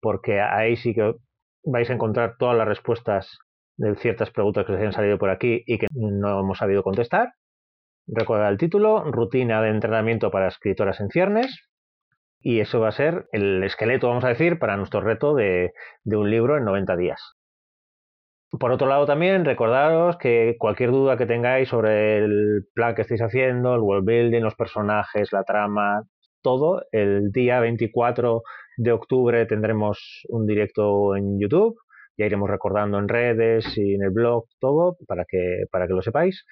porque 0.00 0.40
ahí 0.40 0.76
sí 0.76 0.94
que 0.94 1.14
vais 1.64 1.88
a 1.90 1.94
encontrar 1.94 2.36
todas 2.38 2.56
las 2.56 2.68
respuestas 2.68 3.38
de 3.76 3.94
ciertas 3.96 4.30
preguntas 4.30 4.66
que 4.66 4.72
os 4.72 4.78
hayan 4.78 4.92
salido 4.92 5.18
por 5.18 5.30
aquí 5.30 5.62
y 5.66 5.78
que 5.78 5.86
no 5.92 6.40
hemos 6.40 6.58
sabido 6.58 6.82
contestar. 6.82 7.32
Recuerda 8.06 8.48
el 8.48 8.58
título, 8.58 9.04
Rutina 9.10 9.62
de 9.62 9.70
entrenamiento 9.70 10.30
para 10.30 10.48
escritoras 10.48 11.00
en 11.00 11.08
ciernes. 11.08 11.68
Y 12.40 12.58
eso 12.58 12.80
va 12.80 12.88
a 12.88 12.92
ser 12.92 13.26
el 13.30 13.62
esqueleto, 13.62 14.08
vamos 14.08 14.24
a 14.24 14.28
decir, 14.28 14.58
para 14.58 14.76
nuestro 14.76 15.00
reto 15.00 15.34
de 15.34 15.72
un 16.04 16.28
libro 16.28 16.58
en 16.58 16.64
90 16.64 16.96
días. 16.96 17.36
Por 18.58 18.70
otro 18.70 18.86
lado, 18.86 19.06
también 19.06 19.44
recordaros 19.44 20.16
que 20.18 20.56
cualquier 20.58 20.90
duda 20.90 21.16
que 21.16 21.26
tengáis 21.26 21.68
sobre 21.68 22.18
el 22.18 22.66
plan 22.74 22.94
que 22.94 23.02
estáis 23.02 23.22
haciendo, 23.22 23.74
el 23.74 23.80
world 23.80 24.06
building, 24.06 24.42
los 24.42 24.54
personajes, 24.54 25.32
la 25.32 25.44
trama, 25.44 26.02
todo, 26.42 26.82
el 26.92 27.30
día 27.32 27.60
24 27.60 28.42
de 28.76 28.92
octubre 28.92 29.46
tendremos 29.46 30.22
un 30.28 30.46
directo 30.46 31.16
en 31.16 31.38
YouTube 31.40 31.78
Ya 32.16 32.26
iremos 32.26 32.50
recordando 32.50 32.98
en 32.98 33.08
redes 33.08 33.76
y 33.78 33.94
en 33.94 34.02
el 34.02 34.10
blog 34.10 34.44
todo 34.60 34.96
para 35.06 35.24
que, 35.26 35.64
para 35.70 35.86
que 35.86 35.94
lo 35.94 36.02
sepáis. 36.02 36.44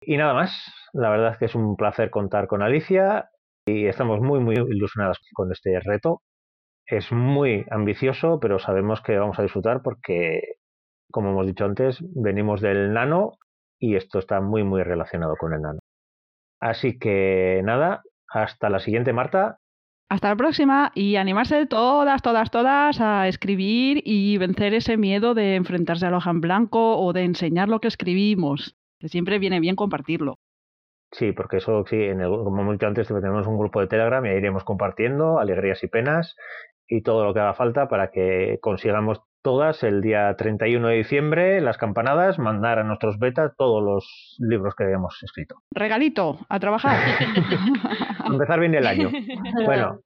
Y 0.00 0.16
nada 0.16 0.32
más, 0.34 0.52
la 0.92 1.10
verdad 1.10 1.32
es 1.32 1.38
que 1.38 1.44
es 1.46 1.54
un 1.54 1.76
placer 1.76 2.10
contar 2.10 2.46
con 2.46 2.62
Alicia 2.62 3.28
y 3.66 3.86
estamos 3.86 4.20
muy, 4.20 4.40
muy 4.40 4.54
ilusionados 4.56 5.18
con 5.34 5.52
este 5.52 5.78
reto. 5.80 6.22
Es 6.86 7.12
muy 7.12 7.66
ambicioso, 7.70 8.40
pero 8.40 8.58
sabemos 8.58 9.02
que 9.02 9.18
vamos 9.18 9.38
a 9.38 9.42
disfrutar 9.42 9.82
porque, 9.82 10.40
como 11.10 11.30
hemos 11.30 11.46
dicho 11.46 11.64
antes, 11.64 11.98
venimos 12.14 12.60
del 12.60 12.92
nano 12.92 13.32
y 13.78 13.96
esto 13.96 14.18
está 14.18 14.40
muy, 14.40 14.64
muy 14.64 14.82
relacionado 14.82 15.36
con 15.36 15.52
el 15.54 15.62
nano. 15.62 15.80
Así 16.60 16.98
que 16.98 17.62
nada, 17.64 18.02
hasta 18.28 18.68
la 18.68 18.80
siguiente, 18.80 19.12
Marta. 19.12 19.58
Hasta 20.08 20.28
la 20.28 20.36
próxima 20.36 20.90
y 20.94 21.16
animarse 21.16 21.66
todas, 21.66 22.20
todas, 22.20 22.50
todas 22.50 23.00
a 23.00 23.28
escribir 23.28 24.02
y 24.04 24.38
vencer 24.38 24.74
ese 24.74 24.96
miedo 24.96 25.34
de 25.34 25.54
enfrentarse 25.54 26.06
a 26.06 26.16
hoja 26.16 26.30
en 26.30 26.40
blanco 26.40 26.98
o 26.98 27.12
de 27.12 27.22
enseñar 27.22 27.68
lo 27.68 27.80
que 27.80 27.88
escribimos, 27.88 28.76
que 28.98 29.08
siempre 29.08 29.38
viene 29.38 29.60
bien 29.60 29.76
compartirlo. 29.76 30.38
Sí, 31.12 31.32
porque 31.32 31.56
eso 31.58 31.84
sí, 31.88 31.96
en 31.96 32.20
el, 32.20 32.28
como 32.28 32.62
hemos 32.62 32.74
dicho 32.74 32.86
antes, 32.86 33.08
tenemos 33.08 33.46
un 33.46 33.58
grupo 33.58 33.80
de 33.80 33.88
Telegram 33.88 34.24
y 34.24 34.28
ahí 34.28 34.36
iremos 34.36 34.64
compartiendo 34.64 35.38
alegrías 35.38 35.82
y 35.82 35.88
penas 35.88 36.36
y 36.86 37.02
todo 37.02 37.24
lo 37.24 37.32
que 37.32 37.40
haga 37.40 37.54
falta 37.54 37.88
para 37.88 38.10
que 38.10 38.58
consigamos 38.60 39.20
todas 39.42 39.82
el 39.82 40.00
día 40.00 40.34
31 40.36 40.88
de 40.88 40.96
diciembre, 40.96 41.60
las 41.60 41.78
campanadas, 41.78 42.38
mandar 42.38 42.78
a 42.78 42.84
nuestros 42.84 43.18
betas 43.18 43.52
todos 43.56 43.82
los 43.82 44.36
libros 44.38 44.74
que 44.74 44.84
hayamos 44.84 45.18
escrito. 45.22 45.56
Regalito, 45.72 46.38
a 46.48 46.60
trabajar. 46.60 46.98
Empezar 48.26 48.60
bien 48.60 48.74
el 48.74 48.86
año. 48.86 49.10
Bueno, 49.64 50.00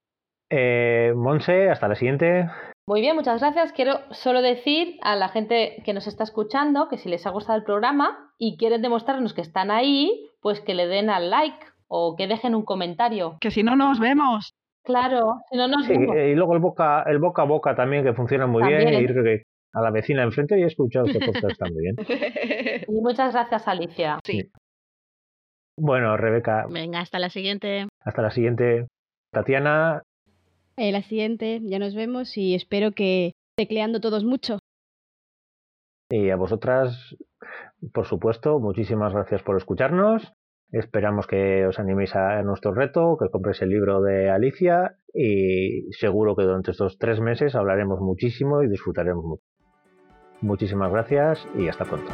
eh, 0.51 1.12
Monse, 1.16 1.70
hasta 1.70 1.89
la 1.89 1.94
siguiente. 1.94 2.48
Muy 2.86 3.01
bien, 3.01 3.16
muchas 3.16 3.40
gracias. 3.40 3.73
Quiero 3.73 4.01
solo 4.11 4.43
decir 4.43 4.98
a 5.02 5.16
la 5.16 5.28
gente 5.28 5.82
que 5.85 5.94
nos 5.94 6.06
está 6.06 6.24
escuchando 6.24 6.89
que 6.89 6.98
si 6.98 7.09
les 7.09 7.27
ha 7.27 7.31
gustado 7.31 7.59
el 7.59 7.65
programa 7.65 8.31
y 8.39 8.56
quieren 8.56 8.82
demostrarnos 8.82 9.32
que 9.32 9.40
están 9.40 9.70
ahí, 9.70 10.28
pues 10.40 10.61
que 10.61 10.74
le 10.74 10.86
den 10.86 11.09
al 11.09 11.31
like 11.31 11.66
o 11.89 12.15
que 12.16 12.27
dejen 12.27 12.55
un 12.55 12.65
comentario. 12.65 13.39
Que 13.40 13.51
si 13.51 13.62
no 13.62 13.77
nos 13.77 13.98
vemos. 14.01 14.55
Claro, 14.85 15.40
si 15.51 15.56
no 15.56 15.66
nos 15.66 15.89
vemos. 15.89 16.15
Y 16.16 16.35
luego 16.35 16.55
el 16.55 16.61
boca, 16.61 17.05
el 17.06 17.19
boca 17.19 17.43
a 17.43 17.47
boca 17.47 17.74
también, 17.74 18.05
que 18.05 18.12
funciona 18.12 18.47
muy 18.47 18.62
bien. 18.65 18.94
Ir 18.94 19.44
a 19.73 19.81
la 19.81 19.90
vecina 19.90 20.23
enfrente 20.23 20.59
y 20.59 20.62
he 20.62 20.66
escuchado 20.66 21.06
este 21.06 21.24
podcast 21.24 21.51
está 21.51 21.66
muy 21.66 21.82
bien. 21.82 21.97
Y 22.89 23.01
muchas 23.01 23.32
gracias, 23.32 23.66
Alicia. 23.66 24.20
Sí. 24.24 24.51
Bueno, 25.77 26.16
Rebeca. 26.16 26.66
Venga, 26.70 27.01
hasta 27.01 27.19
la 27.19 27.31
siguiente. 27.31 27.89
Hasta 28.05 28.23
la 28.23 28.31
siguiente. 28.31 28.86
Tatiana. 29.32 30.02
Eh, 30.77 30.93
la 30.93 31.02
siguiente, 31.02 31.61
ya 31.62 31.78
nos 31.78 31.94
vemos 31.94 32.36
y 32.36 32.55
espero 32.55 32.93
que 32.93 33.32
tecleando 33.56 34.01
todos 34.01 34.24
mucho. 34.24 34.59
Y 36.11 36.31
a 36.31 36.36
vosotras, 36.36 37.16
por 37.93 38.06
supuesto, 38.06 38.61
muchísimas 38.61 39.12
gracias 39.12 39.43
por 39.43 39.56
escucharnos. 39.56 40.32
Esperamos 40.72 41.26
que 41.26 41.66
os 41.66 41.78
animéis 41.78 42.16
a 42.16 42.42
nuestro 42.42 42.74
reto, 42.74 43.16
que 43.18 43.30
compréis 43.30 43.62
el 43.62 43.68
libro 43.68 44.02
de 44.02 44.28
Alicia 44.30 44.96
y 45.12 45.92
seguro 45.92 46.34
que 46.34 46.42
durante 46.42 46.72
estos 46.72 46.98
tres 46.98 47.20
meses 47.20 47.54
hablaremos 47.54 48.00
muchísimo 48.00 48.62
y 48.62 48.68
disfrutaremos 48.68 49.24
mucho. 49.24 49.44
Muchísimas 50.40 50.90
gracias 50.90 51.46
y 51.56 51.68
hasta 51.68 51.84
pronto. 51.84 52.12